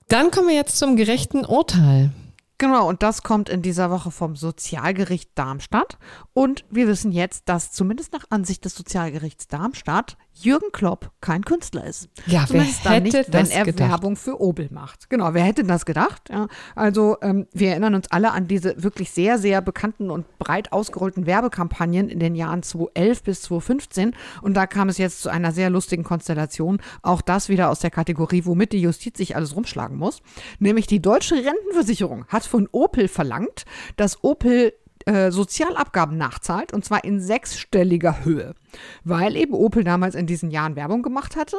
Dann 0.08 0.30
kommen 0.30 0.48
wir 0.48 0.54
jetzt 0.54 0.78
zum 0.78 0.96
gerechten 0.96 1.44
Urteil. 1.44 2.10
Genau, 2.60 2.88
und 2.88 3.04
das 3.04 3.22
kommt 3.22 3.48
in 3.48 3.62
dieser 3.62 3.88
Woche 3.90 4.10
vom 4.10 4.34
Sozialgericht 4.34 5.30
Darmstadt. 5.36 5.96
Und 6.32 6.64
wir 6.70 6.88
wissen 6.88 7.12
jetzt, 7.12 7.48
dass 7.48 7.70
zumindest 7.70 8.12
nach 8.12 8.24
Ansicht 8.30 8.64
des 8.64 8.74
Sozialgerichts 8.74 9.46
Darmstadt 9.46 10.16
Jürgen 10.40 10.70
Klopp 10.72 11.10
kein 11.20 11.44
Künstler 11.44 11.84
ist. 11.84 12.08
Ja, 12.26 12.46
Zumindest 12.46 12.84
wer 12.84 12.92
hätte 12.92 13.02
nicht, 13.02 13.32
wenn 13.32 13.50
er 13.50 13.64
gedacht? 13.64 13.90
Werbung 13.90 14.16
für 14.16 14.40
Opel 14.40 14.68
macht. 14.70 15.10
Genau, 15.10 15.34
wer 15.34 15.42
hätte 15.42 15.64
das 15.64 15.84
gedacht? 15.84 16.30
Ja, 16.30 16.46
also 16.76 17.16
ähm, 17.22 17.46
wir 17.52 17.70
erinnern 17.70 17.94
uns 17.94 18.10
alle 18.10 18.32
an 18.32 18.46
diese 18.46 18.80
wirklich 18.82 19.10
sehr, 19.10 19.38
sehr 19.38 19.60
bekannten 19.60 20.10
und 20.10 20.26
breit 20.38 20.72
ausgerollten 20.72 21.26
Werbekampagnen 21.26 22.08
in 22.08 22.20
den 22.20 22.36
Jahren 22.36 22.62
2011 22.62 23.22
bis 23.24 23.42
2015. 23.42 24.14
Und 24.42 24.54
da 24.54 24.66
kam 24.66 24.88
es 24.88 24.98
jetzt 24.98 25.22
zu 25.22 25.28
einer 25.28 25.50
sehr 25.52 25.70
lustigen 25.70 26.04
Konstellation. 26.04 26.78
Auch 27.02 27.20
das 27.20 27.48
wieder 27.48 27.70
aus 27.70 27.80
der 27.80 27.90
Kategorie, 27.90 28.44
womit 28.44 28.72
die 28.72 28.80
Justiz 28.80 29.18
sich 29.18 29.34
alles 29.34 29.56
rumschlagen 29.56 29.96
muss. 29.96 30.22
Nämlich 30.60 30.86
die 30.86 31.02
deutsche 31.02 31.34
Rentenversicherung 31.34 32.26
hat 32.28 32.47
von 32.48 32.68
Opel 32.72 33.08
verlangt, 33.08 33.64
dass 33.96 34.24
Opel 34.24 34.72
äh, 35.08 35.30
Sozialabgaben 35.30 36.18
nachzahlt 36.18 36.72
und 36.72 36.84
zwar 36.84 37.04
in 37.04 37.20
sechsstelliger 37.20 38.24
Höhe, 38.24 38.54
weil 39.04 39.36
eben 39.36 39.54
Opel 39.54 39.84
damals 39.84 40.14
in 40.14 40.26
diesen 40.26 40.50
Jahren 40.50 40.76
Werbung 40.76 41.02
gemacht 41.02 41.36
hatte 41.36 41.56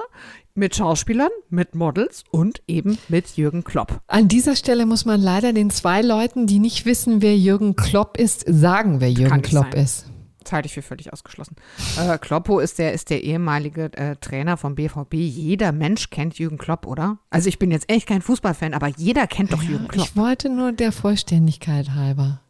mit 0.53 0.75
Schauspielern, 0.75 1.31
mit 1.49 1.73
Models 1.73 2.23
und 2.31 2.61
eben 2.67 2.97
mit 3.07 3.37
Jürgen 3.37 3.63
Klopp. 3.63 4.01
An 4.07 4.27
dieser 4.27 4.55
Stelle 4.55 4.85
muss 4.85 5.05
man 5.05 5.21
leider 5.21 5.53
den 5.53 5.69
zwei 5.71 6.01
Leuten, 6.01 6.45
die 6.45 6.59
nicht 6.59 6.85
wissen, 6.85 7.21
wer 7.21 7.35
Jürgen 7.37 7.75
Klopp 7.75 8.17
ist, 8.17 8.43
sagen, 8.47 9.01
wer 9.01 9.11
Jürgen 9.11 9.41
Klopp 9.41 9.73
sein. 9.73 9.83
ist. 9.83 10.08
Das 10.49 10.53
halte 10.55 10.65
ich 10.65 10.73
für 10.73 10.81
völlig 10.81 11.13
ausgeschlossen. 11.13 11.57
Äh, 11.99 12.17
Kloppo 12.17 12.59
ist 12.59 12.79
der, 12.79 12.91
ist 12.93 13.11
der 13.11 13.23
ehemalige 13.23 13.93
äh, 13.93 14.15
Trainer 14.15 14.57
vom 14.57 14.73
BVB. 14.73 15.13
Jeder 15.13 15.71
Mensch 15.71 16.09
kennt 16.09 16.39
Jürgen 16.39 16.57
Klopp, 16.57 16.87
oder? 16.87 17.19
Also 17.29 17.49
ich 17.49 17.59
bin 17.59 17.69
jetzt 17.69 17.87
echt 17.87 18.07
kein 18.07 18.23
Fußballfan, 18.23 18.73
aber 18.73 18.87
jeder 18.87 19.27
kennt 19.27 19.53
doch 19.53 19.61
Jürgen 19.61 19.87
Klopp. 19.87 20.07
Ich 20.07 20.15
wollte 20.15 20.49
nur 20.49 20.71
der 20.71 20.91
Vollständigkeit 20.91 21.91
halber. 21.91 22.41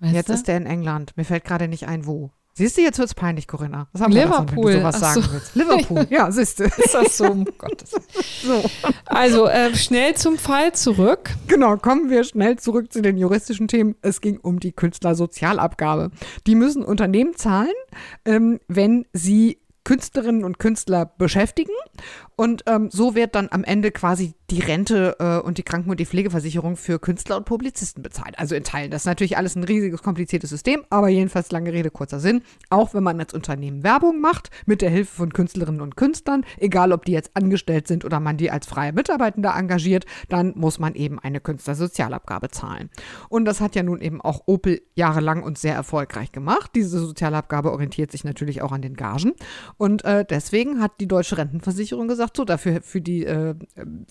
Weißt 0.00 0.14
Jetzt 0.14 0.30
du? 0.30 0.32
ist 0.32 0.48
der 0.48 0.56
in 0.56 0.64
England. 0.64 1.14
Mir 1.18 1.24
fällt 1.24 1.44
gerade 1.44 1.68
nicht 1.68 1.86
ein, 1.86 2.06
wo. 2.06 2.30
Siehst 2.54 2.76
du, 2.76 2.82
jetzt 2.82 2.98
wird's 2.98 3.14
peinlich, 3.14 3.48
Corinna. 3.48 3.88
Was 3.92 4.02
haben 4.02 4.12
wir 4.12 4.24
Liverpool. 4.24 4.46
davon, 4.46 4.64
wenn 4.64 4.72
du 4.72 4.78
sowas 4.80 5.00
sagen 5.00 5.22
so. 5.22 5.32
willst? 5.32 5.54
Liverpool, 5.54 6.06
ja, 6.10 6.30
siehst 6.30 6.60
du. 6.60 6.64
ist 6.64 6.92
das 6.92 7.16
so, 7.16 7.24
um 7.24 7.44
Gottes. 7.58 7.92
So. 8.42 8.62
Also 9.06 9.46
äh, 9.46 9.74
schnell 9.74 10.14
zum 10.16 10.36
Fall 10.36 10.72
zurück. 10.72 11.30
Genau, 11.46 11.78
kommen 11.78 12.10
wir 12.10 12.24
schnell 12.24 12.58
zurück 12.58 12.92
zu 12.92 13.00
den 13.00 13.16
juristischen 13.16 13.68
Themen. 13.68 13.94
Es 14.02 14.20
ging 14.20 14.38
um 14.38 14.60
die 14.60 14.72
Künstlersozialabgabe. 14.72 16.10
Die 16.46 16.54
müssen 16.54 16.84
Unternehmen 16.84 17.36
zahlen, 17.36 17.72
ähm, 18.26 18.60
wenn 18.68 19.06
sie 19.14 19.61
Künstlerinnen 19.84 20.44
und 20.44 20.58
Künstler 20.58 21.06
beschäftigen. 21.18 21.72
Und 22.36 22.62
ähm, 22.66 22.88
so 22.90 23.14
wird 23.14 23.34
dann 23.34 23.48
am 23.50 23.64
Ende 23.64 23.90
quasi 23.90 24.34
die 24.50 24.60
Rente 24.60 25.16
äh, 25.18 25.38
und 25.38 25.58
die 25.58 25.62
Kranken- 25.62 25.90
und 25.90 26.00
die 26.00 26.06
Pflegeversicherung 26.06 26.76
für 26.76 26.98
Künstler 26.98 27.36
und 27.36 27.44
Publizisten 27.44 28.02
bezahlt. 28.02 28.38
Also 28.38 28.54
in 28.54 28.64
Teilen. 28.64 28.90
Das 28.90 29.02
ist 29.02 29.06
natürlich 29.06 29.36
alles 29.36 29.56
ein 29.56 29.64
riesiges, 29.64 30.02
kompliziertes 30.02 30.50
System, 30.50 30.84
aber 30.90 31.08
jedenfalls 31.08 31.50
lange 31.52 31.72
Rede, 31.72 31.90
kurzer 31.90 32.20
Sinn. 32.20 32.42
Auch 32.68 32.94
wenn 32.94 33.02
man 33.02 33.18
als 33.20 33.32
Unternehmen 33.32 33.82
Werbung 33.82 34.20
macht, 34.20 34.50
mit 34.66 34.82
der 34.82 34.90
Hilfe 34.90 35.14
von 35.14 35.32
Künstlerinnen 35.32 35.80
und 35.80 35.96
Künstlern, 35.96 36.44
egal 36.58 36.92
ob 36.92 37.04
die 37.04 37.12
jetzt 37.12 37.36
angestellt 37.36 37.88
sind 37.88 38.04
oder 38.04 38.20
man 38.20 38.36
die 38.36 38.50
als 38.50 38.66
freie 38.66 38.92
Mitarbeitende 38.92 39.50
engagiert, 39.50 40.04
dann 40.28 40.52
muss 40.56 40.78
man 40.78 40.94
eben 40.94 41.18
eine 41.18 41.40
Künstlersozialabgabe 41.40 42.50
zahlen. 42.50 42.90
Und 43.28 43.44
das 43.44 43.60
hat 43.60 43.74
ja 43.74 43.82
nun 43.82 44.00
eben 44.00 44.20
auch 44.20 44.42
Opel 44.46 44.82
jahrelang 44.94 45.42
und 45.42 45.58
sehr 45.58 45.74
erfolgreich 45.74 46.32
gemacht. 46.32 46.72
Diese 46.74 46.98
Sozialabgabe 46.98 47.72
orientiert 47.72 48.12
sich 48.12 48.24
natürlich 48.24 48.62
auch 48.62 48.72
an 48.72 48.82
den 48.82 48.94
Gagen. 48.94 49.32
Und 49.76 50.04
äh, 50.04 50.24
deswegen 50.28 50.80
hat 50.80 50.92
die 51.00 51.08
Deutsche 51.08 51.38
Rentenversicherung 51.38 52.08
gesagt, 52.08 52.36
so 52.36 52.44
dafür 52.44 52.82
für 52.82 53.00
die 53.00 53.24
äh, 53.24 53.54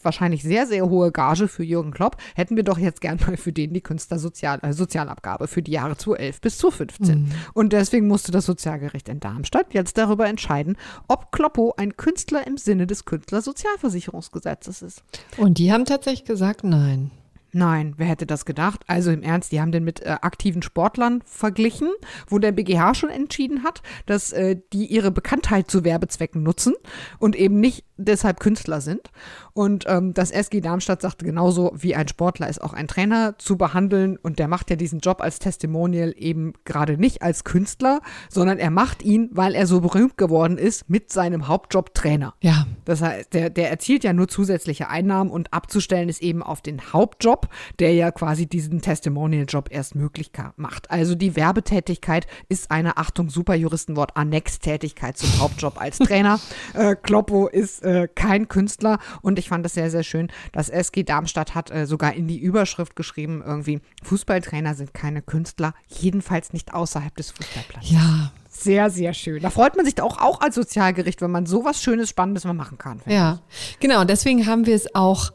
wahrscheinlich 0.01 0.43
sehr, 0.43 0.67
sehr 0.67 0.89
hohe 0.89 1.11
Gage 1.11 1.47
für 1.47 1.63
Jürgen 1.63 1.91
Klopp 1.91 2.17
hätten 2.35 2.55
wir 2.55 2.63
doch 2.63 2.77
jetzt 2.77 3.01
gern 3.01 3.19
mal 3.25 3.37
für 3.37 3.53
den 3.53 3.73
die 3.73 3.81
Künstlersozial 3.81 4.59
äh, 4.61 4.73
Sozialabgabe 4.73 5.47
für 5.47 5.61
die 5.61 5.71
Jahre 5.71 5.97
2011 5.97 6.41
bis 6.41 6.57
2015. 6.57 7.33
Und 7.53 7.73
deswegen 7.73 8.07
musste 8.07 8.31
das 8.31 8.45
Sozialgericht 8.45 9.09
in 9.09 9.19
Darmstadt 9.19 9.73
jetzt 9.73 9.97
darüber 9.97 10.27
entscheiden, 10.27 10.77
ob 11.07 11.31
Kloppo 11.31 11.73
ein 11.77 11.97
Künstler 11.97 12.45
im 12.45 12.57
Sinne 12.57 12.87
des 12.87 13.05
Künstlersozialversicherungsgesetzes 13.05 14.81
ist. 14.81 15.03
Und 15.37 15.57
die 15.57 15.71
haben 15.71 15.85
tatsächlich 15.85 16.25
gesagt, 16.25 16.63
nein. 16.63 17.11
Nein, 17.53 17.93
wer 17.97 18.07
hätte 18.07 18.25
das 18.25 18.45
gedacht? 18.45 18.81
Also 18.87 19.11
im 19.11 19.23
Ernst, 19.23 19.51
die 19.51 19.59
haben 19.59 19.71
den 19.71 19.83
mit 19.83 20.01
äh, 20.01 20.17
aktiven 20.21 20.61
Sportlern 20.61 21.21
verglichen, 21.25 21.89
wo 22.27 22.39
der 22.39 22.51
BGH 22.51 22.95
schon 22.95 23.09
entschieden 23.09 23.63
hat, 23.63 23.81
dass 24.05 24.31
äh, 24.31 24.57
die 24.73 24.85
ihre 24.85 25.11
Bekanntheit 25.11 25.69
zu 25.69 25.83
Werbezwecken 25.83 26.43
nutzen 26.43 26.73
und 27.19 27.35
eben 27.35 27.59
nicht 27.59 27.85
deshalb 27.97 28.39
Künstler 28.39 28.81
sind. 28.81 29.11
Und 29.53 29.85
ähm, 29.87 30.13
das 30.13 30.31
SG 30.31 30.61
Darmstadt 30.61 31.01
sagte 31.01 31.25
genauso, 31.25 31.71
wie 31.75 31.95
ein 31.95 32.07
Sportler 32.07 32.47
ist 32.47 32.61
auch 32.61 32.73
ein 32.73 32.87
Trainer 32.87 33.37
zu 33.37 33.57
behandeln 33.57 34.17
und 34.17 34.39
der 34.39 34.47
macht 34.47 34.69
ja 34.69 34.75
diesen 34.75 34.99
Job 34.99 35.21
als 35.21 35.39
Testimonial 35.39 36.13
eben 36.17 36.53
gerade 36.65 36.97
nicht 36.97 37.21
als 37.21 37.43
Künstler, 37.43 37.99
sondern 38.29 38.57
er 38.59 38.71
macht 38.71 39.03
ihn, 39.03 39.29
weil 39.33 39.55
er 39.55 39.67
so 39.67 39.81
berühmt 39.81 40.17
geworden 40.17 40.57
ist 40.57 40.89
mit 40.89 41.11
seinem 41.11 41.47
Hauptjob 41.47 41.93
Trainer. 41.93 42.33
Ja, 42.41 42.65
Das 42.85 43.01
heißt, 43.01 43.33
der, 43.33 43.49
der 43.49 43.69
erzielt 43.69 44.03
ja 44.03 44.13
nur 44.13 44.27
zusätzliche 44.27 44.89
Einnahmen 44.89 45.29
und 45.29 45.53
abzustellen 45.53 46.09
ist 46.09 46.21
eben 46.21 46.41
auf 46.43 46.61
den 46.61 46.93
Hauptjob, 46.93 47.40
der 47.79 47.93
ja 47.93 48.11
quasi 48.11 48.45
diesen 48.47 48.81
Testimonial-Job 48.81 49.69
erst 49.71 49.95
möglich 49.95 50.31
macht. 50.55 50.89
Also 50.91 51.15
die 51.15 51.35
Werbetätigkeit 51.35 52.27
ist 52.49 52.71
eine, 52.71 52.97
Achtung, 52.97 53.29
super 53.29 53.55
Juristenwort, 53.55 54.17
Annextätigkeit 54.17 55.17
zum 55.17 55.39
Hauptjob 55.39 55.79
als 55.79 55.97
Trainer. 55.97 56.39
äh, 56.73 56.95
Kloppo 56.95 57.47
ist 57.47 57.83
äh, 57.83 58.07
kein 58.13 58.47
Künstler 58.47 58.99
und 59.21 59.39
ich 59.39 59.49
fand 59.49 59.65
das 59.65 59.73
sehr, 59.73 59.91
sehr 59.91 60.03
schön. 60.03 60.31
Das 60.51 60.69
SG 60.69 61.03
Darmstadt 61.03 61.55
hat 61.55 61.71
äh, 61.71 61.85
sogar 61.85 62.13
in 62.13 62.27
die 62.27 62.39
Überschrift 62.39 62.95
geschrieben, 62.95 63.43
irgendwie, 63.45 63.81
Fußballtrainer 64.03 64.75
sind 64.75 64.93
keine 64.93 65.21
Künstler, 65.21 65.73
jedenfalls 65.87 66.53
nicht 66.53 66.73
außerhalb 66.73 67.15
des 67.15 67.31
Fußballplatzes. 67.31 67.91
ja, 67.91 68.31
Sehr, 68.49 68.89
sehr 68.89 69.13
schön. 69.13 69.41
Da 69.41 69.49
freut 69.49 69.75
man 69.75 69.85
sich 69.85 70.01
auch, 70.01 70.19
auch 70.19 70.41
als 70.41 70.55
Sozialgericht, 70.55 71.21
wenn 71.21 71.31
man 71.31 71.45
sowas 71.45 71.81
Schönes, 71.81 72.09
Spannendes 72.09 72.43
mal 72.43 72.53
machen 72.53 72.77
kann. 72.77 73.01
ja. 73.05 73.39
Genau, 73.79 74.03
deswegen 74.03 74.45
haben 74.45 74.65
wir 74.65 74.75
es 74.75 74.93
auch 74.95 75.31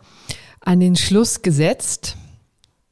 an 0.67 0.81
den 0.81 0.97
Schluss 0.97 1.41
gesetzt, 1.43 2.17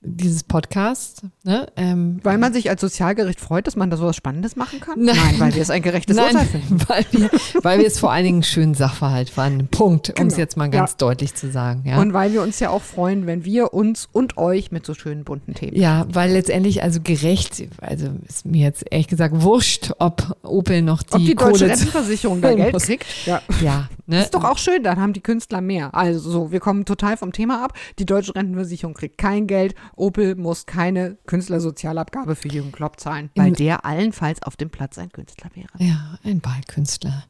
dieses 0.07 0.43
Podcast. 0.43 1.23
Ne? 1.45 1.67
Ähm, 1.77 2.21
Weil 2.23 2.37
man 2.37 2.53
sich 2.53 2.69
als 2.69 2.83
Sozialgericht 2.83 3.41
freut, 3.41 3.67
dass 3.67 3.75
man 3.75 3.89
da 3.89 3.97
sowas 3.97 4.15
Spannendes 4.15 4.55
machen 4.55 4.79
kann? 4.79 5.03
Nein. 5.03 5.17
weil 5.39 5.55
wir 5.55 5.63
es 5.63 5.71
ein 5.71 5.81
gerechtes 5.81 6.19
Urteil 6.19 6.35
Nein, 6.35 6.47
finden. 6.47 6.79
weil 6.89 7.07
wir, 7.11 7.31
weil 7.63 7.79
wir 7.79 7.87
es 7.87 7.99
vor 7.99 8.13
allen 8.13 8.25
Dingen 8.25 8.37
einen 8.37 8.43
schönen 8.43 8.75
Sachverhalt 8.75 9.31
fanden. 9.31 9.67
Punkt, 9.69 10.11
um 10.21 10.27
es 10.27 10.35
Genau. 10.35 10.43
jetzt 10.43 10.57
mal 10.59 10.69
ganz 10.69 10.91
Ja. 10.93 10.97
deutlich 10.99 11.35
zu 11.35 11.51
sagen. 11.51 11.85
Ja. 11.87 11.99
Und 12.03 12.13
weil 12.13 12.35
wir 12.35 12.43
uns 12.43 12.61
ja 12.61 12.69
auch 12.69 12.83
freuen, 12.83 13.27
wenn 13.27 13.47
wir 13.47 13.73
uns 13.73 14.07
und 14.13 14.37
euch 14.37 14.71
mit 14.71 14.85
so 14.85 14.93
schönen 14.93 15.25
bunten 15.25 15.55
Themen. 15.55 15.75
Ja, 15.75 16.07
weil 16.13 16.33
letztendlich 16.33 16.83
also 16.83 17.01
gerecht, 17.03 17.65
also 17.81 18.09
ist 18.29 18.45
mir 18.45 18.63
jetzt 18.67 18.85
ehrlich 18.91 19.09
gesagt 19.09 19.41
wurscht, 19.41 19.91
ob 20.01 20.37
Opel 20.43 20.83
noch 20.83 21.03
die, 21.03 21.15
Ob 21.15 21.21
die 21.21 21.35
deutsche 21.35 21.51
Kohle 21.61 21.71
Rentenversicherung 21.71 22.43
da 22.43 22.53
Geld 22.53 22.77
kriegt? 22.77 23.07
Ja. 23.25 23.41
Ja, 23.63 23.89
ne? 24.07 24.23
Ist 24.23 24.35
doch 24.35 24.45
auch 24.45 24.59
schön, 24.59 24.83
dann 24.83 25.01
haben 25.01 25.13
die 25.13 25.21
Künstler 25.23 25.61
mehr. 25.61 25.95
Also 25.95 26.31
so, 26.31 26.53
wir 26.53 26.61
kommen 26.61 26.85
total 26.85 27.17
vom 27.17 27.33
Thema 27.33 27.65
ab. 27.65 27.73
Die 27.99 28.07
deutsche 28.07 28.35
Rentenversicherung 28.35 28.95
kriegt 28.95 29.19
kein 29.19 29.47
Geld. 29.47 29.75
Opel 29.97 30.35
muss 30.37 30.67
keine 30.67 31.17
Künstlersozialabgabe 31.27 32.35
für 32.37 32.49
Jürgen 32.49 32.73
Klopp 32.73 33.01
zahlen, 33.01 33.31
weil 33.37 33.49
In- 33.49 33.55
der 33.55 33.85
allenfalls 33.85 34.43
auf 34.43 34.57
dem 34.57 34.71
Platz 34.71 34.99
ein 34.99 35.11
Künstler 35.11 35.51
wäre. 35.55 35.69
Ja, 35.79 36.19
ein 36.25 36.41
Ballkünstler. 36.41 37.25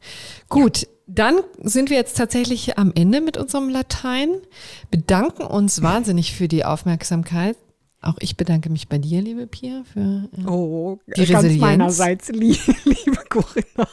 Gut, 0.49 0.87
dann 1.07 1.37
sind 1.63 1.91
wir 1.91 1.97
jetzt 1.99 2.17
tatsächlich 2.17 2.79
am 2.79 2.91
Ende 2.95 3.21
mit 3.21 3.37
unserem 3.37 3.69
Latein, 3.69 4.31
bedanken 4.91 5.43
uns 5.43 5.83
wahnsinnig 5.83 6.35
für 6.35 6.49
die 6.49 6.65
Aufmerksamkeit. 6.65 7.57
Auch 8.05 8.17
ich 8.21 8.37
bedanke 8.37 8.71
mich 8.71 8.89
bei 8.89 8.99
dir, 8.99 9.21
liebe 9.23 9.47
Pia, 9.47 9.83
für 9.93 10.29
äh, 10.39 10.47
Oh, 10.47 10.99
Die 11.17 11.25
ganz 11.27 11.45
Resilienz. 11.45 11.61
meinerseits, 11.61 12.29
lie- 12.31 12.57
liebe 12.85 13.19
Corinna. 13.29 13.89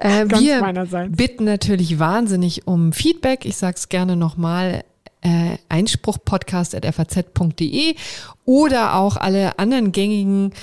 Äh, 0.00 0.26
Ganz 0.26 0.42
wir 0.42 0.60
meinerseits. 0.60 1.16
bitten 1.16 1.44
natürlich 1.44 1.98
wahnsinnig 1.98 2.66
um 2.66 2.92
Feedback. 2.92 3.44
Ich 3.44 3.56
sage 3.56 3.76
es 3.76 3.88
gerne 3.88 4.16
nochmal. 4.16 4.84
Äh, 5.22 5.58
Einspruchpodcast.faz.de 5.68 7.94
oder 8.46 8.94
auch 8.94 9.18
alle 9.18 9.58
anderen 9.58 9.92
gängigen 9.92 10.54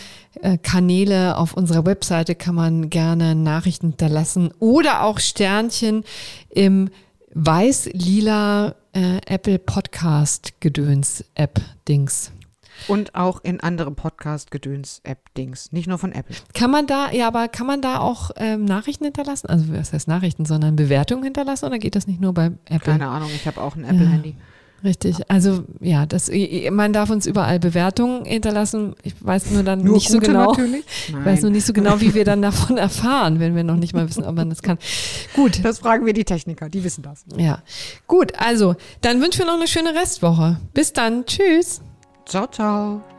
äh, 0.42 0.58
Kanäle 0.58 1.38
auf 1.38 1.54
unserer 1.54 1.86
Webseite 1.86 2.34
kann 2.34 2.56
man 2.56 2.90
gerne 2.90 3.36
Nachrichten 3.36 3.90
hinterlassen 3.90 4.50
oder 4.60 5.04
auch 5.04 5.20
Sternchen 5.20 6.04
im 6.50 6.90
weiß-lila 7.36 8.74
äh, 8.94 9.18
Apple 9.28 9.60
Podcast 9.60 10.54
Gedöns 10.60 11.24
App 11.36 11.62
Dings. 11.88 12.32
Und 12.88 13.16
auch 13.16 13.44
in 13.44 13.60
andere 13.60 13.92
Podcast-Gedöns-App-Dings. 13.92 15.72
Nicht 15.72 15.88
nur 15.88 15.98
von 15.98 16.12
Apple. 16.12 16.36
Kann 16.54 16.72
man 16.72 16.88
da, 16.88 17.12
ja, 17.12 17.28
aber 17.28 17.48
kann 17.48 17.68
man 17.68 17.82
da 17.82 18.00
auch 18.00 18.32
ähm, 18.38 18.66
Nachrichten 18.66 19.06
hinterlassen? 19.06 19.48
Also 19.48 19.66
was 19.70 19.94
heißt 19.94 20.08
Nachrichten, 20.08 20.46
sondern 20.46 20.76
Bewertungen 20.76 21.24
hinterlassen 21.24 21.66
oder 21.66 21.80
geht 21.80 21.96
das 21.96 22.08
nicht 22.08 22.22
nur 22.22 22.34
bei 22.34 22.52
Apple? 22.66 22.80
Keine 22.80 23.08
Ahnung, 23.08 23.30
ich 23.36 23.48
habe 23.48 23.62
auch 23.62 23.76
ein 23.76 23.84
Apple-Handy. 23.84 24.36
Richtig. 24.84 25.30
Also 25.30 25.64
ja, 25.80 26.06
das, 26.06 26.30
man 26.72 26.94
darf 26.94 27.10
uns 27.10 27.26
überall 27.26 27.60
Bewertungen 27.60 28.26
hinterlassen. 28.26 28.96
Ich 29.04 29.16
weiß 29.20 29.52
nur 29.52 29.64
dann 29.64 29.84
Nur 29.84 29.96
nicht 29.96 30.10
so 30.10 30.20
genau. 30.20 30.52
natürlich? 30.52 30.86
Ich 31.08 31.26
weiß 31.26 31.42
nur 31.42 31.52
nicht 31.52 31.66
so 31.66 31.74
genau, 31.74 32.00
wie 32.00 32.14
wir 32.14 32.26
dann 32.26 32.42
davon 32.44 32.78
erfahren, 32.78 33.40
wenn 33.40 33.56
wir 33.56 33.64
noch 33.64 33.76
nicht 33.76 33.94
mal 33.94 34.08
wissen, 34.08 34.24
ob 34.24 34.36
man 34.36 34.50
das 34.50 34.62
kann. 34.62 34.78
Gut. 35.34 35.64
Das 35.64 35.80
fragen 35.80 36.06
wir 36.06 36.14
die 36.14 36.26
Techniker, 36.26 36.70
die 36.70 36.84
wissen 36.84 37.02
das. 37.02 37.26
Ja. 37.38 37.64
Gut, 38.06 38.34
also 38.38 38.76
dann 39.02 39.22
wünschen 39.22 39.40
wir 39.40 39.46
noch 39.48 39.56
eine 39.56 39.68
schöne 39.68 39.96
Restwoche. 39.96 40.58
Bis 40.74 40.94
dann. 40.94 41.26
Tschüss. 41.26 41.82
Ciao, 42.28 42.46
ciao. 42.48 43.17